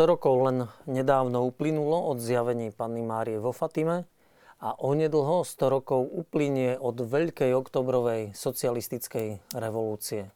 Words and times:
100 0.00 0.16
rokov 0.16 0.48
len 0.48 0.64
nedávno 0.88 1.44
uplynulo 1.44 2.08
od 2.08 2.24
zjavení 2.24 2.72
Panny 2.72 3.04
Márie 3.04 3.36
vo 3.36 3.52
Fatime 3.52 4.08
a 4.56 4.72
onedlho 4.80 5.44
100 5.44 5.60
rokov 5.68 6.08
uplynie 6.08 6.80
od 6.80 7.04
Veľkej 7.04 7.52
oktobrovej 7.52 8.32
socialistickej 8.32 9.44
revolúcie. 9.52 10.32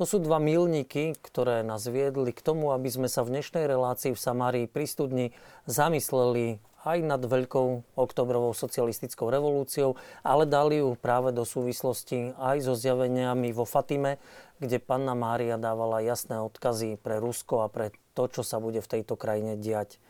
To 0.00 0.08
sú 0.08 0.16
dva 0.24 0.40
milníky, 0.40 1.12
ktoré 1.20 1.60
nás 1.60 1.84
viedli 1.84 2.32
k 2.32 2.40
tomu, 2.40 2.72
aby 2.72 2.88
sme 2.88 3.12
sa 3.12 3.20
v 3.20 3.36
dnešnej 3.36 3.68
relácii 3.68 4.16
v 4.16 4.22
Samárii 4.32 4.64
pri 4.64 4.88
studni 4.88 5.26
zamysleli 5.68 6.56
aj 6.88 6.98
nad 7.04 7.20
Veľkou 7.20 8.00
oktobrovou 8.00 8.56
socialistickou 8.56 9.28
revolúciou, 9.28 10.00
ale 10.24 10.48
dali 10.48 10.80
ju 10.80 10.96
práve 10.96 11.36
do 11.36 11.44
súvislosti 11.44 12.32
aj 12.40 12.64
so 12.64 12.72
zjaveniami 12.72 13.52
vo 13.52 13.68
Fatime, 13.68 14.16
kde 14.56 14.80
panna 14.80 15.12
Mária 15.12 15.60
dávala 15.60 16.00
jasné 16.00 16.40
odkazy 16.40 16.96
pre 16.96 17.20
Rusko 17.20 17.60
a 17.60 17.68
pre 17.68 17.92
to, 18.16 18.32
čo 18.32 18.40
sa 18.40 18.56
bude 18.56 18.80
v 18.80 18.88
tejto 18.88 19.20
krajine 19.20 19.60
diať. 19.60 20.00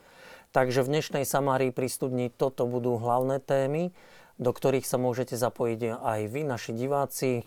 Takže 0.54 0.86
v 0.86 0.94
dnešnej 0.94 1.26
Samárii 1.26 1.74
pri 1.74 1.90
studni 1.90 2.30
toto 2.30 2.70
budú 2.70 3.02
hlavné 3.02 3.42
témy, 3.42 3.90
do 4.38 4.54
ktorých 4.54 4.86
sa 4.86 4.96
môžete 4.96 5.34
zapojiť 5.34 5.98
aj 5.98 6.20
vy, 6.30 6.40
naši 6.46 6.72
diváci. 6.72 7.42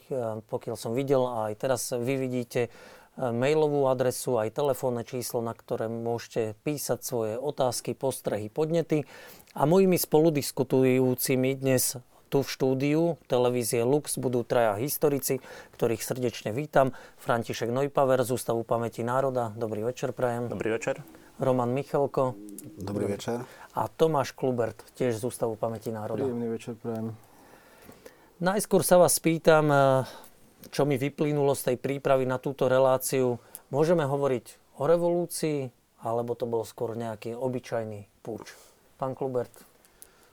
Pokiaľ 0.51 0.75
som 0.75 0.91
videl, 0.91 1.23
aj 1.23 1.55
teraz 1.55 1.95
vy 1.95 2.19
vidíte 2.19 2.67
mailovú 3.19 3.87
adresu, 3.87 4.39
aj 4.39 4.55
telefónne 4.55 5.07
číslo, 5.07 5.39
na 5.39 5.55
ktoré 5.55 5.87
môžete 5.87 6.59
písať 6.63 6.99
svoje 7.01 7.33
otázky, 7.39 7.95
postrehy, 7.95 8.51
podnety. 8.51 9.07
A 9.55 9.63
mojimi 9.65 9.97
spoludiskutujúcimi 9.97 11.55
dnes 11.57 11.97
tu 12.29 12.45
v 12.45 12.49
štúdiu 12.49 13.01
televízie 13.25 13.81
Lux 13.81 14.21
budú 14.21 14.45
traja 14.45 14.77
historici, 14.77 15.41
ktorých 15.73 16.05
srdečne 16.05 16.53
vítam. 16.53 16.93
František 17.17 17.73
Nojpaver 17.73 18.21
z 18.21 18.37
Ústavu 18.37 18.61
pamäti 18.61 19.01
národa. 19.01 19.49
Dobrý 19.57 19.81
večer, 19.81 20.13
prajem. 20.13 20.47
Dobrý 20.47 20.77
večer. 20.77 21.01
Roman 21.41 21.73
Michalko. 21.73 22.37
Dobrý 22.77 23.17
večer. 23.17 23.41
A 23.73 23.89
Tomáš 23.89 24.37
Klubert, 24.37 24.77
tiež 24.93 25.17
z 25.17 25.23
Ústavu 25.25 25.57
pamäti 25.57 25.89
národa. 25.89 26.21
Príjemný 26.21 26.47
večer, 26.53 26.77
prajem. 26.77 27.17
Najskôr 28.39 28.85
sa 28.85 29.01
vás 29.01 29.17
pýtam, 29.19 29.67
čo 30.69 30.83
mi 30.85 30.95
vyplynulo 30.95 31.57
z 31.57 31.73
tej 31.73 31.77
prípravy 31.81 32.23
na 32.29 32.37
túto 32.37 32.69
reláciu. 32.69 33.41
Môžeme 33.73 34.05
hovoriť 34.07 34.77
o 34.79 34.87
revolúcii, 34.87 35.71
alebo 36.03 36.35
to 36.35 36.47
bol 36.47 36.63
skôr 36.63 36.95
nejaký 36.95 37.35
obyčajný 37.35 38.07
púč? 38.23 38.55
Pán 38.99 39.15
Klubert. 39.15 39.51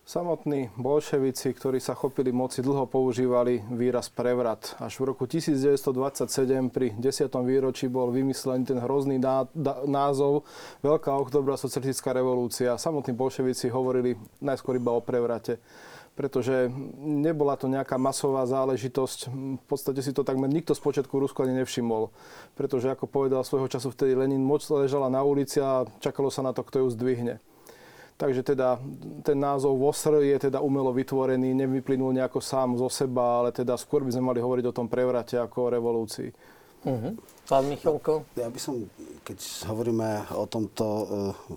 Samotní 0.06 0.70
bolševici, 0.78 1.50
ktorí 1.50 1.82
sa 1.82 1.90
chopili 1.98 2.30
moci, 2.30 2.62
dlho 2.62 2.86
používali 2.86 3.66
výraz 3.74 4.06
prevrat. 4.06 4.78
Až 4.78 5.02
v 5.02 5.10
roku 5.10 5.26
1927 5.26 6.70
pri 6.70 6.94
10. 6.94 7.26
výročí 7.42 7.90
bol 7.90 8.14
vymyslený 8.14 8.70
ten 8.70 8.78
hrozný 8.78 9.18
názov 9.82 10.46
Veľká 10.86 11.10
oktobra 11.10 11.58
socialistická 11.58 12.14
revolúcia. 12.14 12.78
Samotní 12.78 13.18
bolševici 13.18 13.66
hovorili 13.66 14.14
najskôr 14.38 14.78
iba 14.78 14.94
o 14.94 15.02
prevrate 15.02 15.58
pretože 16.16 16.72
nebola 16.96 17.60
to 17.60 17.68
nejaká 17.68 18.00
masová 18.00 18.48
záležitosť. 18.48 19.28
V 19.60 19.64
podstate 19.68 20.00
si 20.00 20.16
to 20.16 20.24
takmer 20.24 20.48
nikto 20.48 20.72
z 20.72 20.80
počiatku 20.80 21.12
Rusku 21.12 21.44
ani 21.44 21.60
nevšimol. 21.60 22.08
Pretože, 22.56 22.88
ako 22.88 23.04
povedal 23.04 23.44
svojho 23.44 23.68
času 23.68 23.92
vtedy 23.92 24.16
Lenin, 24.16 24.40
moc 24.40 24.64
ležala 24.64 25.12
na 25.12 25.20
ulici 25.20 25.60
a 25.60 25.84
čakalo 26.00 26.32
sa 26.32 26.40
na 26.40 26.56
to, 26.56 26.64
kto 26.64 26.88
ju 26.88 26.88
zdvihne. 26.88 27.36
Takže 28.16 28.42
teda 28.42 28.80
ten 29.20 29.36
názov 29.36 29.76
VOSR 29.76 30.24
je 30.24 30.48
teda 30.48 30.64
umelo 30.64 30.88
vytvorený, 30.88 31.52
nevyplynul 31.52 32.16
nejako 32.16 32.40
sám 32.40 32.80
zo 32.80 32.88
seba, 32.88 33.44
ale 33.44 33.52
teda 33.52 33.76
skôr 33.76 34.00
by 34.08 34.12
sme 34.16 34.32
mali 34.32 34.40
hovoriť 34.40 34.64
o 34.72 34.76
tom 34.76 34.88
prevrate 34.88 35.36
ako 35.36 35.68
o 35.68 35.72
revolúcii. 35.76 36.30
Uh-huh. 36.88 37.12
Pán 37.46 37.70
Michalko? 37.70 38.26
Ja 38.34 38.50
by 38.50 38.58
som 38.58 38.90
keď 39.26 39.66
hovoríme 39.66 40.30
o 40.38 40.46
tomto 40.46 40.86
e, 40.86 41.04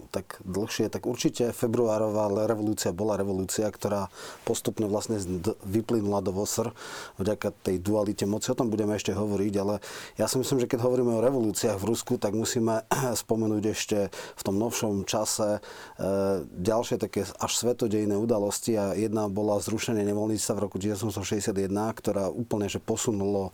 tak 0.09 0.41
dlhšie, 0.41 0.89
tak 0.89 1.05
určite 1.05 1.53
februárová 1.53 2.25
revolúcia 2.49 2.89
bola 2.89 3.13
revolúcia, 3.13 3.69
ktorá 3.69 4.09
postupne 4.41 4.89
vlastne 4.89 5.21
vyplynula 5.61 6.25
do 6.25 6.33
VOSR 6.33 6.73
vďaka 7.21 7.53
tej 7.61 7.77
dualite 7.77 8.25
moci. 8.25 8.49
O 8.49 8.57
tom 8.57 8.73
budeme 8.73 8.97
ešte 8.97 9.13
hovoriť, 9.13 9.53
ale 9.61 9.85
ja 10.17 10.25
si 10.25 10.41
myslím, 10.41 10.65
že 10.65 10.65
keď 10.65 10.81
hovoríme 10.81 11.13
o 11.13 11.21
revolúciách 11.21 11.77
v 11.77 11.87
Rusku, 11.93 12.17
tak 12.17 12.33
musíme 12.33 12.89
spomenúť 13.21 13.63
ešte 13.69 14.09
v 14.09 14.41
tom 14.41 14.57
novšom 14.57 15.05
čase 15.05 15.61
e, 15.61 16.01
ďalšie 16.49 16.97
také 16.97 17.29
až 17.29 17.51
svetodejné 17.53 18.17
udalosti 18.17 18.73
a 18.81 18.97
jedna 18.97 19.29
bola 19.29 19.61
zrušenie 19.61 20.01
nevoľníctva 20.09 20.57
v 20.57 20.63
roku 20.65 20.81
1961, 20.81 21.69
ktorá 21.69 22.33
úplne 22.33 22.65
že 22.65 22.81
posunulo 22.81 23.53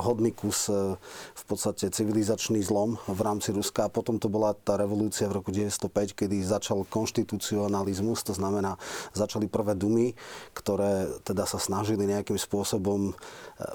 hodný 0.00 0.32
kus 0.32 0.72
e, 0.72 0.96
v 1.36 1.42
podstate 1.44 1.61
civilizačný 1.70 2.58
zlom 2.66 2.98
v 3.06 3.20
rámci 3.22 3.54
Ruska. 3.54 3.86
A 3.86 3.92
potom 3.92 4.18
to 4.18 4.26
bola 4.26 4.50
tá 4.58 4.74
revolúcia 4.74 5.30
v 5.30 5.38
roku 5.38 5.54
1905, 5.54 6.18
kedy 6.18 6.42
začal 6.42 6.82
konštitucionalizmus, 6.90 8.26
to 8.26 8.34
znamená, 8.34 8.74
začali 9.14 9.46
prvé 9.46 9.78
dumy, 9.78 10.18
ktoré 10.50 11.06
teda 11.22 11.46
sa 11.46 11.62
snažili 11.62 12.10
nejakým 12.10 12.34
spôsobom 12.34 13.12
e, 13.12 13.12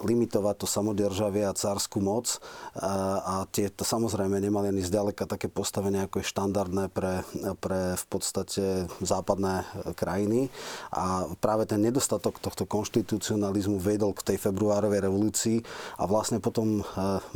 limitovať 0.04 0.56
to 0.60 0.68
samodržavie 0.68 1.48
a 1.48 1.56
cárskú 1.56 2.04
moc. 2.04 2.44
A, 2.76 3.24
a 3.24 3.36
tie 3.48 3.72
to 3.72 3.88
samozrejme 3.88 4.36
nemali 4.42 4.76
ani 4.76 4.84
zďaleka 4.84 5.24
také 5.30 5.48
postavenie, 5.48 6.04
ako 6.04 6.20
je 6.20 6.32
štandardné 6.34 6.92
pre, 6.92 7.24
pre 7.62 7.96
v 7.96 8.06
podstate 8.10 8.90
západné 9.00 9.64
krajiny. 9.94 10.50
A 10.92 11.30
práve 11.38 11.70
ten 11.70 11.80
nedostatok 11.80 12.42
tohto 12.42 12.66
konštitucionalizmu 12.66 13.78
vedol 13.78 14.18
k 14.18 14.34
tej 14.34 14.38
februárovej 14.42 15.06
revolúcii 15.06 15.58
a 16.02 16.10
vlastne 16.10 16.42
potom 16.42 16.82
e, 16.82 16.84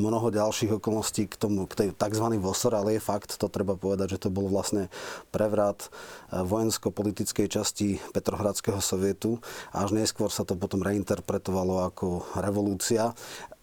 mnoho 0.01 0.33
ďalších 0.41 0.81
okolností 0.81 1.29
k 1.29 1.37
tomu, 1.37 1.69
k 1.69 1.77
tej 1.77 1.89
tzv. 1.93 2.25
VOSR, 2.41 2.73
ale 2.73 2.97
je 2.97 3.01
fakt, 3.01 3.37
to 3.37 3.45
treba 3.45 3.77
povedať, 3.77 4.17
že 4.17 4.27
to 4.27 4.29
bol 4.33 4.49
vlastne 4.49 4.89
prevrat 5.29 5.93
vojensko-politickej 6.31 7.47
časti 7.51 7.99
Petrohradského 8.15 8.79
sovietu 8.79 9.37
až 9.75 9.91
neskôr 9.91 10.31
sa 10.31 10.47
to 10.47 10.55
potom 10.55 10.79
reinterpretovalo 10.81 11.85
ako 11.91 12.25
revolúcia 12.39 13.11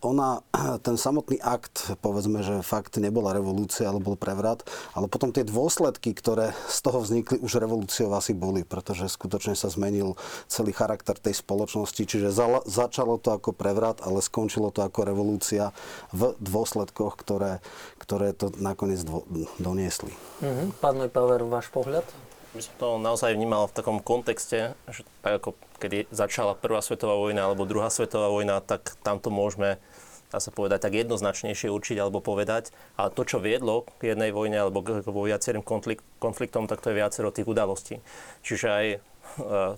ona, 0.03 0.43
ten 0.87 0.95
samotný 0.95 1.43
akt, 1.43 1.99
povedzme, 1.99 2.43
že 2.43 2.63
fakt 2.63 2.99
nebola 2.99 3.35
revolúcia, 3.35 3.91
ale 3.91 4.03
bol 4.03 4.15
prevrat, 4.15 4.63
ale 4.95 5.11
potom 5.11 5.35
tie 5.35 5.43
dôsledky, 5.43 6.15
ktoré 6.15 6.55
z 6.71 6.79
toho 6.83 7.03
vznikli, 7.03 7.43
už 7.43 7.59
revolúciou 7.59 8.15
asi 8.15 8.35
boli, 8.35 8.63
pretože 8.63 9.11
skutočne 9.11 9.59
sa 9.59 9.71
zmenil 9.71 10.15
celý 10.47 10.71
charakter 10.71 11.19
tej 11.19 11.39
spoločnosti, 11.39 12.03
čiže 12.03 12.31
za, 12.31 12.63
začalo 12.67 13.19
to 13.19 13.35
ako 13.35 13.51
prevrat, 13.55 14.03
ale 14.03 14.23
skončilo 14.23 14.71
to 14.71 14.87
ako 14.87 15.07
revolúcia 15.07 15.75
v 16.15 16.35
dôsledkoch, 16.39 17.19
ktoré, 17.19 17.59
ktoré 17.99 18.35
to 18.35 18.55
nakoniec 18.59 19.03
dvo, 19.03 19.27
doniesli. 19.59 20.15
Mm-hmm. 20.43 20.69
Pán 20.79 20.99
Power, 21.11 21.43
váš 21.47 21.71
pohľad? 21.71 22.28
By 22.55 22.61
som 22.65 22.75
to 22.81 22.89
naozaj 23.01 23.35
vnímal 23.37 23.69
v 23.69 23.77
takom 23.77 23.99
kontexte, 24.01 24.73
že 24.89 25.05
tak 25.21 25.45
ako 25.45 25.59
kedy 25.79 26.09
začala 26.09 26.57
Prvá 26.57 26.81
svetová 26.81 27.15
vojna 27.15 27.49
alebo 27.49 27.69
Druhá 27.69 27.93
svetová 27.93 28.33
vojna, 28.33 28.65
tak 28.65 28.97
tamto 29.05 29.29
môžeme 29.29 29.77
dá 30.29 30.45
sa 30.45 30.53
povedať, 30.53 30.85
tak 30.85 30.93
jednoznačnejšie 30.93 31.73
určiť 31.73 31.97
alebo 32.05 32.21
povedať. 32.21 32.69
A 33.01 33.09
to, 33.09 33.25
čo 33.25 33.41
viedlo 33.41 33.89
k 33.97 34.13
jednej 34.13 34.29
vojne 34.29 34.61
alebo 34.61 34.85
k 34.85 35.01
viacerým 35.09 35.65
konfliktom, 36.21 36.69
tak 36.69 36.85
to 36.85 36.93
je 36.93 37.01
viacero 37.01 37.33
tých 37.33 37.49
udalostí. 37.49 38.05
Čiže 38.45 38.69
aj 38.69 38.87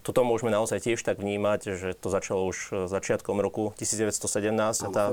toto 0.07 0.21
môžeme 0.23 0.55
naozaj 0.55 0.81
tiež 0.85 1.01
tak 1.03 1.19
vnímať, 1.19 1.61
že 1.77 1.89
to 1.99 2.09
začalo 2.09 2.47
už 2.49 2.89
začiatkom 2.89 3.37
roku 3.43 3.75
1917. 3.77 4.87
a 4.87 4.89
tá. 4.89 5.05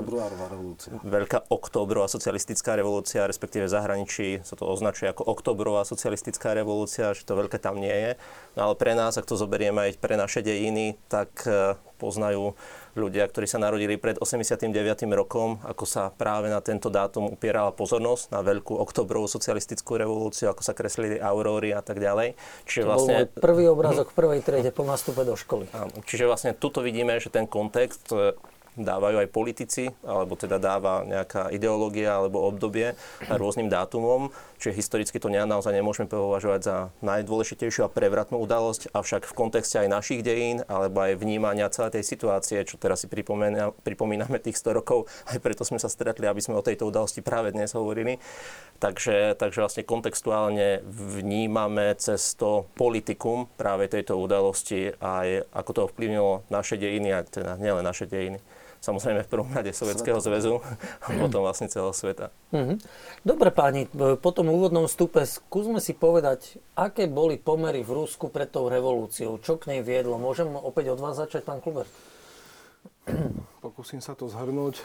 Veľká 1.02 1.48
oktobrová 1.50 2.06
socialistická 2.06 2.78
revolúcia, 2.78 3.26
respektíve 3.26 3.66
v 3.66 3.72
zahraničí 3.72 4.28
sa 4.46 4.54
to 4.54 4.68
označuje 4.68 5.10
ako 5.10 5.26
oktobrová 5.26 5.82
socialistická 5.84 6.54
revolúcia, 6.54 7.12
že 7.12 7.24
to 7.24 7.36
veľké 7.36 7.58
tam 7.58 7.80
nie 7.80 7.92
je. 7.92 8.10
No 8.56 8.70
ale 8.70 8.74
pre 8.78 8.92
nás, 8.94 9.16
ak 9.18 9.26
to 9.26 9.34
zoberieme 9.34 9.90
aj 9.90 10.00
pre 10.00 10.14
naše 10.16 10.40
dejiny, 10.40 10.96
tak 11.10 11.30
e, 11.44 11.76
poznajú 11.98 12.54
ľudia, 12.94 13.26
ktorí 13.26 13.50
sa 13.50 13.58
narodili 13.58 13.98
pred 13.98 14.16
89. 14.16 14.70
rokom, 15.12 15.58
ako 15.66 15.84
sa 15.84 16.14
práve 16.14 16.48
na 16.48 16.62
tento 16.62 16.88
dátum 16.88 17.34
upierala 17.34 17.74
pozornosť, 17.74 18.30
na 18.30 18.40
veľkú 18.46 18.78
oktobrovú 18.78 19.26
socialistickú 19.26 19.98
revolúciu, 19.98 20.50
ako 20.50 20.62
sa 20.62 20.72
kreslili 20.72 21.18
auróry 21.18 21.74
a 21.74 21.82
tak 21.82 21.98
ďalej. 21.98 22.38
Čiže 22.64 22.82
to 22.82 22.88
vlastne... 22.88 23.14
bol 23.26 23.42
prvý 23.42 23.64
obrázok 23.66 24.10
v 24.10 24.16
prvej 24.16 24.40
triede 24.46 24.70
po 24.70 24.86
nastupe 24.86 25.26
do 25.26 25.34
školy. 25.34 25.66
Čiže 26.06 26.24
vlastne 26.30 26.50
tuto 26.54 26.80
vidíme, 26.80 27.18
že 27.18 27.28
ten 27.34 27.50
kontext 27.50 28.14
dávajú 28.80 29.22
aj 29.22 29.28
politici, 29.34 29.90
alebo 30.06 30.38
teda 30.38 30.62
dáva 30.62 31.02
nejaká 31.04 31.50
ideológia 31.50 32.18
alebo 32.18 32.46
obdobie 32.46 32.94
rôznym 33.26 33.66
dátumom. 33.66 34.30
Čiže 34.58 34.74
historicky 34.74 35.22
to 35.22 35.30
naozaj 35.30 35.70
nemôžeme 35.70 36.10
považovať 36.10 36.60
za 36.66 36.76
najdôležitejšiu 36.98 37.86
a 37.86 37.92
prevratnú 37.92 38.42
udalosť, 38.42 38.90
avšak 38.90 39.30
v 39.30 39.36
kontexte 39.38 39.78
aj 39.78 39.86
našich 39.86 40.26
dejín, 40.26 40.66
alebo 40.66 40.98
aj 40.98 41.14
vnímania 41.14 41.70
celej 41.70 42.02
tej 42.02 42.04
situácie, 42.04 42.66
čo 42.66 42.74
teraz 42.74 43.06
si 43.06 43.08
pripomíname 43.08 44.38
tých 44.42 44.58
100 44.58 44.78
rokov, 44.82 45.06
aj 45.30 45.38
preto 45.38 45.62
sme 45.62 45.78
sa 45.78 45.86
stretli, 45.86 46.26
aby 46.26 46.42
sme 46.42 46.58
o 46.58 46.66
tejto 46.66 46.90
udalosti 46.90 47.22
práve 47.22 47.54
dnes 47.54 47.70
hovorili. 47.70 48.18
Takže, 48.82 49.38
takže 49.38 49.62
vlastne 49.62 49.86
kontextuálne 49.86 50.82
vnímame 50.86 51.94
cez 51.98 52.34
to 52.38 52.66
politikum 52.78 53.50
práve 53.58 53.90
tejto 53.90 54.14
udalosti 54.14 54.94
aj 54.98 55.50
ako 55.54 55.70
to 55.74 55.80
ovplyvnilo 55.90 56.46
naše 56.50 56.78
dejiny, 56.78 57.14
a 57.14 57.22
teda 57.22 57.58
nielen 57.58 57.86
naše 57.86 58.06
dejiny. 58.06 58.38
Samozrejme 58.80 59.26
v 59.26 59.30
prvom 59.30 59.50
rade 59.50 59.70
Sovietskeho 59.74 60.18
zväzu 60.22 60.62
a 61.04 61.06
potom 61.18 61.42
vlastne 61.42 61.70
celého 61.70 61.94
sveta. 61.94 62.30
Mhm. 62.54 62.78
Dobre 63.22 63.50
páni, 63.50 63.86
po 63.94 64.30
tom 64.30 64.50
úvodnom 64.50 64.86
vstupe 64.86 65.22
skúsme 65.26 65.82
si 65.82 65.92
povedať, 65.92 66.62
aké 66.78 67.10
boli 67.10 67.36
pomery 67.36 67.82
v 67.82 68.04
Rusku 68.04 68.30
pred 68.30 68.48
tou 68.48 68.70
revolúciou, 68.70 69.42
čo 69.42 69.58
k 69.60 69.74
nej 69.74 69.80
viedlo. 69.82 70.16
Môžem 70.16 70.48
opäť 70.54 70.94
od 70.94 71.02
vás 71.02 71.18
začať, 71.18 71.44
pán 71.44 71.58
Kluber? 71.58 71.86
Pokúsim 73.64 73.98
sa 73.98 74.14
to 74.14 74.28
zhrnúť. 74.30 74.84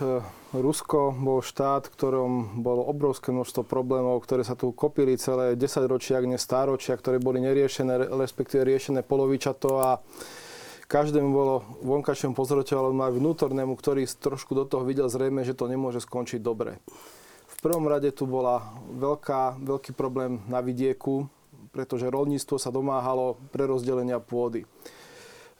Rusko 0.55 1.13
bol 1.13 1.43
štát, 1.43 1.91
v 1.91 1.93
ktorom 1.93 2.31
bolo 2.63 2.87
obrovské 2.87 3.29
množstvo 3.29 3.67
problémov, 3.67 4.23
ktoré 4.23 4.41
sa 4.47 4.57
tu 4.57 4.71
kopili 4.73 5.19
celé 5.19 5.53
10 5.53 5.85
ročia, 5.85 6.17
ak 6.17 6.25
nie 6.27 6.39
stáročia, 6.39 6.97
ktoré 6.97 7.19
boli 7.19 7.43
neriešené, 7.43 8.15
respektíve 8.15 8.65
riešené 8.65 9.05
polovičato 9.05 9.77
a 9.77 9.89
každému 10.87 11.29
bolo 11.29 11.63
vonkačnému 11.83 12.33
pozorovateľom 12.35 12.97
aj 12.97 13.11
vnútornému, 13.17 13.73
ktorý 13.77 14.05
trošku 14.07 14.53
do 14.57 14.63
toho 14.67 14.83
videl 14.83 15.07
zrejme, 15.07 15.43
že 15.43 15.57
to 15.57 15.67
nemôže 15.67 16.03
skončiť 16.03 16.39
dobre. 16.43 16.79
V 17.47 17.55
prvom 17.63 17.87
rade 17.87 18.11
tu 18.11 18.27
bola 18.27 18.75
veľká, 18.91 19.63
veľký 19.63 19.95
problém 19.95 20.43
na 20.51 20.59
vidieku, 20.59 21.31
pretože 21.71 22.11
rolníctvo 22.11 22.59
sa 22.59 22.69
domáhalo 22.69 23.39
prerozdelenia 23.55 24.19
pôdy. 24.19 24.67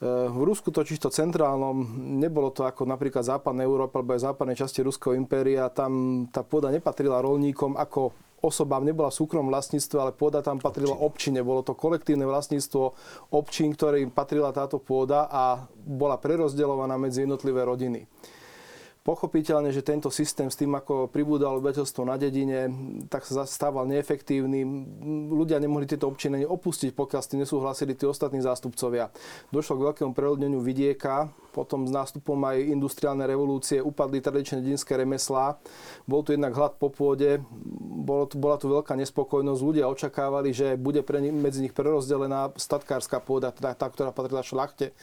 V 0.03 0.39
Rusku 0.43 0.67
totiž 0.67 0.99
to 0.99 1.07
centrálnom 1.07 1.79
nebolo 2.19 2.51
to 2.51 2.67
ako 2.67 2.83
napríklad 2.83 3.23
západná 3.23 3.63
Európa 3.63 4.03
alebo 4.03 4.11
aj 4.11 4.35
západnej 4.35 4.59
časti 4.59 4.83
Ruského 4.83 5.15
impéria. 5.15 5.71
Tam 5.71 6.25
tá 6.27 6.43
pôda 6.43 6.67
nepatrila 6.75 7.23
rolníkom 7.23 7.79
ako 7.79 8.11
osobám, 8.43 8.83
nebola 8.83 9.07
v 9.07 9.23
súkromnom 9.23 9.47
vlastníctve, 9.47 9.95
ale 9.95 10.11
pôda 10.11 10.43
tam 10.43 10.59
patrila 10.59 10.99
občine. 10.99 11.39
Bolo 11.39 11.63
to 11.63 11.71
kolektívne 11.71 12.27
vlastníctvo 12.27 12.91
občín, 13.31 13.71
ktorým 13.71 14.11
patrila 14.11 14.51
táto 14.51 14.83
pôda 14.83 15.31
a 15.31 15.63
bola 15.73 16.19
prerozdeľovaná 16.19 16.99
medzi 16.99 17.23
jednotlivé 17.23 17.63
rodiny. 17.63 18.03
Pochopiteľne, 19.03 19.67
že 19.75 19.83
tento 19.83 20.07
systém 20.07 20.47
s 20.47 20.55
tým, 20.55 20.79
ako 20.79 21.11
pribúdalo 21.11 21.59
obyvateľstvo 21.59 22.07
na 22.07 22.15
dedine, 22.15 22.71
tak 23.11 23.27
sa 23.27 23.43
stával 23.43 23.83
neefektívny. 23.91 24.63
Ľudia 25.27 25.59
nemohli 25.59 25.83
tieto 25.83 26.07
občiny 26.07 26.47
opustiť, 26.47 26.95
pokiaľ 26.95 27.19
s 27.19 27.27
tým 27.27 27.43
nesúhlasili 27.43 27.99
tí 27.99 28.07
ostatní 28.07 28.39
zástupcovia. 28.39 29.11
Došlo 29.51 29.75
k 29.75 29.85
veľkému 29.91 30.15
preľudneniu 30.15 30.63
vidieka, 30.63 31.35
potom 31.51 31.83
s 31.83 31.91
nástupom 31.91 32.39
aj 32.47 32.63
industriálnej 32.63 33.27
revolúcie 33.27 33.83
upadli 33.83 34.23
tradičné 34.23 34.63
dedinské 34.63 34.95
remeslá. 34.95 35.59
Bol 36.07 36.23
tu 36.23 36.31
jednak 36.31 36.55
hlad 36.55 36.79
po 36.79 36.87
pôde, 36.87 37.43
bolo 38.07 38.23
tu, 38.23 38.39
bola 38.39 38.55
tu 38.55 38.71
veľká 38.71 38.95
nespokojnosť. 39.03 39.67
Ľudia 39.67 39.91
očakávali, 39.91 40.55
že 40.55 40.79
bude 40.79 41.03
pre, 41.03 41.19
medzi 41.19 41.59
nich 41.59 41.75
prerozdelená 41.75 42.55
statkárska 42.55 43.19
pôda, 43.19 43.51
teda 43.51 43.75
tá, 43.75 43.91
ktorá 43.91 44.15
patrila 44.15 44.47
šlachte 44.47 44.95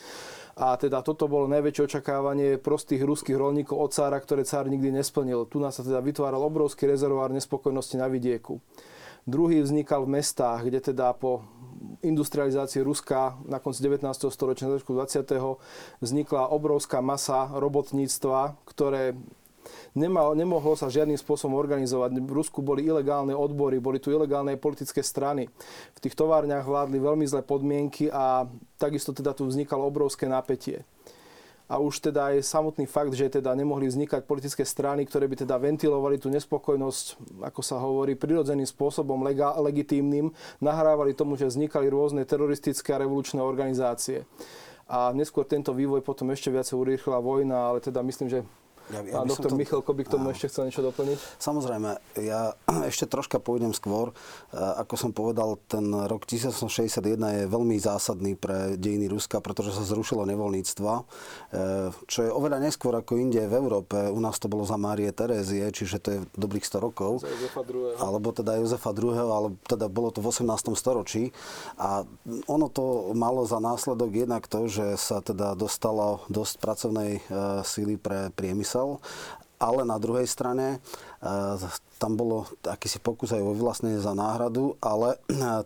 a 0.61 0.77
teda 0.77 1.01
toto 1.01 1.25
bolo 1.25 1.49
najväčšie 1.49 1.89
očakávanie 1.89 2.61
prostých 2.61 3.01
ruských 3.01 3.41
rolníkov 3.41 3.81
od 3.81 3.97
cára, 3.97 4.21
ktoré 4.21 4.45
cár 4.45 4.69
nikdy 4.69 4.93
nesplnil. 4.93 5.49
Tu 5.49 5.57
nás 5.57 5.73
sa 5.73 5.81
teda 5.81 6.05
vytváral 6.05 6.45
obrovský 6.45 6.85
rezervoár 6.85 7.33
nespokojnosti 7.33 7.97
na 7.97 8.13
vidieku. 8.13 8.61
Druhý 9.25 9.65
vznikal 9.65 10.05
v 10.05 10.21
mestách, 10.21 10.69
kde 10.69 10.93
teda 10.93 11.17
po 11.17 11.49
industrializácii 12.05 12.85
Ruska 12.85 13.41
na 13.49 13.57
konci 13.57 13.81
19. 13.81 14.05
storočia, 14.29 14.69
na 14.69 14.77
20. 14.77 15.25
vznikla 16.05 16.53
obrovská 16.53 17.01
masa 17.01 17.49
robotníctva, 17.57 18.61
ktoré 18.69 19.17
nemal, 19.97 20.33
nemohlo 20.37 20.77
sa 20.79 20.93
žiadnym 20.93 21.19
spôsobom 21.19 21.57
organizovať. 21.57 22.21
V 22.21 22.33
Rusku 22.33 22.61
boli 22.61 22.87
ilegálne 22.87 23.35
odbory, 23.35 23.81
boli 23.81 23.99
tu 23.99 24.13
ilegálne 24.13 24.55
politické 24.61 25.01
strany. 25.05 25.49
V 25.97 25.99
tých 26.03 26.15
továrniach 26.15 26.67
vládli 26.67 26.99
veľmi 27.01 27.25
zlé 27.27 27.43
podmienky 27.45 28.09
a 28.11 28.47
takisto 28.81 29.11
teda 29.11 29.37
tu 29.37 29.45
vznikalo 29.47 29.87
obrovské 29.87 30.31
napätie 30.31 30.85
a 31.71 31.79
už 31.79 32.11
teda 32.11 32.35
aj 32.35 32.43
samotný 32.43 32.91
fakt, 32.91 33.15
že 33.15 33.31
teda 33.31 33.55
nemohli 33.55 33.87
vznikať 33.87 34.27
politické 34.27 34.67
strany, 34.67 35.07
ktoré 35.07 35.31
by 35.31 35.47
teda 35.47 35.55
ventilovali 35.55 36.19
tú 36.19 36.27
nespokojnosť, 36.27 37.39
ako 37.47 37.63
sa 37.63 37.79
hovorí, 37.79 38.19
prirodzeným 38.19 38.67
spôsobom, 38.67 39.23
lega, 39.23 39.55
legitímnym, 39.55 40.35
nahrávali 40.59 41.15
tomu, 41.15 41.39
že 41.39 41.47
vznikali 41.47 41.87
rôzne 41.87 42.27
teroristické 42.27 42.99
a 42.99 43.07
revolučné 43.07 43.39
organizácie. 43.39 44.27
A 44.91 45.15
neskôr 45.15 45.47
tento 45.47 45.71
vývoj 45.71 46.03
potom 46.03 46.35
ešte 46.35 46.51
viacej 46.51 46.75
urýchlila 46.75 47.23
vojna, 47.23 47.71
ale 47.71 47.79
teda 47.79 48.03
myslím, 48.03 48.27
že 48.27 48.43
ja, 48.91 49.01
ja 49.07 49.23
Pán 49.23 49.29
doktor 49.31 49.55
to... 49.55 49.57
Michalko 49.57 49.91
by 49.95 50.03
k 50.03 50.11
tomu 50.11 50.35
ešte 50.35 50.51
chcel 50.51 50.67
niečo 50.67 50.83
doplniť? 50.83 51.19
Samozrejme, 51.39 51.91
ja 52.19 52.59
ešte 52.91 53.07
troška 53.07 53.39
pôjdem 53.39 53.71
skôr. 53.71 54.11
E, 54.11 54.59
ako 54.59 54.95
som 54.99 55.11
povedal, 55.15 55.61
ten 55.71 55.87
rok 55.93 56.27
1961 56.27 56.99
je 57.21 57.45
veľmi 57.47 57.77
zásadný 57.79 58.35
pre 58.35 58.75
dejiny 58.75 59.07
Ruska, 59.07 59.39
pretože 59.39 59.79
sa 59.79 59.87
zrušilo 59.87 60.27
nevoľníctva, 60.27 60.93
e, 60.99 61.03
čo 62.11 62.19
je 62.27 62.31
oveľa 62.31 62.59
neskôr 62.59 62.97
ako 62.99 63.21
inde 63.21 63.47
v 63.47 63.55
Európe. 63.55 63.97
U 64.11 64.19
nás 64.19 64.43
to 64.43 64.51
bolo 64.51 64.67
za 64.67 64.75
Márie 64.75 65.15
Terézie, 65.15 65.71
čiže 65.71 65.97
to 66.03 66.09
je 66.11 66.19
dobrých 66.35 66.67
100 66.67 66.83
rokov. 66.83 67.23
Za 67.23 67.31
Jozefa 67.31 67.63
II. 67.63 67.95
Alebo 68.03 68.35
teda 68.35 68.59
Jozefa 68.59 68.91
II, 68.91 69.15
ale 69.15 69.49
teda 69.71 69.87
bolo 69.87 70.11
to 70.11 70.19
v 70.19 70.35
18. 70.35 70.75
storočí. 70.75 71.31
A 71.79 72.03
ono 72.51 72.67
to 72.67 73.15
malo 73.15 73.47
za 73.47 73.63
následok 73.63 74.11
jednak 74.27 74.51
to, 74.51 74.67
že 74.67 74.99
sa 74.99 75.23
teda 75.23 75.55
dostalo 75.55 76.27
dosť 76.27 76.55
pracovnej 76.59 77.11
e, 77.19 77.21
síly 77.63 77.95
pre 77.95 78.35
priemysel 78.35 78.80
chcel, 78.81 78.97
ale 79.61 79.85
na 79.85 80.01
druhej 80.01 80.25
strane 80.25 80.81
eh, 80.81 81.69
tam 82.01 82.17
bolo 82.17 82.49
akýsi 82.65 82.97
pokus 82.97 83.37
aj 83.37 83.45
o 83.45 83.53
vyvlastnenie 83.53 84.01
za 84.01 84.17
náhradu, 84.17 84.81
ale 84.81 85.21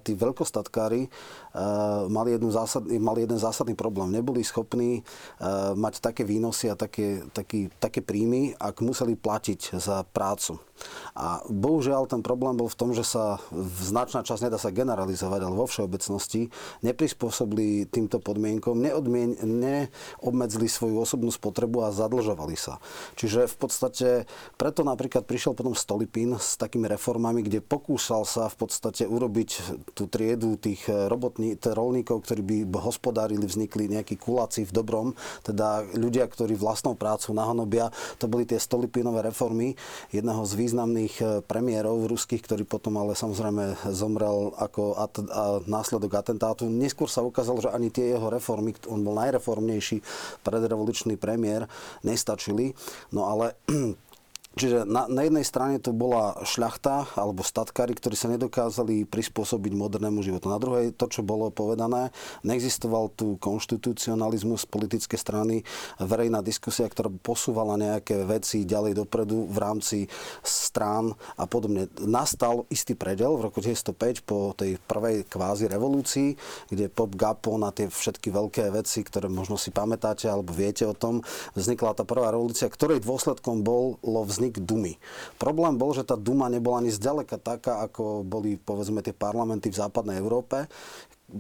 tí 0.04 0.18
veľkostatkári 0.18 1.06
mali, 2.10 2.34
jednu 2.34 2.50
zásadný, 2.50 2.98
mali 2.98 3.22
jeden 3.22 3.38
zásadný 3.38 3.78
problém. 3.78 4.10
Neboli 4.10 4.42
schopní 4.42 5.00
uh, 5.00 5.72
mať 5.78 6.02
také 6.02 6.26
výnosy 6.26 6.66
a 6.66 6.74
také, 6.74 7.22
taký, 7.30 7.70
také 7.78 8.02
príjmy, 8.02 8.58
ak 8.58 8.82
museli 8.82 9.14
platiť 9.14 9.78
za 9.78 10.02
prácu. 10.10 10.58
A 11.14 11.38
bohužiaľ 11.46 12.10
ten 12.10 12.18
problém 12.18 12.58
bol 12.58 12.66
v 12.66 12.74
tom, 12.74 12.90
že 12.90 13.06
sa 13.06 13.38
značná 13.78 14.26
časť, 14.26 14.50
nedá 14.50 14.58
sa 14.58 14.74
generalizovať, 14.74 15.40
ale 15.46 15.54
vo 15.54 15.70
všeobecnosti 15.70 16.50
neprispôsobili 16.82 17.86
týmto 17.86 18.18
podmienkom, 18.18 18.82
neodmien, 18.82 19.38
neobmedzili 19.38 20.66
svoju 20.66 20.98
osobnú 20.98 21.30
spotrebu 21.30 21.86
a 21.86 21.94
zadlžovali 21.94 22.58
sa. 22.58 22.82
Čiže 23.14 23.46
v 23.46 23.56
podstate 23.56 24.08
preto 24.58 24.82
napríklad 24.82 25.22
prišiel 25.22 25.54
potom 25.54 25.78
Stolipín, 25.78 26.34
s 26.34 26.58
takými 26.58 26.90
reformami, 26.90 27.46
kde 27.46 27.62
pokúšal 27.62 28.26
sa 28.26 28.50
v 28.50 28.66
podstate 28.66 29.06
urobiť 29.06 29.50
tú 29.94 30.10
triedu 30.10 30.58
tých 30.58 30.90
rolníkov, 31.52 32.24
ktorí 32.24 32.40
by 32.40 32.56
hospodárili, 32.80 33.44
vznikli 33.44 33.92
nejakí 33.92 34.16
kuláci 34.16 34.64
v 34.64 34.72
dobrom, 34.72 35.08
teda 35.44 35.84
ľudia, 35.94 36.24
ktorí 36.24 36.56
vlastnou 36.56 36.96
prácu 36.96 37.36
nahanobia. 37.36 37.92
To 38.22 38.26
boli 38.26 38.48
tie 38.48 38.56
stolipinové 38.56 39.20
reformy 39.20 39.76
jedného 40.08 40.42
z 40.48 40.52
významných 40.56 41.14
eh, 41.20 41.26
premiérov 41.44 42.08
ruských, 42.08 42.40
ktorý 42.40 42.64
potom 42.64 42.96
ale 42.96 43.12
samozrejme 43.12 43.92
zomrel 43.92 44.56
ako 44.56 44.82
at- 44.96 45.30
a 45.34 45.44
následok 45.68 46.16
atentátu. 46.16 46.66
Neskôr 46.70 47.10
sa 47.10 47.20
ukázalo, 47.20 47.60
že 47.60 47.70
ani 47.70 47.90
tie 47.90 48.16
jeho 48.16 48.32
reformy, 48.32 48.72
on 48.88 49.04
bol 49.04 49.18
najreformnejší 49.18 50.00
predrevolučný 50.46 51.18
premiér, 51.20 51.66
nestačili. 52.06 52.72
No 53.10 53.26
ale 53.28 53.58
Čiže 54.54 54.86
na, 54.86 55.10
na 55.10 55.26
jednej 55.26 55.42
strane 55.42 55.82
to 55.82 55.90
bola 55.90 56.38
šľachta 56.46 57.18
alebo 57.18 57.42
statkári, 57.42 57.94
ktorí 57.94 58.14
sa 58.14 58.30
nedokázali 58.30 59.02
prispôsobiť 59.08 59.72
modernému 59.74 60.22
životu. 60.22 60.46
Na 60.46 60.62
druhej 60.62 60.94
to, 60.94 61.10
čo 61.10 61.26
bolo 61.26 61.50
povedané, 61.50 62.14
neexistoval 62.46 63.10
tu 63.18 63.34
konštitucionalizmus 63.42 64.66
politické 64.70 65.18
strany, 65.18 65.66
verejná 65.98 66.38
diskusia, 66.38 66.86
ktorá 66.86 67.10
posúvala 67.10 67.74
nejaké 67.74 68.22
veci 68.22 68.62
ďalej 68.62 69.02
dopredu 69.02 69.50
v 69.50 69.58
rámci 69.58 69.98
strán 70.46 71.14
a 71.34 71.50
podobne. 71.50 71.90
Nastal 72.04 72.62
istý 72.70 72.94
predel 72.94 73.34
v 73.34 73.50
roku 73.50 73.58
1905 73.58 74.22
po 74.22 74.54
tej 74.54 74.78
prvej 74.86 75.26
kvázi 75.26 75.66
revolúcii, 75.66 76.36
kde 76.70 76.92
Pop 76.92 77.18
Gapon 77.18 77.66
a 77.66 77.74
tie 77.74 77.90
všetky 77.90 78.30
veľké 78.30 78.70
veci, 78.70 79.02
ktoré 79.02 79.26
možno 79.26 79.58
si 79.58 79.74
pamätáte 79.74 80.30
alebo 80.30 80.54
viete 80.54 80.86
o 80.86 80.94
tom, 80.94 81.26
vznikla 81.58 81.98
tá 81.98 82.06
prvá 82.06 82.30
revolúcia, 82.30 82.70
ktorej 82.70 83.02
dôsledkom 83.02 83.66
bolo 83.66 83.98
vznik 84.24 84.43
vznik 84.44 84.60
Dumy. 84.60 84.92
Problém 85.40 85.80
bol, 85.80 85.96
že 85.96 86.04
tá 86.04 86.20
Duma 86.20 86.52
nebola 86.52 86.84
ani 86.84 86.92
zďaleka 86.92 87.40
taká, 87.40 87.80
ako 87.80 88.20
boli 88.20 88.60
povedzme 88.60 89.00
tie 89.00 89.16
parlamenty 89.16 89.72
v 89.72 89.80
západnej 89.80 90.20
Európe 90.20 90.68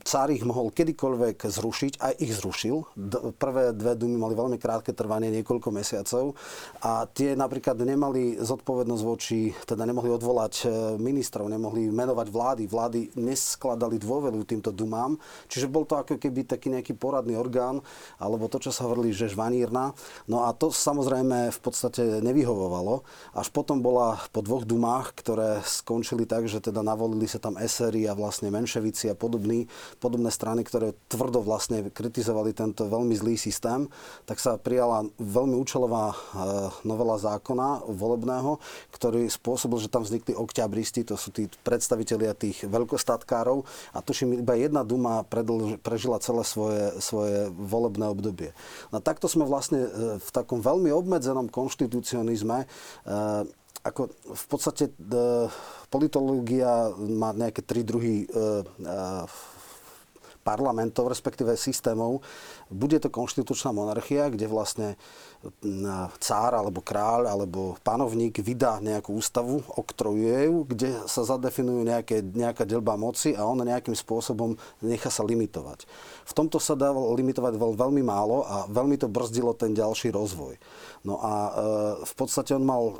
cár 0.02 0.32
ich 0.32 0.42
mohol 0.42 0.72
kedykoľvek 0.72 1.44
zrušiť, 1.44 1.92
aj 2.00 2.12
ich 2.18 2.32
zrušil. 2.34 2.96
Prvé 3.36 3.76
dve 3.76 3.92
dumy 3.94 4.16
mali 4.16 4.32
veľmi 4.32 4.56
krátke 4.56 4.96
trvanie, 4.96 5.28
niekoľko 5.30 5.68
mesiacov 5.70 6.34
a 6.80 7.04
tie 7.04 7.36
napríklad 7.36 7.76
nemali 7.78 8.40
zodpovednosť 8.40 9.02
voči, 9.04 9.52
teda 9.68 9.84
nemohli 9.84 10.10
odvolať 10.10 10.54
e, 10.64 10.66
ministrov, 10.96 11.46
nemohli 11.52 11.92
menovať 11.92 12.26
vlády. 12.32 12.62
Vlády 12.64 13.00
neskladali 13.14 14.00
dôveru 14.00 14.40
týmto 14.48 14.72
dumám, 14.72 15.20
čiže 15.52 15.70
bol 15.70 15.84
to 15.84 16.00
ako 16.00 16.16
keby 16.16 16.48
taký 16.48 16.72
nejaký 16.72 16.96
poradný 16.96 17.36
orgán, 17.36 17.84
alebo 18.16 18.48
to, 18.48 18.58
čo 18.58 18.72
sa 18.72 18.88
hovorili, 18.88 19.12
že 19.12 19.30
žvanírna. 19.30 19.92
No 20.26 20.48
a 20.48 20.56
to 20.56 20.72
samozrejme 20.72 21.52
v 21.52 21.60
podstate 21.60 22.24
nevyhovovalo. 22.24 23.04
Až 23.36 23.52
potom 23.52 23.84
bola 23.84 24.16
po 24.32 24.40
dvoch 24.40 24.64
dumách, 24.64 25.12
ktoré 25.20 25.60
skončili 25.62 26.24
tak, 26.24 26.48
že 26.48 26.64
teda 26.64 26.80
navolili 26.80 27.28
sa 27.28 27.36
tam 27.36 27.60
esery 27.60 28.08
a 28.08 28.16
vlastne 28.16 28.48
menševici 28.48 29.12
a 29.12 29.16
podobní, 29.16 29.68
podobné 29.98 30.28
strany, 30.28 30.62
ktoré 30.66 30.92
tvrdo 31.08 31.40
vlastne 31.44 31.90
kritizovali 31.90 32.56
tento 32.56 32.86
veľmi 32.86 33.14
zlý 33.14 33.34
systém, 33.38 33.86
tak 34.24 34.40
sa 34.40 34.56
prijala 34.58 35.06
veľmi 35.18 35.56
účelová 35.58 36.14
novela 36.82 37.16
zákona 37.20 37.86
volebného, 37.88 38.58
ktorý 38.94 39.26
spôsobil, 39.28 39.78
že 39.82 39.92
tam 39.92 40.06
vznikli 40.06 40.34
okťabristi, 40.34 41.06
to 41.06 41.18
sú 41.18 41.30
tí 41.34 41.48
predstavitelia 41.62 42.36
tých 42.36 42.66
veľkostatkárov 42.66 43.64
a 43.92 43.98
tuším, 44.00 44.40
iba 44.40 44.54
jedna 44.56 44.82
duma 44.82 45.22
prežila 45.82 46.22
celé 46.22 46.42
svoje, 46.46 46.84
svoje 47.00 47.50
volebné 47.52 48.06
obdobie. 48.10 48.50
No 48.90 49.00
takto 49.00 49.26
sme 49.30 49.46
vlastne 49.46 49.86
v 50.18 50.28
takom 50.32 50.60
veľmi 50.60 50.90
obmedzenom 50.92 51.48
konštitucionizme 51.48 52.66
ako 53.84 54.08
v 54.32 54.44
podstate 54.48 54.84
politológia 55.92 56.88
má 56.96 57.36
nejaké 57.36 57.60
tri 57.60 57.84
druhy 57.84 58.24
e, 58.24 58.26
e, 58.26 58.64
parlamentov, 60.44 61.08
respektíve 61.08 61.56
systémov. 61.56 62.20
Bude 62.68 63.00
to 63.00 63.08
konštitučná 63.08 63.72
monarchia, 63.72 64.28
kde 64.28 64.44
vlastne 64.44 65.00
cár 66.20 66.56
alebo 66.56 66.80
kráľ 66.80 67.28
alebo 67.28 67.76
panovník 67.84 68.40
vydá 68.40 68.80
nejakú 68.80 69.16
ústavu, 69.16 69.60
oktrojuje 69.76 70.48
ju, 70.48 70.56
kde 70.64 70.90
sa 71.04 71.24
zadefinujú 71.24 71.84
nejaké, 71.84 72.24
nejaká 72.24 72.64
delba 72.64 72.96
moci 72.96 73.36
a 73.36 73.44
on 73.44 73.60
nejakým 73.60 73.92
spôsobom 73.92 74.56
nechá 74.80 75.12
sa 75.12 75.20
limitovať. 75.20 75.84
V 76.24 76.32
tomto 76.32 76.56
sa 76.56 76.72
dá 76.72 76.92
limitovať 76.92 77.60
veľmi 77.60 78.00
málo 78.00 78.44
a 78.44 78.64
veľmi 78.72 78.96
to 78.96 79.08
brzdilo 79.08 79.52
ten 79.52 79.76
ďalší 79.76 80.12
rozvoj. 80.12 80.56
No 81.04 81.20
a 81.20 81.32
e, 81.32 81.50
v 82.00 82.14
podstate 82.16 82.56
on 82.56 82.64
mal 82.64 82.96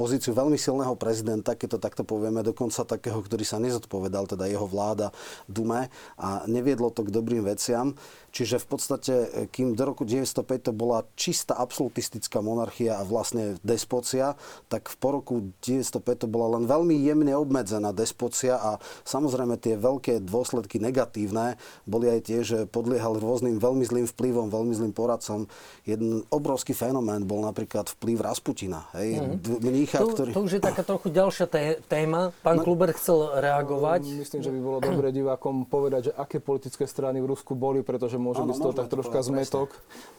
pozíciu 0.00 0.32
veľmi 0.32 0.56
silného 0.56 0.96
prezidenta, 0.96 1.52
keď 1.52 1.76
to 1.76 1.78
takto 1.78 2.02
povieme, 2.02 2.40
dokonca 2.40 2.88
takého, 2.88 3.20
ktorý 3.20 3.44
sa 3.44 3.60
nezodpovedal, 3.60 4.24
teda 4.24 4.48
jeho 4.48 4.64
vláda 4.64 5.12
Dume 5.44 5.92
a 6.16 6.48
neviedlo 6.48 6.88
to 6.88 7.04
k 7.04 7.12
dobrým 7.12 7.44
veciam. 7.44 7.92
Čiže 8.32 8.64
v 8.64 8.66
podstate, 8.66 9.14
e, 9.14 9.28
kým 9.52 9.76
do 9.76 9.84
roku 9.84 10.08
1905 10.08 10.68
to 10.68 10.72
bola 10.72 11.04
čistá 11.20 11.52
absolutistická 11.60 12.40
monarchia 12.40 12.96
a 12.96 13.04
vlastne 13.04 13.60
despocia, 13.60 14.40
tak 14.72 14.88
v 14.88 14.96
po 14.96 15.08
roku 15.20 15.34
1905 15.60 16.24
to 16.24 16.26
bola 16.26 16.56
len 16.56 16.64
veľmi 16.64 16.96
jemne 16.96 17.36
obmedzená 17.36 17.92
despocia 17.92 18.56
a 18.56 18.80
samozrejme 19.04 19.60
tie 19.60 19.76
veľké 19.76 20.24
dôsledky 20.24 20.80
negatívne 20.80 21.60
boli 21.84 22.08
aj 22.08 22.20
tie, 22.24 22.40
že 22.40 22.64
podliehal 22.64 23.20
rôznym 23.20 23.60
veľmi 23.60 23.84
zlým 23.84 24.06
vplyvom, 24.08 24.48
veľmi 24.48 24.72
zlým 24.72 24.94
poradcom. 24.96 25.44
Jeden 25.84 26.24
obrovský 26.32 26.72
fenomén 26.72 27.28
bol 27.28 27.33
napríklad 27.40 27.90
vplyv 27.90 28.22
Rasputina. 28.22 28.86
Hej, 28.94 29.18
mm-hmm. 29.18 29.62
mnícha, 29.64 29.98
to, 30.02 30.12
ktorý... 30.12 30.30
to 30.30 30.42
už 30.44 30.52
je 30.58 30.62
taká 30.62 30.82
trochu 30.84 31.08
ďalšia 31.10 31.46
téma. 31.88 32.30
Pán 32.44 32.60
no, 32.60 32.64
Kluber 32.66 32.92
chcel 32.92 33.40
reagovať. 33.40 34.02
Myslím, 34.20 34.42
že 34.44 34.50
by 34.52 34.60
bolo 34.60 34.78
dobre 34.84 35.08
divákom 35.10 35.64
povedať, 35.64 36.10
že 36.10 36.12
aké 36.14 36.38
politické 36.38 36.84
strany 36.84 37.24
v 37.24 37.32
Rusku 37.32 37.56
boli, 37.56 37.80
pretože 37.80 38.20
môže 38.20 38.44
ano, 38.44 38.52
byť 38.52 38.56
z 38.56 38.60
toho 38.60 38.74
tak 38.76 38.88
troška 38.92 39.18
to 39.22 39.26
zmetok. 39.32 39.68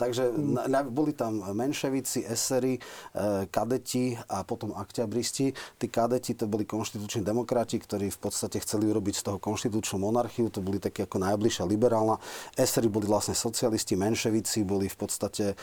Takže 0.01 0.23
na, 0.67 0.81
boli 0.81 1.13
tam 1.13 1.45
menševici, 1.53 2.25
esery, 2.25 2.79
e, 2.79 3.45
kadeti 3.47 4.17
a 4.27 4.41
potom 4.41 4.73
akťabristi. 4.73 5.53
Tí 5.77 5.85
kadeti 5.87 6.33
to 6.33 6.49
boli 6.49 6.65
konštituční 6.65 7.21
demokrati, 7.21 7.77
ktorí 7.77 8.09
v 8.09 8.19
podstate 8.19 8.57
chceli 8.63 8.89
urobiť 8.89 9.15
z 9.21 9.23
toho 9.31 9.37
konštitučnú 9.37 10.01
monarchiu. 10.01 10.49
To 10.49 10.59
boli 10.65 10.81
takí 10.81 11.05
ako 11.05 11.21
najbližšia 11.21 11.63
liberálna. 11.69 12.17
Esery 12.57 12.89
boli 12.89 13.05
vlastne 13.05 13.37
socialisti, 13.37 13.93
menševici 13.99 14.65
boli 14.65 14.89
v 14.89 14.97
podstate 14.97 15.45
e, 15.53 15.55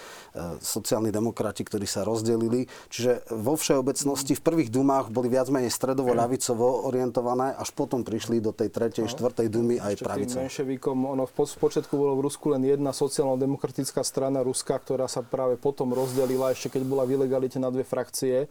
sociálni 0.63 1.11
demokrati, 1.11 1.33
ktorí 1.67 1.91
sa 1.91 2.07
rozdelili. 2.07 2.71
Čiže 2.87 3.27
vo 3.35 3.59
všeobecnosti 3.59 4.39
v 4.39 4.43
prvých 4.47 4.71
dumách 4.71 5.11
boli 5.11 5.27
viac 5.27 5.51
menej 5.51 5.75
stredovo-ľavicovo 5.75 6.87
orientované, 6.87 7.59
až 7.59 7.75
potom 7.75 8.07
prišli 8.07 8.39
do 8.39 8.55
tej 8.55 8.71
tretej, 8.71 9.05
no. 9.07 9.11
štvrtej 9.11 9.49
dumy 9.51 9.83
aj 9.83 9.99
menševikom, 10.47 10.97
ono 11.03 11.27
v 11.27 11.33
počiatku 11.35 11.95
bolo 11.99 12.15
v 12.21 12.31
Rusku 12.31 12.55
len 12.55 12.63
jedna 12.63 12.95
sociálno-demokratická 12.95 14.07
strana 14.07 14.45
Ruska, 14.47 14.79
ktorá 14.79 15.11
sa 15.11 15.27
práve 15.27 15.59
potom 15.59 15.91
rozdelila, 15.91 16.55
ešte 16.55 16.79
keď 16.79 16.83
bola 16.87 17.03
v 17.09 17.19
ilegalite 17.19 17.59
na 17.59 17.73
dve 17.73 17.83
frakcie 17.83 18.47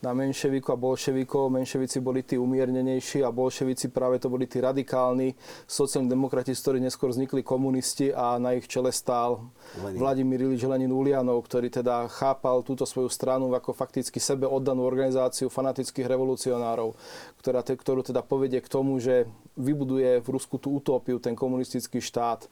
na 0.00 0.16
menševiku 0.16 0.72
a 0.72 0.80
bolševikov. 0.80 1.52
Menševici 1.52 2.00
boli 2.00 2.24
tí 2.24 2.40
umiernenejší 2.40 3.20
a 3.20 3.28
bolševici 3.28 3.92
práve 3.92 4.16
to 4.16 4.32
boli 4.32 4.48
tí 4.48 4.60
radikálni 4.60 5.36
sociálni 5.68 6.08
demokrati, 6.08 6.56
z 6.56 6.60
ktorých 6.64 6.86
neskôr 6.88 7.12
vznikli 7.12 7.44
komunisti 7.44 8.08
a 8.12 8.40
na 8.40 8.56
ich 8.56 8.64
čele 8.64 8.92
stál 8.92 9.52
Lenin. 9.84 10.00
Vladimír 10.00 10.40
Ilič 10.48 10.64
Lenin 10.64 10.92
Ulianov, 10.92 11.44
ktorý 11.44 11.68
teda 11.68 12.08
chápal 12.08 12.64
túto 12.64 12.88
svoju 12.88 13.12
stranu 13.12 13.52
ako 13.52 13.76
fakticky 13.76 14.16
sebe 14.18 14.48
oddanú 14.48 14.88
organizáciu 14.88 15.52
fanatických 15.52 16.08
revolucionárov, 16.08 16.96
ktorá, 17.44 17.60
ktorú 17.60 18.00
teda 18.00 18.24
povedie 18.24 18.64
k 18.64 18.72
tomu, 18.72 18.96
že 18.96 19.28
vybuduje 19.60 20.24
v 20.24 20.28
Rusku 20.32 20.56
tú 20.56 20.80
utópiu, 20.80 21.20
ten 21.20 21.36
komunistický 21.36 22.00
štát. 22.00 22.48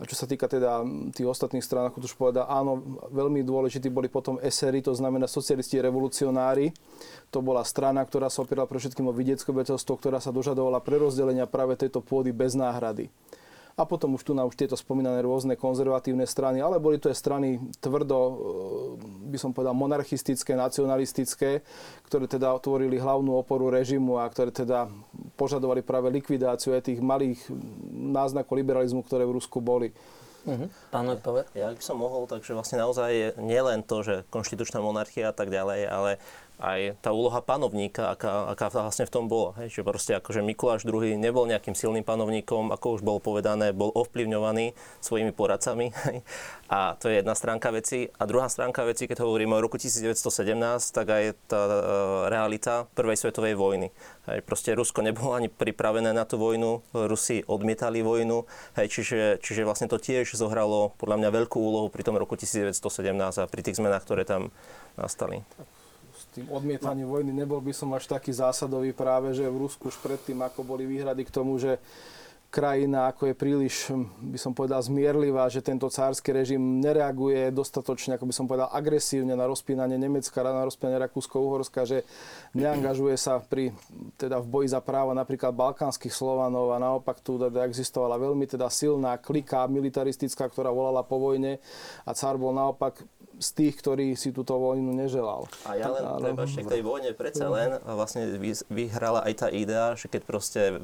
A 0.00 0.08
čo 0.08 0.16
sa 0.16 0.24
týka 0.24 0.48
teda 0.48 0.80
tých 1.12 1.28
ostatných 1.28 1.60
strán, 1.60 1.92
ako 1.92 2.00
tu 2.00 2.08
už 2.08 2.16
povedal, 2.16 2.48
áno, 2.48 3.04
veľmi 3.12 3.44
dôležití 3.44 3.92
boli 3.92 4.08
potom 4.08 4.40
SRI, 4.40 4.80
to 4.80 4.96
znamená 4.96 5.28
socialisti 5.28 5.76
revolucionári. 5.76 6.72
To 7.28 7.44
bola 7.44 7.60
strana, 7.68 8.00
ktorá 8.00 8.32
sa 8.32 8.40
opierala 8.40 8.64
pre 8.64 8.80
všetkým 8.80 9.04
o 9.04 9.12
vidiecké 9.12 9.52
obyvateľstvo, 9.52 9.92
ktorá 10.00 10.16
sa 10.16 10.32
dožadovala 10.32 10.80
prerozdelenia 10.80 11.44
práve 11.44 11.76
tejto 11.76 12.00
pôdy 12.00 12.32
bez 12.32 12.56
náhrady 12.56 13.12
a 13.80 13.88
potom 13.88 14.12
už 14.20 14.28
tu 14.28 14.36
na 14.36 14.44
už 14.44 14.60
tieto 14.60 14.76
spomínané 14.76 15.24
rôzne 15.24 15.56
konzervatívne 15.56 16.28
strany, 16.28 16.60
ale 16.60 16.76
boli 16.76 17.00
to 17.00 17.08
aj 17.08 17.16
strany 17.16 17.56
tvrdo, 17.80 18.18
e, 18.20 18.32
by 19.32 19.38
som 19.40 19.56
povedal, 19.56 19.72
monarchistické, 19.72 20.52
nacionalistické, 20.52 21.64
ktoré 22.04 22.28
teda 22.28 22.52
otvorili 22.52 23.00
hlavnú 23.00 23.40
oporu 23.40 23.72
režimu 23.72 24.20
a 24.20 24.28
ktoré 24.28 24.52
teda 24.52 24.92
požadovali 25.40 25.80
práve 25.80 26.12
likvidáciu 26.12 26.76
aj 26.76 26.92
tých 26.92 27.00
malých 27.00 27.40
náznakov 27.88 28.60
liberalizmu, 28.60 29.00
ktoré 29.00 29.24
v 29.24 29.40
Rusku 29.40 29.64
boli. 29.64 29.96
Uh-huh. 30.44 30.68
Pán? 30.88 31.04
Ja 31.52 31.68
by 31.68 31.84
som 31.84 32.00
mohol, 32.00 32.24
takže 32.24 32.56
vlastne 32.56 32.80
naozaj 32.80 33.08
je 33.12 33.28
nielen 33.44 33.84
to, 33.84 34.00
že 34.00 34.24
konštitučná 34.32 34.80
monarchia 34.80 35.32
a 35.32 35.36
tak 35.36 35.52
ďalej, 35.52 35.84
ale 35.84 36.10
aj 36.60 37.00
tá 37.00 37.10
úloha 37.10 37.40
panovníka, 37.40 38.12
aká, 38.12 38.52
aká 38.52 38.68
vlastne 38.68 39.08
v 39.08 39.12
tom 39.12 39.24
bola. 39.26 39.56
Hej, 39.64 39.80
že 39.80 39.82
proste 39.82 40.12
akože 40.20 40.44
Mikuláš 40.44 40.84
II 40.84 41.16
nebol 41.16 41.48
nejakým 41.48 41.72
silným 41.72 42.04
panovníkom, 42.04 42.68
ako 42.68 43.00
už 43.00 43.02
bolo 43.02 43.18
povedané, 43.18 43.72
bol 43.72 43.88
ovplyvňovaný 43.96 44.76
svojimi 45.00 45.32
poradcami. 45.32 45.90
Hej. 46.06 46.20
A 46.68 46.94
to 47.00 47.08
je 47.08 47.24
jedna 47.24 47.32
stránka 47.32 47.72
veci. 47.72 48.12
A 48.20 48.28
druhá 48.28 48.46
stránka 48.52 48.84
veci, 48.84 49.08
keď 49.08 49.24
hovoríme 49.24 49.56
o 49.56 49.64
roku 49.64 49.80
1917, 49.80 50.20
tak 50.92 51.06
aj 51.08 51.24
tá 51.48 51.60
e, 51.66 51.80
realita 52.28 52.86
Prvej 52.92 53.16
svetovej 53.16 53.56
vojny. 53.56 53.88
Hej, 54.28 54.44
proste 54.44 54.76
Rusko 54.76 55.00
nebolo 55.00 55.32
ani 55.32 55.48
pripravené 55.48 56.12
na 56.12 56.28
tú 56.28 56.36
vojnu, 56.36 56.84
Rusi 56.92 57.42
odmietali 57.48 58.04
vojnu, 58.04 58.46
hej, 58.78 58.86
čiže, 58.86 59.42
čiže 59.42 59.66
vlastne 59.66 59.90
to 59.90 59.98
tiež 59.98 60.36
zohralo 60.36 60.94
podľa 61.00 61.24
mňa 61.24 61.28
veľkú 61.42 61.58
úlohu 61.58 61.88
pri 61.90 62.06
tom 62.06 62.14
roku 62.20 62.38
1917 62.38 62.76
a 63.16 63.50
pri 63.50 63.60
tých 63.64 63.80
zmenách, 63.80 64.04
ktoré 64.06 64.22
tam 64.22 64.54
nastali 64.94 65.42
tým 66.30 66.46
odmietaním 66.50 67.10
vojny 67.10 67.34
nebol 67.34 67.58
by 67.58 67.74
som 67.74 67.90
až 67.94 68.06
taký 68.06 68.30
zásadový 68.30 68.94
práve, 68.94 69.34
že 69.34 69.46
v 69.46 69.66
Rusku 69.66 69.90
už 69.90 69.98
predtým, 69.98 70.38
ako 70.46 70.62
boli 70.62 70.86
výhrady 70.86 71.26
k 71.26 71.34
tomu, 71.34 71.58
že 71.58 71.82
krajina 72.50 73.06
ako 73.14 73.30
je 73.30 73.34
príliš, 73.38 73.74
by 74.18 74.34
som 74.34 74.50
povedal, 74.50 74.82
zmierlivá, 74.82 75.46
že 75.46 75.62
tento 75.62 75.86
cársky 75.86 76.34
režim 76.34 76.82
nereaguje 76.82 77.54
dostatočne, 77.54 78.18
ako 78.18 78.26
by 78.26 78.34
som 78.34 78.50
povedal, 78.50 78.66
agresívne 78.74 79.38
na 79.38 79.46
rozpínanie 79.46 79.94
Nemecka, 79.94 80.42
na 80.42 80.66
rozpínanie 80.66 80.98
Rakúsko-Uhorska, 80.98 81.86
že 81.86 82.02
neangažuje 82.50 83.14
sa 83.14 83.38
pri, 83.38 83.70
teda 84.18 84.42
v 84.42 84.50
boji 84.50 84.68
za 84.74 84.82
práva 84.82 85.14
napríklad 85.14 85.54
balkánskych 85.54 86.10
Slovanov 86.10 86.74
a 86.74 86.82
naopak 86.82 87.22
tu 87.22 87.38
teda 87.38 87.62
existovala 87.70 88.18
veľmi 88.18 88.50
teda 88.50 88.66
silná 88.66 89.14
klika 89.22 89.70
militaristická, 89.70 90.50
ktorá 90.50 90.74
volala 90.74 91.06
po 91.06 91.22
vojne 91.22 91.62
a 92.02 92.10
cár 92.18 92.34
bol 92.34 92.50
naopak 92.50 92.98
z 93.40 93.48
tých, 93.56 93.74
ktorí 93.80 94.12
si 94.20 94.36
túto 94.36 94.60
vojnu 94.60 94.92
neželal. 94.92 95.48
A 95.64 95.80
ja 95.80 95.88
len, 95.88 96.04
ale... 96.04 96.24
treba 96.28 96.44
k 96.44 96.60
tej 96.68 96.82
vojne 96.84 97.10
predsa 97.16 97.48
len 97.48 97.80
vlastne 97.88 98.28
vyhrala 98.68 99.24
aj 99.24 99.34
tá 99.40 99.48
idea, 99.48 99.96
že 99.96 100.12
keď 100.12 100.22
proste 100.28 100.76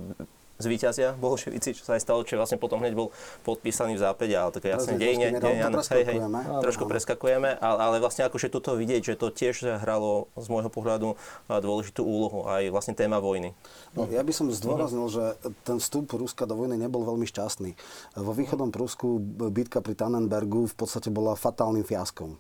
zvíťazia. 0.57 1.17
Bolševici, 1.17 1.77
čo 1.77 1.83
sa 1.85 1.97
aj 1.97 2.03
stalo, 2.03 2.25
čo 2.25 2.41
vlastne 2.41 2.57
potom 2.61 2.81
hneď 2.81 2.97
bol 2.97 3.09
podpísaný 3.45 3.97
v 3.97 4.03
zápäť, 4.03 4.29
ale 4.37 4.51
také 4.53 4.69
jasne 4.73 4.97
dejne, 4.97 5.37
dejne, 5.37 5.69
hej, 5.73 6.05
hej, 6.05 6.19
trošku 6.65 6.89
preskakujeme, 6.89 7.57
ale, 7.61 7.79
ale 7.81 7.97
vlastne 8.01 8.25
akože 8.29 8.49
tuto 8.49 8.77
vidieť, 8.77 9.13
že 9.13 9.15
to 9.15 9.29
tiež 9.33 9.81
hralo 9.85 10.29
z 10.37 10.47
môjho 10.49 10.71
pohľadu 10.73 11.17
dôležitú 11.49 12.03
úlohu, 12.05 12.49
aj 12.49 12.69
vlastne 12.73 12.95
téma 12.97 13.21
vojny. 13.21 13.53
No, 13.97 14.09
ja 14.09 14.21
by 14.21 14.33
som 14.33 14.49
zdôraznil, 14.53 15.07
že 15.09 15.25
ten 15.65 15.81
vstup 15.81 16.13
Ruska 16.13 16.45
do 16.45 16.57
vojny 16.57 16.77
nebol 16.81 17.05
veľmi 17.05 17.25
šťastný. 17.29 17.77
Vo 18.17 18.33
východnom 18.33 18.73
Prusku 18.73 19.21
bitka 19.53 19.81
pri 19.81 19.97
Tannenbergu 19.97 20.69
v 20.69 20.77
podstate 20.77 21.09
bola 21.13 21.37
fatálnym 21.37 21.85
fiaskom 21.85 22.37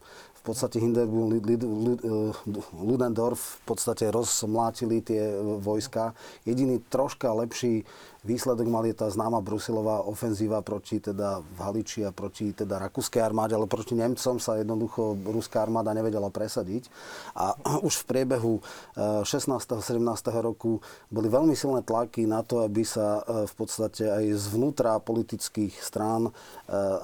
podstate 0.46 0.78
Hindenburg, 0.78 1.42
Ludendorff 2.78 3.58
v 3.58 3.74
podstate 3.74 4.10
rozmlátili 4.14 5.02
tie 5.02 5.34
vojska. 5.58 6.14
Jediný 6.46 6.78
troška 6.86 7.32
lepší 7.34 7.82
Výsledok 8.26 8.66
mali 8.66 8.90
tá 8.90 9.06
známa 9.06 9.38
Brusilová 9.38 10.02
ofenzíva 10.02 10.58
proti 10.58 10.98
teda 10.98 11.38
v 11.46 11.58
Haliči 11.62 12.02
a 12.02 12.10
proti 12.10 12.50
teda 12.50 12.82
rakúskej 12.82 13.22
armáde, 13.22 13.54
ale 13.54 13.70
proti 13.70 13.94
Nemcom 13.94 14.42
sa 14.42 14.58
jednoducho 14.58 15.14
ruská 15.30 15.62
armáda 15.62 15.94
nevedela 15.94 16.26
presadiť. 16.26 16.90
A 17.38 17.54
už 17.86 18.02
v 18.02 18.04
priebehu 18.10 18.58
16. 18.98 19.46
Eh, 19.46 19.78
17. 19.78 20.02
roku 20.42 20.82
boli 21.06 21.30
veľmi 21.30 21.54
silné 21.54 21.86
tlaky 21.86 22.26
na 22.26 22.42
to, 22.42 22.66
aby 22.66 22.82
sa 22.82 23.22
eh, 23.22 23.46
v 23.46 23.54
podstate 23.54 24.10
aj 24.10 24.34
zvnútra 24.34 24.98
politických 24.98 25.78
strán 25.78 26.26
eh, 26.26 26.34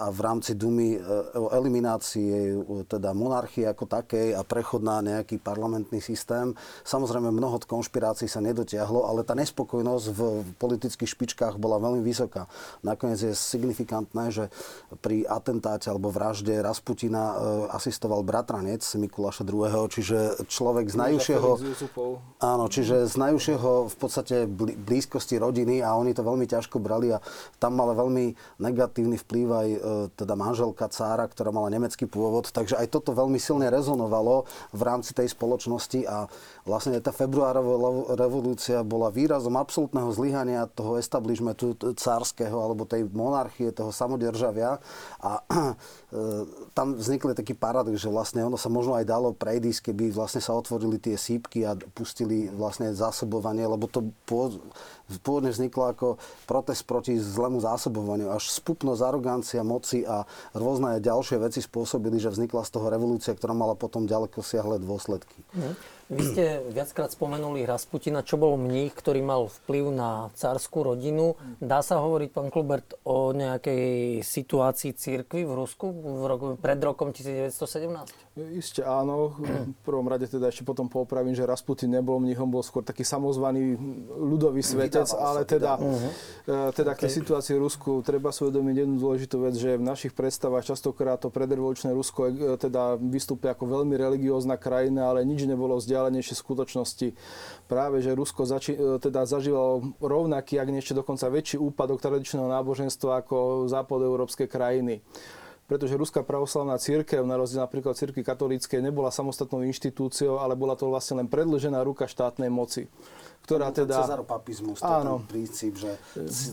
a 0.02 0.10
v 0.10 0.18
rámci 0.18 0.58
Dumy 0.58 0.98
o 1.38 1.54
eliminácii 1.54 2.58
teda 2.90 3.14
monarchie 3.14 3.68
ako 3.68 3.86
takej 3.86 4.34
a 4.34 4.42
prechod 4.42 4.82
na 4.82 4.98
nejaký 4.98 5.38
parlamentný 5.38 6.02
systém. 6.02 6.56
Samozrejme 6.82 7.30
mnoho 7.30 7.62
konšpirácií 7.62 8.26
sa 8.26 8.42
nedotiahlo, 8.42 9.06
ale 9.06 9.22
tá 9.22 9.36
nespokojnosť 9.38 10.06
v 10.10 10.20
politických 10.56 11.11
špičkách 11.12 11.60
bola 11.60 11.76
veľmi 11.76 12.00
vysoká. 12.00 12.48
Nakoniec 12.80 13.20
je 13.20 13.32
signifikantné, 13.36 14.32
že 14.32 14.44
pri 15.04 15.28
atentáte 15.28 15.92
alebo 15.92 16.08
vražde 16.08 16.64
Rasputina 16.64 17.22
e, 17.32 17.34
asistoval 17.76 18.24
bratranec 18.24 18.80
Mikuláša 18.80 19.44
II., 19.44 19.86
čiže 19.92 20.48
človek 20.48 20.88
z 20.88 20.96
najúžšieho... 20.96 21.48
Áno, 22.40 22.64
čiže 22.72 23.06
z 23.06 23.14
najúžšieho 23.20 23.92
v 23.92 23.96
podstate 23.96 24.36
blízkosti 24.58 25.36
rodiny 25.36 25.84
a 25.84 25.94
oni 25.94 26.16
to 26.16 26.24
veľmi 26.24 26.48
ťažko 26.48 26.80
brali 26.80 27.12
a 27.12 27.22
tam 27.60 27.78
mala 27.78 27.92
veľmi 27.92 28.58
negatívny 28.58 29.20
vplyv 29.20 29.46
aj 29.52 29.68
e, 29.68 29.78
teda 30.16 30.34
manželka 30.34 30.88
cára, 30.88 31.28
ktorá 31.28 31.52
mala 31.52 31.68
nemecký 31.68 32.08
pôvod, 32.08 32.50
takže 32.50 32.80
aj 32.80 32.90
toto 32.90 33.12
veľmi 33.12 33.36
silne 33.36 33.68
rezonovalo 33.68 34.48
v 34.72 34.82
rámci 34.82 35.12
tej 35.12 35.30
spoločnosti 35.30 36.04
a 36.08 36.26
vlastne 36.64 36.98
tá 37.02 37.10
februárová 37.10 38.14
revolúcia 38.14 38.82
bola 38.86 39.10
výrazom 39.10 39.54
absolútneho 39.58 40.10
zlyhania 40.14 40.68
toho 40.70 40.91
establishmentu 40.98 41.76
cárskeho 41.96 42.56
alebo 42.58 42.88
tej 42.88 43.08
monarchie, 43.10 43.70
toho 43.70 43.92
samodržavia. 43.92 44.80
A 45.22 45.40
e, 45.48 45.74
tam 46.72 46.96
vznikli 46.96 47.32
taký 47.36 47.52
paradox, 47.56 48.00
že 48.00 48.10
vlastne 48.10 48.44
ono 48.44 48.56
sa 48.56 48.72
možno 48.72 48.96
aj 48.96 49.04
dalo 49.06 49.32
prejsť, 49.36 49.92
keby 49.92 50.12
vlastne 50.12 50.40
sa 50.40 50.56
otvorili 50.56 50.96
tie 50.98 51.16
sípky 51.16 51.64
a 51.68 51.76
pustili 51.76 52.48
vlastne 52.52 52.92
zásobovanie, 52.92 53.64
lebo 53.64 53.86
to 53.86 54.10
pôvodne 54.26 55.52
vzniklo 55.52 55.92
ako 55.92 56.06
protest 56.48 56.88
proti 56.88 57.16
zlému 57.20 57.60
zásobovaniu. 57.60 58.32
Až 58.32 58.48
spupnosť, 58.48 59.00
arogancia 59.04 59.60
moci 59.62 60.04
a 60.08 60.24
rôzne 60.56 61.00
ďalšie 61.00 61.36
veci 61.40 61.60
spôsobili, 61.60 62.16
že 62.16 62.32
vznikla 62.32 62.64
z 62.64 62.70
toho 62.72 62.86
revolúcia, 62.88 63.36
ktorá 63.36 63.52
mala 63.52 63.76
potom 63.76 64.08
ďaleko 64.08 64.40
siahle 64.40 64.80
dôsledky. 64.80 65.36
Mm. 65.52 65.74
Vy 66.12 66.22
ste 66.28 66.44
viackrát 66.68 67.08
spomenuli 67.08 67.64
Rasputina, 67.64 68.20
čo 68.20 68.36
bol 68.36 68.60
mních, 68.60 68.92
ktorý 68.92 69.24
mal 69.24 69.48
vplyv 69.48 69.84
na 69.96 70.28
cárskú 70.36 70.84
rodinu. 70.84 71.40
Dá 71.56 71.80
sa 71.80 72.04
hovoriť, 72.04 72.28
pán 72.28 72.52
Klubert, 72.52 73.00
o 73.08 73.32
nejakej 73.32 74.20
situácii 74.20 74.92
církvy 74.92 75.48
v 75.48 75.52
Rusku 75.56 75.88
v 75.88 76.24
roku, 76.28 76.46
pred 76.60 76.76
rokom 76.84 77.16
1917? 77.16 78.12
Isté 78.52 78.84
áno. 78.84 79.36
V 79.40 79.80
prvom 79.88 80.04
rade 80.04 80.28
teda 80.28 80.52
ešte 80.52 80.68
potom 80.68 80.88
popravím, 80.88 81.32
že 81.32 81.48
Rasputin 81.48 81.88
nebol 81.92 82.20
mníchom, 82.20 82.48
bol 82.48 82.60
skôr 82.60 82.84
taký 82.84 83.08
samozvaný 83.08 83.76
ľudový 84.12 84.60
svetec, 84.60 85.08
ale 85.16 85.48
teda, 85.48 85.80
uh-huh. 85.80 86.72
teda 86.76 86.92
okay. 86.92 87.08
k 87.08 87.16
situácii 87.20 87.56
v 87.56 87.64
Rusku 87.64 88.04
treba 88.04 88.32
si 88.32 88.44
uvedomiť 88.44 88.84
jednu 88.84 88.96
dôležitú 89.00 89.36
vec, 89.48 89.56
že 89.56 89.80
v 89.80 89.84
našich 89.84 90.12
predstavách 90.12 90.64
častokrát 90.68 91.20
to 91.20 91.28
predrevolučné 91.28 91.92
Rusko 91.92 92.20
e, 92.28 92.56
teda 92.56 92.96
vystúpi 93.00 93.52
ako 93.52 93.68
veľmi 93.68 93.96
religiózna 94.00 94.56
krajina, 94.56 95.12
ale 95.12 95.28
nič 95.28 95.44
nebolo 95.44 95.76
vzdialené 95.76 96.01
vzdialenejšie 96.02 96.34
skutočnosti. 96.34 97.08
Práve, 97.70 98.02
že 98.02 98.18
Rusko 98.18 98.42
zači- 98.42 98.74
e, 98.74 98.98
teda 98.98 99.22
zažívalo 99.22 99.94
rovnaký, 100.02 100.58
ak 100.58 100.68
nie 100.74 100.82
ešte 100.82 100.98
dokonca 100.98 101.30
väčší 101.30 101.62
úpadok 101.62 102.02
tradičného 102.02 102.50
náboženstva 102.50 103.22
ako 103.22 103.70
západoeurópske 103.70 104.50
krajiny 104.50 104.98
pretože 105.62 105.96
Ruská 105.96 106.20
pravoslavná 106.20 106.76
církev, 106.76 107.24
na 107.24 107.40
rozdiel 107.40 107.64
napríklad 107.64 107.96
církvy 107.96 108.20
katolíckej, 108.20 108.84
nebola 108.84 109.08
samostatnou 109.08 109.64
inštitúciou, 109.64 110.36
ale 110.36 110.52
bola 110.52 110.76
to 110.76 110.84
vlastne 110.84 111.24
len 111.24 111.28
predlžená 111.32 111.80
ruka 111.80 112.04
štátnej 112.04 112.52
moci. 112.52 112.92
Ktorá 113.48 113.72
teda... 113.72 114.04
Cezaropapizmus, 114.04 114.84
to 114.84 114.92
áno. 114.92 115.24
ten 115.24 115.32
princíp, 115.32 115.80
že 115.80 115.96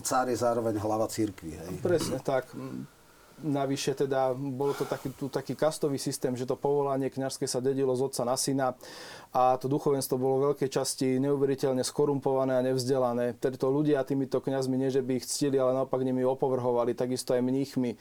cár 0.00 0.32
je 0.32 0.40
zároveň 0.40 0.80
hlava 0.80 1.04
církvy. 1.04 1.52
Hej. 1.52 1.84
Presne 1.84 2.16
tak. 2.24 2.48
Navyše 3.40 4.06
teda 4.06 4.36
bolo 4.36 4.76
to 4.76 4.84
taký, 4.84 5.10
tu 5.16 5.32
taký 5.32 5.56
kastový 5.56 5.96
systém, 5.96 6.36
že 6.36 6.44
to 6.44 6.60
povolanie 6.60 7.08
kňažské 7.08 7.48
sa 7.48 7.64
dedilo 7.64 7.96
z 7.96 8.04
otca 8.06 8.22
na 8.28 8.36
syna 8.36 8.76
a 9.30 9.54
to 9.62 9.70
duchovenstvo 9.70 10.18
bolo 10.18 10.34
v 10.36 10.46
veľkej 10.52 10.68
časti 10.74 11.22
neuveriteľne 11.22 11.86
skorumpované 11.86 12.58
a 12.58 12.66
nevzdelané. 12.66 13.38
Preto 13.38 13.70
ľudia 13.70 14.02
týmito 14.02 14.42
kňazmi 14.42 14.74
nie, 14.74 14.90
že 14.90 15.06
by 15.06 15.22
ich 15.22 15.26
ctili, 15.30 15.54
ale 15.54 15.70
naopak 15.70 16.02
nimi 16.02 16.26
opovrhovali, 16.26 16.98
takisto 16.98 17.30
aj 17.38 17.38
mníchmi. 17.38 17.94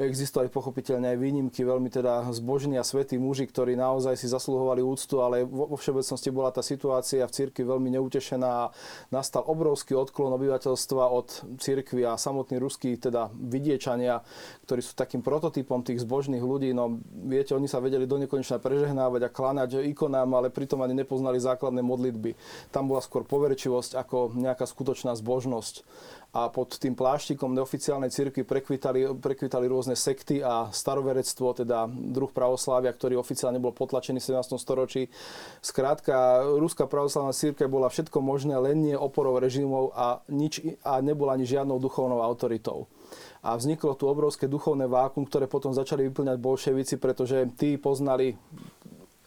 Existovali 0.00 0.48
pochopiteľne 0.48 1.12
aj 1.12 1.18
výnimky, 1.20 1.68
veľmi 1.68 1.92
teda 1.92 2.24
zbožní 2.32 2.80
a 2.80 2.84
svätí 2.84 3.20
muži, 3.20 3.44
ktorí 3.44 3.76
naozaj 3.76 4.16
si 4.16 4.24
zasluhovali 4.24 4.80
úctu, 4.80 5.20
ale 5.20 5.44
vo 5.44 5.76
všeobecnosti 5.76 6.32
bola 6.32 6.48
tá 6.48 6.64
situácia 6.64 7.28
v 7.28 7.34
cirkvi 7.36 7.60
veľmi 7.68 7.92
neutešená 8.00 8.48
a 8.48 8.72
nastal 9.12 9.44
obrovský 9.44 9.92
odklon 9.92 10.32
obyvateľstva 10.40 11.04
od 11.12 11.60
cirkvi 11.60 12.08
a 12.08 12.16
samotní 12.16 12.56
ruskí 12.56 12.96
teda 12.96 13.28
vidiečania, 13.36 14.24
ktorí 14.64 14.79
sú 14.80 14.96
takým 14.96 15.20
prototypom 15.20 15.84
tých 15.84 16.00
zbožných 16.08 16.40
ľudí. 16.40 16.72
No 16.72 16.96
viete, 17.28 17.52
oni 17.52 17.68
sa 17.68 17.84
vedeli 17.84 18.08
do 18.08 18.16
nekonečna 18.16 18.56
prežehnávať 18.56 19.28
a 19.28 19.32
kláňať 19.32 19.84
ikonám, 19.92 20.28
ale 20.32 20.48
pri 20.48 20.70
pritom 20.70 20.86
ani 20.86 21.02
nepoznali 21.02 21.42
základné 21.42 21.82
modlitby. 21.82 22.38
Tam 22.70 22.86
bola 22.86 23.02
skôr 23.02 23.26
poverčivosť 23.26 23.98
ako 23.98 24.38
nejaká 24.38 24.62
skutočná 24.62 25.18
zbožnosť. 25.18 25.82
A 26.30 26.46
pod 26.46 26.78
tým 26.78 26.94
pláštikom 26.94 27.50
neoficiálnej 27.58 28.14
cirkvi 28.14 28.46
prekvitali, 28.46 29.02
prekvitali 29.18 29.66
rôzne 29.66 29.98
sekty 29.98 30.38
a 30.46 30.70
staroverectvo, 30.70 31.66
teda 31.66 31.90
druh 31.90 32.30
pravoslávia, 32.30 32.94
ktorý 32.94 33.18
oficiálne 33.18 33.58
bol 33.58 33.74
potlačený 33.74 34.22
v 34.22 34.38
17. 34.38 34.54
storočí. 34.62 35.10
Skrátka, 35.58 36.46
Ruská 36.54 36.86
pravoslavná 36.86 37.34
cirkev 37.34 37.66
bola 37.66 37.90
všetko 37.90 38.22
možné, 38.22 38.54
len 38.62 38.78
nie 38.78 38.94
oporou 38.94 39.42
režimov 39.42 39.90
a, 39.90 40.22
nič, 40.30 40.62
a 40.86 41.02
nebola 41.02 41.34
ani 41.34 41.50
žiadnou 41.50 41.82
duchovnou 41.82 42.22
autoritou 42.22 42.86
a 43.40 43.56
vzniklo 43.56 43.96
tu 43.96 44.04
obrovské 44.04 44.44
duchovné 44.44 44.84
vákum, 44.84 45.24
ktoré 45.24 45.48
potom 45.48 45.72
začali 45.72 46.04
vyplňať 46.12 46.36
bolševici, 46.36 47.00
pretože 47.00 47.48
tí 47.56 47.80
poznali 47.80 48.36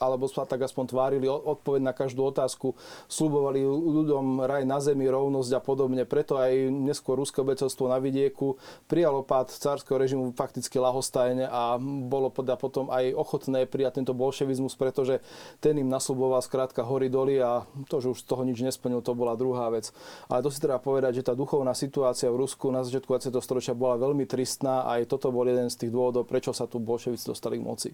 alebo 0.04 0.28
sa 0.28 0.44
tak 0.44 0.68
aspoň 0.68 0.92
tvárili 0.92 1.28
odpoveď 1.32 1.82
na 1.82 1.94
každú 1.96 2.28
otázku, 2.28 2.76
slubovali 3.08 3.64
ľuďom 3.64 4.44
raj 4.44 4.68
na 4.68 4.84
zemi, 4.84 5.08
rovnosť 5.08 5.52
a 5.56 5.62
podobne. 5.64 6.04
Preto 6.04 6.36
aj 6.36 6.68
neskôr 6.68 7.16
ruské 7.16 7.40
obecelstvo 7.40 7.88
na 7.88 7.98
vidieku 8.04 8.60
prijalo 8.92 9.24
pád 9.24 9.56
cárskeho 9.56 9.96
režimu 9.96 10.36
fakticky 10.36 10.76
lahostajne 10.78 11.48
a 11.48 11.80
bolo 11.82 12.28
podľa 12.28 12.60
potom 12.60 12.92
aj 12.92 13.16
ochotné 13.16 13.64
prijať 13.64 14.04
tento 14.04 14.12
bolševizmus, 14.12 14.76
pretože 14.76 15.24
ten 15.64 15.80
im 15.80 15.88
nasľuboval 15.88 16.44
skrátka 16.44 16.84
hory 16.84 17.08
doly 17.08 17.40
a 17.40 17.64
to, 17.88 18.04
že 18.04 18.12
už 18.12 18.20
z 18.22 18.28
toho 18.28 18.44
nič 18.44 18.60
nesplnil, 18.60 19.00
to 19.00 19.16
bola 19.16 19.40
druhá 19.40 19.72
vec. 19.72 19.96
Ale 20.28 20.44
to 20.44 20.52
si 20.52 20.60
treba 20.60 20.84
povedať, 20.84 21.24
že 21.24 21.28
tá 21.32 21.34
duchovná 21.38 21.72
situácia 21.72 22.28
v 22.28 22.44
Rusku 22.44 22.68
na 22.74 22.84
začiatku 22.84 23.14
20. 23.14 23.30
storočia 23.40 23.78
bola 23.78 23.96
veľmi 24.02 24.26
tristná 24.26 24.84
a 24.84 25.00
aj 25.00 25.14
toto 25.14 25.30
bol 25.30 25.46
jeden 25.46 25.70
z 25.70 25.86
tých 25.86 25.92
dôvodov, 25.94 26.26
prečo 26.26 26.50
sa 26.52 26.66
tu 26.66 26.82
bolševici 26.82 27.30
dostali 27.30 27.62
k 27.62 27.64
moci. 27.64 27.90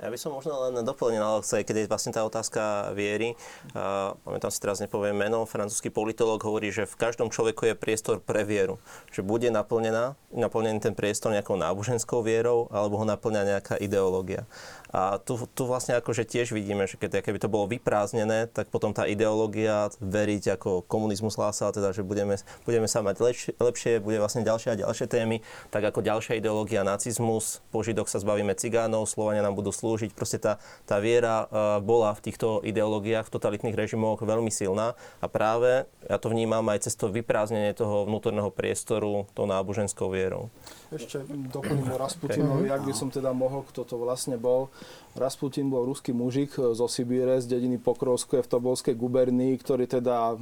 Ja 0.00 0.08
by 0.08 0.16
som 0.16 0.32
možno 0.32 0.56
len 0.64 0.80
doplnil, 0.80 1.20
Alexe, 1.20 1.60
keď 1.60 1.84
je 1.84 1.90
vlastne 1.92 2.16
tá 2.16 2.24
otázka 2.24 2.88
viery. 2.96 3.36
Uh, 3.76 4.16
pamätám 4.24 4.48
si 4.48 4.56
teraz 4.56 4.80
nepoviem 4.80 5.12
meno, 5.12 5.44
francúzsky 5.44 5.92
politolog 5.92 6.40
hovorí, 6.40 6.72
že 6.72 6.88
v 6.88 6.96
každom 6.96 7.28
človeku 7.28 7.68
je 7.68 7.76
priestor 7.76 8.16
pre 8.16 8.48
vieru. 8.48 8.80
Že 9.12 9.28
bude 9.28 9.48
naplnená, 9.52 10.16
naplnený 10.32 10.80
ten 10.80 10.96
priestor 10.96 11.36
nejakou 11.36 11.60
náboženskou 11.60 12.24
vierou, 12.24 12.72
alebo 12.72 12.96
ho 12.96 13.04
naplňa 13.04 13.42
nejaká 13.44 13.76
ideológia. 13.76 14.48
A 14.90 15.22
tu, 15.22 15.38
tu 15.54 15.70
vlastne 15.70 15.94
akože 16.02 16.26
tiež 16.26 16.50
vidíme, 16.50 16.90
že 16.90 16.98
keď, 16.98 17.22
keby 17.22 17.38
to 17.38 17.46
bolo 17.46 17.70
vyprázdnené, 17.70 18.50
tak 18.50 18.74
potom 18.74 18.90
tá 18.90 19.06
ideológia 19.06 19.94
veriť 20.02 20.58
ako 20.58 20.82
komunizmus 20.82 21.38
hlásal, 21.38 21.70
teda, 21.70 21.94
že 21.94 22.02
budeme, 22.02 22.34
budeme 22.66 22.90
sa 22.90 22.98
mať 22.98 23.22
lepšie, 23.22 23.50
lepšie, 23.62 23.92
bude 24.02 24.18
vlastne 24.18 24.42
ďalšie 24.42 24.74
a 24.74 24.80
ďalšie 24.82 25.06
témy, 25.06 25.46
tak 25.70 25.86
ako 25.86 26.02
ďalšia 26.02 26.42
ideológia 26.42 26.82
nacizmus, 26.82 27.62
po 27.70 27.86
Židoch 27.86 28.10
sa 28.10 28.18
zbavíme 28.18 28.50
cigánov, 28.58 29.06
Slovania 29.06 29.46
nám 29.46 29.54
budú 29.54 29.70
slúžiť. 29.70 30.10
Proste 30.10 30.42
tá, 30.42 30.58
tá 30.90 30.98
viera 30.98 31.46
uh, 31.46 31.78
bola 31.78 32.10
v 32.18 32.26
týchto 32.26 32.58
ideológiách, 32.66 33.30
v 33.30 33.34
totalitných 33.38 33.78
režimoch 33.78 34.18
veľmi 34.18 34.50
silná 34.50 34.98
a 35.22 35.26
práve 35.30 35.86
ja 36.10 36.18
to 36.18 36.34
vnímam 36.34 36.66
aj 36.66 36.90
cez 36.90 36.98
to 36.98 37.06
vyprázdnenie 37.06 37.78
toho 37.78 38.10
vnútorného 38.10 38.50
priestoru 38.50 39.30
tou 39.38 39.46
náboženskou 39.46 40.10
vierou. 40.10 40.50
Ešte 40.90 41.22
doplním 41.54 41.86
o 41.94 41.98
Rasputinovi, 42.02 42.66
ak 42.66 42.82
by 42.82 42.90
som 42.90 43.14
teda 43.14 43.30
mohol, 43.30 43.62
kto 43.70 43.86
to 43.86 43.94
vlastne 43.94 44.34
bol. 44.34 44.74
Rasputin 45.14 45.70
bol 45.70 45.86
ruský 45.86 46.10
mužik 46.10 46.58
zo 46.58 46.86
Sibíre, 46.90 47.38
z 47.38 47.46
dediny 47.46 47.78
Pokrovsko 47.78 48.42
v 48.42 48.50
Tobolskej 48.50 48.98
gubernii, 48.98 49.54
ktorý 49.62 49.86
teda 49.86 50.34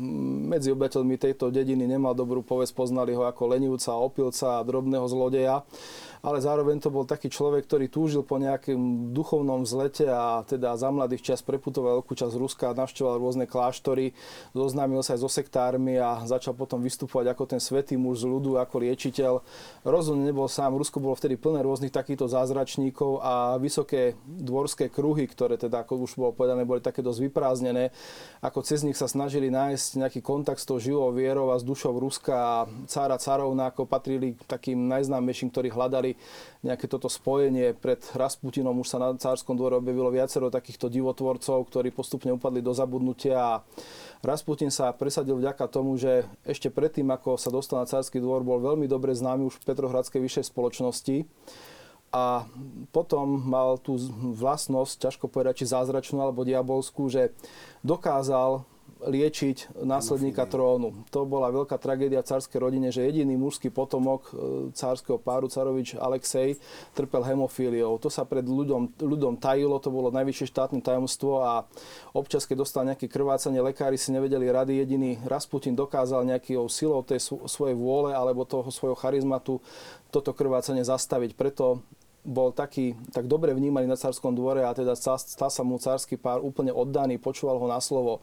medzi 0.48 0.72
obeteľmi 0.72 1.20
tejto 1.20 1.52
dediny 1.52 1.84
nemal 1.84 2.16
dobrú 2.16 2.40
povesť, 2.40 2.72
poznali 2.72 3.12
ho 3.12 3.28
ako 3.28 3.44
lenivca, 3.44 3.92
opilca 4.00 4.60
a 4.60 4.64
drobného 4.64 5.04
zlodeja 5.04 5.68
ale 6.22 6.42
zároveň 6.42 6.82
to 6.82 6.90
bol 6.90 7.06
taký 7.06 7.30
človek, 7.30 7.66
ktorý 7.68 7.86
túžil 7.90 8.22
po 8.24 8.40
nejakým 8.40 9.10
duchovnom 9.14 9.62
vzlete 9.62 10.08
a 10.08 10.42
teda 10.42 10.74
za 10.74 10.90
mladých 10.90 11.34
čas 11.34 11.40
preputoval 11.44 12.02
veľkú 12.02 12.14
časť 12.14 12.34
Ruska, 12.38 12.76
navštevoval 12.76 13.16
rôzne 13.18 13.44
kláštory, 13.50 14.14
zoznámil 14.54 15.02
sa 15.02 15.14
aj 15.14 15.20
so 15.22 15.30
sektármi 15.30 15.98
a 15.98 16.22
začal 16.26 16.54
potom 16.54 16.82
vystupovať 16.82 17.34
ako 17.34 17.44
ten 17.46 17.60
svetý 17.60 17.98
muž 17.98 18.22
z 18.22 18.30
ľudu, 18.30 18.58
ako 18.58 18.82
liečiteľ. 18.82 19.42
Rozhodne 19.82 20.28
nebol 20.28 20.46
sám, 20.46 20.78
Rusko 20.78 21.02
bolo 21.02 21.18
vtedy 21.18 21.34
plné 21.38 21.62
rôznych 21.64 21.94
takýchto 21.94 22.30
zázračníkov 22.30 23.22
a 23.22 23.58
vysoké 23.58 24.14
dvorské 24.26 24.88
kruhy, 24.88 25.26
ktoré 25.26 25.58
teda, 25.58 25.82
ako 25.82 26.06
už 26.06 26.14
bolo 26.18 26.32
povedané, 26.34 26.62
boli 26.62 26.78
také 26.82 27.02
dosť 27.02 27.30
vyprázdnené, 27.30 27.90
ako 28.42 28.62
cez 28.62 28.86
nich 28.86 28.96
sa 28.96 29.10
snažili 29.10 29.50
nájsť 29.50 30.06
nejaký 30.06 30.20
kontakt 30.22 30.62
s 30.62 30.68
tou 30.68 30.78
živou 30.78 31.10
vierou 31.10 31.50
a 31.50 31.58
s 31.58 31.66
dušou 31.66 31.98
Ruska 31.98 32.34
a 32.34 32.56
cára 32.86 33.18
carovna, 33.18 33.68
ako 33.68 33.88
patrili 33.88 34.38
takým 34.46 34.86
najznámejším, 34.86 35.50
ktorí 35.50 35.68
hľadali 35.72 36.07
mali 36.08 36.16
nejaké 36.64 36.88
toto 36.88 37.06
spojenie. 37.06 37.76
Pred 37.76 38.16
Rasputinom 38.16 38.74
už 38.80 38.88
sa 38.88 38.98
na 38.98 39.12
cárskom 39.14 39.54
dvore 39.54 39.76
objavilo 39.76 40.08
viacero 40.08 40.48
takýchto 40.48 40.88
divotvorcov, 40.88 41.68
ktorí 41.68 41.92
postupne 41.92 42.32
upadli 42.32 42.64
do 42.64 42.72
zabudnutia 42.72 43.36
a 43.36 43.54
Rasputin 44.24 44.72
sa 44.72 44.90
presadil 44.90 45.38
vďaka 45.38 45.70
tomu, 45.70 45.94
že 46.00 46.26
ešte 46.42 46.72
predtým, 46.72 47.06
ako 47.12 47.38
sa 47.38 47.52
dostal 47.52 47.78
na 47.78 47.86
cársky 47.86 48.18
dvor, 48.18 48.42
bol 48.42 48.58
veľmi 48.58 48.90
dobre 48.90 49.14
známy 49.14 49.46
už 49.46 49.62
v 49.62 49.66
Petrohradskej 49.70 50.18
vyššej 50.18 50.50
spoločnosti 50.50 51.16
a 52.08 52.48
potom 52.90 53.28
mal 53.44 53.76
tú 53.78 54.00
vlastnosť, 54.34 55.06
ťažko 55.06 55.28
povedať, 55.28 55.62
či 55.62 55.70
zázračnú 55.70 56.18
alebo 56.24 56.42
diabolskú, 56.42 57.12
že 57.12 57.36
dokázal 57.84 58.64
liečiť 59.02 59.78
následníka 59.86 60.42
trónu. 60.50 61.06
To 61.14 61.22
bola 61.22 61.54
veľká 61.54 61.78
tragédia 61.78 62.22
v 62.22 62.30
cárskej 62.34 62.58
rodine, 62.58 62.88
že 62.90 63.06
jediný 63.06 63.38
mužský 63.38 63.70
potomok 63.70 64.28
e, 64.28 64.32
cárskeho 64.74 65.22
páru, 65.22 65.46
carovič 65.46 65.94
Alexej, 65.94 66.58
trpel 66.98 67.22
hemofíliou. 67.22 67.98
To 68.02 68.10
sa 68.10 68.26
pred 68.26 68.42
ľuďom, 68.42 68.98
ľuďom 68.98 69.38
tajilo, 69.38 69.78
to 69.78 69.94
bolo 69.94 70.10
najvyššie 70.10 70.50
štátne 70.50 70.80
tajomstvo 70.82 71.42
a 71.42 71.52
občas, 72.10 72.42
keď 72.44 72.56
dostal 72.66 72.82
nejaké 72.86 73.06
krvácanie, 73.06 73.62
lekári 73.62 73.94
si 73.94 74.10
nevedeli 74.10 74.50
rady. 74.50 74.82
Jediný 74.82 75.22
Rasputin 75.26 75.78
dokázal 75.78 76.26
nejakou 76.26 76.66
silou 76.66 77.06
tej 77.06 77.22
svojej 77.46 77.78
vôle 77.78 78.10
alebo 78.14 78.42
toho 78.42 78.66
svojho 78.74 78.98
charizmatu 78.98 79.62
toto 80.08 80.32
krvácanie 80.32 80.82
zastaviť. 80.82 81.36
Preto 81.36 81.84
bol 82.28 82.50
taký, 82.52 82.92
tak 83.14 83.30
dobre 83.30 83.54
vnímaný 83.56 83.88
na 83.88 83.96
cárskom 83.96 84.34
dvore 84.34 84.60
a 84.66 84.74
teda 84.76 84.92
stal 84.98 85.48
sa 85.48 85.62
mu 85.64 85.80
cársky 85.80 86.18
pár 86.20 86.44
úplne 86.44 86.74
oddaný, 86.74 87.16
počúval 87.16 87.56
ho 87.56 87.66
na 87.70 87.80
slovo. 87.80 88.20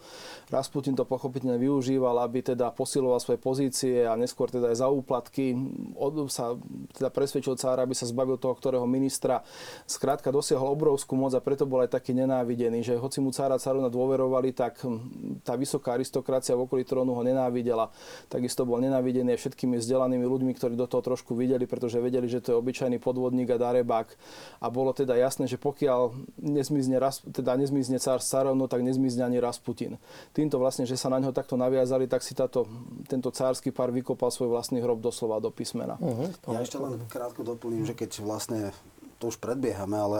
Rasputin 0.51 0.93
to 0.93 1.07
pochopiteľne 1.07 1.57
využíval, 1.57 2.19
aby 2.21 2.45
teda 2.45 2.69
posiloval 2.75 3.17
svoje 3.17 3.41
pozície 3.41 4.05
a 4.05 4.13
neskôr 4.13 4.51
teda 4.51 4.69
aj 4.69 4.77
za 4.83 4.87
úplatky 4.91 5.57
od, 5.97 6.27
sa 6.29 6.53
teda 6.93 7.09
presvedčil 7.09 7.57
cára, 7.57 7.87
aby 7.87 7.97
sa 7.97 8.05
zbavil 8.05 8.37
toho, 8.37 8.53
ktorého 8.53 8.85
ministra. 8.85 9.41
Skrátka 9.89 10.29
dosiahol 10.29 10.75
obrovskú 10.75 11.17
moc 11.17 11.33
a 11.33 11.41
preto 11.41 11.65
bol 11.65 11.81
aj 11.81 11.97
taký 11.97 12.13
nenávidený, 12.13 12.85
že 12.85 12.93
hoci 12.99 13.23
mu 13.23 13.33
cára 13.33 13.57
caruna 13.57 13.89
dôverovali, 13.89 14.53
tak 14.53 14.85
hm, 14.85 15.41
tá 15.41 15.57
vysoká 15.57 15.97
aristokracia 15.97 16.53
v 16.53 16.69
okolí 16.69 16.85
trónu 16.85 17.15
ho 17.15 17.23
nenávidela. 17.25 17.89
Takisto 18.29 18.67
bol 18.69 18.77
nenávidený 18.83 19.33
všetkými 19.33 19.81
vzdelanými 19.81 20.25
ľuďmi, 20.27 20.51
ktorí 20.53 20.77
do 20.77 20.85
toho 20.85 21.01
trošku 21.01 21.33
videli, 21.33 21.65
pretože 21.65 21.97
vedeli, 21.97 22.29
že 22.29 22.43
to 22.43 22.53
je 22.53 22.59
obyčajný 22.61 23.01
podvodník 23.01 23.49
a 23.49 23.57
dareba 23.57 23.84
naopak. 23.85 24.17
A 24.59 24.67
bolo 24.73 24.91
teda 24.97 25.13
jasné, 25.13 25.45
že 25.45 25.61
pokiaľ 25.61 26.17
nezmizne, 26.41 26.97
teda 27.29 27.53
nezmizne 27.53 28.01
cár 28.01 28.19
Sarovno, 28.19 28.65
tak 28.65 28.81
nezmizne 28.81 29.21
ani 29.21 29.37
Rasputin. 29.37 30.01
Týmto 30.33 30.57
vlastne, 30.57 30.89
že 30.89 30.97
sa 30.97 31.13
na 31.13 31.21
neho 31.21 31.31
takto 31.31 31.53
naviazali, 31.53 32.09
tak 32.09 32.25
si 32.25 32.33
táto, 32.33 32.65
tento 33.05 33.29
cársky 33.29 33.69
pár 33.69 33.93
vykopal 33.93 34.33
svoj 34.33 34.49
vlastný 34.49 34.81
hrob 34.81 34.99
doslova 34.99 35.37
do 35.37 35.53
písmena. 35.53 36.01
Uh-huh. 36.01 36.33
Ja 36.49 36.65
ešte 36.65 36.81
len 36.81 36.97
krátko 37.05 37.45
doplním, 37.45 37.85
že 37.85 37.93
keď 37.93 38.25
vlastne 38.25 38.73
to 39.21 39.29
už 39.29 39.37
predbiehame, 39.37 39.95
ale 39.95 40.19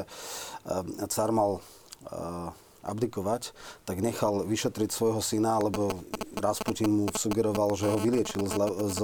uh, 0.69 0.85
cár 1.09 1.33
mal 1.33 1.59
uh, 1.59 2.53
abdikovať, 2.85 3.49
tak 3.83 3.97
nechal 3.97 4.45
vyšetriť 4.45 4.93
svojho 4.93 5.19
syna, 5.19 5.57
lebo 5.57 5.89
Rasputin 6.37 6.93
mu 6.93 7.05
sugeroval, 7.09 7.73
že 7.73 7.89
ho 7.89 7.97
vyliečil 7.97 8.45
z, 8.45 8.55
z 8.93 8.99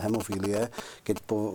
hemofílie, 0.00 0.72
keď 1.04 1.16
po, 1.28 1.52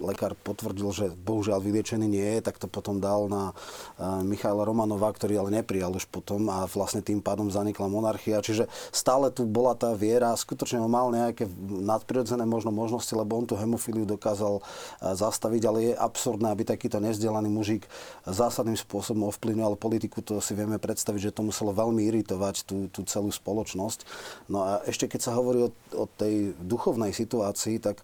lekár 0.00 0.34
potvrdil, 0.40 0.88
že 0.94 1.06
bohužiaľ 1.12 1.62
vyliečený 1.62 2.06
nie 2.06 2.28
je, 2.38 2.40
tak 2.46 2.56
to 2.58 2.70
potom 2.70 3.02
dal 3.02 3.26
na 3.26 3.52
uh, 3.52 4.22
Michaila 4.22 4.64
Romanova, 4.64 5.10
ktorý 5.12 5.38
ale 5.38 5.50
neprijal 5.62 5.94
už 5.94 6.08
potom 6.08 6.48
a 6.48 6.64
vlastne 6.70 7.02
tým 7.04 7.18
pádom 7.20 7.50
zanikla 7.50 7.90
monarchia. 7.90 8.42
Čiže 8.42 8.70
stále 8.94 9.30
tu 9.34 9.44
bola 9.44 9.74
tá 9.74 9.92
viera, 9.92 10.34
skutočne 10.34 10.82
on 10.82 10.90
mal 10.90 11.10
nejaké 11.10 11.50
nadprirodzené 11.68 12.46
možno 12.46 12.70
možnosti, 12.70 13.10
lebo 13.12 13.38
on 13.38 13.46
tú 13.46 13.54
hemofíliu 13.58 14.06
dokázal 14.06 14.60
uh, 14.60 14.64
zastaviť, 15.12 15.62
ale 15.66 15.78
je 15.90 15.92
absurdné, 15.98 16.48
aby 16.50 16.62
takýto 16.64 17.02
nezdelaný 17.02 17.50
mužik 17.50 17.86
zásadným 18.24 18.78
spôsobom 18.78 19.28
ovplyvňoval 19.28 19.76
politiku. 19.76 20.22
To 20.24 20.38
si 20.38 20.54
vieme 20.54 20.80
predstaviť, 20.80 21.30
že 21.30 21.34
to 21.34 21.46
muselo 21.46 21.74
veľmi 21.74 22.06
iritovať 22.08 22.64
tú, 22.64 22.86
tú 22.88 23.02
celú 23.04 23.30
spoločnosť. 23.34 24.06
No 24.48 24.64
a 24.64 24.70
ešte 24.86 25.10
keď 25.10 25.20
sa 25.20 25.36
hovorí 25.36 25.66
o, 25.66 25.70
o 25.96 26.04
tej 26.06 26.54
duchovnej 26.62 27.10
situácii, 27.10 27.80
tak 27.82 28.00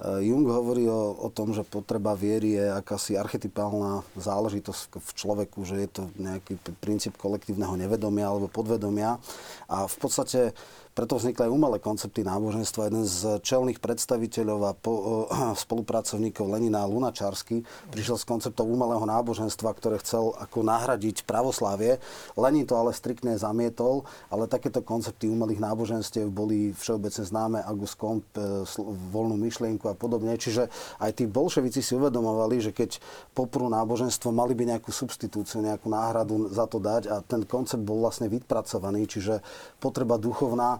Jung 0.00 0.48
hovorí 0.48 0.88
o, 0.88 1.12
o 1.12 1.28
tom, 1.28 1.52
že 1.52 1.60
potreba 1.60 2.16
viery 2.16 2.56
je 2.56 2.66
akási 2.72 3.20
archetypálna 3.20 4.00
záležitosť 4.16 4.96
v 4.96 5.10
človeku, 5.12 5.60
že 5.68 5.76
je 5.84 5.88
to 5.92 6.02
nejaký 6.16 6.56
princíp 6.80 7.20
kolektívneho 7.20 7.76
nevedomia 7.76 8.32
alebo 8.32 8.48
podvedomia. 8.48 9.20
A 9.68 9.84
v 9.84 9.96
podstate 10.00 10.56
preto 10.90 11.16
vznikli 11.16 11.46
aj 11.46 11.52
umelé 11.54 11.78
koncepty 11.78 12.26
náboženstva. 12.26 12.90
Jeden 12.90 13.06
z 13.06 13.38
čelných 13.40 13.78
predstaviteľov 13.78 14.60
a 14.66 14.72
po, 14.74 14.92
uh, 14.92 15.54
spolupracovníkov 15.64 16.50
Lenina 16.50 16.82
Lunačarsky 16.84 17.62
prišiel 17.94 18.18
s 18.18 18.26
konceptom 18.26 18.66
umelého 18.66 19.02
náboženstva, 19.06 19.70
ktoré 19.78 20.02
chcel 20.02 20.34
ako 20.36 20.66
nahradiť 20.66 21.22
pravoslávie. 21.24 22.02
Lenin 22.34 22.66
to 22.66 22.74
ale 22.74 22.90
striktne 22.90 23.38
zamietol, 23.38 24.02
ale 24.28 24.50
takéto 24.50 24.82
koncepty 24.82 25.30
umelých 25.30 25.62
náboženstiev 25.62 26.26
boli 26.26 26.74
všeobecne 26.74 27.22
známe, 27.22 27.58
August 27.62 27.94
Comte, 27.94 28.26
uh, 28.34 28.66
voľnú 29.14 29.38
myšlienku 29.38 29.86
a 29.86 29.94
podobne. 29.94 30.34
Čiže 30.34 30.66
aj 30.98 31.22
tí 31.22 31.24
bolševici 31.30 31.80
si 31.80 31.94
uvedomovali, 31.94 32.58
že 32.58 32.74
keď 32.74 32.98
poprú 33.30 33.70
náboženstvo, 33.70 34.34
mali 34.34 34.58
by 34.58 34.74
nejakú 34.74 34.90
substitúciu, 34.90 35.62
nejakú 35.62 35.86
náhradu 35.86 36.50
za 36.50 36.66
to 36.66 36.82
dať 36.82 37.02
a 37.06 37.22
ten 37.22 37.46
koncept 37.46 37.80
bol 37.86 38.02
vlastne 38.02 38.26
vypracovaný, 38.26 39.06
čiže 39.06 39.38
potreba 39.78 40.18
duchovná 40.18 40.79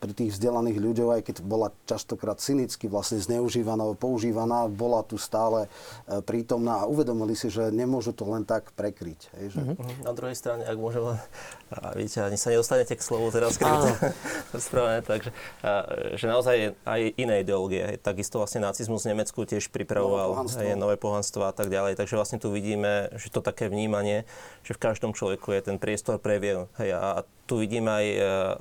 pri 0.00 0.16
tých 0.16 0.32
vzdelaných 0.32 0.80
ľuďoch, 0.80 1.10
aj 1.20 1.22
keď 1.28 1.36
bola 1.44 1.68
častokrát 1.84 2.40
cynicky 2.40 2.88
vlastne 2.88 3.20
zneužívaná, 3.20 3.84
používaná, 4.00 4.64
bola 4.72 5.04
tu 5.04 5.20
stále 5.20 5.68
e, 6.08 6.24
prítomná 6.24 6.82
a 6.82 6.88
uvedomili 6.88 7.36
si, 7.36 7.52
že 7.52 7.68
nemôžu 7.68 8.16
to 8.16 8.24
len 8.24 8.48
tak 8.48 8.72
prekryť. 8.72 9.20
Hej, 9.36 9.46
že... 9.52 9.60
Mm-hmm. 9.60 10.08
Na 10.08 10.12
druhej 10.16 10.36
strane, 10.40 10.64
ak 10.64 10.76
môžem 10.80 11.04
a 11.76 11.92
vidíte, 11.92 12.24
ani 12.24 12.40
sa 12.40 12.48
nedostanete 12.48 12.96
k 12.96 13.02
slovu 13.04 13.28
teraz, 13.28 13.60
keď 13.60 13.68
rozprávame, 14.56 15.04
takže 15.04 15.30
a, 15.60 15.84
že 16.16 16.26
naozaj 16.26 16.54
je 16.56 16.68
aj 16.88 17.00
iné 17.20 17.34
ideológie. 17.44 17.84
Hej. 17.84 17.96
Takisto 18.00 18.40
vlastne 18.40 18.64
nacizmus 18.64 19.04
v 19.04 19.12
Nemecku 19.12 19.44
tiež 19.44 19.68
pripravoval 19.68 20.48
nové, 20.48 20.64
hej, 20.64 20.80
nové 20.80 20.96
pohanstvo 20.96 21.44
a 21.44 21.52
tak 21.52 21.68
ďalej. 21.68 22.00
Takže 22.00 22.16
vlastne 22.16 22.40
tu 22.40 22.48
vidíme, 22.48 23.12
že 23.20 23.28
to 23.28 23.44
také 23.44 23.68
vnímanie, 23.68 24.24
že 24.64 24.72
v 24.72 24.80
každom 24.80 25.12
človeku 25.12 25.52
je 25.52 25.60
ten 25.60 25.76
priestor 25.76 26.16
pre 26.16 26.40
vieru. 26.40 26.72
Hej, 26.80 26.96
a 26.96 27.22
tu 27.50 27.58
vidím 27.58 27.90
aj 27.90 28.04
e, 28.06 28.18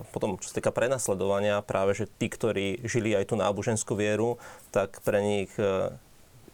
potom, 0.10 0.41
čo 0.41 0.49
sa 0.49 0.58
týka 0.58 0.73
prenasledovania, 1.30 1.62
práve, 1.62 1.94
že 1.94 2.06
tí, 2.10 2.28
ktorí 2.30 2.82
žili 2.82 3.13
aj 3.13 3.30
tú 3.30 3.36
náboženskú 3.38 3.94
vieru, 3.94 4.42
tak 4.74 4.98
pre 5.06 5.22
nich 5.22 5.52
e, 5.62 5.94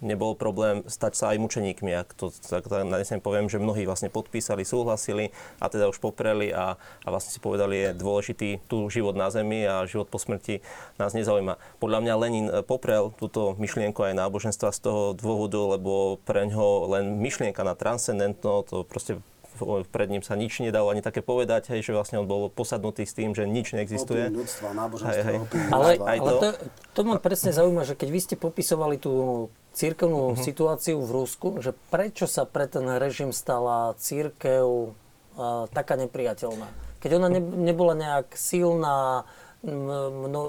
nebol 0.03 0.35
problém 0.35 0.83
stať 0.83 1.13
sa 1.15 1.25
aj 1.31 1.39
mučeníkmi. 1.39 1.95
Ak 1.95 2.11
to 2.11 2.27
tak, 2.31 2.67
tak 2.67 2.83
na 2.83 2.99
poviem, 3.23 3.47
že 3.47 3.63
mnohí 3.63 3.87
vlastne 3.87 4.11
podpísali, 4.11 4.67
súhlasili 4.67 5.31
a 5.63 5.71
teda 5.71 5.87
už 5.87 6.03
popreli 6.03 6.51
a, 6.51 6.75
a 6.75 7.07
vlastne 7.07 7.31
si 7.31 7.39
povedali, 7.39 7.87
je 7.87 7.89
dôležitý 7.95 8.49
tu 8.67 8.91
život 8.91 9.15
na 9.15 9.31
zemi 9.31 9.63
a 9.63 9.87
život 9.87 10.11
po 10.11 10.19
smrti 10.19 10.59
nás 10.99 11.15
nezaujíma. 11.15 11.55
Podľa 11.79 11.99
mňa 12.03 12.13
Lenin 12.19 12.47
e, 12.51 12.59
poprel 12.59 13.15
túto 13.15 13.55
myšlienku 13.55 14.03
aj 14.03 14.19
náboženstva 14.19 14.75
z 14.75 14.79
toho 14.83 15.15
dôvodu, 15.15 15.79
lebo 15.79 16.19
pre 16.27 16.43
ňo 16.51 16.91
len 16.91 17.15
myšlienka 17.23 17.63
na 17.63 17.79
transcendentno, 17.79 18.67
to 18.67 18.83
proste 18.83 19.23
pred 19.89 20.07
ním 20.11 20.21
sa 20.21 20.35
nič 20.35 20.59
nedalo 20.59 20.91
ani 20.91 20.99
také 20.99 21.23
povedať, 21.23 21.71
hej, 21.71 21.81
že 21.85 21.91
vlastne 21.95 22.19
on 22.19 22.27
bol 22.27 22.51
posadnutý 22.51 23.07
s 23.07 23.15
tým, 23.15 23.31
že 23.31 23.47
nič 23.47 23.71
neexistuje. 23.71 24.29
Ľudstva, 24.31 24.67
hej, 25.09 25.21
hej. 25.23 25.37
Ale, 25.71 25.89
aj 25.99 26.17
ale 26.19 26.31
to, 26.37 26.49
to 26.93 27.01
ma 27.07 27.17
presne 27.17 27.55
zaujíma, 27.55 27.87
že 27.87 27.95
keď 27.95 28.09
vy 28.11 28.19
ste 28.19 28.35
popisovali 28.35 28.99
tú 28.99 29.47
církevnú 29.75 30.33
uh-huh. 30.33 30.39
situáciu 30.39 31.03
v 31.03 31.09
Rusku, 31.11 31.47
že 31.59 31.75
prečo 31.91 32.25
sa 32.25 32.47
pre 32.47 32.65
ten 32.65 32.87
režim 32.99 33.35
stala 33.35 33.93
církev 33.99 34.65
uh, 34.65 35.67
taká 35.71 35.99
nepriateľná? 35.99 36.67
Keď 37.03 37.11
ona 37.21 37.29
ne, 37.29 37.41
nebola 37.43 37.93
nejak 37.93 38.33
silná, 38.33 39.29
mno, 39.65 40.41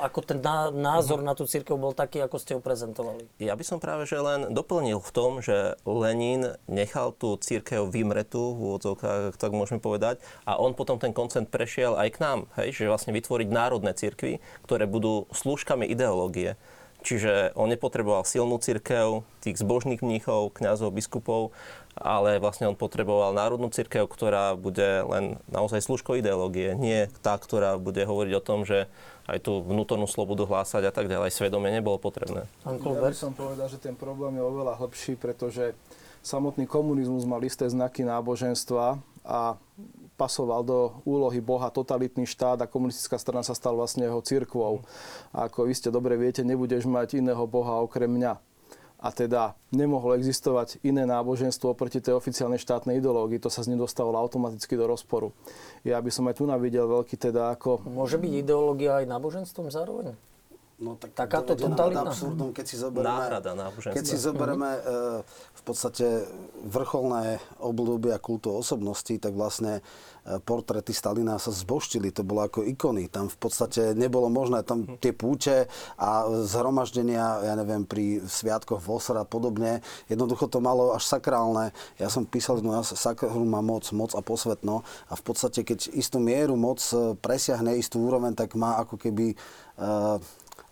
ako 0.00 0.18
ten 0.24 0.40
názor 0.72 1.20
na 1.20 1.36
tú 1.36 1.44
církev 1.44 1.76
bol 1.76 1.92
taký, 1.92 2.24
ako 2.24 2.36
ste 2.40 2.56
ho 2.56 2.60
prezentovali? 2.64 3.28
Ja 3.36 3.52
by 3.52 3.64
som 3.64 3.78
práve 3.78 4.08
že 4.08 4.18
len 4.18 4.50
doplnil 4.50 4.98
v 4.98 5.10
tom, 5.12 5.44
že 5.44 5.76
Lenin 5.84 6.56
nechal 6.66 7.12
tú 7.12 7.36
církev 7.36 7.86
vymretú, 7.92 8.56
v 8.56 8.74
úvodzovkách, 8.74 9.36
tak 9.36 9.52
môžeme 9.52 9.78
povedať, 9.78 10.18
a 10.48 10.56
on 10.56 10.72
potom 10.72 10.96
ten 10.96 11.12
koncent 11.12 11.52
prešiel 11.52 11.94
aj 11.94 12.08
k 12.16 12.18
nám, 12.18 12.38
hej, 12.56 12.72
že 12.72 12.90
vlastne 12.90 13.12
vytvoriť 13.12 13.48
národné 13.52 13.92
církvy, 13.92 14.40
ktoré 14.64 14.88
budú 14.88 15.28
slúžkami 15.30 15.84
ideológie. 15.86 16.56
Čiže 17.02 17.50
on 17.58 17.66
nepotreboval 17.66 18.22
silnú 18.22 18.62
církev, 18.62 19.26
tých 19.42 19.58
zbožných 19.58 20.06
mníchov, 20.06 20.54
kňazov, 20.54 20.94
biskupov, 20.94 21.50
ale 21.96 22.40
vlastne 22.40 22.68
on 22.68 22.76
potreboval 22.78 23.36
národnú 23.36 23.68
církev, 23.68 24.08
ktorá 24.08 24.56
bude 24.56 25.04
len 25.04 25.36
naozaj 25.48 25.84
služkou 25.84 26.16
ideológie, 26.16 26.72
nie 26.72 27.08
tá, 27.20 27.36
ktorá 27.36 27.76
bude 27.76 28.00
hovoriť 28.00 28.32
o 28.36 28.42
tom, 28.44 28.64
že 28.64 28.88
aj 29.28 29.38
tú 29.44 29.62
vnútornú 29.62 30.08
slobodu 30.08 30.48
hlásať 30.48 30.88
a 30.88 30.92
tak 30.92 31.06
ďalej. 31.06 31.30
Svedomie 31.30 31.70
nebolo 31.70 32.00
potrebné. 32.00 32.48
Ja 32.64 32.74
by 32.74 33.14
som 33.14 33.36
povedal, 33.36 33.68
že 33.70 33.78
ten 33.78 33.94
problém 33.94 34.40
je 34.40 34.42
oveľa 34.42 34.80
hlbší, 34.82 35.14
pretože 35.20 35.76
samotný 36.24 36.66
komunizmus 36.66 37.28
mal 37.28 37.42
isté 37.44 37.68
znaky 37.68 38.02
náboženstva 38.02 38.98
a 39.22 39.54
pasoval 40.18 40.62
do 40.62 40.78
úlohy 41.02 41.42
Boha 41.42 41.70
totalitný 41.70 42.26
štát 42.28 42.62
a 42.62 42.70
komunistická 42.70 43.18
strana 43.18 43.42
sa 43.42 43.58
stal 43.58 43.74
vlastne 43.74 44.06
jeho 44.06 44.22
cirkvou. 44.22 44.86
A 45.34 45.50
ako 45.50 45.66
vy 45.66 45.74
ste 45.74 45.90
dobre 45.90 46.14
viete, 46.14 46.46
nebudeš 46.46 46.86
mať 46.86 47.18
iného 47.18 47.42
Boha 47.46 47.82
okrem 47.82 48.10
mňa. 48.10 48.51
A 49.02 49.10
teda 49.10 49.58
nemohlo 49.74 50.14
existovať 50.14 50.78
iné 50.86 51.02
náboženstvo 51.02 51.74
proti 51.74 51.98
tej 51.98 52.14
oficiálnej 52.14 52.62
štátnej 52.62 53.02
ideológii. 53.02 53.42
To 53.42 53.50
sa 53.50 53.66
z 53.66 53.74
nej 53.74 53.78
dostalo 53.82 54.14
automaticky 54.14 54.78
do 54.78 54.86
rozporu. 54.86 55.34
Ja 55.82 55.98
by 55.98 56.10
som 56.14 56.30
aj 56.30 56.38
tu 56.38 56.46
navidel 56.46 56.86
veľký 56.86 57.18
teda 57.18 57.50
ako... 57.58 57.82
Môže 57.90 58.22
byť 58.22 58.32
ideológia 58.46 59.02
aj 59.02 59.10
náboženstvom 59.10 59.74
zároveň? 59.74 60.14
No 60.82 60.98
tak 60.98 61.14
Takáto 61.14 61.54
totalita? 61.54 62.10
absurdum, 62.10 62.50
keď 62.50 62.66
si 62.66 62.74
zoberieme, 62.74 63.14
Náhrada 63.14 63.54
keď 63.94 64.02
si 64.02 64.18
zoberieme 64.18 64.70
mm-hmm. 64.74 65.22
e, 65.22 65.54
v 65.54 65.62
podstate 65.62 66.26
vrcholné 66.66 67.38
obdobia 67.62 68.18
kultu 68.18 68.50
osobností, 68.50 69.22
tak 69.22 69.38
vlastne 69.38 69.78
e, 69.78 70.42
portrety 70.42 70.90
Stalina 70.90 71.38
sa 71.38 71.54
zboštili, 71.54 72.10
to 72.10 72.26
bolo 72.26 72.42
ako 72.50 72.66
ikony. 72.66 73.06
Tam 73.06 73.30
v 73.30 73.38
podstate 73.38 73.94
nebolo 73.94 74.26
možné, 74.26 74.66
tam 74.66 74.98
tie 74.98 75.14
púče 75.14 75.70
a 76.02 76.26
zhromaždenia, 76.50 77.46
ja 77.46 77.54
neviem, 77.54 77.86
pri 77.86 78.26
sviatkoch 78.26 78.82
Vosra 78.82 79.22
a 79.22 79.28
podobne, 79.28 79.86
jednoducho 80.10 80.50
to 80.50 80.58
malo 80.58 80.98
až 80.98 81.06
sakrálne. 81.06 81.70
Ja 82.02 82.10
som 82.10 82.26
písal, 82.26 82.58
no 82.58 82.74
sakrum 82.82 83.46
má 83.46 83.62
moc, 83.62 83.86
moc 83.94 84.18
a 84.18 84.20
posvetno 84.20 84.82
a 85.06 85.14
v 85.14 85.22
podstate, 85.22 85.62
keď 85.62 85.94
istú 85.94 86.18
mieru 86.18 86.58
moc 86.58 86.82
e, 86.90 87.14
presiahne 87.14 87.78
istú 87.78 88.02
úroveň, 88.02 88.34
tak 88.34 88.58
má 88.58 88.82
ako 88.82 88.98
keby 88.98 89.38
uh, 89.78 90.18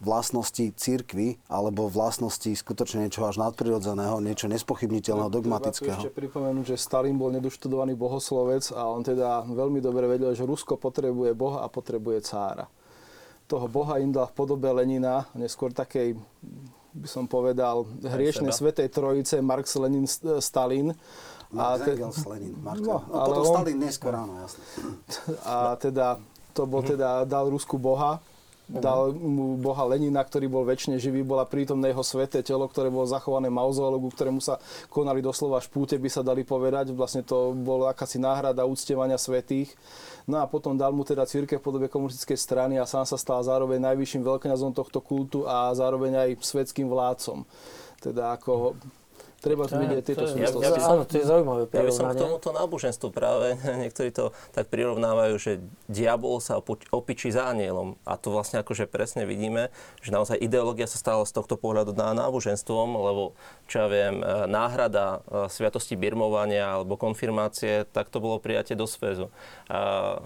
vlastnosti 0.01 0.65
církvy 0.73 1.37
alebo 1.53 1.93
vlastnosti 1.93 2.49
skutočne 2.49 3.05
niečo 3.05 3.29
až 3.29 3.37
nadprirodzeného, 3.37 4.17
niečo 4.25 4.49
nespochybniteľného, 4.49 5.29
dogmatického. 5.29 6.01
ešte 6.01 6.13
pripomenúť, 6.17 6.73
že 6.73 6.77
Stalin 6.81 7.21
bol 7.21 7.29
nedoštudovaný 7.37 8.01
bohoslovec 8.01 8.73
a 8.73 8.89
on 8.89 9.05
teda 9.05 9.45
veľmi 9.45 9.85
dobre 9.85 10.09
vedel, 10.09 10.33
že 10.33 10.49
Rusko 10.49 10.81
potrebuje 10.81 11.37
Boha 11.37 11.61
a 11.65 11.69
potrebuje 11.69 12.25
cára. 12.25 12.65
Toho 13.45 13.69
Boha 13.69 14.01
im 14.01 14.15
dal 14.15 14.31
v 14.31 14.35
podobe 14.35 14.73
Lenina, 14.73 15.29
neskôr 15.37 15.69
takej 15.75 16.17
by 16.91 17.07
som 17.07 17.29
povedal, 17.31 17.87
hriešnej 18.03 18.51
svetej 18.51 18.91
trojice 18.91 19.39
Marx, 19.39 19.79
Lenin, 19.79 20.11
Stalin. 20.43 20.91
Marx, 21.51 21.87
te... 21.87 21.93
Engels, 21.95 22.19
Lenin, 22.27 22.55
Marx. 22.59 22.83
No, 22.83 23.07
no, 23.07 23.15
ale 23.15 23.35
on... 23.39 23.47
Stalin 23.47 23.79
neskôr, 23.79 24.13
áno, 24.15 24.33
jasne. 24.43 24.63
A 25.47 25.79
teda 25.79 26.19
to 26.51 26.67
bol 26.67 26.83
teda, 26.83 27.23
dal 27.27 27.47
Rusku 27.47 27.79
Boha 27.79 28.19
dal 28.71 29.11
mu 29.11 29.59
boha 29.59 29.83
Lenina, 29.91 30.23
ktorý 30.23 30.47
bol 30.47 30.63
väčšine 30.63 31.03
živý, 31.03 31.27
bola 31.27 31.43
prítomné 31.43 31.91
jeho 31.91 32.07
sveté 32.07 32.39
telo, 32.47 32.71
ktoré 32.71 32.87
bolo 32.87 33.03
zachované 33.03 33.51
mauzoologu, 33.51 34.15
ktorému 34.15 34.39
sa 34.39 34.63
konali 34.87 35.19
doslova 35.19 35.59
špúte, 35.59 35.99
by 35.99 36.07
sa 36.07 36.23
dali 36.23 36.47
povedať. 36.47 36.95
Vlastne 36.95 37.27
to 37.27 37.51
bola 37.59 37.91
akási 37.91 38.23
náhrada 38.23 38.63
úctievania 38.63 39.19
svetých. 39.19 39.75
No 40.31 40.39
a 40.39 40.47
potom 40.47 40.79
dal 40.79 40.95
mu 40.95 41.03
teda 41.03 41.27
církev 41.27 41.59
v 41.59 41.67
podobe 41.67 41.87
komunistickej 41.91 42.39
strany 42.39 42.75
a 42.79 42.87
sám 42.87 43.03
sa 43.03 43.19
stal 43.19 43.43
zároveň 43.43 43.83
najvyšším 43.83 44.23
veľkňazom 44.23 44.71
tohto 44.71 45.03
kultu 45.03 45.43
a 45.51 45.75
zároveň 45.75 46.31
aj 46.31 46.31
svetským 46.39 46.87
vládcom. 46.87 47.43
Teda 47.99 48.39
ako 48.39 48.79
treba 49.41 49.65
tu 49.65 49.81
vidieť 49.81 50.05
tieto 50.05 50.29
súvislosti. 50.29 50.69
Ja, 50.69 50.77
ja 50.77 50.93
áno, 50.93 51.03
to 51.09 51.17
je 51.17 51.25
zaujímavé 51.25 51.63
Ja 51.73 51.83
by 51.89 51.93
som 51.97 52.13
k 52.13 52.21
tomuto 52.21 52.53
náboženstvu 52.53 53.09
práve, 53.09 53.57
niektorí 53.83 54.13
to 54.13 54.37
tak 54.53 54.69
prirovnávajú, 54.69 55.35
že 55.41 55.53
diabol 55.89 56.39
sa 56.45 56.61
opičí 56.93 57.33
za 57.33 57.49
anielom. 57.49 57.97
A 58.05 58.21
to 58.21 58.31
vlastne 58.31 58.61
akože 58.61 58.85
presne 58.85 59.25
vidíme, 59.25 59.73
že 60.05 60.13
naozaj 60.13 60.37
ideológia 60.37 60.85
sa 60.85 61.01
stala 61.01 61.25
z 61.25 61.33
tohto 61.33 61.57
pohľadu 61.57 61.97
na 61.97 62.13
náboženstvom, 62.13 62.89
lebo 63.01 63.33
čo 63.65 63.87
ja 63.87 63.89
viem, 63.89 64.21
e, 64.21 64.45
náhrada 64.45 65.25
e, 65.25 65.49
sviatosti 65.49 65.97
birmovania 65.97 66.77
alebo 66.77 67.01
konfirmácie, 67.01 67.89
tak 67.89 68.13
to 68.13 68.21
bolo 68.21 68.37
prijatie 68.37 68.77
do 68.77 68.85
Svezu 68.85 69.33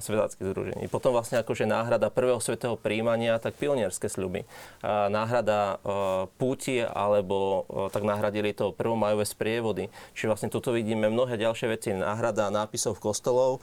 svedáckých 0.01 0.41
združení. 0.41 0.85
Potom 0.89 1.13
vlastne 1.13 1.37
akože 1.45 1.69
náhrada 1.69 2.09
prvého 2.09 2.41
svetého 2.41 2.81
príjmania, 2.81 3.37
tak 3.37 3.53
pionierské 3.61 4.09
sľuby. 4.09 4.49
Náhrada 4.83 5.77
e, 5.85 5.93
púti 6.41 6.81
alebo 6.81 7.69
tak 7.93 8.09
nahradili 8.09 8.57
to 8.57 8.73
prvom 8.73 9.04
majové 9.05 9.29
sprievody. 9.29 9.85
Čiže 10.17 10.31
vlastne 10.33 10.49
tuto 10.49 10.73
vidíme 10.73 11.13
mnohé 11.13 11.37
ďalšie 11.37 11.67
veci. 11.69 11.93
Náhrada 11.93 12.49
nápisov 12.49 12.97
kostolov, 12.97 13.61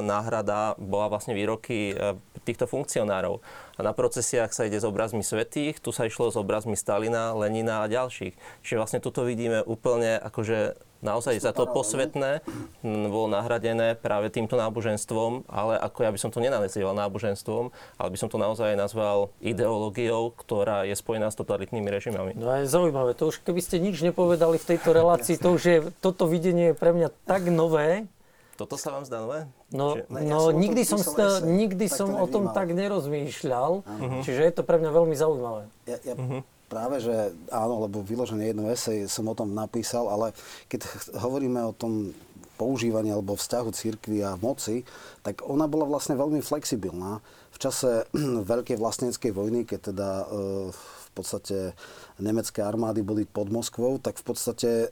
náhrada 0.00 0.78
bola 0.78 1.10
vlastne 1.10 1.34
výroky 1.34 1.92
e, 1.92 2.14
týchto 2.46 2.70
funkcionárov. 2.70 3.42
A 3.76 3.80
na 3.82 3.92
procesiách 3.92 4.54
sa 4.54 4.64
ide 4.64 4.78
s 4.78 4.86
obrazmi 4.86 5.20
svetých, 5.20 5.82
tu 5.82 5.90
sa 5.90 6.06
išlo 6.06 6.30
s 6.30 6.38
obrazmi 6.38 6.78
Stalina, 6.78 7.34
Lenina 7.34 7.84
a 7.84 7.90
ďalších. 7.90 8.62
Čiže 8.64 8.78
vlastne 8.78 9.00
tuto 9.02 9.26
vidíme 9.26 9.60
úplne 9.66 10.16
akože 10.22 10.78
naozaj 11.06 11.38
za 11.38 11.54
to 11.54 11.70
posvetné 11.70 12.42
bolo 12.82 13.30
nahradené 13.30 13.94
práve 13.94 14.34
týmto 14.34 14.58
náboženstvom, 14.58 15.46
ale 15.46 15.78
ako 15.78 15.98
ja 16.02 16.10
by 16.10 16.18
som 16.18 16.34
to 16.34 16.42
nenazýval 16.42 16.98
náboženstvom, 16.98 17.70
ale 17.96 18.08
by 18.10 18.18
som 18.18 18.26
to 18.26 18.42
naozaj 18.42 18.74
nazval 18.74 19.30
ideológiou, 19.38 20.34
ktorá 20.34 20.82
je 20.82 20.98
spojená 20.98 21.30
s 21.30 21.38
totalitnými 21.38 21.86
režimami. 21.86 22.34
No 22.34 22.50
je 22.58 22.66
zaujímavé, 22.66 23.14
to 23.14 23.30
už 23.30 23.46
keby 23.46 23.62
ste 23.62 23.78
nič 23.78 24.02
nepovedali 24.02 24.58
v 24.58 24.68
tejto 24.74 24.90
relácii, 24.90 25.38
to 25.38 25.54
už 25.54 25.62
je, 25.62 25.78
toto 26.02 26.26
videnie 26.26 26.74
je 26.74 26.76
pre 26.76 26.90
mňa 26.90 27.14
tak 27.24 27.46
nové, 27.46 28.10
toto 28.56 28.80
sa 28.80 28.88
vám 28.88 29.04
zdá 29.04 29.20
nové? 29.20 29.44
No, 29.68 30.00
Čiže... 30.00 30.08
no 30.08 30.38
ja 30.48 30.56
nikdy 30.56 30.82
som, 30.88 30.96
sta, 30.96 31.44
nikdy 31.44 31.92
som 31.92 32.16
o 32.16 32.24
tom 32.24 32.56
tak 32.56 32.72
nerozmýšľal, 32.72 33.84
uh-huh. 33.84 34.24
čiže 34.24 34.40
je 34.48 34.52
to 34.56 34.62
pre 34.64 34.80
mňa 34.80 34.90
veľmi 34.96 35.12
zaujímavé. 35.12 35.68
Ja, 35.84 36.00
ja, 36.00 36.16
uh-huh. 36.16 36.40
Práve, 36.66 36.98
že 36.98 37.30
áno, 37.54 37.86
lebo 37.86 38.02
vyložené 38.02 38.50
jednu 38.50 38.66
esej 38.74 39.06
som 39.06 39.30
o 39.30 39.38
tom 39.38 39.54
napísal, 39.54 40.10
ale 40.10 40.34
keď 40.66 40.82
hovoríme 41.14 41.62
o 41.62 41.76
tom 41.76 42.10
používaní 42.56 43.12
alebo 43.12 43.36
vzťahu 43.36 43.70
církvy 43.70 44.24
a 44.24 44.40
moci, 44.40 44.82
tak 45.20 45.44
ona 45.44 45.68
bola 45.68 45.84
vlastne 45.84 46.16
veľmi 46.16 46.40
flexibilná. 46.40 47.20
V 47.52 47.58
čase 47.60 48.08
veľkej 48.52 48.76
vlastneckej 48.80 49.30
vojny, 49.30 49.68
keď 49.68 49.92
teda 49.92 50.08
e, 50.24 50.26
v 50.74 51.08
podstate 51.14 51.76
nemecké 52.16 52.64
armády 52.64 53.04
boli 53.04 53.28
pod 53.28 53.52
Moskvou, 53.52 54.00
tak 54.00 54.16
v 54.16 54.24
podstate 54.24 54.68
e, 54.68 54.86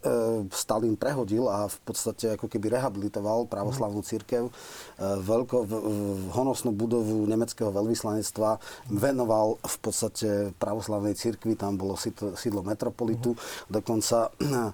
Stalin 0.52 0.96
prehodil 0.96 1.48
a 1.48 1.68
v 1.68 1.78
podstate 1.84 2.36
ako 2.36 2.46
keby 2.48 2.76
rehabilitoval 2.76 3.48
pravoslavnú 3.48 4.04
církev. 4.04 4.48
E, 4.48 4.52
veľko, 5.00 5.56
v, 5.64 5.72
honosnú 6.36 6.76
budovu 6.76 7.24
nemeckého 7.24 7.72
veľvyslanectva 7.72 8.60
venoval 8.92 9.56
v 9.60 9.76
podstate 9.80 10.28
pravoslavnej 10.60 11.16
církvi, 11.16 11.56
tam 11.56 11.80
bolo 11.80 11.96
sídlo 12.36 12.60
metropolitu, 12.60 13.32
dokonca 13.72 14.28
e, 14.28 14.72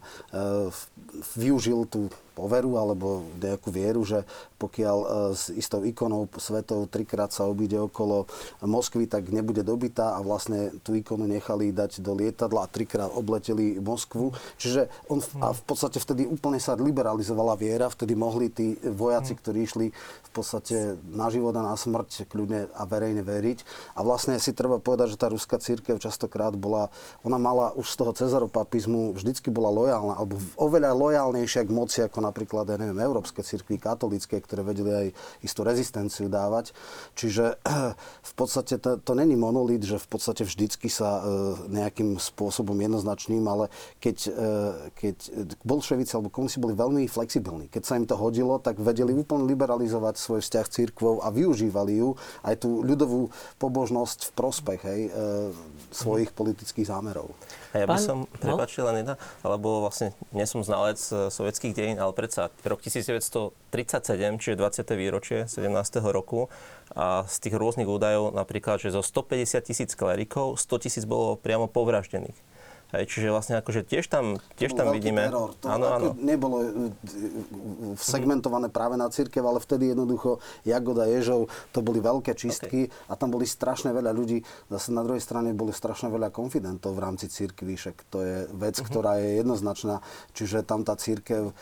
využil 1.38 1.86
tú 1.86 2.10
poveru 2.40 2.80
alebo 2.80 3.26
nejakú 3.36 3.68
vieru, 3.68 4.00
že 4.06 4.24
pokiaľ 4.56 4.98
e, 4.98 5.06
s 5.36 5.52
istou 5.52 5.84
ikonou 5.84 6.24
svetou 6.40 6.88
trikrát 6.88 7.28
sa 7.28 7.44
obíde 7.44 7.76
okolo 7.76 8.24
Moskvy, 8.64 9.04
tak 9.04 9.28
nebude 9.28 9.60
dobitá 9.60 10.16
a 10.16 10.24
vlastne 10.24 10.72
tú 10.80 10.96
ikonu 10.96 11.28
nechali 11.28 11.74
dať 11.74 12.00
do 12.00 12.16
lietadla 12.40 12.64
a 12.64 12.72
trikrát 12.72 13.12
obleteli 13.12 13.76
Moskvu. 13.76 14.32
Čiže 14.56 14.88
on 15.12 15.20
a 15.44 15.52
v 15.52 15.62
podstate 15.68 16.00
vtedy 16.00 16.24
úplne 16.24 16.56
sa 16.56 16.72
liberalizovala 16.72 17.52
viera, 17.60 17.92
vtedy 17.92 18.16
mohli 18.16 18.48
tí 18.48 18.80
vojaci, 18.80 19.36
ktorí 19.36 19.58
išli 19.68 19.86
v 19.92 20.30
podstate 20.32 20.96
na 21.12 21.28
život 21.28 21.52
a 21.60 21.66
na 21.66 21.76
smrť 21.76 22.24
kľudne 22.32 22.72
a 22.72 22.82
verejne 22.88 23.20
veriť. 23.20 23.58
A 23.98 24.00
vlastne 24.00 24.40
si 24.40 24.56
treba 24.56 24.80
povedať, 24.80 25.12
že 25.12 25.20
tá 25.20 25.28
ruská 25.28 25.60
církev 25.60 26.00
častokrát 26.00 26.56
bola, 26.56 26.88
ona 27.20 27.36
mala 27.36 27.76
už 27.76 27.92
z 27.92 27.96
toho 28.00 28.12
cezaropapizmu 28.16 29.12
vždycky 29.12 29.52
bola 29.52 29.68
lojálna, 29.68 30.16
alebo 30.16 30.40
oveľa 30.56 30.96
lojálnejšia 30.96 31.68
k 31.68 31.74
moci 31.74 31.98
ako 32.00 32.24
napríklad, 32.24 32.64
ja 32.70 32.80
neviem, 32.80 32.96
európske 33.02 33.44
cirkvy, 33.44 33.76
katolické, 33.76 34.40
ktoré 34.40 34.64
vedeli 34.64 34.90
aj 34.90 35.06
istú 35.44 35.66
rezistenciu 35.66 36.30
dávať. 36.30 36.72
Čiže 37.18 37.58
v 38.30 38.32
podstate 38.38 38.78
to, 38.78 38.96
to 39.02 39.12
není 39.12 39.34
monolit, 39.34 39.82
že 39.82 39.98
v 39.98 40.08
podstate 40.08 40.46
vždycky 40.46 40.86
sa 40.86 41.20
nejakým 41.66 42.16
spôsobom 42.30 42.78
jednoznačným, 42.78 43.44
ale 43.44 43.68
keď, 43.98 44.30
keď 44.94 45.16
bolševici 45.66 46.14
alebo 46.14 46.32
komunisti 46.32 46.62
boli 46.62 46.74
veľmi 46.78 47.04
flexibilní. 47.10 47.66
Keď 47.68 47.82
sa 47.82 47.98
im 47.98 48.06
to 48.06 48.14
hodilo, 48.14 48.62
tak 48.62 48.78
vedeli 48.78 49.12
úplne 49.12 49.44
liberalizovať 49.50 50.16
svoj 50.16 50.40
vzťah 50.40 50.64
s 50.66 50.74
církvou 50.74 51.20
a 51.20 51.28
využívali 51.34 51.98
ju 51.98 52.14
aj 52.46 52.62
tú 52.62 52.80
ľudovú 52.86 53.28
pobožnosť 53.58 54.30
v 54.30 54.34
prospech 54.38 54.80
hej, 54.86 55.00
svojich 55.90 56.30
politických 56.32 56.86
zámerov. 56.86 57.34
A 57.70 57.82
ja 57.82 57.86
by 57.86 57.98
Pán, 57.98 58.02
som, 58.02 58.18
no? 58.26 58.38
prepačil 58.42 58.82
len 58.90 59.06
jedna, 59.06 59.14
alebo 59.46 59.86
vlastne 59.86 60.10
nie 60.34 60.42
som 60.42 60.58
znalec 60.66 60.98
e, 60.98 61.30
sovietských 61.30 61.70
dejín, 61.70 61.98
ale 62.02 62.10
predsa 62.10 62.50
rok 62.66 62.82
1937, 62.82 63.54
čiže 64.42 64.58
20. 64.58 64.90
výročie 64.98 65.46
17. 65.46 65.70
roku, 66.10 66.50
a 66.94 67.22
z 67.26 67.36
tých 67.46 67.54
rôznych 67.54 67.86
údajov 67.86 68.34
napríklad, 68.34 68.82
že 68.82 68.90
zo 68.90 69.02
150 69.02 69.62
tisíc 69.62 69.90
klerikov 69.94 70.58
100 70.58 70.82
tisíc 70.82 71.04
bolo 71.06 71.38
priamo 71.38 71.70
povraždených. 71.70 72.49
Hej, 72.90 73.04
čiže 73.06 73.30
vlastne 73.30 73.54
akože 73.62 73.86
tiež 73.86 74.10
tam, 74.10 74.42
tiež 74.58 74.74
tam 74.74 74.90
vidíme... 74.90 75.30
Teror. 75.30 75.54
To 75.62 75.66
áno, 75.70 75.86
áno. 75.94 76.08
nebolo 76.18 76.56
e, 76.62 76.68
segmentované 77.94 78.66
práve 78.66 78.98
na 78.98 79.06
církev, 79.06 79.46
ale 79.46 79.62
vtedy 79.62 79.94
jednoducho 79.94 80.42
Jagoda, 80.66 81.06
Ježov, 81.06 81.46
to 81.70 81.86
boli 81.86 82.02
veľké 82.02 82.34
čistky 82.34 82.90
okay. 82.90 83.10
a 83.10 83.14
tam 83.14 83.30
boli 83.30 83.46
strašne 83.46 83.94
veľa 83.94 84.10
ľudí. 84.10 84.42
Zase 84.66 84.90
na 84.90 85.06
druhej 85.06 85.22
strane 85.22 85.54
boli 85.54 85.70
strašne 85.70 86.10
veľa 86.10 86.34
konfidentov 86.34 86.98
v 86.98 87.02
rámci 87.06 87.30
církvy, 87.30 87.78
však 87.78 87.96
to 88.10 88.18
je 88.26 88.36
vec, 88.58 88.74
uh-huh. 88.74 88.88
ktorá 88.90 89.22
je 89.22 89.38
jednoznačná. 89.38 90.02
Čiže 90.34 90.66
tam 90.66 90.82
tá 90.82 90.98
církev, 90.98 91.54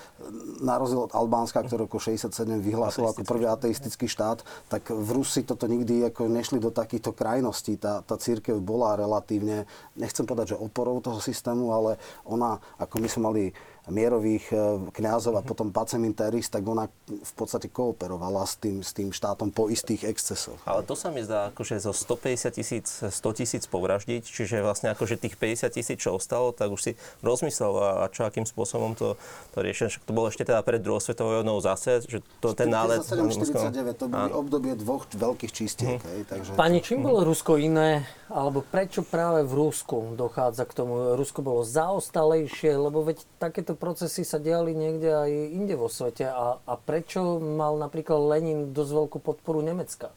na 0.65 0.81
rozdiel 0.81 1.09
od 1.09 1.13
Albánska, 1.13 1.61
ktoré 1.61 1.85
roku 1.85 2.01
67 2.01 2.33
vyhlásil 2.65 3.05
ako 3.05 3.23
prvý 3.23 3.47
ateistický 3.47 4.09
štát, 4.09 4.43
tak 4.73 4.89
v 4.91 5.09
Rusi 5.13 5.45
toto 5.45 5.69
nikdy 5.69 6.09
ako 6.11 6.27
nešli 6.27 6.59
do 6.59 6.73
takýchto 6.73 7.15
krajností. 7.15 7.77
Tá, 7.77 8.01
tá 8.03 8.17
církev 8.19 8.59
bola 8.59 8.99
relatívne, 8.99 9.69
nechcem 9.95 10.27
povedať, 10.27 10.55
že 10.55 10.61
oporou 10.61 10.99
toho 10.99 11.18
systému, 11.21 11.71
ale 11.75 12.01
ona, 12.27 12.59
ako 12.79 12.95
my 12.99 13.09
sme 13.09 13.23
mali 13.23 13.45
mierových 13.89 14.45
e, 14.53 14.57
kňazov 14.93 15.41
a 15.41 15.43
potom 15.43 15.73
paceminteris, 15.73 16.53
tak 16.53 16.69
ona 16.69 16.93
v 17.09 17.33
podstate 17.33 17.73
kooperovala 17.73 18.45
s 18.45 18.61
tým, 18.61 18.85
s 18.85 18.93
tým 18.93 19.11
štátom 19.11 19.49
po 19.49 19.73
istých 19.73 20.05
excesoch. 20.05 20.61
Ale 20.69 20.85
to 20.85 20.93
sa 20.93 21.09
mi 21.09 21.25
zdá, 21.25 21.49
akože 21.51 21.81
zo 21.81 21.97
150 21.97 22.53
tisíc, 22.53 22.87
100 23.01 23.39
tisíc 23.39 23.65
povraždiť, 23.65 24.23
čiže 24.29 24.61
vlastne 24.61 24.93
akože 24.93 25.17
tých 25.17 25.41
50 25.41 25.73
tisíc, 25.73 25.97
čo 25.97 26.13
ostalo, 26.15 26.53
tak 26.53 26.69
už 26.69 26.81
si 26.81 26.93
rozmyslel 27.25 28.05
a 28.05 28.07
čo, 28.13 28.29
akým 28.29 28.45
spôsobom 28.45 28.93
to, 28.93 29.17
to 29.57 29.65
riešil. 29.65 29.89
Však 29.89 30.05
to 30.05 30.13
bolo 30.13 30.29
ešte 30.29 30.45
teda 30.45 30.61
pred 30.61 30.85
druhou 30.85 31.01
svetovou 31.01 31.39
vojnou 31.41 31.63
zase, 31.63 32.03
že 32.05 32.19
to 32.43 32.53
ten 32.53 32.69
nálet... 32.69 33.01
47, 33.07 33.73
49, 33.73 33.95
to 33.95 34.07
boli 34.11 34.31
obdobie 34.35 34.73
dvoch 34.75 35.07
veľkých 35.07 35.53
čistiek. 35.55 35.99
Mm. 36.03 36.09
Hej, 36.11 36.21
takže... 36.27 36.51
Pani, 36.59 36.79
čím 36.83 37.07
bolo 37.07 37.23
Rusko 37.23 37.57
iné, 37.57 38.03
alebo 38.27 38.61
prečo 38.61 39.07
práve 39.07 39.47
v 39.47 39.53
Rusku 39.55 40.19
dochádza 40.19 40.67
k 40.67 40.73
tomu? 40.75 41.15
Rusko 41.15 41.41
bolo 41.41 41.63
zaostalejšie, 41.63 42.75
lebo 42.75 43.07
veď 43.07 43.23
takéto 43.39 43.78
procesy 43.79 44.27
sa 44.27 44.43
diali 44.43 44.75
niekde 44.75 45.15
aj 45.15 45.31
inde 45.55 45.79
vo 45.79 45.87
svete. 45.87 46.27
A, 46.27 46.59
a 46.59 46.75
prečo 46.75 47.39
mal 47.39 47.79
napríklad 47.79 48.19
Lenin 48.19 48.75
dosť 48.75 48.93
veľkú 48.93 49.19
podporu 49.23 49.63
Nemecka? 49.63 50.11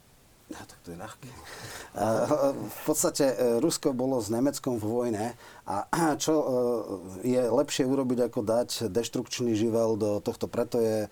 No, 0.51 0.59
tak 0.67 0.79
to 0.83 0.91
je 0.91 0.99
ľahké. 0.99 1.29
V 2.51 2.81
podstate 2.83 3.23
e, 3.23 3.35
Rusko 3.63 3.95
bolo 3.95 4.19
s 4.19 4.27
Nemeckom 4.27 4.79
v 4.79 4.83
vojne 4.83 5.25
a 5.63 5.87
čo 6.23 6.33
e, 6.35 6.45
je 7.23 7.41
lepšie 7.47 7.87
urobiť, 7.87 8.27
ako 8.27 8.39
dať 8.43 8.91
deštrukčný 8.91 9.55
živel 9.55 9.95
do 9.95 10.19
tohto. 10.19 10.51
Preto 10.51 10.79
je, 10.83 11.07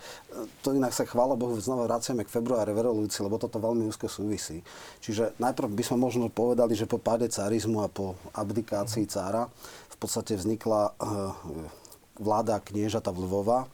to 0.63 0.75
inak 0.75 0.91
sa 0.91 1.07
chvála 1.07 1.39
Bohu, 1.39 1.55
znova 1.55 1.87
vraciame 1.87 2.27
k 2.27 2.31
februári 2.31 2.75
revolúcii, 2.75 3.23
lebo 3.23 3.39
toto 3.39 3.63
veľmi 3.63 3.87
úzko 3.87 4.11
súvisí. 4.11 4.59
Čiže 4.99 5.39
najprv 5.39 5.71
by 5.71 5.83
sme 5.87 5.97
možno 6.03 6.27
povedali, 6.27 6.75
že 6.75 6.87
po 6.87 6.99
páde 6.99 7.31
carizmu 7.31 7.83
a 7.83 7.91
po 7.91 8.19
abdikácii 8.35 9.07
cára 9.07 9.47
v 9.87 9.95
podstate 9.99 10.35
vznikla 10.35 10.95
e, 10.99 11.78
vláda 12.19 12.59
kniežata 12.59 13.09
Lvova, 13.09 13.65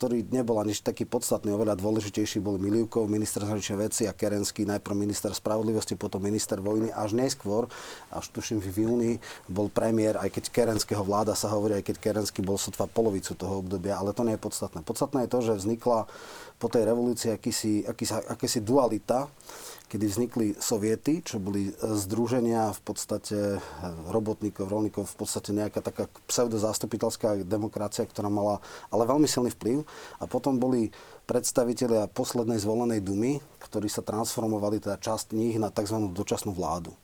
ktorý 0.00 0.24
nebol 0.32 0.56
ani 0.60 0.72
taký 0.72 1.04
podstatný, 1.04 1.52
oveľa 1.52 1.76
dôležitejší 1.76 2.40
bol 2.40 2.56
Milivkov, 2.60 3.08
minister 3.08 3.44
zahraničnej 3.44 3.84
veci 3.84 4.02
a 4.08 4.16
Kerenský, 4.16 4.64
najprv 4.64 4.96
minister 4.96 5.32
spravodlivosti, 5.32 5.96
potom 5.96 6.24
minister 6.24 6.60
vojny, 6.60 6.92
až 6.92 7.16
neskôr, 7.16 7.68
až 8.12 8.28
tuším 8.32 8.64
v 8.64 8.76
júni, 8.80 9.12
bol 9.48 9.72
premiér, 9.72 10.20
aj 10.20 10.32
keď 10.36 10.44
Kerenského 10.52 11.04
vláda 11.04 11.36
sa 11.36 11.52
hovorí, 11.52 11.76
aj 11.80 11.84
keď 11.84 11.96
Kerenský 12.00 12.40
bol 12.40 12.56
sotva 12.56 12.88
polovicu 12.88 13.36
toho 13.36 13.60
obdobia, 13.60 13.96
ale 13.96 14.16
to 14.16 14.24
nie 14.24 14.36
je 14.36 14.44
podstatné. 14.44 14.80
Podstatné 14.84 15.28
je 15.28 15.32
to, 15.32 15.40
že 15.44 15.60
vznikla 15.64 16.08
po 16.60 16.68
tej 16.68 16.82
revolúcii 16.84 17.36
akýsi, 17.36 17.84
akýsi, 17.88 18.12
akýsi 18.28 18.60
dualita, 18.64 19.32
kedy 19.90 20.06
vznikli 20.06 20.46
soviety, 20.62 21.18
čo 21.26 21.42
boli 21.42 21.68
e, 21.68 21.72
združenia 21.74 22.70
v 22.70 22.80
podstate 22.86 23.58
e, 23.58 23.60
robotníkov, 24.14 24.70
rolníkov, 24.70 25.10
v 25.10 25.16
podstate 25.26 25.50
nejaká 25.50 25.82
taká 25.82 26.06
pseudozastupiteľská 26.30 27.42
demokracia, 27.42 28.06
ktorá 28.06 28.30
mala 28.30 28.62
ale 28.94 29.10
veľmi 29.10 29.26
silný 29.26 29.50
vplyv. 29.50 29.82
A 30.22 30.30
potom 30.30 30.62
boli 30.62 30.94
predstavitelia 31.26 32.06
poslednej 32.06 32.62
zvolenej 32.62 33.02
dumy, 33.02 33.42
ktorí 33.58 33.90
sa 33.90 34.06
transformovali, 34.06 34.78
teda 34.78 35.02
časť 35.02 35.34
nich, 35.34 35.58
na 35.58 35.74
tzv. 35.74 36.10
dočasnú 36.14 36.54
vládu. 36.54 36.94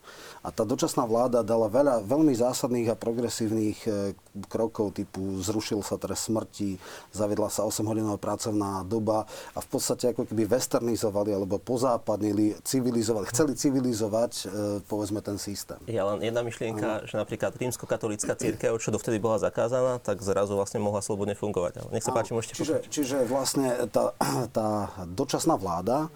A 0.47 0.55
tá 0.55 0.63
dočasná 0.63 1.03
vláda 1.11 1.43
dala 1.43 1.67
veľa 1.67 2.07
veľmi 2.07 2.31
zásadných 2.31 2.95
a 2.95 2.97
progresívnych 2.97 3.79
e, 3.83 4.15
krokov, 4.47 4.95
typu 4.95 5.43
zrušil 5.43 5.83
sa 5.83 5.99
trest 5.99 6.31
smrti, 6.31 6.79
zavedla 7.11 7.51
sa 7.51 7.67
8-hodinová 7.67 8.15
pracovná 8.15 8.87
doba 8.87 9.27
a 9.27 9.59
v 9.59 9.67
podstate 9.67 10.15
ako 10.15 10.23
keby 10.31 10.47
westernizovali 10.47 11.35
alebo 11.35 11.59
pozápadnili, 11.59 12.63
civilizovali, 12.63 13.27
chceli 13.27 13.59
civilizovať 13.59 14.33
e, 14.39 14.43
povedzme 14.87 15.19
ten 15.19 15.35
systém. 15.35 15.83
Ja 15.91 16.07
len 16.07 16.23
jedna 16.23 16.47
myšlienka, 16.47 17.03
ano. 17.03 17.11
že 17.11 17.19
napríklad 17.19 17.51
rímsko-katolícka 17.59 18.39
církev, 18.39 18.79
čo 18.79 18.95
dovtedy 18.95 19.19
bola 19.19 19.43
zakázaná, 19.43 19.99
tak 19.99 20.23
zrazu 20.23 20.55
vlastne 20.55 20.79
mohla 20.79 21.03
slobodne 21.03 21.35
fungovať. 21.35 21.91
Nech 21.91 22.07
sa 22.07 22.15
ano. 22.15 22.23
páči, 22.23 22.31
môžete 22.39 22.55
čiže, 22.55 22.87
čiže 22.87 23.19
vlastne 23.27 23.91
tá, 23.91 24.15
tá 24.57 24.95
dočasná 25.11 25.59
vláda 25.59 26.07
e, 26.07 26.09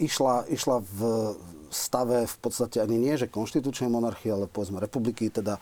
išla, 0.00 0.48
išla 0.48 0.80
v 0.80 1.00
stave 1.72 2.28
v 2.28 2.36
podstate 2.38 2.78
ani 2.78 3.00
nie, 3.00 3.16
že 3.16 3.32
konštitučnej 3.32 3.88
monarchie, 3.88 4.30
ale 4.30 4.46
povedzme 4.46 4.78
republiky, 4.78 5.32
teda 5.32 5.56
e, 5.56 5.60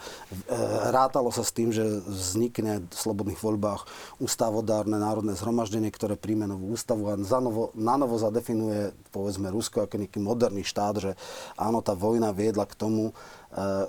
rátalo 0.91 1.31
sa 1.31 1.47
s 1.47 1.55
tým, 1.55 1.71
že 1.71 1.87
vznikne 2.05 2.85
v 2.85 2.95
slobodných 2.95 3.39
voľbách 3.39 3.87
ústavodárne 4.19 4.99
národné 4.99 5.39
zhromaždenie, 5.39 5.95
ktoré 5.95 6.19
príjme 6.19 6.51
novú 6.51 6.75
ústavu 6.75 7.09
a 7.09 7.15
zanovo, 7.23 7.71
nanovo 7.79 8.19
zadefinuje 8.19 8.91
povedzme 9.15 9.51
Rusko 9.51 9.87
ako 9.87 10.03
nejaký 10.03 10.19
moderný 10.19 10.67
štát, 10.67 10.95
že 10.99 11.13
áno, 11.55 11.81
tá 11.81 11.95
vojna 11.95 12.35
viedla 12.35 12.67
k 12.67 12.75
tomu, 12.75 13.15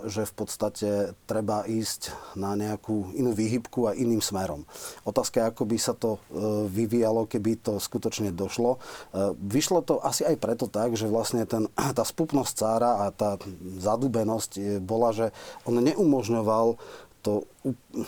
že 0.09 0.25
v 0.25 0.33
podstate 0.33 0.89
treba 1.29 1.69
ísť 1.69 2.09
na 2.33 2.57
nejakú 2.57 3.13
inú 3.13 3.29
výhybku 3.37 3.85
a 3.85 3.93
iným 3.93 4.17
smerom. 4.17 4.65
Otázka 5.05 5.37
je, 5.37 5.49
ako 5.53 5.63
by 5.69 5.77
sa 5.77 5.93
to 5.93 6.17
e, 6.17 6.19
vyvíjalo, 6.65 7.29
keby 7.29 7.61
to 7.61 7.77
skutočne 7.77 8.33
došlo. 8.33 8.81
E, 9.13 9.37
vyšlo 9.37 9.85
to 9.85 10.01
asi 10.01 10.25
aj 10.25 10.41
preto 10.41 10.65
tak, 10.65 10.97
že 10.97 11.05
vlastne 11.05 11.45
ten, 11.45 11.69
tá 11.97 12.01
spupnosť 12.01 12.53
cára 12.57 13.05
a 13.05 13.13
tá 13.13 13.37
zadubenosť 13.77 14.81
bola, 14.81 15.13
že 15.13 15.29
on 15.69 15.77
neumožňoval 15.77 16.81
to 17.21 17.45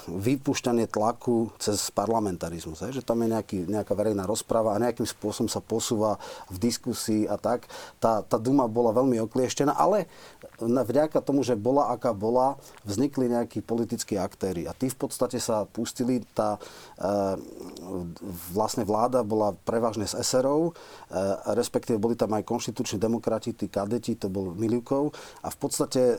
vypúšťanie 0.10 0.90
tlaku 0.90 1.54
cez 1.62 1.94
parlamentarizmus. 1.94 2.82
Že 2.82 3.06
tam 3.06 3.22
je 3.22 3.28
nejaký, 3.30 3.58
nejaká 3.70 3.94
verejná 3.94 4.26
rozpráva 4.26 4.74
a 4.74 4.82
nejakým 4.82 5.06
spôsobom 5.06 5.46
sa 5.46 5.62
posúva 5.62 6.18
v 6.50 6.58
diskusii 6.58 7.30
a 7.30 7.38
tak. 7.38 7.70
Tá, 8.02 8.26
tá 8.26 8.42
Duma 8.42 8.66
bola 8.66 8.90
veľmi 8.90 9.22
oklieštená, 9.22 9.78
ale 9.78 10.10
vďaka 10.60 11.22
tomu, 11.22 11.46
že 11.46 11.54
bola 11.54 11.94
aká 11.94 12.18
bola, 12.18 12.58
vznikli 12.82 13.30
nejakí 13.30 13.62
politickí 13.62 14.18
aktéry. 14.18 14.66
A 14.66 14.74
tí 14.74 14.90
v 14.90 14.98
podstate 14.98 15.38
sa 15.38 15.70
pustili, 15.70 16.26
tá 16.34 16.58
e, 16.58 16.60
vlastne 18.50 18.82
vláda 18.88 19.22
bola 19.22 19.54
prevažne 19.54 20.10
z 20.10 20.18
SRov, 20.26 20.72
e, 20.72 20.74
respektíve 21.54 22.02
boli 22.02 22.18
tam 22.18 22.34
aj 22.34 22.48
konštituční 22.48 22.98
demokrati, 22.98 23.54
tí 23.54 23.70
kadeti, 23.70 24.18
to 24.18 24.34
bol 24.34 24.58
Milivkov. 24.58 25.14
A 25.46 25.54
v 25.54 25.58
podstate 25.62 26.02
e, 26.02 26.16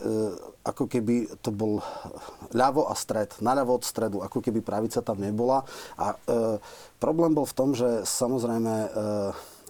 ako 0.65 0.87
keby 0.89 1.29
to 1.45 1.53
bol 1.53 1.83
ľavo 2.55 2.84
a 2.87 2.93
stred, 2.95 3.33
naľavo 3.41 3.77
od 3.77 3.83
stredu, 3.83 4.17
ako 4.21 4.39
keby 4.41 4.61
pravica 4.61 5.01
tam 5.01 5.19
nebola. 5.19 5.65
A 5.99 6.13
e, 6.13 6.17
problém 7.01 7.33
bol 7.33 7.45
v 7.45 7.57
tom, 7.57 7.73
že 7.73 8.05
samozrejme 8.05 8.73
e, 8.73 8.89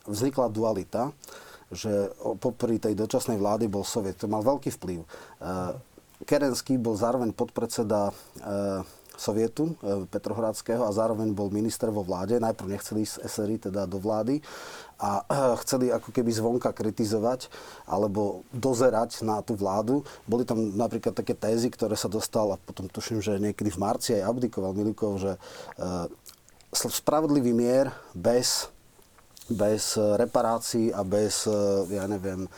vznikla 0.10 0.54
dualita, 0.54 1.12
že 1.74 2.14
popri 2.38 2.78
tej 2.78 2.94
dočasnej 2.94 3.42
vlády 3.42 3.66
bol 3.66 3.82
Soviet. 3.82 4.22
To 4.22 4.30
mal 4.30 4.46
veľký 4.46 4.70
vplyv. 4.76 5.00
E, 5.02 5.08
Kerenský 6.24 6.80
bol 6.80 6.96
zároveň 6.96 7.36
podpredseda 7.36 8.10
e, 8.10 8.14
Sovietu 9.16 9.76
e, 9.80 10.06
Petrohradského 10.08 10.84
a 10.84 10.92
zároveň 10.92 11.32
bol 11.32 11.52
minister 11.52 11.92
vo 11.92 12.04
vláde. 12.04 12.40
Najprv 12.40 12.72
nechceli 12.72 13.04
ísť 13.04 13.24
SRI 13.26 13.58
teda 13.72 13.88
do 13.88 13.98
vlády 14.00 14.40
a 15.00 15.24
chceli 15.64 15.92
ako 15.92 16.10
keby 16.12 16.32
zvonka 16.32 16.72
kritizovať 16.72 17.50
alebo 17.90 18.48
dozerať 18.56 19.24
na 19.24 19.42
tú 19.42 19.58
vládu. 19.58 20.06
Boli 20.28 20.48
tam 20.48 20.76
napríklad 20.76 21.16
také 21.16 21.36
tézy, 21.36 21.72
ktoré 21.72 21.96
sa 22.00 22.08
dostal 22.12 22.56
a 22.56 22.62
potom 22.62 22.88
tuším, 22.88 23.20
že 23.20 23.42
niekedy 23.42 23.72
v 23.72 23.82
marci 23.82 24.10
aj 24.18 24.32
abdikoval 24.32 24.76
Milikov, 24.76 25.20
že 25.20 25.38
spravodlivý 26.76 27.56
mier 27.56 27.92
bez 28.12 28.76
bez 29.46 29.94
e, 29.94 30.02
reparácií 30.18 30.90
a 30.90 31.06
bez, 31.06 31.46
e, 31.46 31.54
ja 31.94 32.10
neviem, 32.10 32.46
e, 32.46 32.50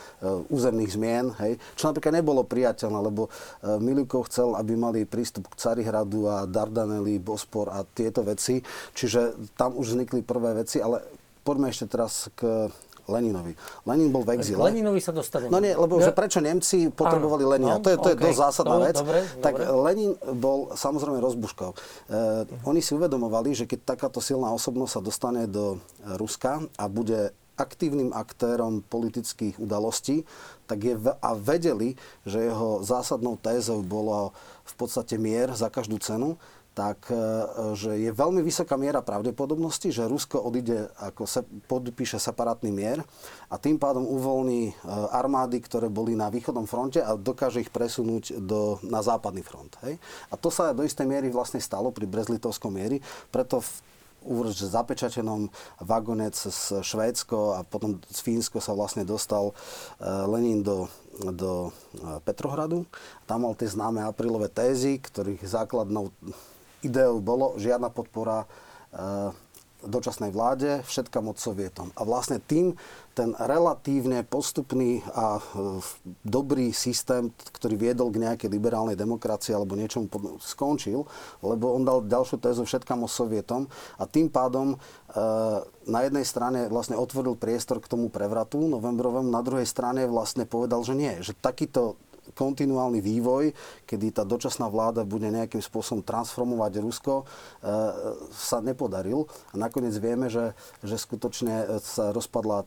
územných 0.48 0.92
zmien, 0.96 1.36
hej, 1.44 1.60
čo 1.76 1.92
napríklad 1.92 2.16
nebolo 2.16 2.48
priateľné, 2.48 3.00
lebo 3.04 3.28
Milikov 3.84 4.32
chcel, 4.32 4.56
aby 4.56 4.80
mali 4.80 5.04
prístup 5.04 5.52
k 5.52 5.60
Carihradu 5.60 6.32
a 6.32 6.48
Dardanely, 6.48 7.20
Bospor 7.20 7.68
a 7.76 7.84
tieto 7.84 8.24
veci, 8.24 8.64
čiže 8.96 9.52
tam 9.60 9.76
už 9.76 10.00
vznikli 10.00 10.24
prvé 10.24 10.64
veci, 10.64 10.80
ale 10.80 11.04
poďme 11.48 11.72
ešte 11.72 11.88
teraz 11.88 12.28
k 12.36 12.68
Leninovi. 13.08 13.56
Lenin 13.88 14.12
bol 14.12 14.28
v 14.28 14.36
exile. 14.36 14.60
K 14.60 14.68
Leninovi 14.68 15.00
sa 15.00 15.16
dostaneme. 15.16 15.48
No 15.48 15.64
nie, 15.64 15.72
lebo 15.72 15.96
že 16.04 16.12
prečo 16.12 16.44
Nemci 16.44 16.92
potrebovali 16.92 17.48
Áno, 17.48 17.52
Lenina. 17.56 17.74
No, 17.80 17.84
to 17.84 17.96
je, 17.96 17.98
to 17.98 18.10
okay. 18.12 18.20
je 18.20 18.24
dosť 18.28 18.40
zásadná 18.44 18.76
no, 18.76 18.84
vec. 18.84 18.96
Dobre, 19.00 19.20
tak 19.40 19.54
dobre. 19.56 19.66
Lenin 19.88 20.12
bol 20.36 20.76
samozrejme 20.76 21.24
rozbuškov. 21.24 21.72
E, 21.72 21.78
oni 22.68 22.84
si 22.84 22.92
uvedomovali, 22.92 23.56
že 23.56 23.64
keď 23.64 23.96
takáto 23.96 24.20
silná 24.20 24.52
osobnosť 24.52 25.00
sa 25.00 25.02
dostane 25.02 25.48
do 25.48 25.80
Ruska 26.20 26.68
a 26.76 26.86
bude 26.92 27.32
aktívnym 27.58 28.14
aktérom 28.14 28.86
politických 28.86 29.58
udalostí, 29.58 30.28
tak 30.70 30.84
je, 30.84 30.94
a 31.00 31.32
vedeli, 31.34 31.98
že 32.28 32.54
jeho 32.54 32.86
zásadnou 32.86 33.40
tézou 33.40 33.82
bolo 33.82 34.36
v 34.68 34.74
podstate 34.78 35.18
mier 35.18 35.50
za 35.58 35.72
každú 35.74 35.98
cenu, 35.98 36.38
tak 36.78 37.10
e, 37.10 37.18
že 37.74 37.98
je 37.98 38.14
veľmi 38.14 38.46
vysoká 38.46 38.78
miera 38.78 39.02
pravdepodobnosti, 39.02 39.90
že 39.90 40.06
Rusko 40.06 40.46
odíde, 40.46 40.94
ako 41.02 41.26
sa 41.26 41.42
podpíše 41.42 42.22
separátny 42.22 42.70
mier 42.70 43.02
a 43.50 43.58
tým 43.58 43.82
pádom 43.82 44.06
uvoľní 44.06 44.70
e, 44.70 44.74
armády, 45.10 45.58
ktoré 45.66 45.90
boli 45.90 46.14
na 46.14 46.30
východnom 46.30 46.70
fronte 46.70 47.02
a 47.02 47.18
dokáže 47.18 47.66
ich 47.66 47.74
presunúť 47.74 48.38
do, 48.46 48.78
na 48.86 49.02
západný 49.02 49.42
front. 49.42 49.74
Hej? 49.82 49.98
A 50.30 50.38
to 50.38 50.54
sa 50.54 50.70
do 50.78 50.86
istej 50.86 51.10
miery 51.10 51.34
vlastne 51.34 51.58
stalo 51.58 51.90
pri 51.90 52.06
Brezlitovskom 52.06 52.70
miery, 52.70 53.02
preto 53.34 53.66
v 53.66 53.70
už 54.28 54.60
zapečatenom 54.60 55.48
vagone 55.80 56.28
cez 56.36 56.76
Švédsko 56.84 57.56
a 57.56 57.64
potom 57.64 57.96
z 58.12 58.20
Fínsko 58.28 58.60
sa 58.60 58.76
vlastne 58.76 59.08
dostal 59.08 59.50
e, 59.50 59.54
Lenin 60.06 60.62
do, 60.62 60.92
do 61.32 61.72
Petrohradu. 62.28 62.84
Tam 63.24 63.48
mal 63.48 63.56
tie 63.56 63.72
známe 63.72 64.04
aprílové 64.04 64.52
tézy, 64.52 65.00
ktorých 65.00 65.48
základnou 65.48 66.12
ideou 66.88 67.20
bolo 67.20 67.60
žiadna 67.60 67.92
podpora 67.92 68.44
e, 68.44 68.48
dočasnej 69.86 70.34
vláde, 70.34 70.82
všetka 70.90 71.22
moc 71.22 71.38
Sovietom. 71.38 71.94
A 71.94 72.02
vlastne 72.02 72.42
tým 72.42 72.74
ten 73.14 73.34
relatívne 73.38 74.26
postupný 74.26 75.06
a 75.14 75.38
e, 75.38 75.42
dobrý 76.26 76.74
systém, 76.74 77.30
ktorý 77.54 77.78
viedol 77.78 78.10
k 78.10 78.22
nejakej 78.22 78.50
liberálnej 78.50 78.98
demokracii 78.98 79.54
alebo 79.54 79.78
niečomu 79.78 80.10
skončil, 80.42 81.06
lebo 81.46 81.78
on 81.78 81.86
dal 81.86 82.06
ďalšiu 82.06 82.38
tézu 82.42 82.66
všetka 82.66 82.94
moc 82.98 83.14
Sovietom 83.14 83.70
a 84.02 84.10
tým 84.10 84.34
pádom 84.34 84.74
e, 84.74 84.78
na 85.90 86.00
jednej 86.06 86.26
strane 86.26 86.70
vlastne 86.74 86.98
otvoril 86.98 87.38
priestor 87.38 87.78
k 87.78 87.90
tomu 87.90 88.10
prevratu 88.10 88.58
novembrovému, 88.58 89.30
na 89.30 89.46
druhej 89.46 89.66
strane 89.66 90.10
vlastne 90.10 90.50
povedal, 90.50 90.82
že 90.82 90.94
nie, 90.98 91.14
že 91.22 91.38
takýto 91.38 92.02
kontinuálny 92.36 93.00
vývoj, 93.00 93.56
kedy 93.88 94.16
tá 94.16 94.24
dočasná 94.28 94.68
vláda 94.68 95.08
bude 95.08 95.30
nejakým 95.32 95.62
spôsobom 95.62 96.04
transformovať 96.04 96.84
Rusko, 96.84 97.14
e, 97.22 97.26
sa 98.34 98.60
nepodaril. 98.60 99.30
A 99.52 99.56
nakoniec 99.56 99.96
vieme, 100.02 100.28
že, 100.28 100.52
že 100.84 101.00
skutočne 101.00 101.80
sa 101.80 102.12
rozpadla 102.12 102.64
e, 102.64 102.66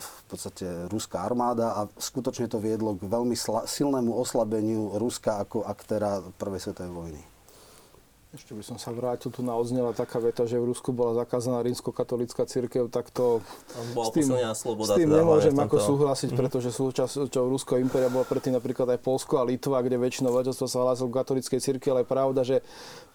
v 0.00 0.20
podstate 0.28 0.90
ruská 0.92 1.24
armáda 1.24 1.72
a 1.76 1.80
skutočne 1.96 2.50
to 2.50 2.60
viedlo 2.60 2.98
k 2.98 3.06
veľmi 3.06 3.36
silnému 3.66 4.12
oslabeniu 4.12 4.98
Ruska 4.98 5.40
ako 5.40 5.64
aktéra 5.64 6.20
Prvej 6.36 6.68
svetovej 6.68 6.92
vojny. 6.92 7.22
Ešte 8.30 8.54
by 8.54 8.62
som 8.62 8.78
sa 8.78 8.94
vrátil, 8.94 9.34
tu 9.34 9.42
na 9.42 9.58
odznela 9.58 9.90
taká 9.90 10.22
veta, 10.22 10.46
že 10.46 10.54
v 10.54 10.70
Rusku 10.70 10.94
bola 10.94 11.18
zakázaná 11.18 11.66
rímsko-katolická 11.66 12.46
církev, 12.46 12.86
tak 12.86 13.10
to 13.10 13.42
s 13.74 14.08
tým, 14.14 14.30
sloboda, 14.54 14.94
s 14.94 15.02
tým 15.02 15.10
teda 15.10 15.26
nemôžem 15.26 15.50
ako 15.58 15.76
súhlasiť, 15.82 16.30
mm-hmm. 16.30 16.42
pretože 16.46 16.70
súčasťou 16.70 17.44
Rusko 17.50 17.82
impéria 17.82 18.06
bola 18.06 18.22
predtým 18.22 18.54
napríklad 18.54 18.86
aj 18.94 19.02
Polsko 19.02 19.42
a 19.42 19.44
Litva, 19.46 19.82
kde 19.82 19.98
väčšinou 19.98 20.30
obyvateľstvo 20.30 20.66
sa 20.70 20.78
hlásilo 20.78 21.10
k 21.10 21.18
katolíckej 21.18 21.58
církvi, 21.58 21.88
ale 21.90 22.06
je 22.06 22.08
pravda, 22.08 22.40
že 22.46 22.56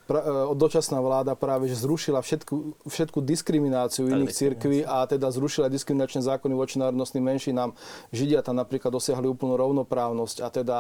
pra, 0.03 0.20
e, 0.20 0.51
dočasná 0.51 1.01
vláda 1.01 1.34
práve 1.34 1.72
že 1.72 1.80
zrušila 1.80 2.22
všetku, 2.22 2.86
všetku 2.86 3.20
diskrimináciu 3.24 4.11
iných 4.11 4.34
církví 4.36 4.84
a 4.86 5.07
teda 5.09 5.32
zrušila 5.34 5.72
diskriminačné 5.72 6.22
zákony 6.28 6.53
voči 6.53 6.76
národnostným 6.78 7.26
menšinám. 7.26 7.74
Židia 8.13 8.45
tam 8.45 8.59
napríklad 8.61 8.93
dosiahli 8.93 9.32
úplnú 9.32 9.57
rovnoprávnosť 9.57 10.38
a 10.43 10.47
teda 10.51 10.78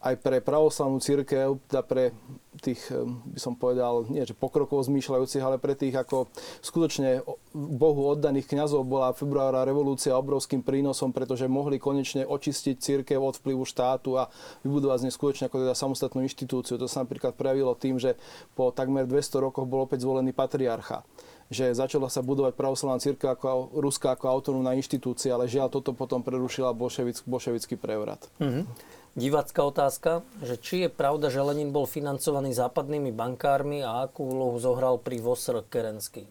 aj 0.00 0.14
pre 0.24 0.40
pravoslavnú 0.40 0.96
církev, 0.96 1.60
teda 1.68 1.84
pre 1.84 2.16
tých, 2.64 2.80
eh, 2.88 3.04
by 3.04 3.40
som 3.40 3.52
povedal, 3.52 4.08
nie 4.08 4.24
že 4.24 4.32
pokrokov 4.32 4.88
zmýšľajúcich, 4.88 5.44
ale 5.44 5.60
pre 5.60 5.76
tých 5.76 5.92
ako 5.92 6.32
skutočne 6.64 7.20
Bohu 7.52 8.16
oddaných 8.16 8.48
kňazov 8.48 8.88
bola 8.88 9.12
februára 9.12 9.62
revolúcia 9.68 10.16
obrovským 10.16 10.64
prínosom, 10.64 11.12
pretože 11.12 11.44
mohli 11.46 11.76
konečne 11.76 12.24
očistiť 12.24 12.76
církev 12.80 13.20
od 13.20 13.36
vplyvu 13.36 13.62
štátu 13.68 14.16
a 14.16 14.32
vybudovať 14.64 15.04
z 15.04 15.04
nej 15.08 15.14
skutočne 15.14 15.44
ako 15.52 15.68
teda 15.68 15.74
samostatnú 15.76 16.24
inštitúciu. 16.24 16.80
To 16.80 16.88
sa 16.88 17.04
napríklad 17.04 17.36
prejavilo 17.36 17.76
tým, 17.76 18.00
že 18.00 18.16
po 18.56 18.72
takmer 18.72 19.04
200 19.04 19.44
rokoch 19.44 19.68
bol 19.68 19.84
opäť 19.84 20.08
zvolený 20.08 20.32
patriarcha 20.32 21.04
že 21.50 21.74
začala 21.74 22.06
sa 22.06 22.22
budovať 22.22 22.54
pravoslavná 22.54 23.02
církev 23.02 23.34
ako 23.34 23.74
ruská 23.82 24.14
ako 24.14 24.30
autonómna 24.30 24.78
inštitúcia, 24.78 25.34
ale 25.34 25.50
žiaľ 25.50 25.66
toto 25.66 25.90
potom 25.90 26.22
prerušila 26.22 26.70
bolševický 27.26 27.74
prevrat. 27.74 28.30
Mm-hmm 28.38 28.99
divácká 29.18 29.60
otázka, 29.66 30.22
že 30.42 30.58
či 30.60 30.86
je 30.86 30.90
pravda, 30.90 31.30
že 31.30 31.42
Lenin 31.42 31.74
bol 31.74 31.86
financovaný 31.86 32.54
západnými 32.54 33.10
bankármi 33.10 33.82
a 33.82 34.06
akú 34.06 34.26
úlohu 34.26 34.56
zohral 34.62 34.98
pri 34.98 35.18
Vosr 35.18 35.62
Kerensky? 35.66 36.28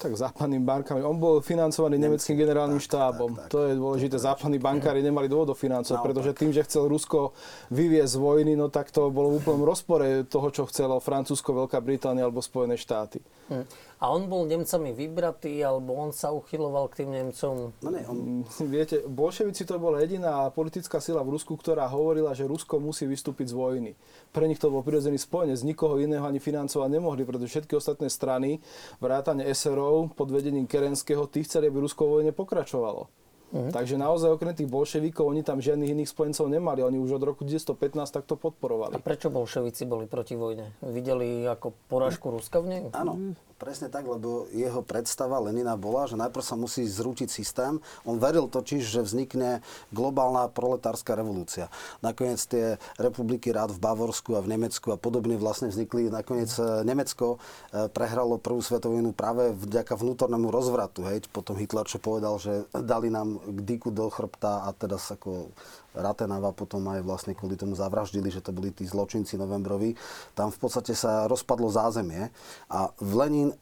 Tak 0.00 0.16
západným 0.16 0.64
bankami. 0.64 1.04
On 1.04 1.20
bol 1.20 1.44
financovaný 1.44 2.00
nemeckým 2.00 2.32
generálnym 2.32 2.80
štábom. 2.80 3.36
Tak, 3.36 3.42
tak, 3.44 3.52
to 3.52 3.58
je 3.68 3.76
dôležité. 3.76 4.16
Západní 4.16 4.56
bankári 4.56 5.04
nemali 5.04 5.28
dôvod 5.28 5.52
financovať, 5.52 6.00
pretože 6.00 6.32
tým, 6.32 6.56
že 6.56 6.64
chcel 6.64 6.88
Rusko 6.88 7.36
vyviezť 7.68 8.16
z 8.16 8.16
vojny, 8.16 8.56
no 8.56 8.72
tak 8.72 8.88
to 8.88 9.12
bolo 9.12 9.36
v 9.36 9.44
úplnom 9.44 9.60
rozpore 9.68 10.24
toho, 10.24 10.48
čo 10.48 10.64
chcelo 10.72 11.04
Francúzsko, 11.04 11.52
Veľká 11.52 11.84
Británia 11.84 12.24
alebo 12.24 12.40
Spojené 12.40 12.80
štáty. 12.80 13.20
Hm. 13.52 13.68
A 14.00 14.08
on 14.08 14.32
bol 14.32 14.48
Nemcami 14.48 14.96
vybratý, 14.96 15.60
alebo 15.60 15.92
on 15.92 16.08
sa 16.08 16.32
uchyloval 16.32 16.88
k 16.88 17.04
tým 17.04 17.12
Nemcom? 17.12 17.76
No 17.84 17.88
nie, 17.92 18.00
on... 18.08 18.48
Viete, 18.72 19.04
bolševici 19.04 19.68
to 19.68 19.76
bola 19.76 20.00
jediná 20.00 20.48
politická 20.48 21.04
sila 21.04 21.20
v 21.20 21.36
Rusku, 21.36 21.52
ktorá 21.52 21.84
hovorila, 21.84 22.32
že 22.32 22.48
Rusko 22.48 22.80
musí 22.80 23.04
vystúpiť 23.04 23.52
z 23.52 23.58
vojny. 23.60 23.92
Pre 24.32 24.48
nich 24.48 24.56
to 24.56 24.72
bol 24.72 24.80
prirodzený 24.80 25.20
spojenec, 25.20 25.60
nikoho 25.60 26.00
iného 26.00 26.24
ani 26.24 26.40
financovať 26.40 26.88
nemohli, 26.88 27.28
pretože 27.28 27.60
všetky 27.60 27.76
ostatné 27.76 28.08
strany, 28.08 28.64
vrátane 29.04 29.44
SRO 29.52 30.08
pod 30.16 30.32
vedením 30.32 30.64
Kerenského, 30.64 31.28
tí 31.28 31.44
chceli, 31.44 31.68
aby 31.68 31.84
Rusko 31.84 32.08
vo 32.08 32.24
vojne 32.24 32.32
pokračovalo. 32.32 33.19
Uh-huh. 33.50 33.74
Takže 33.74 33.98
naozaj 33.98 34.38
okrem 34.38 34.54
tých 34.54 34.70
bolševikov 34.70 35.26
oni 35.26 35.42
tam 35.42 35.58
žiadnych 35.58 35.90
iných 35.90 36.10
spojencov 36.10 36.46
nemali. 36.46 36.86
Oni 36.86 37.02
už 37.02 37.18
od 37.18 37.24
roku 37.26 37.42
1915 37.42 38.06
takto 38.14 38.38
podporovali. 38.38 38.94
A 38.94 39.02
prečo 39.02 39.26
bolševici 39.26 39.90
boli 39.90 40.06
proti 40.06 40.38
vojne? 40.38 40.70
Videli 40.86 41.42
ako 41.50 41.74
porážku 41.90 42.30
Ruska 42.30 42.62
v 42.62 42.66
nej? 42.70 42.82
Áno. 42.94 43.34
Presne 43.60 43.92
tak, 43.92 44.08
lebo 44.08 44.48
jeho 44.56 44.80
predstava 44.80 45.36
Lenina 45.36 45.76
bola, 45.76 46.08
že 46.08 46.16
najprv 46.16 46.40
sa 46.40 46.56
musí 46.56 46.80
zrútiť 46.88 47.28
systém. 47.28 47.76
On 48.08 48.16
veril 48.16 48.48
totiž, 48.48 48.80
že 48.80 49.04
vznikne 49.04 49.60
globálna 49.92 50.48
proletárska 50.48 51.12
revolúcia. 51.12 51.68
Nakoniec 52.00 52.40
tie 52.48 52.80
republiky 52.96 53.52
rád 53.52 53.76
v 53.76 53.84
Bavorsku 53.84 54.32
a 54.32 54.40
v 54.40 54.56
Nemecku 54.56 54.88
a 54.88 54.96
podobne 54.96 55.36
vlastne 55.36 55.68
vznikli. 55.68 56.08
Nakoniec 56.08 56.48
e, 56.56 56.88
Nemecko 56.88 57.36
e, 57.36 57.92
prehralo 57.92 58.40
prvú 58.40 58.64
svetovú 58.64 58.96
vojnu 58.96 59.12
práve 59.12 59.52
vďaka 59.52 59.92
vnútornému 59.92 60.48
rozvratu. 60.48 61.04
Hej. 61.12 61.28
Potom 61.28 61.52
Hitler 61.60 61.84
čo 61.84 62.00
povedal, 62.00 62.40
že 62.40 62.64
dali 62.72 63.12
nám 63.12 63.39
k 63.44 63.58
diku 63.64 63.88
do 63.90 64.06
chrbta 64.12 64.66
a 64.66 64.74
teda 64.76 65.00
ako 65.00 65.50
Ratenava 65.96 66.54
potom 66.54 66.86
aj 66.86 67.02
vlastne 67.02 67.32
kvôli 67.34 67.58
tomu 67.58 67.74
zavraždili, 67.74 68.30
že 68.30 68.44
to 68.44 68.54
boli 68.54 68.70
tí 68.70 68.86
zločinci 68.86 69.34
novembroví. 69.34 69.98
Tam 70.38 70.54
v 70.54 70.58
podstate 70.60 70.94
sa 70.94 71.26
rozpadlo 71.26 71.66
zázemie 71.66 72.30
a 72.70 72.94
v 73.00 73.10
Lenin 73.18 73.50
e, 73.50 73.56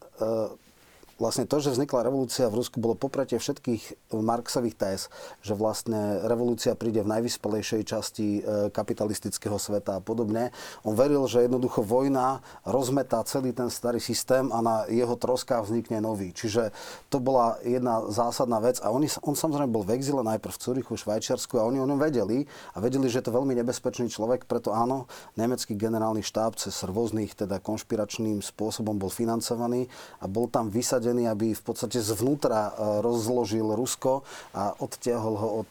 vlastne 1.19 1.45
to, 1.45 1.59
že 1.59 1.75
vznikla 1.75 2.07
revolúcia 2.07 2.47
v 2.47 2.63
Rusku, 2.63 2.79
bolo 2.79 2.95
popretie 2.95 3.37
všetkých 3.37 4.15
Marxových 4.15 4.79
téz, 4.79 5.01
že 5.43 5.59
vlastne 5.59 6.23
revolúcia 6.25 6.79
príde 6.79 7.03
v 7.03 7.11
najvyspelejšej 7.19 7.83
časti 7.83 8.27
e, 8.39 8.71
kapitalistického 8.71 9.59
sveta 9.59 9.99
a 9.99 10.03
podobne. 10.03 10.55
On 10.87 10.95
veril, 10.95 11.27
že 11.27 11.45
jednoducho 11.45 11.83
vojna 11.83 12.41
rozmetá 12.63 13.21
celý 13.27 13.51
ten 13.51 13.67
starý 13.69 13.99
systém 13.99 14.49
a 14.55 14.63
na 14.63 14.77
jeho 14.87 15.19
troskách 15.19 15.67
vznikne 15.67 15.99
nový. 15.99 16.31
Čiže 16.31 16.71
to 17.11 17.19
bola 17.19 17.59
jedna 17.67 18.07
zásadná 18.09 18.63
vec 18.63 18.79
a 18.79 18.95
on, 18.95 19.03
on 19.03 19.35
samozrejme 19.35 19.75
bol 19.75 19.83
v 19.83 19.99
exile 19.99 20.23
najprv 20.23 20.55
v 20.55 20.63
Curichu, 20.63 20.95
Švajčiarsku 20.95 21.59
a 21.59 21.67
oni 21.67 21.83
o 21.83 21.91
ňom 21.91 21.99
vedeli 21.99 22.47
a 22.73 22.79
vedeli, 22.79 23.11
že 23.11 23.21
je 23.21 23.27
to 23.27 23.35
veľmi 23.35 23.59
nebezpečný 23.59 24.07
človek, 24.07 24.47
preto 24.47 24.71
áno, 24.71 25.11
nemecký 25.35 25.75
generálny 25.75 26.23
štáb 26.23 26.55
cez 26.55 26.79
rôznych 26.87 27.35
teda 27.35 27.59
konšpiračným 27.59 28.39
spôsobom 28.39 28.95
bol 28.95 29.11
financovaný 29.11 29.91
a 30.23 30.31
bol 30.31 30.47
tam 30.47 30.71
vysadený 30.71 31.08
nasadený, 31.09 31.25
aby 31.33 31.57
v 31.57 31.63
podstate 31.65 32.05
zvnútra 32.05 32.77
rozložil 33.01 33.65
Rusko 33.73 34.21
a 34.53 34.77
odtiahol 34.77 35.35
ho 35.41 35.49
od 35.65 35.71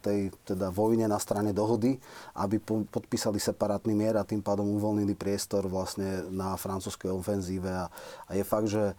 tej 0.00 0.32
teda 0.48 0.72
vojne 0.72 1.04
na 1.04 1.20
strane 1.20 1.52
dohody, 1.52 2.00
aby 2.40 2.56
podpísali 2.88 3.36
separátny 3.36 3.92
mier 3.92 4.16
a 4.16 4.24
tým 4.24 4.40
pádom 4.40 4.64
uvoľnili 4.80 5.12
priestor 5.12 5.68
vlastne 5.68 6.24
na 6.32 6.56
francúzskej 6.56 7.12
ofenzíve 7.12 7.68
a, 7.68 7.92
a 8.24 8.32
je 8.32 8.44
fakt, 8.44 8.72
že 8.72 8.96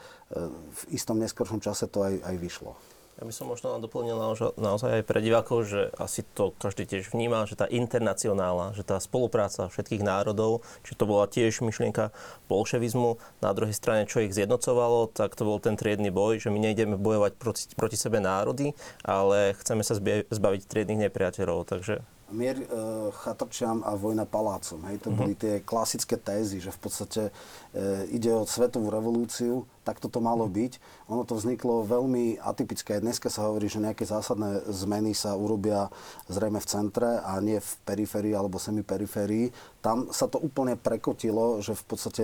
v 0.71 0.81
istom 0.93 1.17
neskoršom 1.17 1.57
čase 1.57 1.89
to 1.89 2.05
aj, 2.05 2.21
aj 2.21 2.35
vyšlo. 2.37 2.77
Ja 3.21 3.29
by 3.29 3.37
som 3.37 3.53
možno 3.53 3.77
doplnil 3.77 4.17
naozaj 4.57 4.89
aj 4.97 5.03
pre 5.05 5.21
divákov, 5.21 5.69
že 5.69 5.93
asi 6.01 6.25
to 6.25 6.57
každý 6.57 6.89
tiež 6.89 7.13
vníma, 7.13 7.45
že 7.45 7.53
tá 7.53 7.69
internacionála, 7.69 8.73
že 8.73 8.81
tá 8.81 8.97
spolupráca 8.97 9.69
všetkých 9.69 10.01
národov, 10.01 10.65
či 10.81 10.97
to 10.97 11.05
bola 11.05 11.29
tiež 11.29 11.61
myšlienka 11.61 12.09
bolševizmu, 12.49 13.21
na 13.45 13.53
druhej 13.53 13.77
strane, 13.77 14.09
čo 14.09 14.25
ich 14.25 14.33
zjednocovalo, 14.33 15.13
tak 15.13 15.37
to 15.37 15.45
bol 15.45 15.61
ten 15.61 15.77
triedny 15.77 16.09
boj, 16.09 16.41
že 16.41 16.49
my 16.49 16.57
nejdeme 16.65 16.97
bojovať 16.97 17.37
proti, 17.37 17.69
proti 17.77 17.93
sebe 17.93 18.17
národy, 18.17 18.73
ale 19.05 19.53
chceme 19.53 19.85
sa 19.85 19.93
zbaviť 20.25 20.65
triednych 20.65 21.05
nepriateľov. 21.05 21.69
Takže 21.69 22.01
mier 22.31 22.57
e, 22.57 22.65
chatrčiam 23.11 23.83
a 23.83 23.93
vojna 23.99 24.23
palácom. 24.25 24.79
Hej, 24.87 25.03
to 25.03 25.11
uh-huh. 25.11 25.19
boli 25.19 25.33
tie 25.35 25.59
klasické 25.61 26.15
tézy, 26.15 26.63
že 26.63 26.71
v 26.71 26.79
podstate 26.79 27.21
ide 28.11 28.31
o 28.35 28.43
svetovú 28.43 28.91
revolúciu, 28.91 29.63
tak 29.81 29.97
toto 29.97 30.21
malo 30.21 30.45
byť. 30.45 30.77
Ono 31.09 31.25
to 31.25 31.33
vzniklo 31.33 31.81
veľmi 31.89 32.37
atypické. 32.37 33.01
Dneska 33.01 33.33
sa 33.33 33.49
hovorí, 33.49 33.65
že 33.65 33.81
nejaké 33.81 34.05
zásadné 34.05 34.61
zmeny 34.69 35.17
sa 35.17 35.33
urobia 35.33 35.89
zrejme 36.29 36.61
v 36.61 36.69
centre 36.69 37.09
a 37.17 37.41
nie 37.41 37.57
v 37.57 37.71
periférii 37.81 38.37
alebo 38.37 38.61
semiperiférii. 38.61 39.49
Tam 39.81 40.13
sa 40.13 40.29
to 40.29 40.37
úplne 40.37 40.77
prekotilo, 40.77 41.65
že 41.65 41.73
v 41.73 41.83
podstate 41.89 42.23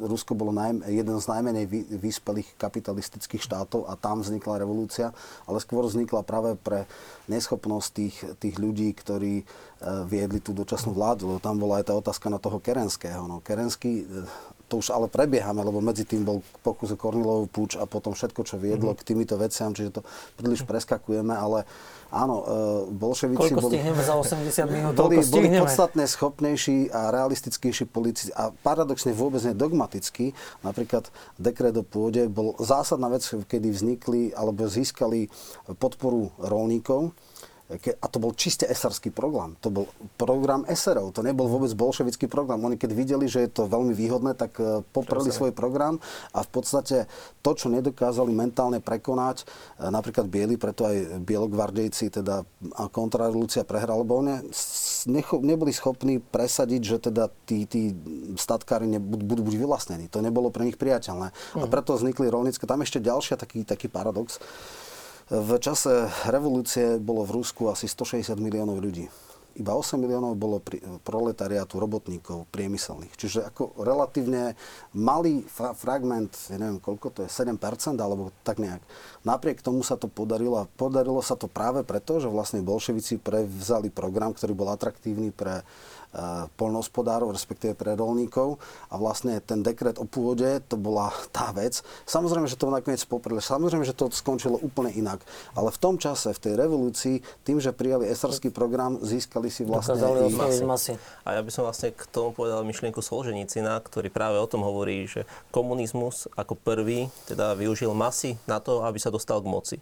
Rusko 0.00 0.32
bolo 0.32 0.56
naj, 0.56 0.88
jeden 0.88 1.20
z 1.20 1.26
najmenej 1.28 1.64
vy, 1.68 1.80
vyspelých 2.00 2.56
kapitalistických 2.56 3.44
štátov 3.44 3.84
a 3.84 4.00
tam 4.00 4.24
vznikla 4.24 4.64
revolúcia, 4.64 5.12
ale 5.44 5.60
skôr 5.60 5.84
vznikla 5.84 6.24
práve 6.24 6.56
pre 6.56 6.88
neschopnosť 7.28 7.88
tých, 7.92 8.16
tých 8.40 8.56
ľudí, 8.56 8.96
ktorí 8.96 9.34
e, 9.42 9.44
viedli 10.08 10.40
tú 10.40 10.56
dočasnú 10.56 10.96
vládu. 10.96 11.28
Lebo 11.28 11.40
tam 11.44 11.60
bola 11.60 11.84
aj 11.84 11.92
tá 11.92 11.94
otázka 11.98 12.32
na 12.32 12.40
toho 12.40 12.56
Kerenského. 12.56 13.28
No, 13.28 13.44
Kerenský 13.44 14.08
e, 14.08 14.24
to 14.66 14.82
už 14.82 14.90
ale 14.90 15.06
prebiehame, 15.06 15.62
lebo 15.62 15.78
medzi 15.78 16.02
tým 16.02 16.26
bol 16.26 16.42
pokus 16.66 16.90
o 16.90 16.98
Kornilov 16.98 17.46
púč 17.50 17.78
a 17.78 17.86
potom 17.86 18.18
všetko, 18.18 18.42
čo 18.42 18.58
viedlo 18.58 18.90
mm-hmm. 18.90 19.02
k 19.02 19.06
týmito 19.06 19.34
veciam, 19.38 19.70
čiže 19.70 19.98
to 19.98 20.00
príliš 20.34 20.66
preskakujeme, 20.66 21.30
ale 21.30 21.62
áno, 22.10 22.36
e, 22.42 22.46
bolševici 22.90 23.54
Koľko 23.54 23.70
boli, 23.70 23.78
za 24.02 24.14
80 24.18 24.74
minút? 24.74 24.92
Boli, 24.98 25.22
boli 25.22 25.48
podstatne 25.54 26.02
schopnejší 26.10 26.90
a 26.90 27.14
realistickejší 27.14 27.86
politici 27.86 28.34
a 28.34 28.50
paradoxne 28.50 29.14
vôbec 29.14 29.42
nedogmatický. 29.46 30.34
Napríklad 30.66 31.14
dekret 31.38 31.78
o 31.78 31.86
pôde 31.86 32.26
bol 32.26 32.58
zásadná 32.58 33.06
vec, 33.06 33.22
kedy 33.22 33.70
vznikli 33.70 34.34
alebo 34.34 34.66
získali 34.66 35.30
podporu 35.78 36.34
rolníkov 36.42 37.14
a 37.74 38.06
to 38.06 38.22
bol 38.22 38.30
čiste 38.30 38.62
esarský 38.62 39.10
program. 39.10 39.58
To 39.58 39.74
bol 39.74 39.90
program 40.14 40.62
eserov, 40.70 41.10
to 41.10 41.26
nebol 41.26 41.50
vôbec 41.50 41.74
bolševický 41.74 42.30
program. 42.30 42.62
Oni 42.62 42.78
keď 42.78 42.90
videli, 42.94 43.26
že 43.26 43.42
je 43.42 43.50
to 43.50 43.66
veľmi 43.66 43.90
výhodné, 43.90 44.38
tak 44.38 44.54
e, 44.62 44.86
popreli 44.94 45.34
svoj 45.34 45.50
program 45.50 45.98
a 46.30 46.46
v 46.46 46.50
podstate 46.54 47.10
to, 47.42 47.50
čo 47.58 47.66
nedokázali 47.66 48.30
mentálne 48.30 48.78
prekonať, 48.78 49.42
e, 49.42 49.44
napríklad 49.90 50.30
bieli, 50.30 50.54
preto 50.54 50.86
aj 50.86 51.18
bielogvardejci, 51.26 52.14
teda 52.22 52.46
kontrarevolúcia 52.94 53.66
prehrala, 53.66 54.06
lebo 54.06 54.22
oni 54.22 54.46
neboli 55.42 55.74
schopní 55.74 56.22
presadiť, 56.22 56.82
že 56.86 56.96
teda 57.10 57.34
tí, 57.50 57.66
tí 57.66 57.90
statkári 58.38 58.86
budú 59.02 59.42
buď 59.42 59.54
vylastnení. 59.58 60.06
To 60.14 60.22
nebolo 60.22 60.54
pre 60.54 60.70
nich 60.70 60.78
priateľné. 60.78 61.34
A 61.34 61.64
mhm. 61.66 61.70
preto 61.70 61.98
vznikli 61.98 62.30
rolnícke. 62.30 62.62
Tam 62.62 62.78
ešte 62.78 63.02
ďalšia 63.02 63.34
taký, 63.34 63.66
taký 63.66 63.90
paradox 63.90 64.38
v 65.26 65.58
čase 65.58 66.06
revolúcie 66.30 67.02
bolo 67.02 67.26
v 67.26 67.42
Rusku 67.42 67.66
asi 67.66 67.90
160 67.90 68.38
miliónov 68.38 68.78
ľudí. 68.78 69.10
Iba 69.56 69.72
8 69.72 69.96
miliónov 69.96 70.36
bolo 70.36 70.60
proletariátu, 71.00 71.80
robotníkov, 71.80 72.44
priemyselných. 72.52 73.16
Čiže 73.16 73.40
ako 73.48 73.80
relatívne 73.80 74.52
malý 74.92 75.40
fra- 75.48 75.72
fragment, 75.72 76.28
ja 76.52 76.60
neviem 76.60 76.76
koľko 76.76 77.08
to 77.08 77.18
je, 77.24 77.32
7% 77.32 77.56
alebo 77.96 78.36
tak 78.44 78.60
nejak. 78.60 78.84
Napriek 79.24 79.64
tomu 79.64 79.80
sa 79.80 79.96
to 79.96 80.12
podarilo 80.12 80.60
a 80.60 80.68
podarilo 80.76 81.24
sa 81.24 81.40
to 81.40 81.48
práve 81.48 81.88
preto, 81.88 82.20
že 82.20 82.28
vlastne 82.28 82.60
bolševici 82.60 83.16
prevzali 83.16 83.88
program, 83.88 84.36
ktorý 84.36 84.52
bol 84.52 84.68
atraktívny 84.68 85.32
pre 85.32 85.64
Eh, 85.64 85.95
polnohospodárov, 86.56 87.28
respektíve 87.30 87.76
pre 87.76 87.92
rolníkov 87.92 88.56
a 88.88 88.96
vlastne 88.96 89.38
ten 89.44 89.60
dekret 89.60 90.00
o 90.00 90.08
pôde, 90.08 90.64
to 90.64 90.80
bola 90.80 91.12
tá 91.30 91.52
vec. 91.52 91.84
Samozrejme, 92.08 92.48
že 92.48 92.56
to 92.56 92.72
nakoniec 92.72 93.02
popreli, 93.04 93.44
samozrejme, 93.44 93.84
že 93.84 93.92
to 93.92 94.08
skončilo 94.08 94.56
úplne 94.60 94.90
inak, 94.96 95.20
ale 95.52 95.68
v 95.68 95.78
tom 95.78 96.00
čase, 96.00 96.32
v 96.32 96.40
tej 96.40 96.54
revolúcii, 96.56 97.20
tým, 97.44 97.60
že 97.60 97.76
prijali 97.76 98.08
esarský 98.08 98.48
program, 98.48 98.96
získali 99.04 99.52
si 99.52 99.68
vlastne 99.68 100.00
masy. 100.32 100.64
masy. 100.64 100.92
A 101.28 101.36
ja 101.36 101.40
by 101.44 101.50
som 101.52 101.68
vlastne 101.68 101.92
k 101.92 102.02
tomu 102.08 102.32
povedal 102.32 102.64
myšlienku 102.64 103.04
Solženicina, 103.04 103.76
ktorý 103.84 104.08
práve 104.08 104.40
o 104.40 104.48
tom 104.48 104.64
hovorí, 104.64 105.04
že 105.04 105.28
komunizmus 105.52 106.26
ako 106.34 106.56
prvý 106.56 107.12
teda 107.28 107.52
využil 107.54 107.92
masy 107.92 108.40
na 108.48 108.58
to, 108.62 108.82
aby 108.82 108.96
sa 108.96 109.12
dostal 109.12 109.42
k 109.44 109.50
moci. 109.50 109.76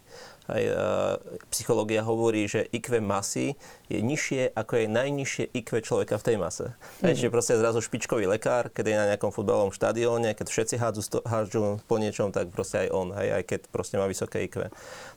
Aj, 0.44 0.60
uh, 0.60 1.16
psychológia 1.48 2.04
hovorí, 2.04 2.44
že 2.44 2.68
IQ 2.68 3.00
masy 3.00 3.56
je 3.88 4.00
nižšie 4.00 4.52
ako 4.52 4.84
je 4.84 4.86
najnižšie 4.92 5.44
IQ 5.56 5.80
človeka 5.80 6.20
v 6.20 6.24
tej 6.24 6.36
mase. 6.36 6.66
Mm. 7.00 7.16
Čiže 7.16 7.32
proste 7.32 7.54
zrazu 7.56 7.80
špičkový 7.80 8.28
lekár, 8.28 8.68
keď 8.68 8.84
je 8.84 8.96
na 8.96 9.06
nejakom 9.12 9.32
futbalovom 9.32 9.72
štadióne, 9.72 10.36
keď 10.36 10.46
všetci 10.52 10.74
hádzu, 10.76 11.02
hádžu 11.24 11.80
po 11.88 11.96
niečom, 11.96 12.28
tak 12.28 12.52
proste 12.52 12.84
aj 12.84 12.88
on, 12.92 13.08
hej, 13.16 13.40
aj 13.40 13.44
keď 13.48 13.60
proste 13.72 13.96
má 13.96 14.04
vysoké 14.04 14.44
IQ. 14.44 14.68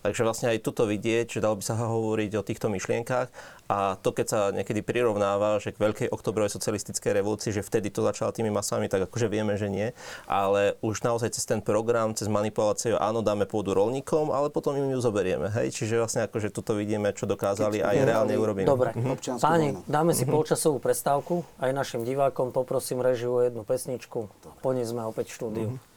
Takže 0.02 0.22
vlastne 0.26 0.48
aj 0.54 0.64
tuto 0.66 0.86
vidieť, 0.86 1.38
že 1.38 1.43
dalo 1.43 1.58
by 1.58 1.64
sa 1.64 1.76
hovoriť 1.78 2.32
o 2.38 2.45
týchto 2.45 2.68
myšlienkách 2.70 3.30
a 3.68 4.00
to, 4.00 4.16
keď 4.16 4.26
sa 4.28 4.39
niekedy 4.56 4.80
prirovnáva, 4.80 5.60
že 5.60 5.76
k 5.76 5.82
veľkej 5.84 6.08
oktobrovej 6.08 6.56
socialistickej 6.56 7.20
revolúcii, 7.20 7.52
že 7.52 7.60
vtedy 7.60 7.91
to 7.91 8.00
začalo 8.00 8.32
tými 8.32 8.48
masami, 8.48 8.88
tak 8.88 9.12
akože 9.12 9.28
vieme, 9.28 9.60
že 9.60 9.68
nie. 9.68 9.91
Ale 10.24 10.80
už 10.80 11.04
naozaj 11.04 11.36
cez 11.36 11.43
ten 11.43 11.60
program, 11.60 12.16
cez 12.16 12.32
manipuláciu, 12.32 12.95
áno, 12.95 13.20
dáme 13.20 13.43
pôdu 13.43 13.76
rolníkom, 13.76 14.32
ale 14.32 14.48
potom 14.48 14.72
im 14.80 14.95
ju 14.95 15.04
zoberieme. 15.04 15.52
Hej? 15.52 15.76
Čiže 15.76 16.00
vlastne 16.00 16.22
akože 16.32 16.48
tuto 16.56 16.80
vidíme, 16.80 17.12
čo 17.12 17.28
dokázali 17.28 17.84
aj 17.84 17.95
reálne 18.08 18.39
urobiť. 18.39 18.64
Dobre. 18.64 18.95
Mhm. 18.95 19.43
Páni, 19.43 19.76
dáme 19.84 20.16
si 20.16 20.24
mhm. 20.24 20.32
polčasovú 20.32 20.80
prestávku. 20.80 21.43
Aj 21.60 21.76
našim 21.76 22.08
divákom 22.08 22.56
poprosím 22.56 23.04
režiu 23.04 23.36
o 23.36 23.43
jednu 23.43 23.68
pesničku. 23.68 24.32
Po 24.64 24.70
nej 24.72 24.88
sme 24.88 25.04
opäť 25.04 25.36
v 25.36 25.43
štúdiu. 25.43 25.70
Mhm. 25.76 25.97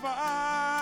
твоя. 0.00 0.75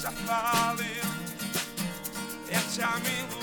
Já 0.00 0.10
falei 0.12 0.86
é 2.48 2.56
Esse 2.56 2.82
amigo 2.82 3.39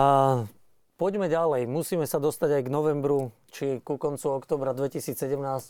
A 0.00 0.48
poďme 0.96 1.28
ďalej. 1.28 1.68
Musíme 1.68 2.08
sa 2.08 2.16
dostať 2.16 2.56
aj 2.56 2.62
k 2.64 2.72
novembru, 2.72 3.36
či 3.52 3.84
ku 3.84 4.00
koncu 4.00 4.32
oktobra 4.32 4.72
2017, 4.72 5.12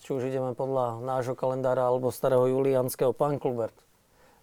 či 0.06 0.10
už 0.14 0.22
ideme 0.30 0.54
podľa 0.54 1.02
nášho 1.02 1.34
kalendára 1.34 1.90
alebo 1.90 2.14
starého 2.14 2.46
julianského. 2.46 3.10
Pán 3.10 3.42
Klubert, 3.42 3.74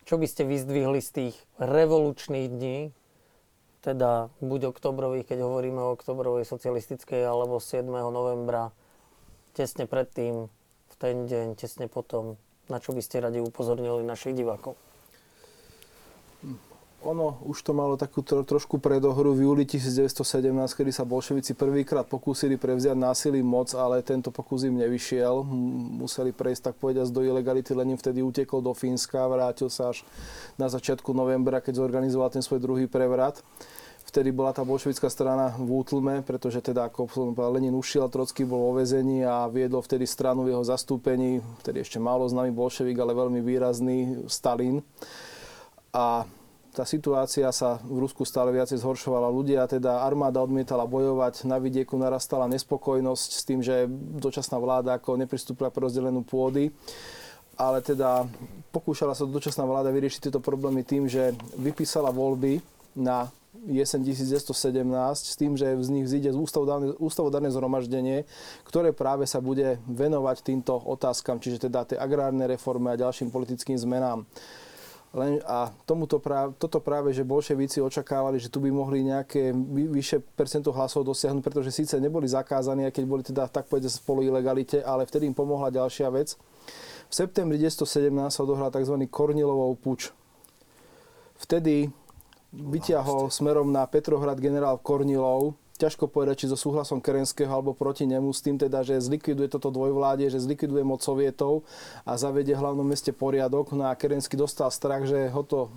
čo 0.03 0.19
by 0.19 0.27
ste 0.27 0.43
vyzdvihli 0.43 0.99
z 0.99 1.09
tých 1.15 1.35
revolučných 1.63 2.51
dní, 2.51 2.91
teda 3.79 4.27
buď 4.43 4.75
oktobrových, 4.75 5.31
keď 5.31 5.47
hovoríme 5.47 5.79
o 5.79 5.95
oktobrovej 5.95 6.43
socialistickej, 6.43 7.23
alebo 7.23 7.63
7. 7.63 7.87
novembra, 7.87 8.75
tesne 9.55 9.87
predtým, 9.87 10.51
v 10.91 10.95
ten 10.99 11.31
deň, 11.31 11.55
tesne 11.55 11.87
potom, 11.87 12.35
na 12.67 12.83
čo 12.83 12.91
by 12.91 12.99
ste 12.99 13.23
radi 13.23 13.39
upozornili 13.39 14.03
našich 14.03 14.35
divákov? 14.35 14.75
Ono 17.05 17.37
už 17.45 17.61
to 17.61 17.77
malo 17.77 17.93
takú 17.93 18.25
tro, 18.25 18.41
trošku 18.41 18.81
predohru 18.81 19.37
v 19.37 19.45
júli 19.45 19.63
1917, 19.69 20.49
kedy 20.73 20.89
sa 20.89 21.05
bolševici 21.05 21.53
prvýkrát 21.53 22.09
pokúsili 22.09 22.57
prevziať 22.57 22.97
násilím 22.97 23.45
moc, 23.45 23.69
ale 23.77 24.01
tento 24.01 24.33
pokus 24.33 24.65
im 24.65 24.81
nevyšiel. 24.81 25.45
Museli 26.01 26.33
prejsť 26.33 26.73
tak 26.73 26.75
povediať 26.81 27.13
do 27.13 27.21
ilegality, 27.21 27.77
len 27.77 27.93
im 27.93 27.99
vtedy 28.01 28.25
utekol 28.25 28.65
do 28.65 28.73
Fínska, 28.73 29.29
vrátil 29.29 29.69
sa 29.69 29.93
až 29.93 30.01
na 30.57 30.65
začiatku 30.73 31.13
novembra, 31.13 31.61
keď 31.61 31.85
zorganizoval 31.85 32.33
ten 32.33 32.41
svoj 32.41 32.65
druhý 32.65 32.89
prevrat. 32.89 33.45
Vtedy 34.09 34.33
bola 34.33 34.55
tá 34.55 34.65
bolševická 34.65 35.11
strana 35.11 35.53
v 35.53 35.69
útlme, 35.83 36.25
pretože 36.25 36.63
teda 36.65 36.89
ako 36.89 37.11
Lenin 37.53 37.75
ušiel, 37.77 38.09
Trocký 38.09 38.47
bol 38.47 38.71
vo 38.71 38.79
vezení 38.79 39.21
a 39.21 39.45
viedol 39.51 39.83
vtedy 39.83 40.07
stranu 40.09 40.47
v 40.47 40.55
jeho 40.55 40.63
zastúpení, 40.65 41.45
vtedy 41.61 41.83
ešte 41.83 42.01
málo 42.01 42.25
známy 42.25 42.55
bolševik, 42.55 42.97
ale 42.97 43.13
veľmi 43.13 43.43
výrazný 43.43 44.25
Stalin. 44.31 44.79
A 45.91 46.23
tá 46.77 46.85
situácia 46.85 47.49
sa 47.49 47.81
v 47.81 48.05
Rusku 48.05 48.21
stále 48.21 48.53
viacej 48.53 48.85
zhoršovala. 48.85 49.33
Ľudia, 49.33 49.65
teda 49.65 50.05
armáda 50.05 50.45
odmietala 50.45 50.85
bojovať, 50.85 51.49
na 51.49 51.57
vidieku 51.57 51.97
narastala 51.97 52.45
nespokojnosť 52.53 53.29
s 53.33 53.41
tým, 53.41 53.65
že 53.65 53.89
dočasná 54.21 54.61
vláda 54.61 55.01
ako 55.01 55.17
nepristúpila 55.17 55.73
pre 55.73 55.89
rozdelenú 55.89 56.21
pôdy. 56.21 56.69
Ale 57.57 57.81
teda 57.81 58.29
pokúšala 58.69 59.17
sa 59.17 59.25
dočasná 59.25 59.65
vláda 59.65 59.89
vyriešiť 59.89 60.29
tieto 60.29 60.37
problémy 60.37 60.85
tým, 60.85 61.09
že 61.09 61.33
vypísala 61.57 62.13
voľby 62.13 62.61
na 62.93 63.33
jeseň 63.65 64.13
1917 64.13 64.53
s 65.17 65.33
tým, 65.33 65.57
že 65.57 65.73
z 65.81 65.89
nich 65.89 66.05
zíde 66.05 66.29
ústavodárne, 67.01 67.49
zhromaždenie, 67.49 68.29
ktoré 68.69 68.93
práve 68.93 69.25
sa 69.25 69.41
bude 69.41 69.81
venovať 69.89 70.45
týmto 70.45 70.77
otázkam, 70.77 71.41
čiže 71.41 71.65
teda 71.65 71.89
tej 71.89 71.97
agrárnej 71.97 72.53
reforme 72.53 72.93
a 72.93 73.01
ďalším 73.01 73.33
politickým 73.33 73.81
zmenám. 73.81 74.29
Len, 75.17 75.41
a 75.49 75.73
tomuto 75.89 76.21
práve, 76.21 76.53
toto 76.61 76.77
práve, 76.77 77.09
že 77.09 77.25
bolševíci 77.25 77.81
očakávali, 77.81 78.37
že 78.37 78.53
tu 78.53 78.61
by 78.61 78.69
mohli 78.69 79.01
nejaké 79.01 79.49
vy, 79.49 79.89
vyššie 79.89 80.21
percento 80.37 80.69
hlasov 80.69 81.09
dosiahnuť, 81.09 81.41
pretože 81.41 81.73
síce 81.73 81.97
neboli 81.97 82.29
zakázaní, 82.29 82.85
aj 82.85 82.93
keď 82.93 83.03
boli 83.09 83.25
teda 83.25 83.49
tak 83.49 83.65
povedať 83.65 83.97
spolu 83.97 84.21
ilegalite, 84.21 84.77
ale 84.85 85.09
vtedy 85.09 85.25
im 85.25 85.33
pomohla 85.33 85.73
ďalšia 85.73 86.13
vec. 86.13 86.37
V 87.09 87.13
septembri 87.17 87.57
1917 87.57 88.29
sa 88.29 88.45
odohral 88.45 88.69
tzv. 88.69 88.93
Kornilovou 89.09 89.73
puč. 89.73 90.13
Vtedy 91.41 91.89
vyťahol 92.53 93.33
smerom 93.33 93.73
na 93.73 93.89
Petrohrad 93.89 94.37
generál 94.37 94.77
Kornilov, 94.77 95.57
ťažko 95.77 96.09
povedať, 96.09 96.43
či 96.43 96.51
so 96.51 96.57
súhlasom 96.57 96.97
Kerenského 96.97 97.47
alebo 97.47 97.77
proti 97.77 98.09
nemu, 98.09 98.33
s 98.33 98.41
tým 98.41 98.57
teda, 98.57 98.81
že 98.81 98.97
zlikviduje 98.97 99.47
toto 99.47 99.69
dvojvládie, 99.69 100.33
že 100.33 100.41
zlikviduje 100.41 100.81
moc 100.81 101.05
sovietov 101.05 101.61
a 102.03 102.17
zavedie 102.17 102.57
v 102.57 102.61
hlavnom 102.65 102.85
meste 102.85 103.13
poriadok. 103.13 103.71
No 103.77 103.87
a 103.87 103.93
Kerensky 103.93 104.33
dostal 104.33 104.73
strach, 104.73 105.05
že 105.05 105.29
ho 105.29 105.41
to 105.45 105.69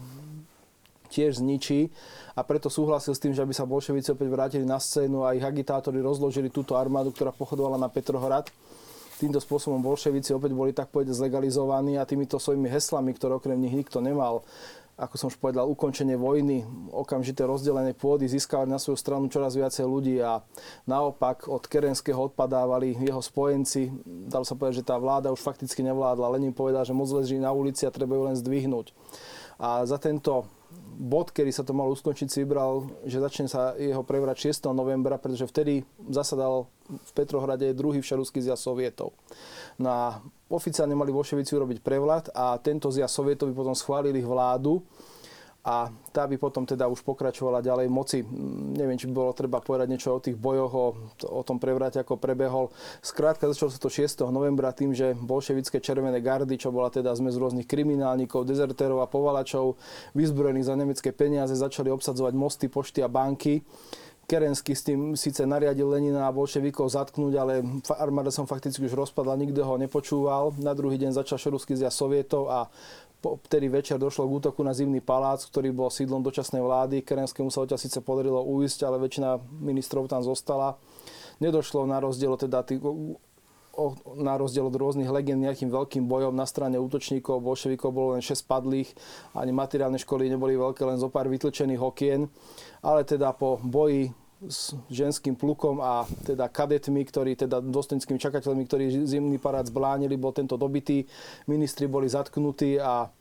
tiež 1.11 1.43
zničí 1.43 1.91
a 2.39 2.41
preto 2.47 2.71
súhlasil 2.71 3.13
s 3.13 3.21
tým, 3.21 3.35
že 3.35 3.43
aby 3.43 3.53
sa 3.53 3.67
bolševici 3.67 4.15
opäť 4.15 4.29
vrátili 4.31 4.65
na 4.65 4.79
scénu 4.79 5.27
a 5.27 5.35
ich 5.35 5.43
agitátori 5.43 5.99
rozložili 5.99 6.49
túto 6.49 6.79
armádu, 6.79 7.11
ktorá 7.11 7.35
pochodovala 7.35 7.77
na 7.77 7.91
Petrohrad. 7.91 8.49
Týmto 9.21 9.37
spôsobom 9.37 9.85
bolševici 9.85 10.33
opäť 10.33 10.57
boli 10.57 10.73
tak 10.73 10.89
povedať 10.89 11.13
zlegalizovaní 11.13 12.01
a 12.01 12.09
týmito 12.09 12.41
svojimi 12.41 12.73
heslami, 12.73 13.13
ktoré 13.13 13.37
okrem 13.37 13.61
nich 13.61 13.77
nikto 13.77 14.01
nemal, 14.01 14.41
ako 15.01 15.15
som 15.17 15.27
už 15.33 15.41
povedal, 15.41 15.65
ukončenie 15.65 16.21
vojny, 16.21 16.61
okamžité 16.93 17.49
rozdelenie 17.49 17.97
pôdy, 17.97 18.29
získavali 18.29 18.69
na 18.69 18.77
svoju 18.77 19.01
stranu 19.01 19.33
čoraz 19.33 19.57
viacej 19.57 19.89
ľudí 19.89 20.21
a 20.21 20.45
naopak 20.85 21.49
od 21.49 21.65
Kerenského 21.65 22.29
odpadávali 22.29 23.01
jeho 23.01 23.25
spojenci. 23.25 23.89
Dalo 24.05 24.45
sa 24.45 24.53
povedať, 24.53 24.85
že 24.85 24.89
tá 24.93 25.01
vláda 25.01 25.33
už 25.33 25.41
fakticky 25.41 25.81
nevládla. 25.81 26.37
Lenin 26.37 26.53
povedal, 26.53 26.85
že 26.85 26.93
moc 26.93 27.09
leží 27.09 27.41
na 27.41 27.49
ulici 27.49 27.89
a 27.89 27.95
treba 27.95 28.13
ju 28.13 28.29
len 28.29 28.37
zdvihnúť. 28.37 28.93
A 29.57 29.89
za 29.89 29.97
tento 29.97 30.45
bod, 31.01 31.33
kedy 31.33 31.49
sa 31.49 31.65
to 31.65 31.73
malo 31.73 31.97
uskončiť, 31.97 32.29
si 32.29 32.45
vybral, 32.45 32.93
že 33.09 33.25
začne 33.25 33.49
sa 33.49 33.73
jeho 33.81 34.05
prevrat 34.05 34.37
6. 34.37 34.69
novembra, 34.77 35.17
pretože 35.17 35.49
vtedy 35.49 35.89
zasadal 36.13 36.69
v 36.89 37.11
Petrohrade 37.17 37.73
druhý 37.73 38.05
všeruský 38.05 38.45
zjazd 38.45 38.69
sovietov. 38.69 39.17
Na 39.81 40.21
oficiálne 40.51 40.99
mali 40.99 41.15
bolševici 41.15 41.55
urobiť 41.55 41.79
prevrat 41.81 42.35
a 42.35 42.59
tento 42.59 42.91
zjazd 42.91 43.15
sovietov 43.23 43.49
by 43.49 43.55
potom 43.55 43.77
schválili 43.79 44.19
vládu 44.21 44.83
a 45.61 45.93
tá 46.09 46.25
by 46.25 46.41
potom 46.41 46.65
teda 46.65 46.89
už 46.89 47.05
pokračovala 47.05 47.61
ďalej 47.61 47.93
moci. 47.93 48.25
Neviem, 48.81 48.97
či 48.97 49.05
by 49.05 49.13
bolo 49.13 49.37
treba 49.37 49.61
povedať 49.61 49.93
niečo 49.93 50.17
o 50.17 50.23
tých 50.25 50.33
bojoch, 50.33 50.73
o, 50.73 50.89
o 51.29 51.43
tom 51.45 51.61
prevrate, 51.61 52.01
ako 52.01 52.17
prebehol. 52.17 52.73
Skrátka, 53.05 53.45
začalo 53.45 53.69
sa 53.69 53.77
to 53.77 53.93
6. 53.93 54.25
novembra 54.33 54.73
tým, 54.73 54.97
že 54.97 55.13
bolševické 55.13 55.85
červené 55.85 56.25
gardy, 56.25 56.57
čo 56.57 56.73
bola 56.73 56.89
teda 56.89 57.13
zmes 57.13 57.37
rôznych 57.37 57.69
kriminálnikov, 57.69 58.49
dezertérov 58.49 59.05
a 59.05 59.11
povalačov, 59.13 59.77
vyzbrojených 60.17 60.65
za 60.65 60.75
nemecké 60.81 61.13
peniaze, 61.13 61.53
začali 61.53 61.93
obsadzovať 61.93 62.33
mosty, 62.33 62.73
pošty 62.73 63.05
a 63.05 63.09
banky. 63.13 63.61
Kerensky 64.31 64.79
s 64.79 64.87
tým 64.87 65.19
síce 65.19 65.43
nariadil 65.43 65.91
Lenina 65.91 66.31
a 66.31 66.31
bolševikov 66.31 66.87
zatknúť, 66.87 67.35
ale 67.35 67.67
armáda 67.99 68.31
som 68.31 68.47
fakticky 68.47 68.87
už 68.87 68.95
rozpadla, 68.95 69.35
nikto 69.35 69.67
ho 69.67 69.75
nepočúval. 69.75 70.55
Na 70.63 70.71
druhý 70.71 71.03
deň 71.03 71.19
začal 71.19 71.35
šeruský 71.35 71.75
zjazd 71.75 71.99
sovietov 71.99 72.47
a 72.47 72.71
vtedy 73.51 73.67
večer 73.67 73.99
došlo 73.99 74.31
k 74.31 74.35
útoku 74.39 74.63
na 74.63 74.71
zimný 74.71 75.03
palác, 75.03 75.43
ktorý 75.51 75.75
bol 75.75 75.91
sídlom 75.91 76.23
dočasnej 76.23 76.63
vlády. 76.63 77.03
Kerenskému 77.03 77.51
sa 77.51 77.67
odtiaľ 77.67 77.83
síce 77.83 77.99
podarilo 78.07 78.39
uísť, 78.47 78.87
ale 78.87 79.03
väčšina 79.03 79.43
ministrov 79.59 80.07
tam 80.07 80.23
zostala. 80.23 80.79
Nedošlo 81.43 81.91
na 81.91 81.99
rozdiel 81.99 82.39
teda 82.39 82.63
tých, 82.63 82.79
na 84.15 84.35
rozdiel 84.39 84.71
od 84.71 84.79
rôznych 84.79 85.11
legend 85.11 85.43
nejakým 85.43 85.75
veľkým 85.75 86.07
bojom 86.07 86.39
na 86.39 86.47
strane 86.47 86.79
útočníkov, 86.79 87.43
bolševikov 87.43 87.91
bolo 87.91 88.15
len 88.15 88.23
6 88.23 88.47
padlých, 88.47 88.95
ani 89.35 89.51
materiálne 89.51 89.99
školy 89.99 90.31
neboli 90.31 90.55
veľké, 90.55 90.87
len 90.87 91.03
zo 91.03 91.11
pár 91.11 91.27
vytlčených 91.27 91.83
okien. 91.83 92.31
Ale 92.79 93.03
teda 93.03 93.35
po 93.35 93.59
boji 93.59 94.20
s 94.49 94.73
ženským 94.89 95.37
plukom 95.37 95.85
a 95.85 96.09
teda 96.25 96.49
kadetmi, 96.49 97.05
ktorí, 97.05 97.37
teda 97.37 97.61
dôstojnickými 97.61 98.17
čakateľmi, 98.17 98.65
ktorí 98.65 99.05
zimný 99.05 99.37
parát 99.37 99.69
zblánili, 99.69 100.17
bol 100.17 100.33
tento 100.33 100.57
dobitý. 100.57 101.05
Ministri 101.45 101.85
boli 101.85 102.09
zatknutí 102.09 102.81
a 102.81 103.13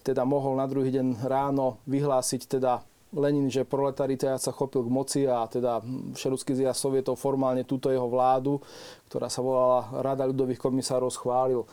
teda 0.00 0.24
mohol 0.24 0.56
na 0.56 0.64
druhý 0.64 0.88
deň 0.88 1.20
ráno 1.28 1.84
vyhlásiť 1.84 2.58
teda 2.58 2.80
Lenin, 3.08 3.48
že 3.48 3.64
proletariat 3.64 4.36
sa 4.36 4.52
chopil 4.52 4.84
k 4.84 4.92
moci 4.92 5.20
a 5.24 5.48
teda 5.48 5.80
všeluský 6.12 6.52
zjazd 6.52 6.76
sovietov 6.76 7.16
formálne 7.16 7.64
túto 7.64 7.88
jeho 7.88 8.04
vládu, 8.04 8.60
ktorá 9.08 9.32
sa 9.32 9.40
volala 9.40 9.88
Rada 10.04 10.28
ľudových 10.28 10.60
komisárov, 10.60 11.08
schválil. 11.08 11.64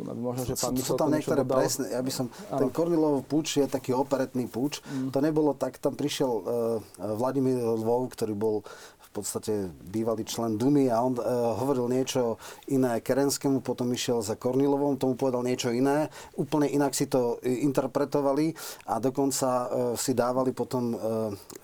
Tu 0.00 0.16
možno, 0.16 0.42
že 0.48 0.56
pán 0.56 0.72
sú, 0.80 0.82
sú 0.82 0.92
tam 0.96 1.12
niektoré 1.12 1.44
dodal. 1.44 1.60
presné. 1.60 1.92
Ja 1.92 2.00
by 2.00 2.12
som, 2.12 2.26
ano. 2.48 2.58
ten 2.64 2.68
Kornilov 2.72 3.28
púč 3.28 3.60
je 3.60 3.66
taký 3.68 3.92
operetný 3.92 4.48
púč. 4.48 4.80
Mm. 4.88 5.12
To 5.12 5.18
nebolo 5.20 5.52
tak, 5.52 5.76
tam 5.76 5.92
prišiel 5.92 6.32
uh, 6.32 6.44
Vladimír 7.20 7.60
Lvov, 7.60 8.08
ktorý 8.16 8.32
bol 8.32 8.56
v 9.10 9.18
podstate 9.18 9.74
bývalý 9.90 10.22
člen 10.22 10.54
Dumy 10.54 10.86
a 10.86 11.02
on 11.02 11.18
e, 11.18 11.22
hovoril 11.58 11.90
niečo 11.90 12.38
iné 12.70 13.02
Kerenskému, 13.02 13.58
potom 13.58 13.90
išiel 13.90 14.22
za 14.22 14.38
Kornilovom, 14.38 15.02
tomu 15.02 15.18
povedal 15.18 15.42
niečo 15.42 15.74
iné. 15.74 16.06
Úplne 16.38 16.70
inak 16.70 16.94
si 16.94 17.10
to 17.10 17.42
interpretovali 17.42 18.54
a 18.86 19.02
dokonca 19.02 19.48
e, 19.50 19.66
si 19.98 20.14
dávali 20.14 20.54
potom 20.54 20.94
e, 20.94 20.96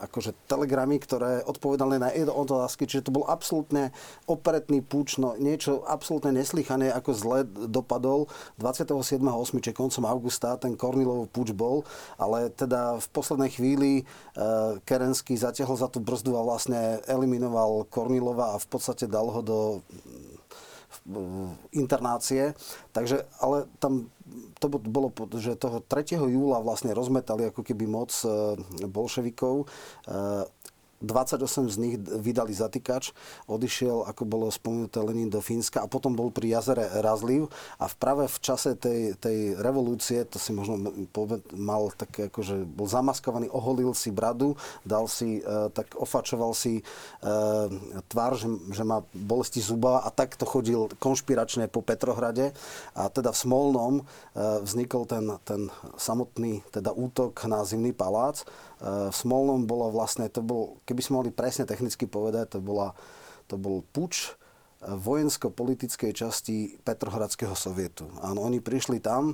akože 0.02 0.50
telegramy, 0.50 0.98
ktoré 0.98 1.46
odpovedali 1.46 2.02
na 2.02 2.10
jedno 2.10 2.34
otázky, 2.34 2.82
čiže 2.82 3.06
to 3.06 3.14
bol 3.14 3.22
absolútne 3.30 3.94
operetný 4.26 4.82
púč, 4.82 5.22
no 5.22 5.38
niečo 5.38 5.86
absolútne 5.86 6.34
neslychané, 6.34 6.90
ako 6.90 7.10
zle 7.14 7.38
dopadol 7.46 8.26
27.8. 8.58 9.22
či 9.62 9.70
koncom 9.70 10.02
augusta 10.02 10.58
ten 10.58 10.74
Kornilov 10.74 11.30
púč 11.30 11.54
bol, 11.54 11.86
ale 12.18 12.50
teda 12.50 12.98
v 12.98 13.06
poslednej 13.14 13.54
chvíli 13.54 14.02
e, 14.02 14.04
Kerenský 14.82 15.38
zatiahol 15.38 15.78
za 15.78 15.86
tú 15.86 16.02
brzdu 16.02 16.34
a 16.34 16.42
vlastne 16.42 16.98
eliminoval 17.06 17.35
eliminoval 17.36 17.84
Kornilova 17.92 18.56
a 18.56 18.62
v 18.62 18.66
podstate 18.72 19.04
dal 19.04 19.28
ho 19.28 19.40
do 19.44 19.58
internácie. 21.70 22.56
Takže, 22.96 23.28
ale 23.44 23.68
tam 23.78 24.08
to 24.58 24.66
bolo, 24.72 25.12
že 25.36 25.54
toho 25.60 25.84
3. 25.84 26.16
júla 26.16 26.64
vlastne 26.64 26.96
rozmetali 26.96 27.52
ako 27.52 27.62
keby 27.62 27.84
moc 27.86 28.10
e, 28.24 28.56
bolševikov. 28.88 29.68
E, 31.02 31.06
28 31.06 31.68
z 31.70 31.76
nich 31.78 31.96
vydali 32.00 32.56
zatýkač, 32.56 33.12
odišiel, 33.48 34.08
ako 34.08 34.22
bolo 34.24 34.46
spomenuté 34.48 35.00
Lenin 35.00 35.28
do 35.28 35.44
Fínska 35.44 35.84
a 35.84 35.90
potom 35.90 36.16
bol 36.16 36.32
pri 36.32 36.56
jazere 36.56 36.88
Razliv 37.02 37.48
a 37.76 37.84
v 37.88 37.94
práve 37.96 38.24
v 38.28 38.38
čase 38.40 38.76
tej, 38.76 39.16
tej 39.20 39.56
revolúcie, 39.60 40.24
to 40.24 40.40
si 40.40 40.56
možno 40.56 40.78
mal 41.56 41.92
tak 41.96 42.32
akože 42.32 42.64
bol 42.64 42.88
zamaskovaný, 42.88 43.52
oholil 43.52 43.92
si 43.92 44.12
bradu, 44.12 44.56
dal 44.84 45.08
si, 45.08 45.40
e, 45.40 45.70
tak 45.72 45.96
ofačoval 45.96 46.52
si 46.56 46.80
e, 46.80 46.82
tvár, 48.08 48.36
že, 48.36 48.48
že 48.72 48.84
má 48.84 49.04
bolesti 49.12 49.60
zuba 49.60 50.04
a 50.04 50.08
takto 50.12 50.48
chodil 50.48 50.88
konšpiračne 51.00 51.68
po 51.68 51.80
Petrohrade. 51.84 52.52
A 52.96 53.08
teda 53.08 53.32
v 53.32 53.40
Smolnom 53.40 53.94
e, 54.00 54.02
vznikol 54.64 55.04
ten, 55.08 55.24
ten 55.44 55.68
samotný 55.96 56.64
teda 56.72 56.92
útok 56.92 57.36
na 57.48 57.64
Zimný 57.64 57.92
palác 57.92 58.44
v 58.80 59.14
Smolnom 59.14 59.64
bolo 59.64 59.88
vlastne, 59.88 60.28
to 60.28 60.44
bol, 60.44 60.80
keby 60.84 61.00
sme 61.00 61.14
mohli 61.22 61.32
presne 61.32 61.64
technicky 61.64 62.04
povedať, 62.04 62.56
to, 62.56 62.60
bola, 62.60 62.92
to 63.48 63.56
bol 63.56 63.80
puč 63.92 64.36
vojensko-politickej 64.84 66.12
časti 66.12 66.76
Petrohradského 66.84 67.56
sovietu. 67.56 68.06
Áno, 68.20 68.44
oni 68.44 68.60
prišli 68.60 69.00
tam, 69.00 69.32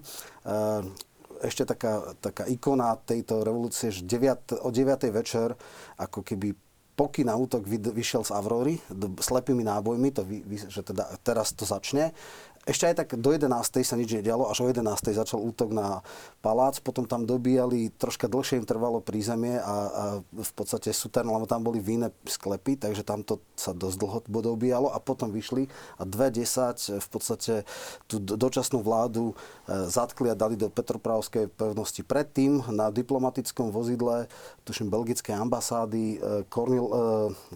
ešte 1.43 1.66
taká, 1.66 2.14
taká 2.22 2.47
ikona 2.47 2.95
tejto 3.03 3.43
revolúcie, 3.43 3.90
že 3.90 4.07
9, 4.07 4.62
o 4.62 4.70
9. 4.70 5.11
večer 5.11 5.59
ako 5.99 6.22
keby 6.22 6.55
pokyn 6.95 7.26
na 7.26 7.34
útok 7.34 7.66
vyšiel 7.66 8.22
z 8.22 8.30
Avrory 8.30 8.78
slepými 9.18 9.66
nábojmi, 9.66 10.09
to 10.14 10.22
vy, 10.22 10.45
že 10.70 10.86
teda 10.86 11.09
teraz 11.26 11.51
to 11.57 11.66
začne 11.66 12.14
ešte 12.62 12.86
aj 12.86 12.94
tak 12.94 13.08
do 13.18 13.34
11. 13.34 13.50
sa 13.82 13.98
nič 13.98 14.14
nedialo, 14.14 14.46
až 14.46 14.62
o 14.62 14.70
11. 14.70 14.86
začal 15.10 15.42
útok 15.42 15.74
na 15.74 15.98
palác, 16.46 16.78
potom 16.78 17.02
tam 17.10 17.26
dobíjali, 17.26 17.90
troška 17.98 18.30
dlhšie 18.30 18.62
im 18.62 18.66
trvalo 18.66 19.02
prízemie 19.02 19.58
a, 19.58 19.66
a 19.66 20.04
v 20.22 20.52
podstate 20.54 20.94
sútern, 20.94 21.26
lebo 21.26 21.42
tam 21.50 21.66
boli 21.66 21.82
víne 21.82 22.14
sklepy, 22.22 22.78
takže 22.78 23.02
tam 23.02 23.26
to 23.26 23.42
sa 23.58 23.74
dosť 23.74 23.96
dlho 23.98 24.18
dobíjalo 24.30 24.94
a 24.94 25.02
potom 25.02 25.34
vyšli 25.34 25.66
a 25.98 26.06
2.10 26.06 27.02
v 27.02 27.08
podstate 27.10 27.66
tú 28.06 28.22
dočasnú 28.22 28.78
vládu 28.78 29.34
e, 29.66 29.90
zatkli 29.90 30.30
a 30.30 30.38
dali 30.38 30.54
do 30.54 30.70
Petropravskej 30.70 31.50
pevnosti. 31.50 32.06
Predtým 32.06 32.62
na 32.70 32.94
diplomatickom 32.94 33.74
vozidle, 33.74 34.30
tuším, 34.62 34.86
belgickej 34.86 35.34
ambasády, 35.34 36.04
e, 36.14 36.46
Kornil 36.46 36.86
e, 36.86 36.94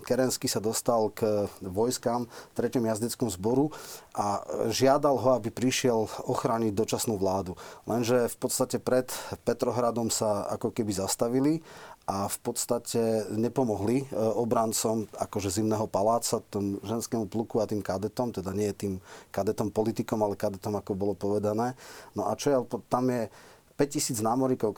Kerensky 0.03 0.51
sa 0.51 0.59
dostal 0.59 1.15
k 1.15 1.47
vojskám 1.63 2.27
v 2.27 2.53
3. 2.59 2.83
jazdeckom 2.83 3.31
zboru 3.31 3.71
a 4.19 4.43
žiadal 4.75 4.96
žiadal 4.97 5.21
ho, 5.21 5.29
aby 5.37 5.53
prišiel 5.53 6.09
ochrániť 6.25 6.73
dočasnú 6.73 7.21
vládu. 7.21 7.53
Lenže 7.85 8.33
v 8.33 8.37
podstate 8.41 8.81
pred 8.81 9.05
Petrohradom 9.45 10.09
sa 10.09 10.49
ako 10.49 10.73
keby 10.73 10.89
zastavili 10.97 11.61
a 12.09 12.33
v 12.33 12.39
podstate 12.41 13.29
nepomohli 13.29 14.09
e, 14.09 14.17
obrancom 14.17 15.05
akože 15.21 15.61
zimného 15.61 15.85
paláca, 15.85 16.41
tom 16.49 16.81
ženskému 16.81 17.29
pluku 17.29 17.61
a 17.61 17.69
tým 17.69 17.85
kadetom, 17.85 18.33
teda 18.33 18.57
nie 18.57 18.73
tým 18.73 18.97
kadetom 19.29 19.69
politikom, 19.69 20.17
ale 20.25 20.33
kadetom, 20.33 20.81
ako 20.81 20.97
bolo 20.97 21.13
povedané. 21.13 21.77
No 22.17 22.25
a 22.25 22.33
čo 22.33 22.49
je, 22.49 22.57
tam 22.89 23.13
je 23.13 23.29
5000 23.77 24.25
námorníkov 24.25 24.73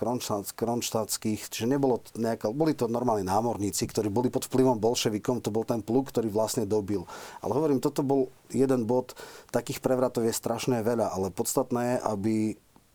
kronštátskych, 0.59 1.41
čiže 1.55 1.71
nebolo 1.71 2.03
nejaká, 2.19 2.51
boli 2.51 2.75
to 2.75 2.91
normálni 2.91 3.23
námorníci, 3.23 3.87
ktorí 3.87 4.11
boli 4.11 4.27
pod 4.27 4.51
vplyvom 4.51 4.83
bolševikom, 4.83 5.39
to 5.39 5.55
bol 5.55 5.63
ten 5.63 5.79
pluk, 5.79 6.11
ktorý 6.11 6.27
vlastne 6.35 6.67
dobil. 6.67 7.07
Ale 7.39 7.55
hovorím, 7.55 7.79
toto 7.79 8.03
bol 8.03 8.35
jeden 8.51 8.91
bod, 8.91 9.15
takých 9.55 9.79
prevratov 9.79 10.27
je 10.27 10.35
strašné 10.35 10.83
veľa, 10.83 11.15
ale 11.15 11.31
podstatné 11.31 11.83
je, 11.83 11.97
aby 12.11 12.35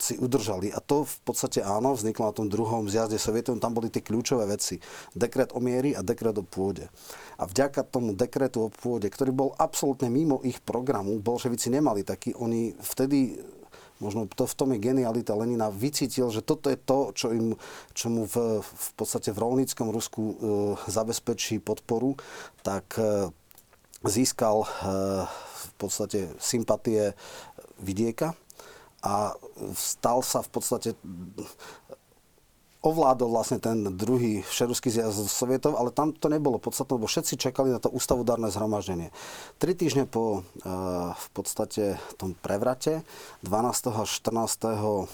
si 0.03 0.19
udržali. 0.19 0.75
A 0.75 0.83
to 0.83 1.07
v 1.07 1.17
podstate 1.23 1.63
áno, 1.63 1.95
vzniklo 1.95 2.27
na 2.27 2.35
tom 2.35 2.51
druhom 2.51 2.91
zjazde 2.91 3.15
Sovietov, 3.15 3.55
tam 3.63 3.71
boli 3.71 3.87
tie 3.87 4.03
kľúčové 4.03 4.43
veci. 4.51 4.83
Dekret 5.15 5.55
o 5.55 5.63
miery 5.63 5.95
a 5.95 6.03
dekret 6.03 6.35
o 6.35 6.43
pôde. 6.43 6.91
A 7.39 7.47
vďaka 7.47 7.87
tomu 7.87 8.11
dekretu 8.11 8.67
o 8.67 8.69
pôde, 8.69 9.07
ktorý 9.07 9.31
bol 9.31 9.49
absolútne 9.55 10.11
mimo 10.11 10.43
ich 10.43 10.59
programu, 10.59 11.15
bolševici 11.23 11.71
nemali 11.71 12.03
taký, 12.03 12.35
oni 12.35 12.75
vtedy 12.75 13.39
možno 14.03 14.27
to 14.27 14.43
v 14.43 14.57
tom 14.59 14.69
je 14.75 14.83
genialita. 14.83 15.31
Lenina, 15.31 15.71
vycítil, 15.71 16.27
že 16.27 16.43
toto 16.43 16.67
je 16.67 16.75
to, 16.75 17.15
čo, 17.15 17.31
im, 17.31 17.55
čo 17.95 18.11
mu 18.11 18.27
v, 18.27 18.59
v 18.59 18.89
podstate 18.99 19.31
v 19.31 19.39
rolníckom 19.39 19.87
Rusku 19.87 20.21
e, 20.21 20.35
zabezpečí 20.91 21.63
podporu, 21.63 22.19
tak 22.59 22.99
e, 22.99 23.31
získal 24.03 24.67
e, 24.67 24.67
v 25.63 25.71
podstate 25.79 26.35
sympatie 26.43 27.15
vidieka 27.79 28.35
a 29.03 29.35
stal 29.75 30.23
sa 30.23 30.39
v 30.43 30.49
podstate 30.51 30.89
ovládol 32.83 33.31
vlastne 33.31 33.63
ten 33.63 33.87
druhý 33.95 34.43
všeruský 34.43 34.91
zjazd 34.91 35.31
Sovietov, 35.31 35.79
ale 35.79 35.95
tam 35.95 36.11
to 36.11 36.27
nebolo 36.27 36.59
podstatné, 36.59 36.99
lebo 36.99 37.07
všetci 37.07 37.39
čakali 37.39 37.71
na 37.71 37.79
to 37.79 37.87
ústavodárne 37.87 38.51
zhromaždenie. 38.51 39.09
Tri 39.55 39.71
týždne 39.71 40.03
po 40.03 40.43
e, 40.43 40.69
v 41.15 41.27
podstate 41.31 41.95
tom 42.19 42.35
prevrate, 42.35 43.07
12. 43.47 44.03
až 44.03 44.09
14. 44.19 45.07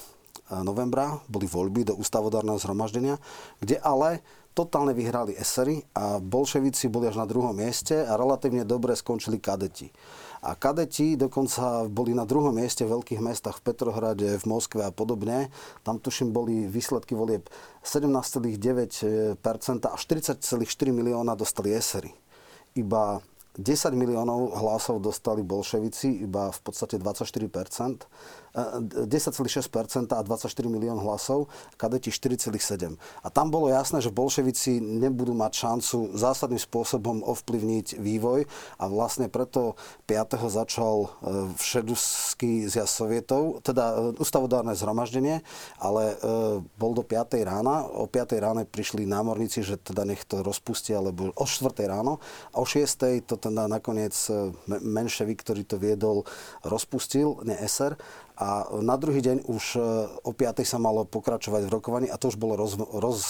novembra, 0.66 1.22
boli 1.30 1.46
voľby 1.46 1.86
do 1.86 1.94
ústavodárneho 1.94 2.58
zhromaždenia, 2.58 3.22
kde 3.62 3.78
ale 3.78 4.18
totálne 4.50 4.90
vyhrali 4.90 5.38
esery 5.38 5.86
a 5.94 6.18
bolševici 6.18 6.90
boli 6.90 7.06
až 7.06 7.22
na 7.22 7.26
druhom 7.26 7.54
mieste 7.54 8.02
a 8.02 8.18
relatívne 8.18 8.66
dobre 8.66 8.98
skončili 8.98 9.38
kadeti. 9.38 9.94
A 10.40 10.56
kadeti 10.56 11.20
dokonca 11.20 11.84
boli 11.92 12.16
na 12.16 12.24
druhom 12.24 12.56
mieste 12.56 12.88
v 12.88 12.96
veľkých 12.96 13.20
mestách 13.20 13.60
v 13.60 13.64
Petrohrade, 13.72 14.40
v 14.40 14.44
Moskve 14.48 14.88
a 14.88 14.92
podobne. 14.92 15.52
Tam 15.84 16.00
tuším 16.00 16.32
boli 16.32 16.64
výsledky 16.64 17.12
volieb 17.12 17.44
17,9% 17.84 19.36
a 19.84 19.96
40,4 20.00 20.56
milióna 20.96 21.36
dostali 21.36 21.76
esery. 21.76 22.16
Iba 22.72 23.20
10 23.60 23.92
miliónov 23.92 24.56
hlasov 24.56 25.04
dostali 25.04 25.44
bolševici, 25.44 26.24
iba 26.24 26.48
v 26.48 26.60
podstate 26.64 26.96
24%. 26.96 28.08
10,6% 28.54 30.10
a 30.10 30.20
24 30.22 30.50
milión 30.66 30.98
hlasov, 30.98 31.46
kadeti 31.78 32.10
4,7. 32.10 32.98
A 33.22 33.28
tam 33.30 33.50
bolo 33.50 33.70
jasné, 33.70 34.02
že 34.02 34.10
bolševici 34.10 34.82
nebudú 34.82 35.30
mať 35.34 35.52
šancu 35.54 36.18
zásadným 36.18 36.58
spôsobom 36.58 37.22
ovplyvniť 37.22 38.02
vývoj 38.02 38.46
a 38.82 38.84
vlastne 38.90 39.30
preto 39.30 39.78
5. 40.10 40.50
začal 40.50 41.06
e, 41.06 41.08
všeduský 41.54 42.66
zjazd 42.66 42.94
sovietov, 43.06 43.62
teda 43.62 43.84
e, 43.94 43.96
ústavodárne 44.18 44.74
zhromaždenie, 44.74 45.42
ale 45.78 46.18
bol 46.76 46.92
do 46.92 47.06
5. 47.06 47.38
rána. 47.46 47.86
O 47.86 48.06
5. 48.10 48.36
ráne 48.42 48.62
prišli 48.66 49.06
námorníci, 49.06 49.62
že 49.62 49.78
teda 49.78 50.02
nech 50.02 50.26
to 50.26 50.42
rozpustia, 50.42 50.98
lebo 50.98 51.30
o 51.34 51.46
4. 51.46 51.70
ráno 51.86 52.18
a 52.50 52.56
o 52.60 52.66
6. 52.66 53.24
to 53.24 53.34
teda 53.38 53.70
nakoniec 53.70 54.12
menševik, 54.66 55.40
ktorý 55.42 55.62
to 55.64 55.76
viedol, 55.78 56.26
rozpustil, 56.66 57.40
ne 57.46 57.56
SR 57.56 57.96
a 58.40 58.72
na 58.80 58.96
druhý 58.96 59.20
deň 59.20 59.44
už 59.52 59.64
e, 59.76 59.80
o 60.24 60.32
5. 60.32 60.64
sa 60.64 60.80
malo 60.80 61.04
pokračovať 61.04 61.68
v 61.68 61.72
rokovaní 61.76 62.08
a 62.08 62.16
to 62.16 62.32
už 62.32 62.40
bolo 62.40 62.56
roz, 62.56 62.80
roz, 62.80 63.20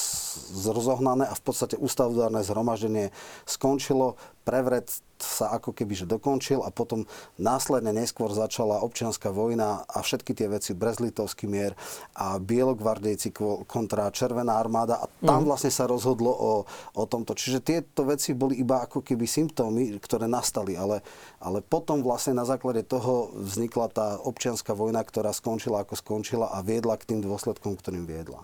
rozohnané 0.66 1.26
a 1.26 1.35
v 1.35 1.43
podstate 1.43 1.76
ústavodárne 1.81 2.45
zhromaždenie 2.45 3.14
skončilo 3.45 4.18
prevret 4.51 4.91
sa 5.20 5.53
ako 5.53 5.76
keby 5.76 5.93
že 5.93 6.09
dokončil 6.09 6.64
a 6.64 6.72
potom 6.72 7.05
následne 7.37 7.93
neskôr 7.93 8.33
začala 8.33 8.81
občianská 8.81 9.28
vojna 9.28 9.85
a 9.85 10.01
všetky 10.01 10.33
tie 10.33 10.49
veci, 10.49 10.72
Brezlitovský 10.72 11.45
mier 11.45 11.76
a 12.16 12.41
Bielogvardejci 12.41 13.37
kontra 13.68 14.09
Červená 14.09 14.57
armáda 14.57 14.97
a 14.97 15.07
tam 15.20 15.45
mm. 15.45 15.47
vlastne 15.47 15.68
sa 15.68 15.85
rozhodlo 15.85 16.33
o, 16.33 16.53
o 16.97 17.05
tomto. 17.05 17.37
Čiže 17.37 17.61
tieto 17.61 18.09
veci 18.09 18.33
boli 18.33 18.59
iba 18.59 18.81
ako 18.81 19.05
keby 19.05 19.28
symptómy, 19.28 20.01
ktoré 20.01 20.24
nastali, 20.24 20.74
ale, 20.74 21.05
ale 21.39 21.61
potom 21.61 22.01
vlastne 22.01 22.33
na 22.33 22.49
základe 22.49 22.81
toho 22.83 23.37
vznikla 23.37 23.87
tá 23.93 24.07
občianská 24.24 24.72
vojna, 24.72 25.05
ktorá 25.05 25.37
skončila 25.37 25.85
ako 25.85 26.01
skončila 26.01 26.49
a 26.49 26.64
viedla 26.64 26.97
k 26.97 27.12
tým 27.12 27.20
dôsledkom, 27.20 27.76
ktorým 27.76 28.09
viedla. 28.09 28.41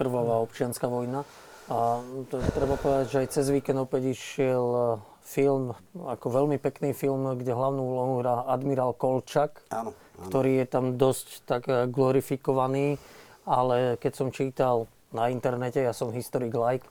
Krvavá 0.00 0.40
občianská 0.40 0.88
vojna. 0.88 1.28
A 1.68 2.00
to 2.32 2.40
treba 2.56 2.80
povedať, 2.80 3.06
že 3.12 3.20
aj 3.20 3.28
cez 3.36 3.46
víkend 3.52 3.76
opäť 3.76 4.16
išiel 4.16 4.96
film, 5.20 5.76
ako 5.94 6.26
veľmi 6.42 6.58
pekný 6.58 6.90
film, 6.90 7.36
kde 7.38 7.54
hlavnú 7.54 7.84
úlohu 7.84 8.24
hrá 8.24 8.48
admirál 8.50 8.96
Kolčak, 8.96 9.62
áno, 9.70 9.94
áno. 9.94 10.26
ktorý 10.26 10.64
je 10.64 10.66
tam 10.66 10.84
dosť 10.98 11.28
tak 11.46 11.62
eh, 11.70 11.86
glorifikovaný, 11.86 12.98
ale 13.46 14.00
keď 14.02 14.12
som 14.16 14.34
čítal 14.34 14.90
na 15.14 15.30
internete, 15.30 15.78
ja 15.78 15.94
som 15.94 16.10
historik 16.10 16.56
like, 16.56 16.86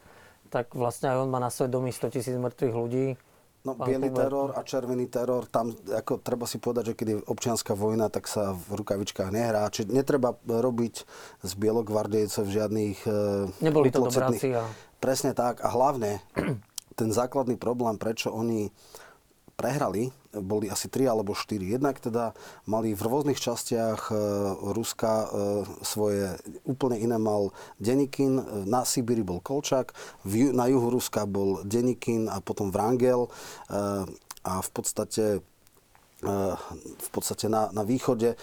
tak 0.48 0.72
vlastne 0.72 1.12
aj 1.12 1.28
on 1.28 1.30
má 1.34 1.42
na 1.42 1.52
svedomí 1.52 1.92
100 1.92 2.16
tisíc 2.16 2.36
mŕtvych 2.36 2.76
ľudí. 2.76 3.08
No, 3.60 3.76
biely 3.76 4.08
teror 4.16 4.56
a 4.56 4.64
červený 4.64 5.12
teror, 5.12 5.44
tam 5.52 5.76
ako 5.76 6.24
treba 6.24 6.48
si 6.48 6.64
povedať, 6.64 6.92
že 6.92 6.94
keď 6.96 7.08
je 7.12 7.18
občianská 7.28 7.76
vojna, 7.76 8.08
tak 8.08 8.32
sa 8.32 8.56
v 8.56 8.80
rukavičkách 8.80 9.36
nehrá. 9.36 9.68
Čiže 9.68 9.92
netreba 9.92 10.40
robiť 10.48 11.04
z 11.44 11.52
bielogvardejcov 11.60 12.48
žiadnych 12.48 13.00
eh, 13.04 13.52
Neboli 13.60 13.92
to 13.92 14.08
dobráci. 14.08 14.56
A... 14.56 14.64
Presne 15.04 15.36
tak. 15.36 15.60
A 15.60 15.76
hlavne 15.76 16.24
ten 17.00 17.12
základný 17.12 17.60
problém, 17.60 18.00
prečo 18.00 18.32
oni 18.32 18.72
prehrali, 19.60 20.08
boli 20.32 20.72
asi 20.72 20.88
3 20.88 21.12
alebo 21.12 21.36
4. 21.36 21.60
Jednak 21.60 22.00
teda 22.00 22.32
mali 22.64 22.96
v 22.96 23.02
rôznych 23.04 23.36
častiach 23.36 24.08
e, 24.08 24.16
Ruska 24.72 25.12
e, 25.12 25.28
svoje 25.84 26.40
úplne 26.64 26.96
iné 26.96 27.20
mal 27.20 27.52
Denikin, 27.76 28.40
na 28.64 28.88
Sibíri 28.88 29.20
bol 29.20 29.44
Kolčak, 29.44 29.92
v, 30.24 30.56
na 30.56 30.72
juhu 30.72 30.88
Ruska 30.88 31.28
bol 31.28 31.60
Denikin 31.68 32.32
a 32.32 32.40
potom 32.40 32.72
Vrangel 32.72 33.28
e, 33.28 33.30
a 34.48 34.54
v 34.64 34.70
podstate 34.72 35.44
v 37.00 37.10
podstate 37.16 37.48
na, 37.48 37.72
na 37.72 37.88
východe 37.88 38.36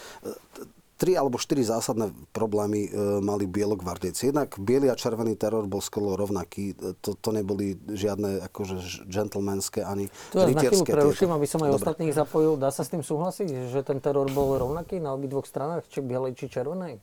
tri 0.96 1.12
alebo 1.12 1.36
štyri 1.36 1.60
zásadné 1.60 2.10
problémy 2.32 2.88
e, 2.88 2.90
mali 3.20 3.44
bielogvardejci. 3.44 4.32
Jednak 4.32 4.56
biely 4.56 4.88
a 4.88 4.96
červený 4.96 5.36
teror 5.36 5.68
bol 5.68 5.84
skoro 5.84 6.16
rovnaký. 6.16 6.72
E, 6.72 6.96
to, 7.04 7.12
to 7.20 7.30
neboli 7.36 7.76
žiadne 7.84 8.40
akože 8.48 9.06
gentlemanské 9.06 9.84
ani 9.84 10.08
Tu 10.32 10.40
vás 10.40 10.48
na 10.48 10.62
chvíľu 10.64 10.88
preruším, 10.88 11.30
aby 11.36 11.46
som 11.46 11.60
aj 11.60 11.70
Dobre. 11.76 11.80
ostatných 11.84 12.12
zapojil. 12.16 12.56
Dá 12.56 12.72
sa 12.72 12.82
s 12.82 12.88
tým 12.88 13.04
súhlasiť, 13.04 13.68
že 13.68 13.80
ten 13.84 14.00
teror 14.00 14.26
bol 14.32 14.56
rovnaký 14.56 14.96
na 14.96 15.12
obidvoch 15.12 15.44
stranách, 15.44 15.84
či 15.92 16.00
bielej, 16.00 16.32
či 16.34 16.48
červenej? 16.48 16.96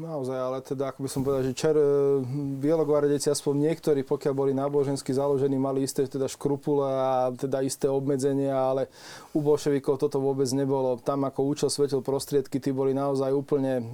Naozaj, 0.00 0.38
ale 0.40 0.58
teda, 0.64 0.96
ako 0.96 1.04
by 1.04 1.10
som 1.12 1.20
povedal, 1.20 1.44
že 1.44 1.52
čer, 1.52 1.76
e, 1.76 2.24
bielogvardejci, 2.56 3.28
aspoň 3.28 3.68
niektorí, 3.68 4.00
pokiaľ 4.00 4.32
boli 4.32 4.52
nábožensky 4.56 5.12
založení, 5.12 5.60
mali 5.60 5.84
isté 5.84 6.08
teda 6.08 6.24
škrupule 6.24 6.88
a 6.88 7.28
teda 7.36 7.60
isté 7.60 7.84
obmedzenia, 7.84 8.56
ale 8.56 8.88
u 9.36 9.44
bolševikov 9.44 10.00
toto 10.00 10.16
vôbec 10.16 10.48
nebolo. 10.56 10.96
Tam 11.04 11.28
ako 11.28 11.44
účel 11.44 11.68
svetil 11.68 12.00
prostriedky, 12.00 12.56
tí 12.56 12.72
boli 12.72 12.96
naozaj 12.96 13.28
úplne, 13.28 13.84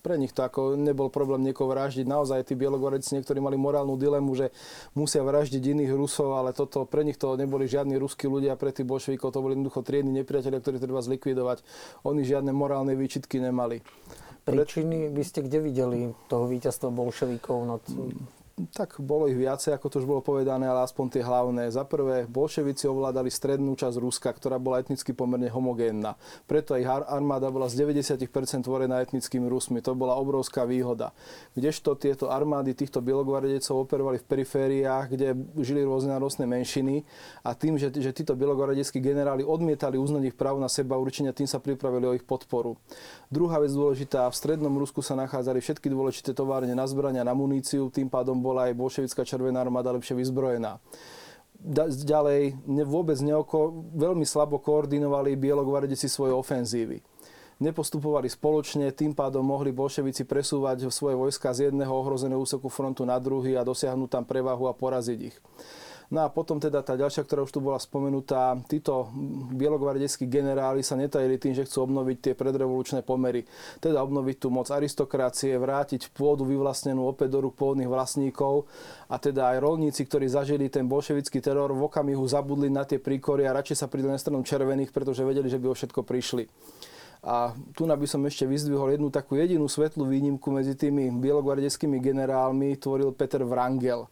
pre 0.00 0.16
nich 0.16 0.32
to 0.32 0.48
ako 0.48 0.80
nebol 0.80 1.12
problém 1.12 1.44
niekoho 1.44 1.68
vraždiť. 1.68 2.08
Naozaj 2.08 2.48
tí 2.48 2.56
bielogvardejci 2.56 3.20
niektorí 3.20 3.36
mali 3.44 3.60
morálnu 3.60 4.00
dilemu, 4.00 4.32
že 4.32 4.48
musia 4.96 5.20
vraždiť 5.20 5.60
iných 5.60 5.92
Rusov, 5.92 6.40
ale 6.40 6.56
toto 6.56 6.88
pre 6.88 7.04
nich 7.04 7.20
to 7.20 7.36
neboli 7.36 7.68
žiadni 7.68 8.00
ruskí 8.00 8.24
ľudia, 8.24 8.56
pre 8.56 8.72
tých 8.72 8.88
bolševikov 8.88 9.28
to 9.36 9.44
boli 9.44 9.60
jednoducho 9.60 9.84
triedni 9.84 10.24
nepriatelia, 10.24 10.64
ktorí 10.64 10.80
treba 10.80 11.04
zlikvidovať. 11.04 11.60
Oni 12.08 12.24
žiadne 12.24 12.48
morálne 12.56 12.96
výčitky 12.96 13.44
nemali 13.44 13.84
príčiny 14.48 15.12
by 15.12 15.22
ste 15.24 15.44
kde 15.44 15.58
videli 15.60 15.98
toho 16.32 16.48
víťazstva 16.48 16.88
bolševikov 16.88 17.58
nad 17.68 17.82
tak 18.74 18.98
bolo 18.98 19.30
ich 19.30 19.38
viacej, 19.38 19.76
ako 19.76 19.86
to 19.86 19.96
už 20.02 20.06
bolo 20.08 20.20
povedané, 20.24 20.66
ale 20.66 20.82
aspoň 20.82 21.06
tie 21.14 21.22
hlavné. 21.22 21.70
Za 21.70 21.86
prvé, 21.86 22.26
bolševici 22.26 22.90
ovládali 22.90 23.30
strednú 23.30 23.78
časť 23.78 23.96
Ruska, 24.00 24.30
ktorá 24.34 24.58
bola 24.58 24.82
etnicky 24.82 25.14
pomerne 25.14 25.46
homogénna. 25.46 26.18
Preto 26.48 26.74
ich 26.74 26.88
armáda 26.88 27.52
bola 27.52 27.70
z 27.70 27.86
90% 27.86 28.26
tvorená 28.66 28.98
etnickými 29.04 29.46
Rusmi. 29.46 29.78
To 29.84 29.94
bola 29.94 30.18
obrovská 30.18 30.66
výhoda. 30.66 31.14
Kdežto 31.54 31.94
tieto 31.94 32.32
armády 32.32 32.74
týchto 32.74 32.98
bielogvardejcov 32.98 33.86
operovali 33.86 34.18
v 34.18 34.26
perifériách, 34.26 35.06
kde 35.12 35.28
žili 35.62 35.86
rôzne 35.86 36.16
národné 36.16 36.44
menšiny 36.48 37.06
a 37.44 37.54
tým, 37.54 37.78
že, 37.78 37.94
že 37.94 38.10
títo 38.10 38.34
bielogvardejskí 38.34 38.98
generáli 38.98 39.46
odmietali 39.46 40.00
uznať 40.00 40.32
ich 40.32 40.36
právo 40.36 40.58
na 40.58 40.66
seba 40.66 40.98
určenia, 40.98 41.36
tým 41.36 41.46
sa 41.46 41.62
pripravili 41.62 42.06
o 42.08 42.16
ich 42.16 42.24
podporu. 42.26 42.74
Druhá 43.28 43.60
vec 43.60 43.70
dôležitá, 43.76 44.24
v 44.28 44.36
strednom 44.36 44.72
Rusku 44.80 45.04
sa 45.04 45.12
nachádzali 45.14 45.60
všetky 45.60 45.92
dôležité 45.92 46.32
továrne 46.32 46.72
na 46.72 46.88
zbrania, 46.88 47.26
na 47.26 47.36
muníciu, 47.36 47.92
tým 47.92 48.08
pádom 48.08 48.40
bola 48.48 48.72
aj 48.72 48.80
bolševická 48.80 49.28
červená 49.28 49.60
armáda 49.60 49.92
lepšie 49.92 50.16
vyzbrojená. 50.16 50.80
Ďalej, 51.90 52.56
ne, 52.64 52.84
vôbec 52.86 53.18
neoko, 53.20 53.84
veľmi 53.92 54.24
slabo 54.24 54.62
koordinovali 54.62 55.36
bielogvardici 55.36 56.08
svoje 56.08 56.32
ofenzívy. 56.32 57.04
Nepostupovali 57.58 58.30
spoločne, 58.30 58.94
tým 58.94 59.10
pádom 59.10 59.42
mohli 59.42 59.74
bolševici 59.74 60.22
presúvať 60.22 60.86
svoje 60.94 61.18
vojska 61.18 61.50
z 61.50 61.68
jedného 61.68 61.90
ohrozeného 61.90 62.38
úseku 62.38 62.70
frontu 62.70 63.02
na 63.02 63.18
druhý 63.18 63.58
a 63.58 63.66
dosiahnuť 63.66 64.08
tam 64.08 64.24
prevahu 64.24 64.70
a 64.70 64.78
poraziť 64.78 65.18
ich. 65.18 65.36
No 66.08 66.24
a 66.24 66.32
potom 66.32 66.56
teda 66.56 66.80
tá 66.80 66.96
ďalšia, 66.96 67.20
ktorá 67.20 67.44
už 67.44 67.52
tu 67.52 67.60
bola 67.60 67.76
spomenutá, 67.76 68.56
títo 68.64 69.12
bielogvardejskí 69.52 70.24
generáli 70.24 70.80
sa 70.80 70.96
netajili 70.96 71.36
tým, 71.36 71.52
že 71.52 71.68
chcú 71.68 71.84
obnoviť 71.84 72.16
tie 72.24 72.32
predrevolučné 72.32 73.04
pomery. 73.04 73.44
Teda 73.76 74.00
obnoviť 74.00 74.36
tú 74.40 74.48
moc 74.48 74.72
aristokracie, 74.72 75.60
vrátiť 75.60 76.08
pôdu 76.16 76.48
vyvlastnenú 76.48 77.04
opäť 77.04 77.36
do 77.36 77.44
rúk 77.44 77.60
pôvodných 77.60 77.92
vlastníkov 77.92 78.64
a 79.12 79.20
teda 79.20 79.52
aj 79.52 79.60
rolníci, 79.60 80.08
ktorí 80.08 80.32
zažili 80.32 80.72
ten 80.72 80.88
bolševický 80.88 81.44
teror, 81.44 81.76
v 81.76 81.84
okamihu 81.92 82.24
zabudli 82.24 82.72
na 82.72 82.88
tie 82.88 82.96
príkory 82.96 83.44
a 83.44 83.52
radšej 83.60 83.84
sa 83.84 83.90
pridali 83.92 84.16
na 84.16 84.20
stranom 84.20 84.40
červených, 84.40 84.96
pretože 84.96 85.20
vedeli, 85.28 85.52
že 85.52 85.60
by 85.60 85.68
o 85.68 85.76
všetko 85.76 86.08
prišli. 86.08 86.48
A 87.20 87.52
tu 87.76 87.84
by 87.84 88.06
som 88.08 88.24
ešte 88.24 88.48
vyzdvihol 88.48 88.96
jednu 88.96 89.12
takú 89.12 89.36
jedinú 89.36 89.68
svetlú 89.68 90.08
výnimku 90.08 90.48
medzi 90.54 90.72
tými 90.72 91.12
bielogvardejskými 91.20 92.00
generálmi, 92.00 92.80
tvoril 92.80 93.12
Peter 93.12 93.44
Wrangel. 93.44 94.08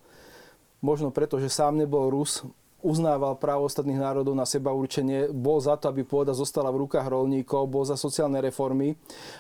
Možno 0.85 1.09
preto, 1.09 1.41
že 1.41 1.49
sám 1.49 1.81
nebol 1.81 2.13
Rus, 2.13 2.45
uznával 2.85 3.35
právo 3.41 3.67
ostatných 3.67 3.99
národov 3.99 4.37
na 4.39 4.47
seba 4.47 4.71
určenie, 4.71 5.33
bol 5.33 5.59
za 5.59 5.75
to, 5.75 5.91
aby 5.91 6.07
pôda 6.07 6.31
zostala 6.31 6.71
v 6.71 6.87
rukách 6.87 7.09
rolníkov, 7.09 7.67
bol 7.67 7.83
za 7.83 7.99
sociálne 7.99 8.39
reformy, 8.39 8.95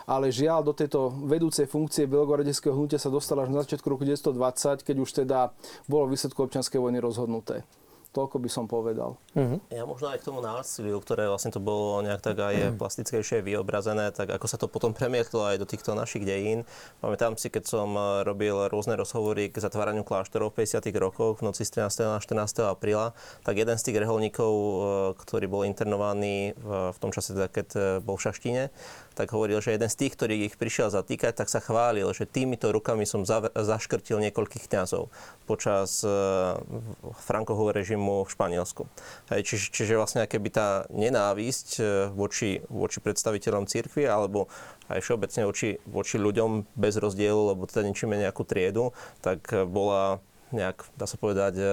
ale 0.08 0.34
žiaľ 0.34 0.66
do 0.66 0.74
tejto 0.74 1.14
vedúcej 1.28 1.70
funkcie 1.70 2.10
belogvardejského 2.10 2.74
hnutia 2.74 2.98
sa 2.98 3.12
dostala 3.12 3.46
až 3.46 3.54
na 3.54 3.62
začiatku 3.62 3.86
roku 3.86 4.02
1920, 4.02 4.82
keď 4.82 4.96
už 4.98 5.10
teda 5.22 5.54
bolo 5.86 6.10
výsledku 6.10 6.42
občianskej 6.42 6.82
vojny 6.82 6.98
rozhodnuté. 6.98 7.62
Toľko 8.16 8.40
by 8.40 8.48
som 8.48 8.64
povedal. 8.64 9.20
Ja 9.68 9.84
možno 9.84 10.08
aj 10.08 10.24
k 10.24 10.32
tomu 10.32 10.40
násiliu, 10.40 10.96
ktoré 11.04 11.28
vlastne 11.28 11.52
to 11.52 11.60
bolo 11.60 12.00
nejak 12.00 12.24
tak 12.24 12.40
aj 12.40 12.80
plastickejšie 12.80 13.44
vyobrazené, 13.44 14.08
tak 14.16 14.32
ako 14.32 14.46
sa 14.48 14.56
to 14.56 14.72
potom 14.72 14.96
premietlo 14.96 15.44
aj 15.44 15.60
do 15.60 15.68
týchto 15.68 15.92
našich 15.92 16.24
dejín. 16.24 16.64
Pamätám 17.04 17.36
si, 17.36 17.52
keď 17.52 17.68
som 17.68 17.92
eh, 17.92 18.24
robil 18.24 18.72
rôzne 18.72 18.96
rozhovory 18.96 19.52
k 19.52 19.60
zatváraniu 19.60 20.00
kláštorov 20.00 20.56
v 20.56 20.64
50. 20.64 20.88
rokoch 20.96 21.44
v 21.44 21.52
noci 21.52 21.68
z 21.68 21.84
13. 21.84 22.16
na 22.16 22.16
14. 22.16 22.72
apríla, 22.72 23.12
tak 23.44 23.60
jeden 23.60 23.76
z 23.76 23.84
tých 23.84 24.00
reholníkov, 24.00 24.52
eh, 24.56 24.80
ktorý 25.20 25.46
bol 25.52 25.68
internovaný 25.68 26.56
v, 26.56 26.96
v 26.96 26.98
tom 26.98 27.12
čase, 27.12 27.36
teda, 27.36 27.52
keď 27.52 27.68
eh, 27.76 27.82
bol 28.00 28.16
v 28.16 28.24
Šaštine, 28.32 28.72
tak 29.16 29.32
hovoril, 29.32 29.64
že 29.64 29.72
jeden 29.72 29.88
z 29.88 29.96
tých, 29.96 30.12
ktorý 30.12 30.34
ich 30.44 30.60
prišiel 30.60 30.92
zatýkať, 30.92 31.32
tak 31.32 31.48
sa 31.48 31.64
chválil, 31.64 32.04
že 32.12 32.28
týmito 32.28 32.68
rukami 32.68 33.08
som 33.08 33.24
za, 33.24 33.48
zaškrtil 33.48 34.20
niekoľkých 34.28 34.68
kňazov 34.68 35.08
počas 35.48 36.04
e, 36.04 36.12
Frankovho 37.24 37.72
režimu 37.72 38.28
v 38.28 38.30
Španielsku. 38.30 38.84
Hej, 39.32 39.48
čiže, 39.48 39.66
čiže 39.72 39.96
vlastne 39.96 40.28
keby 40.28 40.48
tá 40.52 40.68
nenávisť 40.92 41.68
e, 41.80 41.82
voči, 42.12 42.60
voči 42.68 43.00
predstaviteľom 43.00 43.64
cirkvi 43.64 44.04
alebo 44.04 44.52
aj 44.92 45.00
všeobecne 45.00 45.48
voči, 45.48 45.80
voči 45.88 46.20
ľuďom 46.20 46.76
bez 46.76 47.00
rozdielu, 47.00 47.56
lebo 47.56 47.64
teda 47.64 47.88
ničíme 47.88 48.20
nejakú 48.20 48.44
triedu, 48.44 48.92
tak 49.24 49.48
e, 49.48 49.64
bola 49.64 50.20
nejak, 50.52 50.84
dá 51.00 51.08
sa 51.08 51.16
povedať, 51.16 51.54
e, 51.56 51.64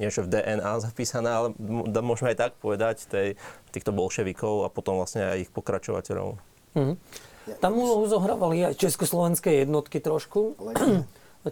niečo 0.00 0.24
v 0.24 0.32
DNA 0.32 0.80
zapísaná, 0.80 1.30
ale 1.44 1.48
môžeme 2.00 2.32
aj 2.32 2.38
tak 2.40 2.52
povedať, 2.56 3.04
tej, 3.04 3.28
týchto 3.68 3.92
bolševikov 3.92 4.64
a 4.64 4.72
potom 4.72 4.96
vlastne 4.96 5.28
aj 5.28 5.44
ich 5.44 5.50
pokračovateľov. 5.52 6.49
Mhm. 6.74 6.94
Tam 7.58 7.72
úlohu 7.74 8.06
zohrávali 8.06 8.62
aj 8.62 8.78
československé 8.78 9.66
jednotky 9.66 9.98
trošku. 9.98 10.54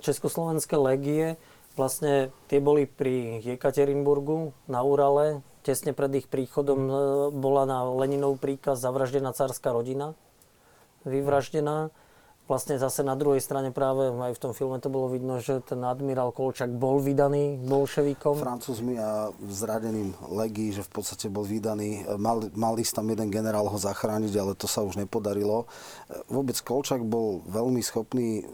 Československé 0.06 0.76
legie. 0.78 1.40
Vlastne 1.74 2.34
tie 2.46 2.58
boli 2.62 2.86
pri 2.86 3.42
Jekaterinburgu 3.42 4.54
na 4.70 4.84
Urale. 4.84 5.42
Tesne 5.62 5.94
pred 5.94 6.22
ich 6.22 6.26
príchodom 6.30 6.80
e, 6.86 6.94
bola 7.34 7.66
na 7.66 7.86
Leninov 7.86 8.38
príkaz 8.38 8.82
zavraždená 8.82 9.30
cárska 9.34 9.70
rodina. 9.74 10.14
Vyvraždená. 11.06 11.90
Vlastne 12.48 12.80
zase 12.80 13.04
na 13.04 13.12
druhej 13.12 13.44
strane 13.44 13.68
práve 13.70 14.08
aj 14.08 14.32
v 14.32 14.40
tom 14.40 14.52
filme 14.56 14.80
to 14.80 14.88
bolo 14.88 15.12
vidno, 15.12 15.36
že 15.36 15.60
ten 15.60 15.84
admirál 15.84 16.32
Kolčak 16.32 16.72
bol 16.72 16.96
vydaný 16.96 17.60
bolševikom. 17.60 18.40
Francúzmi 18.40 18.96
a 18.96 19.28
zradeným 19.52 20.16
legii, 20.32 20.72
že 20.72 20.80
v 20.80 20.90
podstate 20.96 21.28
bol 21.28 21.44
vydaný. 21.44 22.08
Mal, 22.16 22.48
mal 22.56 22.72
ísť 22.80 23.04
tam 23.04 23.12
jeden 23.12 23.28
generál 23.28 23.68
ho 23.68 23.76
zachrániť, 23.76 24.32
ale 24.40 24.56
to 24.56 24.64
sa 24.64 24.80
už 24.80 24.96
nepodarilo. 24.96 25.68
Vôbec 26.32 26.56
Kolčak 26.64 27.04
bol 27.04 27.44
veľmi 27.52 27.84
schopný 27.84 28.40
e, 28.40 28.44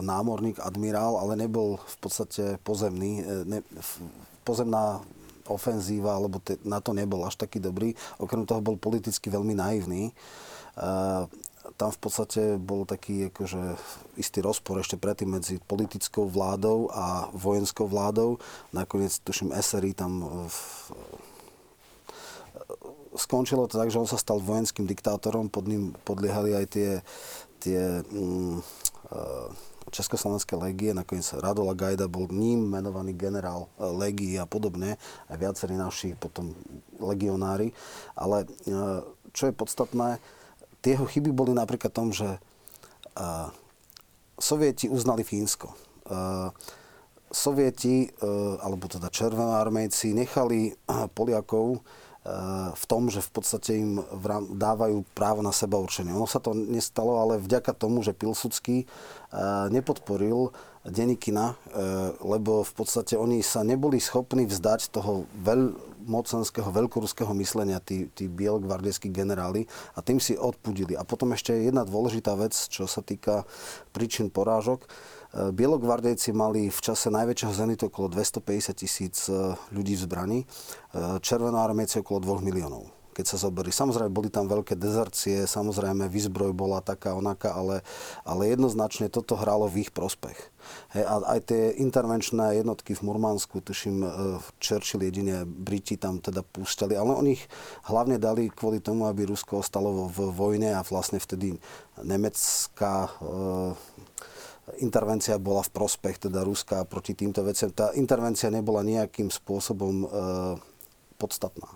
námorník, 0.00 0.64
admirál, 0.64 1.20
ale 1.20 1.36
nebol 1.36 1.76
v 1.84 1.96
podstate 2.00 2.56
pozemný. 2.64 3.20
E, 3.20 3.44
Ne, 3.44 3.60
pozemná 4.48 5.04
ofenzíva, 5.44 6.16
alebo 6.16 6.40
te, 6.40 6.56
na 6.64 6.80
to 6.80 6.96
nebol 6.96 7.28
až 7.28 7.36
taký 7.36 7.60
dobrý. 7.60 7.92
Okrem 8.16 8.48
toho 8.48 8.64
bol 8.64 8.80
politicky 8.80 9.28
veľmi 9.28 9.52
naivný. 9.52 10.16
E, 11.64 11.72
tam 11.80 11.88
v 11.88 11.98
podstate 12.04 12.60
bol 12.60 12.84
taký 12.84 13.32
akože 13.32 13.80
istý 14.20 14.44
rozpor 14.44 14.84
ešte 14.84 15.00
predtým 15.00 15.40
medzi 15.40 15.56
politickou 15.64 16.28
vládou 16.28 16.92
a 16.92 17.32
vojenskou 17.32 17.88
vládou. 17.88 18.36
Nakoniec, 18.76 19.16
tuším, 19.24 19.56
SRI 19.56 19.96
tam 19.96 20.12
e, 20.20 20.26
v, 20.52 20.58
skončilo 23.14 23.70
to 23.70 23.78
tak, 23.78 23.90
že 23.90 24.00
on 24.02 24.10
sa 24.10 24.18
stal 24.18 24.42
vojenským 24.42 24.86
diktátorom, 24.86 25.48
pod 25.48 25.66
ním 25.70 25.94
podliehali 26.02 26.54
aj 26.54 26.66
tie, 26.70 26.90
tie 27.62 28.02
mm, 28.02 28.58
e, 28.58 28.62
Československé 29.94 30.58
legie, 30.58 30.90
nakoniec 30.90 31.26
Radola 31.38 31.76
Gajda 31.76 32.10
bol 32.10 32.26
ním 32.34 32.66
menovaný 32.66 33.14
generál 33.14 33.70
e, 33.78 33.86
legií 33.86 34.34
a 34.36 34.46
podobne, 34.46 34.98
aj 35.30 35.36
viacerí 35.38 35.74
naši 35.78 36.18
potom 36.18 36.52
legionári. 36.98 37.70
Ale 38.18 38.44
e, 38.66 38.74
čo 39.30 39.50
je 39.50 39.54
podstatné, 39.54 40.18
tie 40.84 41.00
jeho 41.00 41.08
chyby 41.08 41.32
boli 41.32 41.56
napríklad 41.56 41.88
tom, 41.88 42.12
že 42.12 42.36
e, 42.36 42.38
Sovieti 44.36 44.92
uznali 44.92 45.24
Fínsko. 45.24 45.72
E, 45.72 45.76
Sovieti, 47.32 48.04
e, 48.04 48.08
alebo 48.60 48.84
teda 48.86 49.08
červenoarmejci, 49.08 50.12
nechali 50.12 50.70
eh, 50.70 51.08
Poliakov 51.10 51.80
v 52.72 52.84
tom, 52.88 53.12
že 53.12 53.20
v 53.20 53.30
podstate 53.36 53.76
im 53.76 54.00
dávajú 54.56 55.04
právo 55.12 55.44
na 55.44 55.52
seba 55.52 55.76
určenie. 55.76 56.08
Ono 56.16 56.24
sa 56.24 56.40
to 56.40 56.56
nestalo, 56.56 57.20
ale 57.20 57.36
vďaka 57.36 57.76
tomu, 57.76 58.00
že 58.00 58.16
Pilsudský 58.16 58.88
nepodporil 59.68 60.48
eh, 61.48 62.12
lebo 62.20 62.64
v 62.64 62.72
podstate 62.76 63.16
oni 63.16 63.40
sa 63.40 63.64
neboli 63.64 64.00
schopní 64.00 64.44
vzdať 64.44 64.92
toho 64.92 65.24
veľmocenského, 66.04 66.68
veľkoruského 66.68 67.32
myslenia, 67.40 67.80
tí, 67.80 68.12
tí 68.12 68.28
bielogvardejskí 68.28 69.08
generáli 69.08 69.64
a 69.96 70.04
tým 70.04 70.20
si 70.20 70.36
odpudili. 70.36 70.94
A 70.94 71.02
potom 71.02 71.32
ešte 71.32 71.56
jedna 71.56 71.82
dôležitá 71.82 72.36
vec, 72.36 72.52
čo 72.52 72.84
sa 72.84 73.00
týka 73.00 73.48
príčin 73.96 74.28
porážok. 74.28 74.84
E, 74.84 74.88
Bielogvardejci 75.50 76.36
mali 76.36 76.68
v 76.68 76.78
čase 76.78 77.08
najväčšieho 77.08 77.52
zenitu 77.56 77.88
okolo 77.88 78.12
250 78.12 78.76
tisíc 78.76 79.16
e, 79.32 79.56
ľudí 79.72 79.96
v 79.96 80.04
zbrani, 80.04 80.40
e, 80.44 80.46
červenoarmejci 81.24 82.04
okolo 82.04 82.20
2 82.40 82.46
miliónov 82.52 83.03
keď 83.14 83.26
sa 83.30 83.38
zoberí. 83.38 83.70
Samozrejme, 83.70 84.10
boli 84.10 84.28
tam 84.28 84.50
veľké 84.50 84.74
dezercie, 84.74 85.46
samozrejme, 85.46 86.10
výzbroj 86.10 86.50
bola 86.50 86.82
taká, 86.82 87.14
onaká, 87.14 87.54
ale, 87.54 87.86
ale 88.26 88.50
jednoznačne 88.50 89.06
toto 89.06 89.38
hralo 89.38 89.70
v 89.70 89.86
ich 89.86 89.90
prospech. 89.94 90.36
Hej, 90.96 91.04
a 91.06 91.14
aj 91.38 91.40
tie 91.54 91.62
intervenčné 91.78 92.58
jednotky 92.58 92.98
v 92.98 93.04
Murmansku, 93.06 93.62
tuším, 93.62 94.02
e, 94.02 94.08
v 94.42 94.46
Churchill 94.58 95.06
jedine 95.06 95.46
Briti 95.46 95.94
tam 95.94 96.18
teda 96.18 96.42
púšťali, 96.42 96.98
ale 96.98 97.14
oni 97.14 97.30
ich 97.38 97.44
hlavne 97.86 98.18
dali 98.18 98.50
kvôli 98.50 98.82
tomu, 98.82 99.06
aby 99.06 99.28
Rusko 99.28 99.62
ostalo 99.62 100.10
v 100.10 100.34
vojne 100.34 100.74
a 100.74 100.82
vlastne 100.82 101.22
vtedy 101.22 101.54
nemecká 102.02 103.06
e, 103.06 103.10
intervencia 104.80 105.36
bola 105.36 105.60
v 105.60 105.74
prospech 105.76 106.28
teda 106.28 106.40
Ruska 106.40 106.88
proti 106.88 107.12
týmto 107.12 107.44
veciam. 107.44 107.68
Tá 107.68 107.92
intervencia 107.92 108.48
nebola 108.48 108.80
nejakým 108.80 109.28
spôsobom 109.28 109.94
e, 110.02 110.06
podstatná. 111.20 111.68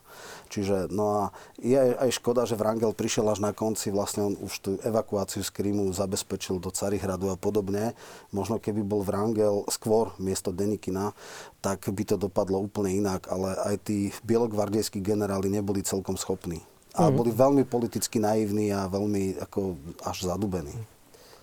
Čiže, 0.48 0.88
no 0.88 1.04
a 1.12 1.22
je 1.60 1.76
aj, 1.76 2.08
škoda, 2.16 2.48
že 2.48 2.56
Vrangel 2.56 2.96
prišiel 2.96 3.28
až 3.28 3.44
na 3.44 3.52
konci, 3.52 3.92
vlastne 3.92 4.32
on 4.32 4.34
už 4.40 4.52
tú 4.64 4.70
evakuáciu 4.80 5.44
z 5.44 5.52
Krymu 5.52 5.92
zabezpečil 5.92 6.56
do 6.56 6.72
Carihradu 6.72 7.28
a 7.28 7.36
podobne. 7.36 7.92
Možno 8.32 8.56
keby 8.56 8.80
bol 8.80 9.04
Vrangel 9.04 9.68
skôr 9.68 10.16
miesto 10.16 10.48
Denikina, 10.48 11.12
tak 11.60 11.84
by 11.84 12.02
to 12.08 12.16
dopadlo 12.16 12.64
úplne 12.64 12.96
inak, 12.96 13.28
ale 13.28 13.54
aj 13.68 13.76
tí 13.84 14.08
bielogvardejskí 14.24 15.04
generáli 15.04 15.52
neboli 15.52 15.84
celkom 15.84 16.16
schopní. 16.16 16.64
A 16.98 17.14
boli 17.14 17.30
veľmi 17.30 17.62
politicky 17.62 18.18
naivní 18.18 18.74
a 18.74 18.90
veľmi 18.90 19.38
ako 19.38 19.78
až 20.02 20.26
zadubení. 20.26 20.74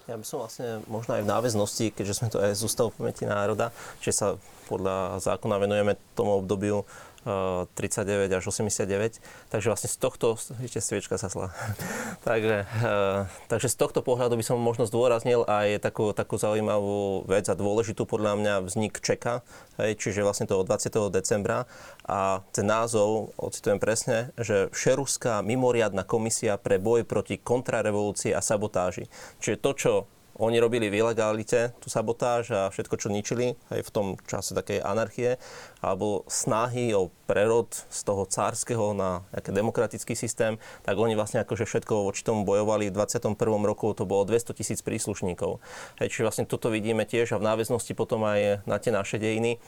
Ja 0.06 0.20
by 0.20 0.26
som 0.28 0.43
vlastne 0.43 0.86
možno 0.86 1.18
aj 1.18 1.26
v 1.26 1.32
náväznosti, 1.32 1.86
keďže 1.89 2.18
sme 2.22 2.28
to 2.30 2.38
aj 2.38 2.53
z 2.53 2.62
Ústavu 2.62 2.93
pamäti 2.93 3.26
národa, 3.26 3.74
že 4.03 4.14
sa 4.14 4.38
podľa 4.70 5.18
zákona 5.18 5.58
venujeme 5.58 5.97
tomu 6.14 6.38
obdobiu 6.38 6.86
39 7.26 8.30
až 8.30 8.44
89. 8.54 9.18
Takže 9.50 9.68
vlastne 9.74 9.90
z 9.90 9.98
tohto, 9.98 10.38
ešte 10.38 10.78
sviečka 10.78 11.18
sa 11.18 11.26
slá. 11.26 11.50
takže, 12.28 12.70
eh, 12.70 13.20
takže 13.50 13.68
z 13.74 13.76
tohto 13.82 14.06
pohľadu 14.06 14.38
by 14.38 14.46
som 14.46 14.62
možno 14.62 14.86
zdôraznil 14.86 15.42
aj 15.50 15.82
takú, 15.82 16.14
takú 16.14 16.38
zaujímavú 16.38 17.26
vec 17.26 17.50
a 17.50 17.58
dôležitú 17.58 18.06
podľa 18.06 18.38
mňa 18.38 18.54
vznik 18.70 19.02
Čeka, 19.02 19.42
hej, 19.82 19.98
čiže 19.98 20.22
vlastne 20.22 20.46
toho 20.46 20.62
20. 20.62 21.10
decembra 21.10 21.66
a 22.06 22.46
ten 22.54 22.70
názov, 22.70 23.34
ocitujem 23.42 23.82
presne, 23.82 24.30
že 24.38 24.70
Všeruská 24.70 25.42
mimoriadna 25.42 26.06
komisia 26.06 26.62
pre 26.62 26.78
boj 26.78 27.10
proti 27.10 27.42
kontrarevolúcii 27.42 28.38
a 28.38 28.46
sabotáži. 28.46 29.10
Čiže 29.42 29.58
to, 29.58 29.72
čo 29.74 29.94
oni 30.36 30.60
robili 30.60 30.92
v 30.92 31.00
ilegalite, 31.00 31.72
tú 31.80 31.88
sabotáž 31.88 32.52
a 32.52 32.62
všetko, 32.68 32.96
čo 33.00 33.08
ničili, 33.08 33.56
aj 33.72 33.88
v 33.88 33.94
tom 33.94 34.08
čase 34.28 34.52
takej 34.52 34.84
anarchie, 34.84 35.40
alebo 35.80 36.28
snahy 36.28 36.92
o 36.92 37.08
prerod 37.24 37.72
z 37.72 38.00
toho 38.04 38.28
cárskeho 38.28 38.92
na 38.92 39.24
nejaký 39.32 39.52
demokratický 39.56 40.14
systém, 40.14 40.60
tak 40.84 41.00
oni 41.00 41.16
vlastne 41.16 41.40
akože 41.40 41.64
všetko 41.64 42.04
voči 42.04 42.28
tomu 42.28 42.44
bojovali. 42.44 42.92
V 42.92 42.98
21. 43.00 43.40
roku 43.64 43.96
to 43.96 44.04
bolo 44.04 44.28
200 44.28 44.52
tisíc 44.60 44.80
príslušníkov. 44.84 45.64
Hej, 46.04 46.12
čiže 46.12 46.26
vlastne 46.28 46.46
toto 46.46 46.68
vidíme 46.68 47.08
tiež 47.08 47.36
a 47.36 47.40
v 47.40 47.48
náväznosti 47.48 47.96
potom 47.96 48.28
aj 48.28 48.68
na 48.68 48.78
tie 48.78 48.92
naše 48.92 49.16
dejiny. 49.16 49.56
E, 49.56 49.60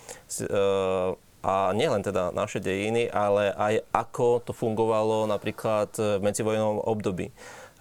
a 1.47 1.71
nielen 1.71 2.03
teda 2.03 2.35
naše 2.35 2.59
dejiny, 2.59 3.07
ale 3.07 3.55
aj 3.55 3.87
ako 3.95 4.43
to 4.43 4.51
fungovalo 4.51 5.29
napríklad 5.31 5.95
v 5.95 6.19
medzivojnovom 6.19 6.83
období. 6.83 7.31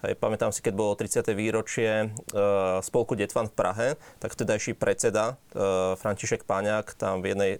Hej, 0.05 0.13
pamätám 0.21 0.53
si, 0.53 0.61
keď 0.61 0.73
bolo 0.77 0.93
30. 0.93 1.25
výročie 1.33 2.13
uh, 2.13 2.77
spolku 2.85 3.17
Detvan 3.17 3.49
v 3.49 3.57
Prahe, 3.57 3.87
tak 4.21 4.29
vtedajší 4.29 4.77
predseda 4.77 5.41
uh, 5.57 5.97
František 5.97 6.45
Páňák 6.45 6.93
tam 6.93 7.25
v 7.25 7.33
jednej 7.33 7.51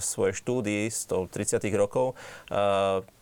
svojej 0.00 0.34
štúdii 0.36 0.92
z 0.92 1.00
toho 1.08 1.24
30. 1.28 1.64
rokov 1.76 2.14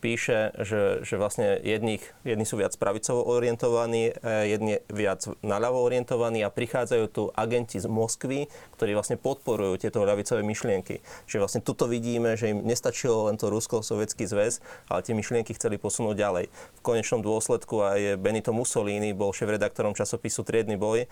píše, 0.00 0.56
že, 0.56 1.04
že 1.04 1.14
vlastne 1.20 1.60
jedných, 1.60 2.00
jedni 2.24 2.46
sú 2.48 2.56
viac 2.56 2.72
pravicovo 2.80 3.22
orientovaní, 3.28 4.16
uh, 4.16 4.48
jedni 4.48 4.80
viac 4.88 5.28
naľavo 5.44 5.84
orientovaní 5.84 6.40
a 6.42 6.50
prichádzajú 6.50 7.04
tu 7.12 7.22
agenti 7.36 7.76
z 7.78 7.86
Moskvy, 7.86 8.48
ktorí 8.80 8.96
vlastne 8.96 9.20
podporujú 9.20 9.76
tieto 9.76 10.02
ľavicové 10.02 10.40
myšlienky. 10.40 11.04
Čiže 11.28 11.38
vlastne 11.38 11.60
tuto 11.60 11.84
vidíme, 11.86 12.34
že 12.34 12.56
im 12.56 12.64
nestačilo 12.64 13.28
len 13.28 13.36
to 13.36 13.52
Rusko-Sovietský 13.52 14.24
zväz, 14.24 14.64
ale 14.88 15.04
tie 15.04 15.12
myšlienky 15.12 15.52
chceli 15.54 15.76
posunúť 15.76 16.16
ďalej. 16.16 16.44
V 16.50 16.80
konečnom 16.80 17.20
dôsledku 17.20 17.84
aj 17.84 18.16
Benito 18.16 18.56
Mussolini 18.56 19.12
bol 19.12 19.36
šéf-redaktorom 19.36 19.92
časopisu 19.92 20.42
Triedny 20.42 20.80
boj 20.80 21.04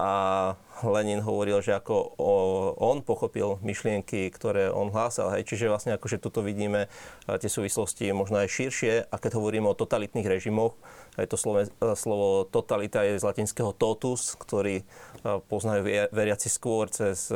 a 0.00 0.10
Lenin 0.86 1.20
hovoril, 1.20 1.60
že 1.60 1.76
ako 1.76 2.16
on 2.80 3.04
pochopil 3.04 3.60
myšlienky, 3.60 4.32
ktoré 4.32 4.72
on 4.72 4.88
hlásal. 4.88 5.32
Hej. 5.36 5.52
Čiže 5.52 5.72
vlastne 5.72 5.92
akože 5.96 6.22
tuto 6.22 6.40
vidíme 6.40 6.88
tie 7.26 7.50
súvislosti 7.50 8.08
možno 8.16 8.40
aj 8.40 8.48
širšie. 8.48 8.92
A 9.12 9.14
keď 9.20 9.36
hovoríme 9.36 9.68
o 9.68 9.76
totalitných 9.76 10.26
režimoch, 10.26 10.78
aj 11.18 11.26
to 11.28 11.36
slovo, 11.36 11.60
eh, 11.60 11.68
slovo 11.98 12.48
totalita 12.48 13.04
je 13.04 13.20
z 13.20 13.26
latinského 13.26 13.76
totus, 13.76 14.38
ktorý 14.38 14.80
eh, 14.80 14.84
poznajú 15.50 15.84
veriaci 16.14 16.48
skôr 16.48 16.88
cez 16.88 17.28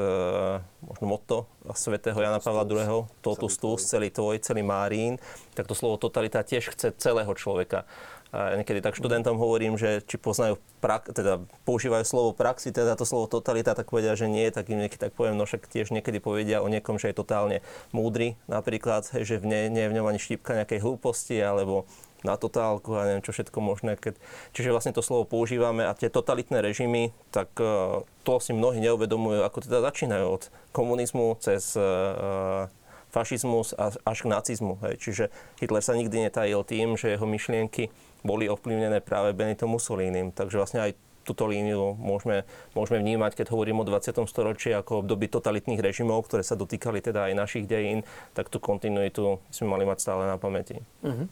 možno 0.85 1.07
motto 1.09 1.37
svätého 1.73 2.17
Jana 2.17 2.41
Pavla 2.41 2.65
II. 2.69 3.09
Totus 3.25 3.57
tus, 3.57 3.81
celý 3.89 4.13
tvoj, 4.13 4.41
celý 4.41 4.61
Márín. 4.61 5.17
Tak 5.57 5.69
to 5.69 5.75
slovo 5.77 5.97
totalita 5.97 6.45
tiež 6.45 6.77
chce 6.77 6.93
celého 6.97 7.33
človeka 7.37 7.89
a 8.35 8.59
niekedy 8.59 8.83
tak 8.83 8.99
študentom 8.99 9.39
hovorím, 9.39 9.79
že 9.79 10.03
či 10.11 10.19
poznajú, 10.19 10.59
prak, 10.83 11.15
teda 11.15 11.47
používajú 11.63 12.03
slovo 12.03 12.31
praxi, 12.35 12.75
teda 12.75 12.99
to 12.99 13.07
slovo 13.07 13.31
totalita, 13.31 13.79
tak 13.79 13.95
povedia, 13.95 14.19
že 14.19 14.27
nie, 14.27 14.51
tak 14.51 14.67
im 14.75 14.83
niekedy 14.83 15.07
tak 15.07 15.15
poviem, 15.15 15.39
no 15.39 15.47
však 15.47 15.71
tiež 15.71 15.95
niekedy 15.95 16.19
povedia 16.19 16.59
o 16.59 16.67
niekom, 16.67 16.99
že 16.99 17.15
je 17.15 17.21
totálne 17.23 17.63
múdry, 17.95 18.35
napríklad, 18.51 19.07
že 19.07 19.39
v 19.39 19.47
nie, 19.47 19.61
nie 19.71 19.87
je 19.87 19.91
v 19.95 19.97
ňom 20.03 20.11
ani 20.11 20.19
štípka 20.19 20.59
nejakej 20.59 20.83
hlúposti, 20.83 21.39
alebo 21.39 21.87
na 22.25 22.41
totálku 22.41 22.97
a 22.97 23.07
neviem 23.07 23.23
čo 23.23 23.37
všetko 23.37 23.59
možné. 23.61 24.01
Keď... 24.01 24.17
Čiže 24.57 24.73
vlastne 24.73 24.97
to 24.97 25.05
slovo 25.05 25.29
používame 25.29 25.85
a 25.85 25.93
tie 25.93 26.09
totalitné 26.09 26.65
režimy, 26.65 27.13
tak 27.29 27.53
uh, 27.61 28.03
to 28.25 28.41
si 28.41 28.57
mnohí 28.57 28.81
neuvedomujú, 28.81 29.45
ako 29.45 29.69
teda 29.69 29.85
začínajú 29.85 30.27
od 30.27 30.43
komunizmu 30.73 31.37
cez 31.45 31.77
uh, 31.77 32.67
fašizmus 33.15 33.79
až 33.79 34.19
k 34.19 34.27
nacizmu. 34.27 34.83
Hej. 34.83 34.95
Čiže 34.99 35.25
Hitler 35.63 35.85
sa 35.87 35.95
nikdy 35.95 36.27
netajil 36.27 36.67
tým, 36.67 36.99
že 36.99 37.15
jeho 37.15 37.23
myšlienky 37.23 37.95
boli 38.27 38.51
ovplyvnené 38.51 38.99
práve 38.99 39.31
Benito 39.31 39.71
Mussolinim. 39.71 40.35
Takže 40.35 40.59
vlastne 40.59 40.81
aj 40.83 40.99
túto 41.25 41.49
líniu 41.49 41.97
môžeme, 41.97 42.45
môžeme 42.77 43.01
vnímať, 43.01 43.41
keď 43.41 43.47
hovorím 43.55 43.81
o 43.81 43.89
20. 43.89 44.29
storočí 44.29 44.77
ako 44.77 45.07
období 45.07 45.33
totalitných 45.33 45.81
režimov, 45.81 46.29
ktoré 46.29 46.45
sa 46.45 46.59
dotýkali 46.59 47.01
teda 47.01 47.33
aj 47.33 47.39
našich 47.39 47.65
dejín, 47.65 48.05
tak 48.37 48.53
tú 48.53 48.61
kontinuitu 48.61 49.41
sme 49.49 49.73
mali 49.73 49.89
mať 49.89 49.99
stále 50.05 50.29
na 50.29 50.37
pamäti. 50.37 50.85
Uh-huh. 51.01 51.25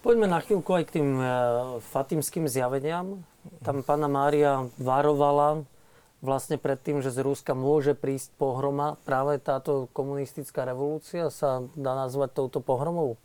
Poďme 0.00 0.30
na 0.30 0.40
chvíľku 0.40 0.70
aj 0.70 0.84
k 0.88 1.02
tým 1.02 1.08
uh, 1.18 1.28
fatimským 1.92 2.46
zjaveniam. 2.46 3.20
Tam 3.60 3.82
pána 3.82 4.06
Mária 4.06 4.70
varovala 4.78 5.66
vlastne 6.20 6.60
pred 6.60 6.76
tým, 6.80 7.00
že 7.00 7.12
z 7.12 7.24
Ruska 7.24 7.56
môže 7.56 7.96
prísť 7.96 8.32
pohroma. 8.36 9.00
Práve 9.04 9.40
táto 9.40 9.88
komunistická 9.96 10.68
revolúcia 10.68 11.32
sa 11.32 11.64
dá 11.76 11.96
nazvať 11.96 12.36
touto 12.36 12.60
pohromou? 12.60 13.16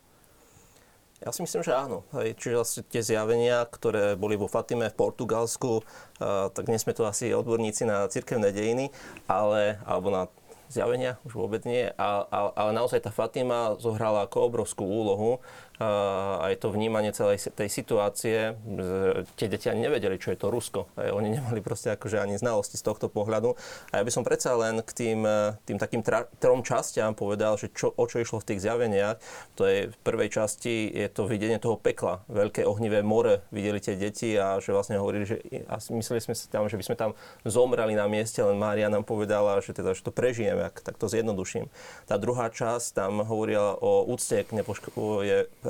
Ja 1.24 1.32
si 1.32 1.40
myslím, 1.40 1.64
že 1.64 1.72
áno. 1.72 2.04
Hej. 2.12 2.36
Čiže 2.36 2.56
vlastne 2.60 2.82
tie 2.92 3.00
zjavenia, 3.00 3.64
ktoré 3.64 4.20
boli 4.20 4.36
vo 4.36 4.52
Fatime 4.52 4.92
v 4.92 4.98
Portugalsku, 5.00 5.80
uh, 5.80 6.52
tak 6.52 6.68
nie 6.68 6.76
sme 6.76 6.92
tu 6.92 7.08
asi 7.08 7.32
odborníci 7.32 7.88
na 7.88 8.04
cirkevné 8.04 8.52
dejiny, 8.52 8.92
ale, 9.24 9.80
alebo 9.88 10.12
na 10.12 10.28
zjavenia, 10.68 11.16
už 11.22 11.38
vôbec 11.38 11.62
nie, 11.62 11.86
ale, 11.94 12.52
ale 12.58 12.70
naozaj 12.74 13.06
tá 13.06 13.14
Fatima 13.14 13.78
zohrala 13.78 14.26
ako 14.26 14.50
obrovskú 14.50 14.82
úlohu 14.82 15.38
aj 15.76 16.54
to 16.62 16.72
vnímanie 16.72 17.12
celej 17.12 17.52
tej 17.52 17.68
situácie. 17.68 18.56
Tie 19.36 19.46
deti 19.46 19.68
ani 19.68 19.86
nevedeli, 19.86 20.16
čo 20.16 20.32
je 20.32 20.38
to 20.40 20.48
Rusko. 20.48 20.88
Oni 20.96 21.28
nemali 21.36 21.60
proste 21.60 21.92
akože 21.92 22.16
ani 22.16 22.40
znalosti 22.40 22.80
z 22.80 22.84
tohto 22.86 23.12
pohľadu. 23.12 23.52
A 23.92 24.00
ja 24.00 24.02
by 24.04 24.12
som 24.12 24.24
predsa 24.24 24.56
len 24.56 24.80
k 24.80 24.90
tým, 24.92 25.20
tým 25.68 25.76
takým 25.76 26.00
tra, 26.00 26.24
trom 26.40 26.64
častiam 26.64 27.12
povedal, 27.12 27.60
že 27.60 27.68
čo, 27.72 27.92
o 27.92 28.04
čo 28.08 28.20
išlo 28.20 28.40
v 28.40 28.48
tých 28.54 28.64
zjaveniach. 28.64 29.20
To 29.60 29.68
je 29.68 29.92
v 29.92 29.96
prvej 30.00 30.32
časti 30.32 30.88
je 30.88 31.08
to 31.12 31.28
videnie 31.28 31.60
toho 31.60 31.76
pekla. 31.76 32.24
Veľké 32.32 32.64
ohnivé 32.64 33.04
more 33.04 33.44
videli 33.52 33.80
tie 33.80 34.00
deti 34.00 34.32
a 34.36 34.56
že 34.60 34.72
vlastne 34.72 34.96
hovorili, 34.96 35.28
že 35.28 35.36
a 35.68 35.76
mysleli 35.92 36.20
sme 36.24 36.34
si 36.34 36.48
tam, 36.48 36.66
že 36.72 36.80
by 36.80 36.84
sme 36.84 36.96
tam 36.96 37.10
zomreli 37.44 37.92
na 37.92 38.08
mieste, 38.08 38.40
len 38.40 38.56
Mária 38.56 38.88
nám 38.88 39.04
povedala, 39.04 39.60
že, 39.60 39.76
teda, 39.76 39.92
že 39.92 40.00
to 40.00 40.12
prežijeme, 40.14 40.72
ak, 40.72 40.80
tak 40.80 40.96
to 40.96 41.06
zjednoduším. 41.10 41.68
Tá 42.08 42.16
druhá 42.16 42.48
časť 42.48 42.96
tam 42.96 43.20
hovorila 43.20 43.76
o 43.76 44.08
úcte 44.08 44.40
k 44.40 44.50
nepoško- 44.56 44.96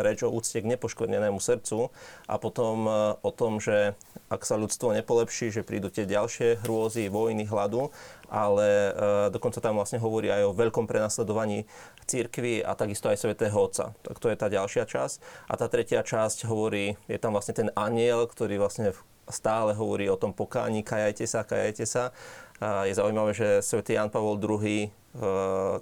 reč 0.02 0.24
o 0.24 0.32
úcte 0.32 0.58
k 0.58 0.66
nepoškodenému 0.66 1.38
srdcu 1.38 1.92
a 2.26 2.34
potom 2.36 2.88
e, 2.88 2.90
o 3.20 3.30
tom, 3.32 3.60
že 3.60 3.96
ak 4.26 4.42
sa 4.42 4.58
ľudstvo 4.58 4.90
nepolepší, 4.96 5.54
že 5.54 5.62
prídu 5.62 5.86
tie 5.92 6.08
ďalšie 6.08 6.66
hrôzy, 6.66 7.06
vojny, 7.06 7.46
hladu, 7.46 7.94
ale 8.26 8.66
e, 8.66 8.90
dokonca 9.30 9.62
tam 9.62 9.78
vlastne 9.78 10.02
hovorí 10.02 10.30
aj 10.32 10.50
o 10.50 10.56
veľkom 10.56 10.90
prenasledovaní 10.90 11.64
církvy 12.10 12.62
a 12.66 12.74
takisto 12.74 13.06
aj 13.06 13.22
svätého 13.22 13.54
Otca. 13.54 13.94
Tak 14.02 14.18
to 14.18 14.26
je 14.30 14.36
tá 14.38 14.50
ďalšia 14.50 14.86
časť. 14.86 15.16
A 15.46 15.54
tá 15.54 15.66
tretia 15.70 16.02
časť 16.02 16.46
hovorí, 16.50 16.98
je 17.06 17.18
tam 17.18 17.34
vlastne 17.38 17.54
ten 17.54 17.68
aniel, 17.78 18.26
ktorý 18.26 18.58
vlastne 18.58 18.94
stále 19.26 19.74
hovorí 19.74 20.06
o 20.06 20.18
tom 20.18 20.30
pokáni, 20.30 20.86
kajajte 20.86 21.26
sa, 21.26 21.42
kajajte 21.42 21.86
sa. 21.86 22.14
A 22.62 22.88
je 22.88 22.96
zaujímavé, 22.96 23.36
že 23.36 23.48
svätý 23.60 23.98
Jan 23.98 24.08
Pavol 24.08 24.40
II 24.40 24.64
e, 24.64 24.88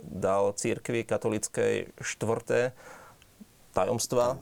dal 0.00 0.44
církvi 0.56 1.06
katolickej 1.06 1.94
štvrté 2.02 2.74
tajomstva 3.74 4.26
e, 4.30 4.36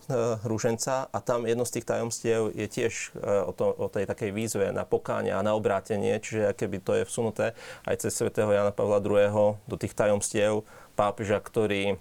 rúženca 0.44 1.08
a 1.08 1.18
tam 1.24 1.48
jedno 1.48 1.64
z 1.64 1.80
tých 1.80 1.88
tajomstiev 1.88 2.52
je 2.52 2.66
tiež 2.68 3.16
e, 3.16 3.48
o, 3.48 3.52
to, 3.56 3.72
o 3.72 3.88
tej 3.88 4.04
takej 4.04 4.30
výzve 4.30 4.68
na 4.70 4.84
pokáňa 4.84 5.40
a 5.40 5.46
na 5.46 5.56
obrátenie, 5.56 6.20
čiže 6.20 6.52
keby 6.52 6.76
to 6.84 6.92
je 7.00 7.08
vsunuté 7.08 7.46
aj 7.88 8.04
cez 8.04 8.12
svätého 8.12 8.52
Jana 8.52 8.70
Pavla 8.70 9.00
II. 9.00 9.56
do 9.64 9.76
tých 9.80 9.96
tajomstiev 9.96 10.68
pápeža, 10.94 11.40
ktorý 11.40 11.96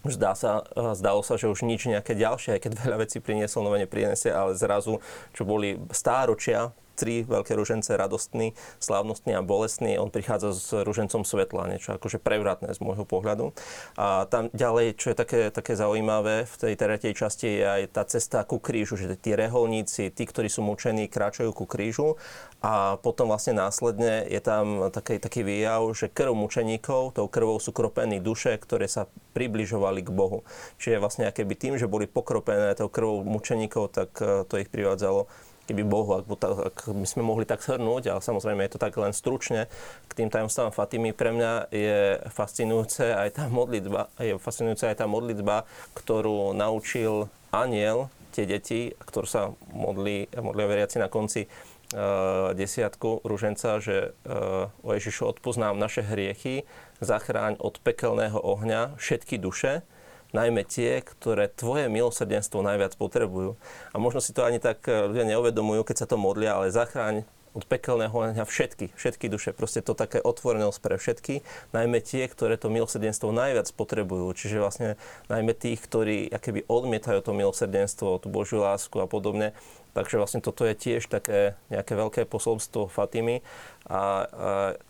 Zdá 0.00 0.32
sa, 0.32 0.64
e, 0.72 0.96
zdalo 0.96 1.20
sa, 1.20 1.36
že 1.36 1.52
už 1.52 1.60
nič 1.68 1.84
nejaké 1.84 2.16
ďalšie, 2.16 2.56
aj 2.56 2.60
keď 2.64 2.72
veľa 2.88 2.96
vecí 3.04 3.20
priniesol, 3.20 3.68
nové 3.68 3.84
neprinesie, 3.84 4.32
ale 4.32 4.56
zrazu, 4.56 4.96
čo 5.36 5.44
boli 5.44 5.76
stáročia 5.92 6.72
tri 7.00 7.24
veľké 7.24 7.56
ružence, 7.56 7.88
radostný, 7.96 8.52
slávnostný 8.76 9.32
a 9.32 9.40
bolestný. 9.40 9.96
On 9.96 10.12
prichádza 10.12 10.52
s 10.52 10.68
ružencom 10.76 11.24
svetla, 11.24 11.72
niečo 11.72 11.96
akože 11.96 12.20
prevratné 12.20 12.76
z 12.76 12.80
môjho 12.84 13.08
pohľadu. 13.08 13.56
A 13.96 14.28
tam 14.28 14.52
ďalej, 14.52 15.00
čo 15.00 15.10
je 15.10 15.16
také, 15.16 15.40
také 15.48 15.80
zaujímavé 15.80 16.44
v 16.44 16.54
tej 16.60 16.74
tretej 16.76 17.16
časti, 17.16 17.48
je 17.48 17.64
aj 17.64 17.82
tá 17.96 18.04
cesta 18.04 18.44
ku 18.44 18.60
krížu, 18.60 19.00
že 19.00 19.16
tí 19.16 19.32
reholníci, 19.32 20.12
tí, 20.12 20.24
ktorí 20.28 20.52
sú 20.52 20.60
mučení, 20.60 21.08
kráčajú 21.08 21.56
ku 21.56 21.64
krížu 21.64 22.20
a 22.60 23.00
potom 23.00 23.32
vlastne 23.32 23.56
následne 23.56 24.28
je 24.28 24.40
tam 24.44 24.92
taký, 24.92 25.16
taký 25.16 25.40
výjav, 25.40 25.80
že 25.96 26.12
krv 26.12 26.36
mučeníkov, 26.36 27.16
tou 27.16 27.24
krvou 27.24 27.56
sú 27.56 27.72
kropení 27.72 28.20
duše, 28.20 28.52
ktoré 28.60 28.84
sa 28.84 29.08
približovali 29.32 30.04
k 30.04 30.10
Bohu. 30.12 30.44
Čiže 30.76 31.00
vlastne 31.00 31.24
keby 31.32 31.54
tým, 31.56 31.74
že 31.80 31.88
boli 31.88 32.04
pokropené 32.04 32.76
tou 32.76 32.92
krvou 32.92 33.24
mučeníkov, 33.24 33.96
tak 33.96 34.10
eh, 34.20 34.44
to 34.44 34.60
ich 34.60 34.68
privádzalo 34.68 35.24
keby 35.70 35.86
Bohu, 35.86 36.18
ak, 36.18 36.26
ak 36.42 36.76
by 36.90 37.06
sme 37.06 37.22
mohli 37.22 37.46
tak 37.46 37.62
shrnúť, 37.62 38.10
ale 38.10 38.18
samozrejme 38.18 38.66
je 38.66 38.74
to 38.74 38.82
tak 38.82 38.98
len 38.98 39.14
stručne, 39.14 39.70
k 40.10 40.12
tým 40.18 40.26
tajomstvám 40.26 40.74
Fatimy. 40.74 41.14
Pre 41.14 41.30
mňa 41.30 41.70
je 41.70 42.18
fascinujúce 42.26 43.14
aj 43.14 43.38
tá 43.38 43.44
modlitba, 43.46 44.10
je 44.18 44.34
fascinujúca 44.42 44.90
aj 44.90 44.98
tá 44.98 45.06
modlitba, 45.06 45.70
ktorú 45.94 46.50
naučil 46.58 47.30
aniel 47.54 48.10
tie 48.34 48.50
deti, 48.50 48.94
ktorú 48.98 49.26
sa 49.26 49.54
modlí, 49.70 50.30
modlia 50.38 50.66
veriaci 50.66 50.98
na 50.98 51.06
konci 51.06 51.46
uh, 51.46 52.50
desiatku 52.54 53.22
ruženca, 53.22 53.78
že 53.78 54.10
uh, 54.26 54.70
o 54.82 54.90
Ježišu 54.90 55.26
odpoznám 55.38 55.78
naše 55.78 56.02
hriechy, 56.02 56.66
zachráň 56.98 57.58
od 57.62 57.78
pekelného 57.82 58.38
ohňa 58.38 58.98
všetky 58.98 59.38
duše, 59.38 59.82
najmä 60.30 60.62
tie, 60.66 61.02
ktoré 61.02 61.50
tvoje 61.50 61.90
milosrdenstvo 61.90 62.62
najviac 62.62 62.94
potrebujú. 62.94 63.58
A 63.90 63.96
možno 63.98 64.22
si 64.22 64.30
to 64.30 64.46
ani 64.46 64.62
tak 64.62 64.86
eh, 64.86 65.10
ľudia 65.10 65.26
neuvedomujú, 65.26 65.82
keď 65.86 65.96
sa 66.04 66.10
to 66.10 66.16
modlia, 66.18 66.56
ale 66.56 66.74
zachráň 66.74 67.26
od 67.50 67.66
pekelného 67.66 68.14
ohňa 68.14 68.46
všetky, 68.46 68.94
všetky 68.94 69.26
duše. 69.26 69.50
Proste 69.50 69.82
to 69.82 69.98
také 69.98 70.22
otvorenosť 70.22 70.78
pre 70.78 70.94
všetky, 70.94 71.34
najmä 71.74 71.98
tie, 71.98 72.30
ktoré 72.30 72.54
to 72.54 72.70
milosrdenstvo 72.70 73.34
najviac 73.34 73.66
potrebujú. 73.74 74.30
Čiže 74.30 74.62
vlastne 74.62 74.88
najmä 75.26 75.50
tých, 75.58 75.82
ktorí 75.82 76.30
akéby 76.30 76.62
odmietajú 76.70 77.18
to 77.26 77.34
milosrdenstvo, 77.34 78.22
tú 78.22 78.30
Božiu 78.30 78.62
lásku 78.62 78.94
a 79.02 79.10
podobne. 79.10 79.50
Takže 79.98 80.22
vlastne 80.22 80.38
toto 80.38 80.62
je 80.62 80.78
tiež 80.78 81.10
také 81.10 81.58
nejaké 81.66 81.98
veľké 81.98 82.22
posolstvo 82.30 82.86
Fatimy. 82.86 83.42
A, 83.90 83.98
a 83.98 84.02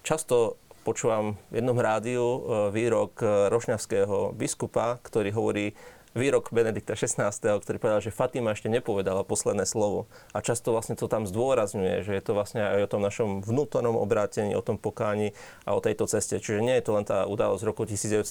často 0.04 0.60
počúvam 0.82 1.36
v 1.52 1.62
jednom 1.62 1.76
rádiu 1.76 2.24
e, 2.24 2.38
výrok 2.74 3.20
e, 3.20 3.52
rošňavského 3.52 4.32
biskupa, 4.34 4.98
ktorý 5.04 5.30
hovorí, 5.32 5.66
výrok 6.14 6.50
Benedikta 6.50 6.98
XVI, 6.98 7.30
ktorý 7.30 7.78
povedal, 7.78 8.02
že 8.02 8.14
Fatima 8.14 8.50
ešte 8.50 8.66
nepovedala 8.66 9.22
posledné 9.22 9.62
slovo. 9.62 10.10
A 10.34 10.42
často 10.42 10.74
vlastne 10.74 10.98
to 10.98 11.06
tam 11.06 11.26
zdôrazňuje, 11.26 12.02
že 12.02 12.12
je 12.18 12.22
to 12.22 12.32
vlastne 12.34 12.66
aj 12.66 12.82
o 12.86 12.90
tom 12.90 13.02
našom 13.02 13.30
vnútornom 13.46 13.94
obrátení, 13.94 14.58
o 14.58 14.64
tom 14.64 14.74
pokáni 14.74 15.36
a 15.62 15.78
o 15.78 15.80
tejto 15.82 16.10
ceste. 16.10 16.42
Čiže 16.42 16.66
nie 16.66 16.74
je 16.78 16.84
to 16.86 16.92
len 16.98 17.06
tá 17.06 17.26
udalosť 17.30 17.62
z 17.62 17.68
roku 17.68 17.82
1917, 17.86 18.26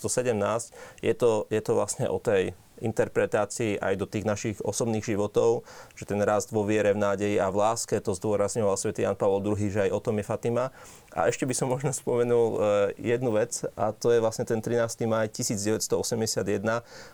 je 0.99 1.13
to, 1.15 1.47
je 1.47 1.61
to 1.63 1.71
vlastne 1.71 2.05
o 2.11 2.19
tej 2.19 2.51
interpretácii 2.81 3.79
aj 3.79 3.93
do 3.99 4.05
tých 4.07 4.25
našich 4.25 4.57
osobných 4.63 5.05
životov, 5.05 5.67
že 5.95 6.07
ten 6.07 6.19
rast 6.23 6.51
vo 6.51 6.63
viere, 6.63 6.95
v 6.95 7.03
nádeji 7.03 7.37
a 7.37 7.51
v 7.51 7.59
láske, 7.59 7.99
to 7.99 8.15
zdôrazňoval 8.15 8.75
svätý 8.79 9.03
Jan 9.03 9.19
Pavel 9.19 9.43
II, 9.43 9.69
že 9.69 9.87
aj 9.87 9.91
o 9.91 9.99
tom 9.99 10.17
je 10.19 10.25
Fatima. 10.25 10.71
A 11.13 11.27
ešte 11.27 11.43
by 11.43 11.53
som 11.57 11.67
možno 11.69 11.89
spomenul 11.89 12.47
e, 12.53 12.57
jednu 13.01 13.33
vec, 13.33 13.65
a 13.73 13.91
to 13.91 14.13
je 14.13 14.21
vlastne 14.21 14.45
ten 14.45 14.61
13. 14.61 15.09
maj 15.09 15.27
1981, 15.33 15.97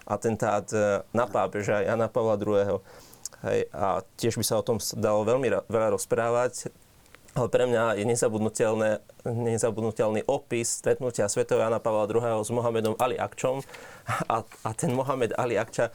atentát 0.05 0.67
e, 0.71 1.01
na 1.15 1.25
pápeža 1.25 1.81
Jana 1.83 2.11
Pavla 2.11 2.35
II. 2.35 2.83
Hej, 3.45 3.69
a 3.71 4.01
tiež 4.17 4.41
by 4.41 4.45
sa 4.45 4.57
o 4.59 4.65
tom 4.65 4.77
dalo 4.97 5.21
veľmi 5.27 5.47
veľa 5.69 5.89
rozprávať. 5.93 6.71
Ale 7.35 7.51
pre 7.51 7.67
mňa 7.67 7.99
je 7.99 8.07
nezabudnutelný 9.27 10.23
opis 10.23 10.79
stretnutia 10.79 11.27
Sv. 11.27 11.43
Jana 11.43 11.83
Pavla 11.83 12.07
II. 12.07 12.39
s 12.39 12.47
Mohamedom 12.47 12.95
Ali 12.95 13.19
Akčom. 13.19 13.59
A, 14.31 14.47
a 14.47 14.69
ten 14.71 14.95
Mohamed 14.95 15.35
Ali 15.35 15.59
Akča 15.59 15.91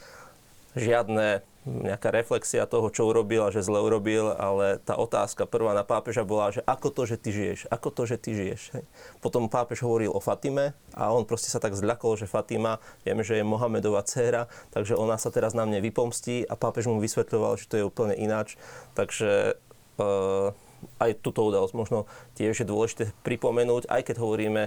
žiadne 0.77 1.41
nejaká 1.65 2.09
reflexia 2.09 2.65
toho, 2.65 2.89
čo 2.89 3.05
urobil 3.09 3.45
a 3.45 3.53
že 3.53 3.61
zle 3.61 3.81
urobil, 3.85 4.33
ale 4.33 4.81
tá 4.81 4.97
otázka 4.97 5.45
prvá 5.45 5.77
na 5.77 5.85
pápeža 5.85 6.25
bola, 6.25 6.53
že 6.53 6.65
ako 6.65 6.89
to, 6.89 7.03
že 7.05 7.17
ty 7.21 7.37
žiješ, 7.37 7.69
ako 7.69 7.89
to, 7.93 8.03
že 8.09 8.17
ty 8.17 8.33
žiješ. 8.33 8.81
Potom 9.21 9.53
pápež 9.53 9.85
hovoril 9.85 10.09
o 10.09 10.25
Fatime 10.25 10.73
a 10.97 11.12
on 11.12 11.29
proste 11.29 11.53
sa 11.53 11.61
tak 11.61 11.77
zľakol, 11.77 12.17
že 12.17 12.25
Fatima, 12.25 12.81
vieme, 13.05 13.21
že 13.21 13.41
je 13.41 13.45
Mohamedová 13.45 14.01
dcéra, 14.09 14.49
takže 14.73 14.97
ona 14.97 15.21
sa 15.21 15.29
teraz 15.29 15.53
na 15.53 15.69
mne 15.69 15.85
vypomstí 15.85 16.49
a 16.49 16.57
pápež 16.57 16.89
mu 16.89 16.97
vysvetľoval, 16.97 17.61
že 17.61 17.69
to 17.69 17.77
je 17.77 17.85
úplne 17.85 18.17
ináč. 18.17 18.57
Takže 18.97 19.61
uh, 20.01 20.57
aj 20.98 21.20
túto 21.20 21.44
udalosť 21.47 21.74
možno 21.77 21.98
tiež 22.36 22.62
je 22.62 22.66
dôležité 22.66 23.05
pripomenúť, 23.24 23.89
aj 23.89 24.12
keď 24.12 24.16
hovoríme 24.20 24.62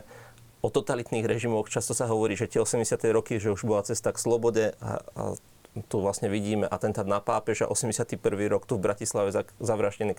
o 0.64 0.68
totalitných 0.72 1.27
režimoch, 1.27 1.68
často 1.68 1.91
sa 1.91 2.07
hovorí, 2.07 2.40
že 2.40 2.48
tie 2.48 2.64
80. 2.64 2.88
roky, 3.11 3.35
že 3.35 3.52
už 3.52 3.68
bola 3.68 3.84
cesta 3.84 4.15
k 4.15 4.22
slobode 4.22 4.73
a, 4.80 5.03
a 5.14 5.23
tu 5.90 5.99
vlastne 5.99 6.30
vidíme 6.30 6.69
atentát 6.69 7.03
na 7.03 7.18
pápeža, 7.18 7.65
81. 7.65 8.22
rok 8.48 8.69
tu 8.69 8.77
v 8.77 8.85
Bratislave 8.85 9.34
zavraždený 9.57 10.14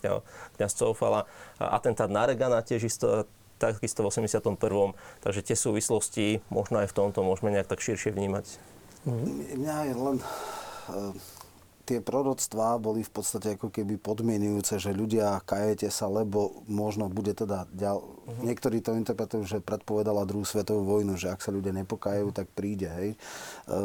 kňaz 0.58 0.72
Coufala, 0.74 1.30
atentát 1.56 2.10
na 2.10 2.26
Regana 2.26 2.60
tiež 2.60 2.90
isto, 2.90 3.30
takisto 3.62 4.02
v 4.02 4.10
81. 4.10 4.98
Takže 5.22 5.40
tie 5.46 5.56
súvislosti 5.56 6.42
možno 6.50 6.82
aj 6.82 6.90
v 6.90 6.96
tomto 6.96 7.22
môžeme 7.22 7.54
nejak 7.54 7.70
tak 7.70 7.80
širšie 7.80 8.10
vnímať. 8.10 8.44
Mňa 9.06 9.76
je 9.88 9.94
len 9.94 10.16
e, 10.18 10.26
tie 11.84 12.00
proroctvá 12.00 12.80
boli 12.80 13.04
v 13.04 13.12
podstate 13.12 13.60
ako 13.60 13.68
keby 13.68 14.00
podmienujúce, 14.00 14.80
že 14.80 14.96
ľudia 14.96 15.44
kajete 15.44 15.92
sa, 15.92 16.08
lebo 16.08 16.64
možno 16.64 17.12
bude 17.12 17.36
teda 17.36 17.68
ďal... 17.76 18.00
Uh-huh. 18.00 18.40
Niektorí 18.40 18.80
to 18.80 18.96
interpretujú, 18.96 19.44
že 19.44 19.58
predpovedala 19.60 20.24
druhú 20.24 20.48
svetovú 20.48 20.88
vojnu, 20.88 21.20
že 21.20 21.28
ak 21.28 21.44
sa 21.44 21.52
ľudia 21.52 21.76
nepokajú, 21.76 22.32
tak 22.32 22.48
príde, 22.56 22.88
hej. 22.88 23.10
E, 23.12 23.76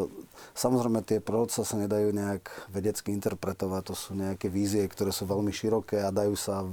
samozrejme, 0.55 1.03
tie 1.03 1.19
proroctvá 1.19 1.67
sa 1.67 1.75
nedajú 1.75 2.15
nejak 2.15 2.71
vedecky 2.71 3.11
interpretovať, 3.11 3.91
to 3.91 3.95
sú 3.99 4.15
nejaké 4.15 4.47
vízie, 4.47 4.87
ktoré 4.87 5.11
sú 5.11 5.27
veľmi 5.27 5.51
široké 5.51 5.99
a 5.99 6.15
dajú 6.15 6.39
sa 6.39 6.63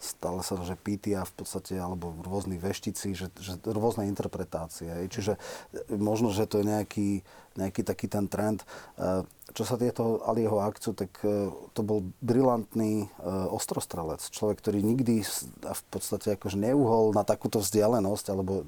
stále 0.00 0.40
sa, 0.40 0.56
že 0.64 0.74
pítia 0.74 1.22
v 1.22 1.32
podstate, 1.44 1.76
alebo 1.76 2.16
rôzni 2.24 2.56
veštici, 2.56 3.12
že, 3.12 3.28
že 3.38 3.60
rôzne 3.68 4.08
interpretácie. 4.08 4.88
Čiže 5.06 5.36
možno, 5.92 6.32
že 6.32 6.48
to 6.48 6.64
je 6.64 6.66
nejaký, 6.66 7.10
nejaký 7.60 7.84
taký 7.84 8.08
ten 8.08 8.26
trend. 8.26 8.64
E, 8.96 9.22
čo 9.52 9.62
sa 9.68 9.76
tieto 9.76 10.24
Aliho 10.24 10.58
akciu, 10.64 10.96
tak 10.96 11.12
e, 11.20 11.52
to 11.76 11.80
bol 11.84 12.08
brilantný 12.24 13.06
e, 13.06 13.06
ostrostrelec. 13.52 14.24
Človek, 14.32 14.64
ktorý 14.64 14.80
nikdy 14.80 15.22
v 15.60 15.82
podstate 15.92 16.34
akože 16.40 16.56
neuhol 16.56 17.12
na 17.12 17.22
takúto 17.22 17.60
vzdialenosť, 17.60 18.26
alebo 18.32 18.64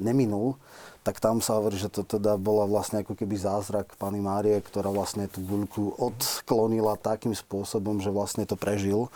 neminul, 0.00 0.56
tak 1.02 1.18
tam 1.18 1.42
sa 1.42 1.58
hovorí, 1.58 1.76
že 1.76 1.90
to 1.90 2.06
teda 2.06 2.38
bola 2.38 2.64
vlastne 2.64 3.02
ako 3.02 3.18
keby 3.18 3.34
zázrak 3.34 3.98
Pany 3.98 4.22
Márie, 4.22 4.62
ktorá 4.62 4.88
vlastne 4.88 5.26
tú 5.26 5.42
guľku 5.42 5.98
odklonila 5.98 6.94
takým 6.94 7.34
spôsobom, 7.34 7.98
že 7.98 8.14
vlastne 8.14 8.46
to 8.46 8.54
prežil. 8.54 9.10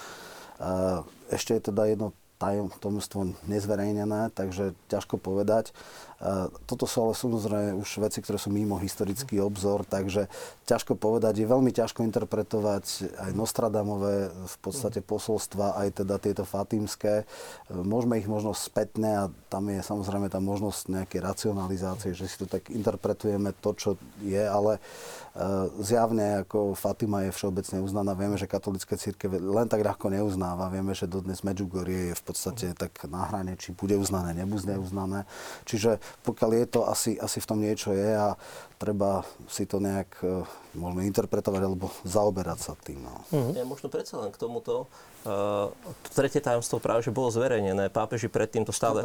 Ešte 1.30 1.58
je 1.58 1.66
teda 1.72 1.84
jedno 1.90 2.16
tajomstvo 2.36 3.32
nezverejnené, 3.48 4.28
takže 4.36 4.76
ťažko 4.92 5.16
povedať. 5.16 5.72
Toto 6.64 6.88
sú 6.88 7.05
ale 7.05 7.12
samozrejme 7.12 7.76
už 7.76 8.01
veci, 8.01 8.24
ktoré 8.24 8.40
sú 8.40 8.48
mimo 8.48 8.80
historický 8.80 9.36
obzor, 9.44 9.84
takže 9.84 10.32
ťažko 10.64 10.97
povedať. 10.97 11.44
Je 11.44 11.52
veľmi 11.52 11.68
ťažko 11.68 12.09
interpretovať 12.09 13.12
aj 13.20 13.30
Nostradamové 13.36 14.32
v 14.32 14.56
podstate 14.64 15.05
posolstva, 15.05 15.76
aj 15.76 16.01
teda 16.01 16.16
tieto 16.16 16.48
fatímske. 16.48 17.28
Môžeme 17.68 18.16
ich 18.16 18.24
možno 18.24 18.56
spätne 18.56 19.10
a 19.12 19.24
tam 19.52 19.68
je 19.68 19.84
samozrejme 19.84 20.32
tá 20.32 20.40
možnosť 20.40 21.05
nejakej 21.05 21.20
racionalizácie, 21.20 22.16
že 22.16 22.24
si 22.32 22.40
to 22.40 22.48
tak 22.48 22.72
interpretujeme 22.72 23.52
to, 23.60 23.76
čo 23.76 23.90
je, 24.24 24.40
ale 24.40 24.80
e, 24.80 24.80
zjavne 25.84 26.48
ako 26.48 26.72
Fatima 26.72 27.28
je 27.28 27.36
všeobecne 27.36 27.84
uznaná. 27.84 28.16
Vieme, 28.16 28.40
že 28.40 28.48
katolické 28.48 28.97
církev 28.97 29.36
len 29.36 29.68
tak 29.68 29.84
ľahko 29.84 30.09
neuznáva. 30.09 30.72
Vieme, 30.72 30.97
že 30.97 31.05
dodnes 31.05 31.44
Medjugorje 31.44 32.10
je 32.10 32.14
v 32.16 32.24
podstate 32.24 32.66
tak 32.72 32.97
na 33.05 33.28
hrane, 33.28 33.60
či 33.60 33.76
bude 33.76 34.01
uznané, 34.01 34.32
nebude 34.32 34.80
uznané. 34.80 35.28
Čiže 35.68 36.05
pokiaľ 36.22 36.50
je 36.62 36.66
to, 36.66 36.80
asi, 36.88 37.10
asi 37.16 37.38
v 37.38 37.48
tom 37.48 37.58
niečo 37.62 37.94
je 37.94 38.10
a 38.14 38.34
treba 38.76 39.24
si 39.48 39.64
to 39.64 39.80
nejak 39.80 40.20
e, 40.20 40.44
možno 40.76 41.00
interpretovať 41.00 41.62
alebo 41.64 41.88
zaoberať 42.04 42.58
sa 42.60 42.72
tým. 42.76 43.00
No. 43.00 43.24
Mm-hmm. 43.32 43.54
Ja 43.56 43.64
možno 43.64 43.88
predsa 43.88 44.20
len 44.20 44.28
k 44.28 44.36
tomuto. 44.36 44.84
Uh, 45.26 45.74
to 46.06 46.22
tretie 46.22 46.38
tajomstvo 46.38 46.78
práve, 46.78 47.02
že 47.02 47.10
bolo 47.10 47.34
zverejnené. 47.34 47.90
Pápeži 47.90 48.30
predtým 48.30 48.62
to 48.62 48.70
stále... 48.70 49.02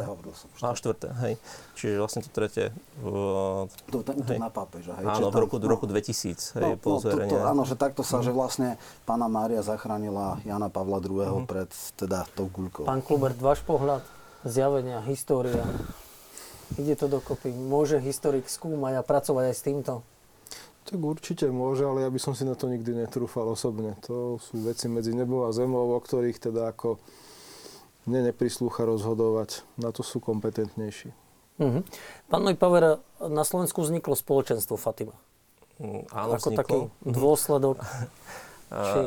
A 0.62 0.70
štvrté, 0.70 1.10
hej. 1.18 1.34
Čiže 1.74 1.98
vlastne 1.98 2.22
to 2.22 2.30
tretie... 2.30 2.70
Uh, 3.02 3.66
to, 3.90 4.06
to, 4.06 4.14
to 4.14 4.38
na 4.38 4.46
pápeža, 4.46 4.94
hej. 5.02 5.04
Áno, 5.08 5.34
v 5.34 5.42
roku, 5.42 5.58
no, 5.58 5.66
roku 5.66 5.90
2000, 5.90 6.62
hej, 6.62 6.62
no, 6.62 6.78
bolo 6.78 6.98
no, 7.00 7.02
zverejnené. 7.02 7.42
áno, 7.42 7.66
že 7.66 7.74
takto 7.74 8.06
sa, 8.06 8.22
mm-hmm. 8.22 8.26
že 8.30 8.38
vlastne 8.38 8.68
pána 9.02 9.26
Mária 9.26 9.66
zachránila 9.66 10.38
Jana 10.46 10.70
Pavla 10.70 11.02
II. 11.02 11.10
Mm-hmm. 11.10 11.50
pred 11.50 11.70
teda 11.98 12.22
tou 12.38 12.46
guľkou. 12.46 12.86
Pán 12.86 13.02
Klubert, 13.02 13.42
váš 13.42 13.58
pohľad, 13.66 14.06
zjavenia, 14.46 15.02
história, 15.02 15.66
Ide 16.78 16.94
to 16.96 17.06
dokopy. 17.08 17.52
Môže 17.52 18.00
historik 18.00 18.48
skúmať 18.48 19.00
a 19.00 19.02
pracovať 19.02 19.52
aj 19.52 19.56
s 19.56 19.62
týmto? 19.64 19.92
Tak 20.82 20.98
určite 20.98 21.46
môže, 21.52 21.86
ale 21.86 22.02
ja 22.02 22.10
by 22.10 22.18
som 22.18 22.34
si 22.34 22.42
na 22.42 22.58
to 22.58 22.66
nikdy 22.66 22.90
netrúfal 22.90 23.46
osobne. 23.46 23.94
To 24.10 24.42
sú 24.42 24.66
veci 24.66 24.90
medzi 24.90 25.14
nebou 25.14 25.46
a 25.46 25.54
zemou, 25.54 25.94
o 25.94 26.00
ktorých 26.02 26.42
teda 26.42 26.74
ako 26.74 26.98
mne 28.10 28.34
neprislúcha 28.34 28.82
rozhodovať. 28.82 29.62
Na 29.78 29.94
to 29.94 30.02
sú 30.02 30.18
kompetentnejší. 30.18 31.14
Uh-huh. 31.62 31.86
Pán 32.26 32.42
Paver, 32.58 32.98
na 33.22 33.44
Slovensku 33.46 33.86
vzniklo 33.86 34.18
spoločenstvo 34.18 34.74
Fatima. 34.74 35.14
Mm, 35.78 36.10
áno, 36.10 36.34
Ako 36.34 36.50
vzniklo. 36.50 36.58
taký 36.58 36.78
dôsledok. 37.06 37.76
Či... 38.72 38.98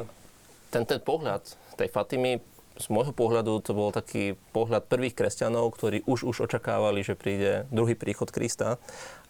ten, 0.71 0.83
ten 0.87 0.99
pohľad 1.03 1.43
tej 1.75 1.91
Fatimy 1.91 2.39
z 2.75 2.87
môjho 2.91 3.15
pohľadu 3.15 3.63
to 3.63 3.71
bol 3.71 3.89
taký 3.95 4.35
pohľad 4.51 4.91
prvých 4.91 5.15
kresťanov, 5.15 5.71
ktorí 5.75 6.03
už 6.03 6.27
už 6.27 6.45
očakávali, 6.45 7.01
že 7.01 7.15
príde 7.15 7.63
druhý 7.71 7.95
príchod 7.95 8.27
Krista. 8.27 8.77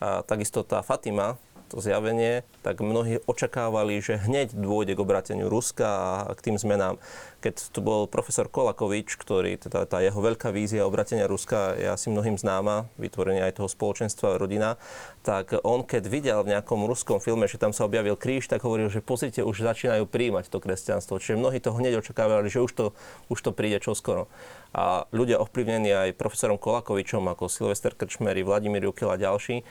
A 0.01 0.25
takisto 0.25 0.65
tá 0.65 0.81
Fatima, 0.81 1.37
to 1.69 1.81
zjavenie, 1.81 2.45
tak 2.61 2.81
mnohí 2.81 3.21
očakávali, 3.25 3.97
že 4.01 4.21
hneď 4.21 4.53
dôjde 4.53 4.93
k 4.97 5.03
obrateniu 5.03 5.49
Ruska 5.49 5.87
a 6.25 6.33
k 6.33 6.51
tým 6.51 6.57
zmenám. 6.61 7.01
Keď 7.41 7.69
tu 7.69 7.85
bol 7.85 8.09
profesor 8.09 8.49
Kolakovič, 8.49 9.21
ktorý, 9.21 9.61
teda 9.61 9.85
tá 9.85 10.01
jeho 10.01 10.17
veľká 10.17 10.49
vízia 10.49 10.85
obratenia 10.89 11.29
Ruska 11.29 11.77
je 11.77 11.85
asi 11.85 12.09
mnohým 12.09 12.41
známa, 12.41 12.89
vytvorenie 12.97 13.45
aj 13.45 13.61
toho 13.61 13.69
spoločenstva 13.69 14.41
rodina, 14.41 14.81
tak 15.21 15.53
on 15.61 15.85
keď 15.85 16.03
videl 16.09 16.39
v 16.41 16.57
nejakom 16.57 16.89
ruskom 16.89 17.21
filme, 17.21 17.45
že 17.45 17.61
tam 17.61 17.69
sa 17.69 17.85
objavil 17.85 18.17
kríž, 18.17 18.49
tak 18.49 18.65
hovoril, 18.65 18.89
že 18.89 19.05
pozrite, 19.05 19.45
už 19.45 19.61
začínajú 19.61 20.09
príjmať 20.09 20.49
to 20.49 20.57
kresťanstvo. 20.57 21.21
Čiže 21.21 21.37
mnohí 21.37 21.61
to 21.61 21.73
hneď 21.73 22.01
očakávali, 22.01 22.49
že 22.49 22.65
už 22.65 22.71
to, 22.73 22.85
už 23.29 23.39
to 23.45 23.53
príde 23.53 23.77
čoskoro. 23.77 24.25
A 24.73 25.05
ľudia 25.13 25.37
ovplyvnení 25.39 25.93
aj 25.93 26.17
profesorom 26.17 26.57
Kolakovičom, 26.57 27.23
ako 27.29 27.47
Silvester 27.47 27.93
Krčmery, 27.93 28.41
Vladimír 28.41 28.89
Jukel 28.89 29.07
a 29.07 29.21
ďalší, 29.21 29.61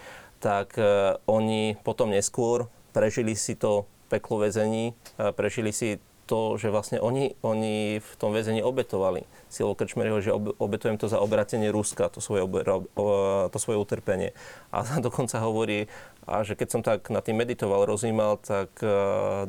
tak 0.44 0.76
e, 0.76 1.16
oni 1.24 1.80
potom 1.80 2.12
neskôr 2.12 2.68
prežili 2.92 3.32
si 3.32 3.56
to 3.56 3.88
peklo 4.12 4.44
väzení, 4.44 4.92
prežili 5.34 5.72
si 5.72 5.96
to, 6.24 6.56
že 6.56 6.72
vlastne 6.72 6.98
oni, 7.00 7.36
oni 7.44 8.00
v 8.00 8.12
tom 8.16 8.32
väzení 8.32 8.64
obetovali. 8.64 9.28
Silo 9.52 9.76
Krčmer 9.76 10.08
že 10.20 10.32
obetujem 10.34 10.96
to 10.96 11.06
za 11.08 11.20
obratenie 11.20 11.68
Ruska, 11.68 12.08
to 12.08 12.24
svoje, 12.24 12.44
to 13.52 13.58
svoje 13.60 13.78
utrpenie. 13.78 14.32
A 14.72 14.84
dokonca 15.06 15.40
hovorí, 15.40 15.86
a 16.24 16.40
že 16.40 16.56
keď 16.56 16.68
som 16.68 16.80
tak 16.80 17.12
na 17.12 17.20
tým 17.20 17.36
meditoval, 17.36 17.84
rozímal, 17.84 18.40
tak 18.40 18.72
e, 18.80 18.88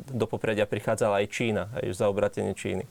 do 0.03 0.25
popredia 0.27 0.67
prichádzala 0.67 1.23
aj 1.23 1.27
Čína, 1.31 1.63
aj 1.79 1.95
za 1.95 2.11
obratenie 2.11 2.51
Číny. 2.51 2.83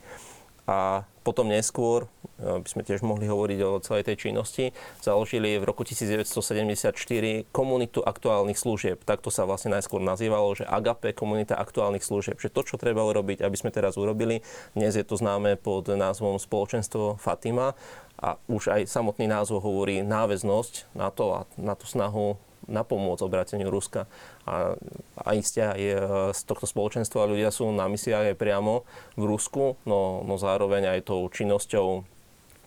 A 0.65 1.05
potom 1.24 1.49
neskôr, 1.49 2.05
e, 2.36 2.61
by 2.61 2.69
sme 2.69 2.82
tiež 2.85 3.01
mohli 3.01 3.24
hovoriť 3.24 3.59
o 3.65 3.81
celej 3.81 4.12
tej 4.12 4.28
činnosti, 4.28 4.77
založili 5.01 5.57
v 5.57 5.65
roku 5.65 5.85
1974 5.89 7.49
komunitu 7.49 8.05
aktuálnych 8.05 8.61
služieb. 8.61 9.01
Takto 9.05 9.32
sa 9.32 9.49
vlastne 9.49 9.73
najskôr 9.73 10.05
nazývalo, 10.05 10.53
že 10.53 10.69
AGAPE, 10.69 11.16
komunita 11.16 11.57
aktuálnych 11.57 12.05
služieb. 12.05 12.36
Že 12.36 12.53
to, 12.53 12.61
čo 12.69 12.77
treba 12.77 13.01
urobiť, 13.05 13.41
aby 13.41 13.57
sme 13.57 13.73
teraz 13.73 13.97
urobili, 13.97 14.45
dnes 14.77 14.97
je 14.97 15.05
to 15.05 15.16
známe 15.16 15.57
pod 15.57 15.89
názvom 15.89 16.36
Spoločenstvo 16.36 17.16
Fatima 17.16 17.73
a 18.20 18.36
už 18.49 18.73
aj 18.73 18.89
samotný 18.89 19.27
názov 19.27 19.65
hovorí 19.65 20.05
náväznosť 20.05 20.93
na 20.93 21.09
to 21.09 21.24
a 21.32 21.41
na 21.57 21.74
tú 21.74 21.89
snahu 21.89 22.36
na 22.69 22.82
pomoc 22.82 23.20
obrateniu 23.20 23.69
Ruska. 23.70 24.07
A, 24.45 24.77
a 25.19 25.28
iste 25.36 25.65
aj 25.65 25.81
e, 25.81 25.97
z 26.32 26.41
tohto 26.45 26.69
spoločenstva 26.69 27.28
ľudia 27.28 27.49
sú 27.55 27.70
na 27.73 27.89
misiách 27.89 28.35
aj 28.35 28.41
priamo 28.41 28.85
v 29.16 29.24
Rusku, 29.24 29.81
no, 29.89 30.24
no 30.24 30.35
zároveň 30.36 30.97
aj 30.99 31.09
tou 31.09 31.27
činnosťou 31.28 32.05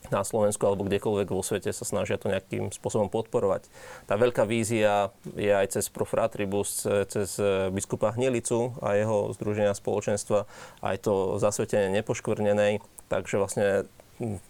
na 0.07 0.23
Slovensku 0.23 0.63
alebo 0.63 0.87
kdekoľvek 0.87 1.27
vo 1.27 1.43
svete 1.43 1.71
sa 1.75 1.83
snažia 1.83 2.15
to 2.15 2.31
nejakým 2.31 2.71
spôsobom 2.71 3.11
podporovať. 3.11 3.67
Tá 4.07 4.15
veľká 4.15 4.47
vízia 4.47 5.11
je 5.35 5.51
aj 5.51 5.77
cez 5.77 5.91
Profratribus, 5.91 6.87
cez 7.11 7.35
e, 7.39 7.67
biskupa 7.71 8.15
Hnilicu 8.15 8.77
a 8.79 8.95
jeho 8.95 9.35
združenia 9.35 9.75
spoločenstva, 9.75 10.47
aj 10.83 10.95
to 11.03 11.41
zasvetenie 11.41 11.91
nepoškvrnenej. 11.99 12.79
Takže 13.07 13.39
vlastne 13.39 13.67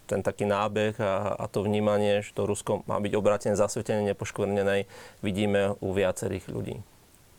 ten 0.08 0.20
taký 0.24 0.48
nábeh 0.48 0.96
a, 1.00 1.36
a 1.36 1.44
to 1.48 1.60
vnímanie, 1.60 2.24
že 2.24 2.32
to 2.32 2.48
Rusko 2.48 2.88
má 2.88 2.96
byť 2.98 3.12
obrátené, 3.14 3.54
zasvetené, 3.54 4.00
nepoškvrnenej, 4.12 4.88
vidíme 5.20 5.76
u 5.84 5.92
viacerých 5.92 6.48
ľudí. 6.48 6.76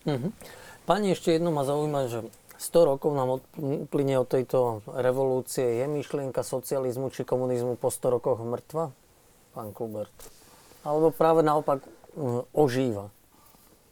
Mhm. 0.06 0.30
Pani, 0.86 1.14
ešte 1.14 1.38
jedno 1.38 1.54
ma 1.54 1.62
zaujíma, 1.66 2.10
že 2.10 2.20
100 2.60 2.90
rokov 2.92 3.14
nám 3.16 3.40
uplynie 3.56 4.20
od 4.20 4.28
tejto 4.28 4.84
revolúcie. 4.92 5.80
Je 5.80 5.86
myšlienka 5.88 6.44
socializmu 6.44 7.08
či 7.14 7.24
komunizmu 7.24 7.80
po 7.80 7.88
100 7.88 8.16
rokoch 8.20 8.42
mŕtva? 8.44 8.92
Pán 9.56 9.72
Kubert. 9.72 10.12
Alebo 10.84 11.14
práve 11.14 11.40
naopak 11.40 11.86
mm, 12.20 12.52
ožíva? 12.52 13.14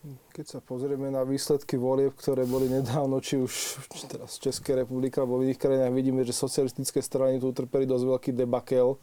Keď 0.05 0.45
sa 0.45 0.59
pozrieme 0.61 1.09
na 1.09 1.25
výsledky 1.25 1.75
volieb, 1.75 2.13
ktoré 2.13 2.45
boli 2.45 2.69
nedávno, 2.69 3.17
či 3.17 3.41
už 3.41 3.81
teraz 4.07 4.37
v 4.37 4.49
Českej 4.49 4.85
republike 4.85 5.17
alebo 5.17 5.41
v 5.41 5.49
iných 5.49 5.59
krajinách, 5.59 5.93
vidíme, 5.97 6.21
že 6.21 6.37
socialistické 6.37 7.01
strany 7.01 7.41
tu 7.41 7.49
utrpeli 7.49 7.89
dosť 7.89 8.05
veľký 8.05 8.31
debakel. 8.37 9.01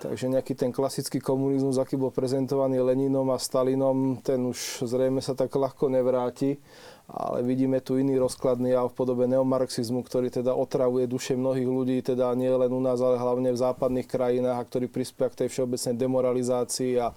Takže 0.00 0.32
nejaký 0.32 0.56
ten 0.56 0.72
klasický 0.72 1.20
komunizmus, 1.20 1.76
aký 1.76 2.00
bol 2.00 2.08
prezentovaný 2.08 2.80
Leninom 2.80 3.28
a 3.28 3.36
Stalinom, 3.36 4.16
ten 4.24 4.40
už 4.48 4.88
zrejme 4.88 5.20
sa 5.20 5.36
tak 5.36 5.52
ľahko 5.52 5.92
nevráti. 5.92 6.56
Ale 7.04 7.44
vidíme 7.44 7.84
tu 7.84 8.00
iný 8.00 8.16
rozkladný 8.16 8.72
jav 8.72 8.88
v 8.88 8.96
podobe 8.96 9.28
neomarxizmu, 9.28 10.00
ktorý 10.00 10.32
teda 10.32 10.56
otravuje 10.56 11.04
duše 11.04 11.36
mnohých 11.36 11.68
ľudí, 11.68 12.00
teda 12.00 12.32
nie 12.32 12.48
len 12.48 12.72
u 12.72 12.80
nás, 12.80 12.96
ale 13.04 13.20
hlavne 13.20 13.52
v 13.52 13.60
západných 13.60 14.08
krajinách 14.08 14.56
a 14.56 14.66
ktorý 14.66 14.88
prispieva 14.88 15.28
k 15.28 15.44
tej 15.44 15.48
všeobecnej 15.52 15.94
demoralizácii 16.00 16.92
a 16.96 17.12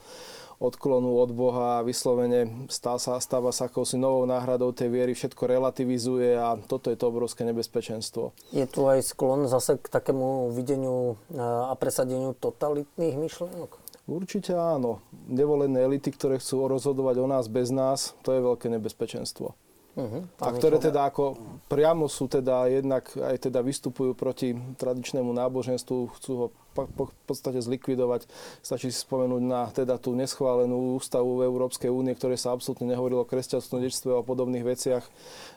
odklonu 0.64 1.20
od 1.20 1.36
Boha 1.36 1.80
a 1.80 1.84
vyslovene 1.84 2.48
stáva 2.72 2.96
sa, 2.96 3.20
stáva 3.20 3.52
sa 3.52 3.68
akousi 3.68 4.00
novou 4.00 4.24
náhradou 4.24 4.72
tej 4.72 4.88
viery, 4.88 5.12
všetko 5.12 5.44
relativizuje 5.44 6.40
a 6.40 6.56
toto 6.56 6.88
je 6.88 6.96
to 6.96 7.12
obrovské 7.12 7.44
nebezpečenstvo. 7.44 8.32
Je 8.56 8.64
tu 8.64 8.88
aj 8.88 9.04
sklon 9.04 9.52
zase 9.52 9.76
k 9.76 9.92
takému 9.92 10.56
videniu 10.56 11.20
e, 11.28 11.44
a 11.44 11.76
presadeniu 11.76 12.32
totalitných 12.32 13.20
myšlienok? 13.20 13.84
Určite 14.08 14.56
áno. 14.56 15.00
Nevolené 15.32 15.84
elity, 15.84 16.12
ktoré 16.12 16.40
chcú 16.40 16.68
rozhodovať 16.68 17.24
o 17.24 17.28
nás 17.28 17.48
bez 17.52 17.72
nás, 17.72 18.16
to 18.24 18.36
je 18.36 18.44
veľké 18.44 18.68
nebezpečenstvo. 18.72 19.56
Uh-huh. 19.94 20.26
A 20.42 20.50
ktoré 20.50 20.82
teda 20.82 21.06
ako 21.06 21.38
priamo 21.70 22.10
sú 22.10 22.26
teda 22.26 22.66
jednak 22.66 23.14
aj 23.14 23.46
teda 23.46 23.62
vystupujú 23.62 24.18
proti 24.18 24.58
tradičnému 24.82 25.30
náboženstvu, 25.30 25.98
chcú 26.18 26.32
ho 26.34 26.48
v 26.74 27.14
podstate 27.30 27.62
zlikvidovať. 27.62 28.26
Stačí 28.66 28.90
si 28.90 29.06
spomenúť 29.06 29.44
na 29.46 29.70
teda 29.70 30.02
tú 30.02 30.18
neschválenú 30.18 30.98
ústavu 30.98 31.38
v 31.38 31.46
Európskej 31.46 31.94
únie, 31.94 32.18
ktoré 32.18 32.34
sa 32.42 32.58
absolútne 32.58 32.90
nehovorilo 32.90 33.22
o 33.22 33.30
kresťanskom 33.30 33.78
detstve 33.78 34.18
a 34.18 34.26
o 34.26 34.26
podobných 34.26 34.66
veciach. 34.66 35.06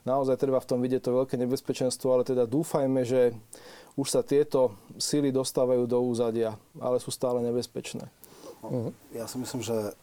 Naozaj 0.05 0.37
treba 0.37 0.61
v 0.61 0.69
tom 0.69 0.85
vidieť 0.85 1.09
to 1.09 1.17
veľké 1.17 1.41
nebezpečenstvo, 1.41 2.13
ale 2.13 2.29
teda 2.29 2.45
dúfajme, 2.45 3.09
že 3.09 3.33
už 3.97 4.13
sa 4.13 4.21
tieto 4.21 4.77
síly 5.01 5.33
dostávajú 5.33 5.89
do 5.89 5.97
úzadia, 6.05 6.61
ale 6.77 7.01
sú 7.01 7.09
stále 7.09 7.41
nebezpečné. 7.41 8.05
Uh-huh. 8.61 8.93
Ja 9.17 9.25
si 9.25 9.41
myslím, 9.41 9.65
že 9.65 9.97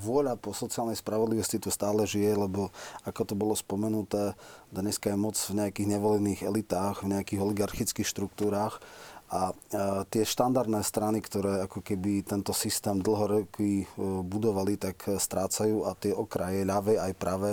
vôľa 0.00 0.40
po 0.40 0.56
sociálnej 0.56 0.96
spravodlivosti 0.96 1.60
tu 1.60 1.68
stále 1.68 2.08
žije, 2.08 2.36
lebo 2.36 2.72
ako 3.04 3.22
to 3.28 3.34
bolo 3.36 3.52
spomenuté, 3.52 4.32
dneska 4.72 5.12
je 5.12 5.18
moc 5.20 5.36
v 5.36 5.56
nejakých 5.60 5.88
nevolených 5.92 6.40
elitách, 6.48 7.04
v 7.04 7.12
nejakých 7.12 7.42
oligarchických 7.44 8.08
štruktúrách 8.08 8.80
a 9.26 9.50
eh, 9.50 10.02
tie 10.06 10.22
štandardné 10.22 10.86
strany, 10.86 11.18
ktoré 11.18 11.66
ako 11.66 11.82
keby 11.82 12.22
tento 12.22 12.54
systém 12.54 13.02
dlhoroky 13.02 13.82
eh, 13.82 13.86
budovali, 14.22 14.78
tak 14.78 15.02
strácajú 15.18 15.82
a 15.84 15.98
tie 15.98 16.14
okraje 16.14 16.62
ľavé 16.62 16.96
aj 17.02 17.12
pravé 17.18 17.52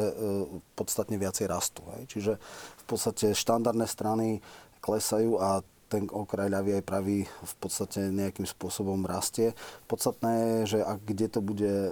podstatne 0.78 1.18
viacej 1.18 1.50
rastú. 1.50 1.82
Čiže 2.06 2.38
v 2.80 2.84
podstate 2.86 3.34
štandardné 3.34 3.90
strany 3.90 4.40
klesajú 4.84 5.40
a 5.40 5.64
ten 5.94 6.10
okraj 6.10 6.50
ľavý 6.50 6.82
aj 6.82 6.84
pravý 6.90 7.30
v 7.30 7.54
podstate 7.62 8.10
nejakým 8.10 8.50
spôsobom 8.50 9.06
rastie. 9.06 9.54
Podstatné 9.86 10.66
je, 10.66 10.78
že 10.78 10.80
ak 10.82 11.06
kde 11.06 11.28
to 11.30 11.40
bude 11.46 11.70
e, 11.70 11.92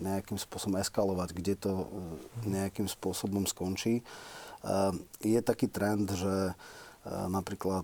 nejakým 0.00 0.40
spôsobom 0.40 0.80
eskalovať, 0.80 1.28
kde 1.36 1.54
to 1.60 1.72
e, 1.76 1.86
nejakým 2.48 2.88
spôsobom 2.88 3.44
skončí. 3.44 4.00
E, 4.00 4.02
je 5.20 5.40
taký 5.44 5.68
trend, 5.68 6.08
že 6.08 6.56
napríklad 7.02 7.82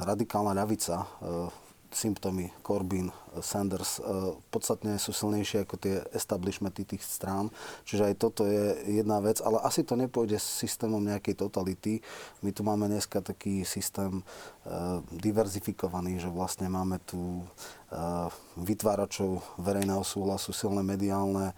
radikálna 0.00 0.56
ľavica 0.56 1.04
symptómy 1.94 2.50
Corbyn, 2.66 3.14
Sanders 3.40 3.98
uh, 3.98 4.34
podstatne 4.50 4.98
sú 4.98 5.10
silnejšie 5.10 5.66
ako 5.66 5.74
tie 5.78 6.02
establishmenty 6.14 6.86
tých 6.86 7.02
strán. 7.02 7.50
Čiže 7.82 8.10
aj 8.10 8.14
toto 8.18 8.46
je 8.46 8.78
jedna 9.02 9.18
vec, 9.18 9.42
ale 9.42 9.58
asi 9.62 9.82
to 9.82 9.98
nepôjde 9.98 10.38
s 10.38 10.46
systémom 10.66 11.02
nejakej 11.02 11.38
totality. 11.38 11.98
My 12.42 12.54
tu 12.54 12.62
máme 12.62 12.86
dneska 12.86 13.22
taký 13.22 13.66
systém 13.66 14.22
uh, 14.22 15.02
diverzifikovaný, 15.10 16.22
že 16.22 16.30
vlastne 16.30 16.70
máme 16.70 16.98
tu 17.02 17.42
vytváračov 18.58 19.38
verejného 19.60 20.02
súhlasu, 20.02 20.50
silné 20.50 20.82
mediálne 20.82 21.54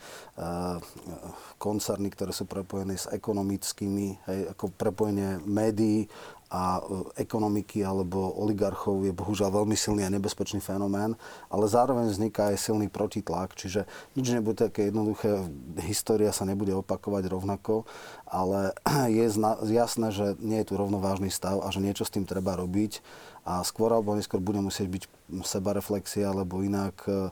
koncerny, 1.56 2.12
ktoré 2.12 2.36
sú 2.36 2.44
prepojené 2.44 2.96
s 3.00 3.08
ekonomickými, 3.08 4.06
hej, 4.28 4.40
ako 4.52 4.68
prepojenie 4.76 5.40
médií 5.48 6.04
a 6.46 6.78
ekonomiky 7.18 7.82
alebo 7.82 8.30
oligarchov 8.38 9.02
je 9.02 9.10
bohužiaľ 9.10 9.62
veľmi 9.62 9.74
silný 9.74 10.06
a 10.06 10.14
nebezpečný 10.14 10.62
fenomén, 10.62 11.18
ale 11.50 11.66
zároveň 11.66 12.06
vzniká 12.06 12.54
aj 12.54 12.70
silný 12.70 12.86
protitlak, 12.86 13.58
čiže 13.58 13.82
nič 14.14 14.26
nebude 14.30 14.62
také 14.62 14.88
jednoduché, 14.88 15.42
história 15.82 16.30
sa 16.30 16.46
nebude 16.46 16.70
opakovať 16.70 17.26
rovnako, 17.26 17.82
ale 18.30 18.78
je 19.10 19.26
jasné, 19.74 20.08
že 20.14 20.38
nie 20.38 20.62
je 20.62 20.68
tu 20.70 20.74
rovnovážny 20.78 21.34
stav 21.34 21.58
a 21.66 21.68
že 21.74 21.82
niečo 21.82 22.06
s 22.06 22.14
tým 22.14 22.22
treba 22.22 22.54
robiť 22.54 23.02
a 23.46 23.62
skôr 23.62 23.94
alebo 23.94 24.18
neskôr 24.18 24.42
bude 24.42 24.58
musieť 24.58 24.90
byť 24.90 25.02
sebareflexia, 25.46 26.34
lebo 26.34 26.66
inak 26.66 26.98
e, 27.06 27.30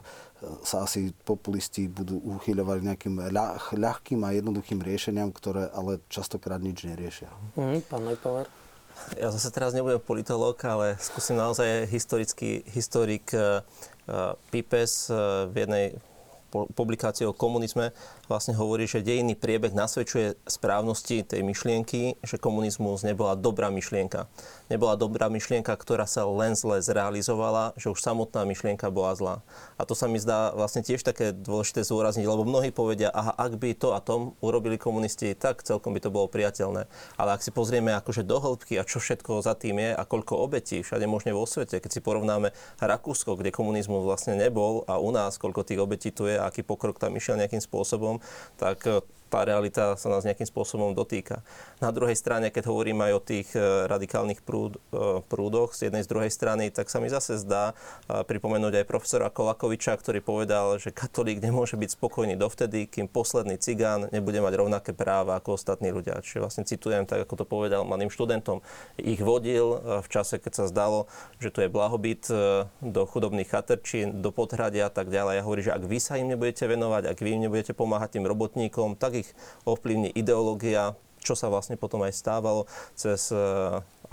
sa 0.63 0.87
asi 0.87 1.11
populisti 1.11 1.91
budú 1.91 2.19
uchyľovať 2.39 2.77
nejakým 2.87 3.15
ľah, 3.35 3.75
ľahkým 3.75 4.23
a 4.23 4.31
jednoduchým 4.31 4.79
riešeniam, 4.79 5.35
ktoré 5.35 5.67
ale 5.75 5.99
častokrát 6.07 6.63
nič 6.63 6.87
neriešia. 6.87 7.27
Mm, 7.59 7.83
pán 7.87 8.07
Lejpover? 8.07 8.47
Ja 9.19 9.31
zase 9.31 9.51
teraz 9.51 9.71
nebudem 9.71 10.01
politológ, 10.01 10.59
ale 10.65 10.95
skúsim 10.97 11.37
naozaj 11.37 11.87
historický 11.87 12.65
historik 12.71 13.31
uh, 13.35 13.61
Pipes 14.49 15.07
uh, 15.07 15.45
v 15.51 15.55
jednej 15.65 15.85
publikácii 16.51 17.27
o 17.27 17.35
komunizme 17.35 17.91
vlastne 18.25 18.57
hovorí, 18.57 18.89
že 18.89 19.05
dejinný 19.05 19.37
priebeh 19.37 19.73
nasvedčuje 19.73 20.39
správnosti 20.49 21.21
tej 21.25 21.41
myšlienky, 21.45 22.17
že 22.25 22.41
komunizmus 22.41 23.05
nebola 23.05 23.37
dobrá 23.37 23.69
myšlienka. 23.69 24.25
Nebola 24.67 24.97
dobrá 24.97 25.29
myšlienka, 25.29 25.73
ktorá 25.77 26.09
sa 26.09 26.25
len 26.25 26.57
zle 26.57 26.81
zrealizovala, 26.81 27.77
že 27.77 27.93
už 27.93 28.01
samotná 28.01 28.45
myšlienka 28.49 28.89
bola 28.89 29.13
zlá. 29.13 29.35
A 29.77 29.85
to 29.85 29.93
sa 29.93 30.09
mi 30.09 30.17
zdá 30.17 30.53
vlastne 30.57 30.81
tiež 30.81 31.05
také 31.05 31.31
dôležité 31.33 31.85
zúrazniť, 31.85 32.25
lebo 32.25 32.47
mnohí 32.47 32.73
povedia, 32.73 33.13
aha, 33.13 33.33
ak 33.37 33.61
by 33.61 33.77
to 33.77 33.93
a 33.93 34.01
tom 34.01 34.33
urobili 34.41 34.81
komunisti, 34.81 35.37
tak 35.37 35.61
celkom 35.61 35.93
by 35.93 36.01
to 36.01 36.09
bolo 36.09 36.25
priateľné. 36.25 36.89
Ale 37.15 37.29
ak 37.37 37.45
si 37.45 37.53
pozrieme 37.53 37.93
akože 37.93 38.25
do 38.25 38.41
hĺbky 38.41 38.81
a 38.81 38.87
čo 38.87 38.97
všetko 38.97 39.45
za 39.45 39.53
tým 39.53 39.77
je 39.77 39.91
a 39.93 40.03
koľko 40.03 40.41
obetí 40.41 40.81
všade 40.81 41.05
možne 41.05 41.37
vo 41.37 41.45
svete, 41.45 41.77
keď 41.77 41.91
si 41.91 42.01
porovnáme 42.01 42.49
Rakúsko, 42.81 43.37
kde 43.37 43.53
komunizmus 43.53 44.01
vlastne 44.01 44.33
nebol 44.33 44.81
a 44.89 44.97
u 44.97 45.13
nás 45.13 45.37
koľko 45.37 45.61
tých 45.61 45.79
obetí 45.81 46.09
tu 46.09 46.25
je 46.25 46.41
a 46.41 46.49
aký 46.49 46.65
pokrok 46.65 46.97
tam 46.97 47.13
išiel 47.13 47.37
nejakým 47.37 47.61
spôsobom, 47.61 48.14
tak 48.57 48.87
e, 48.87 49.01
tá 49.29 49.43
realita 49.43 49.97
sa 49.97 50.07
nás 50.07 50.23
nejakým 50.23 50.47
spôsobom 50.47 50.93
dotýka. 50.95 51.41
Na 51.83 51.91
druhej 51.91 52.15
strane, 52.15 52.53
keď 52.53 52.71
hovorím 52.71 53.03
aj 53.03 53.11
o 53.11 53.21
tých 53.21 53.47
e, 53.51 53.89
radikálnych 53.89 54.45
prúd, 54.45 54.79
e, 54.95 55.19
prúdoch 55.27 55.75
z 55.75 55.89
jednej 55.91 56.05
z 56.05 56.09
druhej 56.09 56.31
strany, 56.31 56.71
tak 56.71 56.87
sa 56.87 57.03
mi 57.03 57.11
zase 57.11 57.41
zdá 57.41 57.73
e, 58.07 58.23
pripomenúť 58.23 58.79
aj 58.79 58.85
profesora 58.87 59.27
Kolakoviča, 59.33 59.97
ktorý 59.97 60.21
povedal, 60.21 60.77
že 60.79 60.93
katolík 60.93 61.41
nemôže 61.41 61.75
byť 61.75 61.89
spokojný 61.97 62.39
dovtedy, 62.39 62.87
kým 62.87 63.09
posledný 63.09 63.59
cigán 63.59 64.07
nebude 64.13 64.39
mať 64.39 64.53
rovnaké 64.55 64.91
práva 64.95 65.35
ako 65.41 65.57
ostatní 65.57 65.91
ľudia. 65.91 66.21
Čiže 66.21 66.39
vlastne 66.39 66.63
citujem 66.63 67.03
tak, 67.03 67.25
ako 67.25 67.43
to 67.43 67.45
povedal 67.49 67.83
mladým 67.83 68.13
študentom. 68.13 68.63
Ich 68.95 69.19
vodil 69.19 69.81
v 69.83 70.07
čase, 70.07 70.39
keď 70.39 70.63
sa 70.63 70.65
zdalo, 70.71 71.11
že 71.41 71.51
tu 71.51 71.59
je 71.59 71.67
blahobyt 71.67 72.29
do 72.79 73.01
chudobných 73.03 73.49
chatrčín, 73.49 74.21
do 74.21 74.29
podhradia 74.31 74.87
a 74.87 74.93
tak 74.93 75.11
ďalej. 75.11 75.41
A 75.41 75.45
hovorí, 75.45 75.61
že 75.65 75.73
ak 75.73 75.83
vy 75.83 75.97
sa 75.99 76.15
im 76.15 76.31
nebudete 76.31 76.63
venovať, 76.67 77.09
ak 77.09 77.19
vy 77.19 77.29
im 77.35 77.41
nebudete 77.49 77.73
pomáhať 77.75 78.19
tým 78.19 78.25
robotníkom, 78.27 78.95
tak 78.95 79.14
ich 79.23 79.29
ovplyvní 79.63 80.11
ideológia, 80.11 80.97
čo 81.23 81.33
sa 81.33 81.49
vlastne 81.49 81.79
potom 81.79 82.03
aj 82.05 82.13
stávalo 82.13 82.69
cez 82.93 83.31
e, 83.33 83.37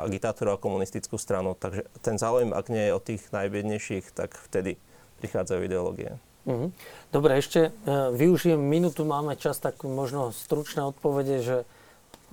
agitátorov 0.01 0.57
a 0.57 0.62
komunistickú 0.62 1.20
stranu. 1.20 1.59
Takže 1.59 1.85
ten 2.01 2.16
záujem, 2.16 2.57
ak 2.57 2.73
nie 2.73 2.89
je 2.89 2.97
od 2.97 3.05
tých 3.05 3.23
najbiednejších, 3.35 4.16
tak 4.16 4.39
vtedy 4.49 4.81
prichádzajú 5.20 5.61
ideológie. 5.62 6.16
Mhm. 6.49 6.74
Dobre, 7.15 7.39
ešte 7.39 7.70
e, 7.70 7.91
využijem 8.16 8.59
minútu, 8.59 9.07
máme 9.07 9.39
čas, 9.39 9.62
tak 9.62 9.85
možno 9.87 10.35
stručné 10.35 10.83
odpovede, 10.83 11.45
že 11.45 11.57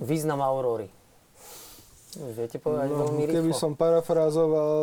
význam 0.02 0.42
auróry. 0.42 0.90
Viete 2.10 2.58
povedať 2.58 2.90
No, 2.90 3.06
veľmi 3.06 3.22
keby 3.22 3.54
rýchlo? 3.54 3.60
som 3.60 3.72
parafrázoval 3.78 4.74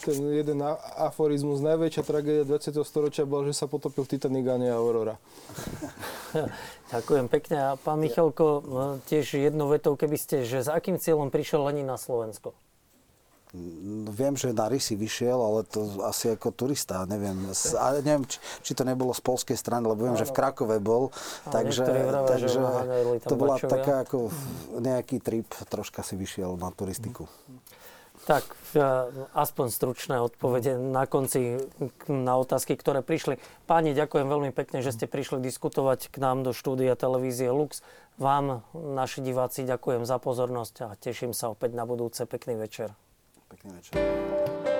ten 0.00 0.22
jeden 0.30 0.62
aforizmus, 0.96 1.58
najväčšia 1.58 2.02
tragédia 2.02 2.44
20. 2.46 2.86
storočia 2.86 3.26
bola, 3.26 3.50
že 3.50 3.58
sa 3.58 3.66
potopil 3.66 4.06
Titanic 4.06 4.46
a 4.46 4.54
nie 4.54 4.70
Aurora. 4.70 5.18
Ďakujem 6.94 7.26
pekne. 7.26 7.56
A 7.58 7.70
pán 7.74 7.98
Michalko, 7.98 8.46
e, 8.46 8.62
tiež 9.04 9.42
jednou 9.42 9.66
vetou, 9.66 9.98
keby 9.98 10.14
ste, 10.14 10.46
že 10.46 10.62
s 10.62 10.70
akým 10.70 10.94
cieľom 10.94 11.26
prišiel 11.28 11.66
Lenin 11.66 11.86
na 11.86 11.98
Slovensko? 11.98 12.54
No, 13.54 14.14
Viem, 14.14 14.38
že 14.38 14.54
na 14.54 14.70
Rysy 14.70 14.94
vyšiel, 14.94 15.34
ale 15.34 15.66
to 15.66 16.06
asi 16.06 16.30
ako 16.34 16.54
turista, 16.54 17.02
neviem. 17.06 17.50
A 17.78 17.98
neviem, 17.98 18.22
či, 18.26 18.38
či 18.62 18.72
to 18.78 18.86
nebolo 18.86 19.10
z 19.10 19.22
polskej 19.22 19.58
strany, 19.58 19.90
lebo 19.90 20.06
viem, 20.06 20.14
že 20.14 20.28
v 20.28 20.34
Krakove 20.34 20.78
bol. 20.78 21.10
Takže 21.50 21.82
že 21.82 21.92
takže 22.30 22.48
to 23.26 23.34
bola 23.34 23.58
bačovia. 23.58 23.72
taká 23.74 23.94
ako 24.06 24.30
nejaký 24.78 25.18
trip, 25.18 25.50
troška 25.66 26.06
si 26.06 26.14
vyšiel 26.14 26.54
na 26.58 26.70
turistiku. 26.70 27.26
Tak, 28.28 28.44
aspoň 29.32 29.66
stručné 29.72 30.20
odpovede 30.20 30.76
na 30.76 31.08
konci 31.08 31.56
na 32.06 32.36
otázky, 32.36 32.76
ktoré 32.76 33.00
prišli. 33.00 33.40
Páni, 33.64 33.96
ďakujem 33.96 34.28
veľmi 34.28 34.50
pekne, 34.52 34.84
že 34.84 34.92
ste 34.92 35.08
prišli 35.08 35.40
diskutovať 35.40 36.12
k 36.12 36.16
nám 36.20 36.44
do 36.44 36.52
štúdia 36.52 36.94
televízie 36.94 37.48
Lux. 37.48 37.80
Vám, 38.20 38.60
naši 38.76 39.24
diváci, 39.24 39.64
ďakujem 39.64 40.04
za 40.04 40.20
pozornosť 40.20 40.74
a 40.84 40.88
teším 41.00 41.32
sa 41.32 41.48
opäť 41.48 41.72
na 41.72 41.88
budúce. 41.88 42.28
Pekný 42.28 42.60
večer. 42.60 42.92
Pekný 43.50 43.70
večer. 43.74 44.79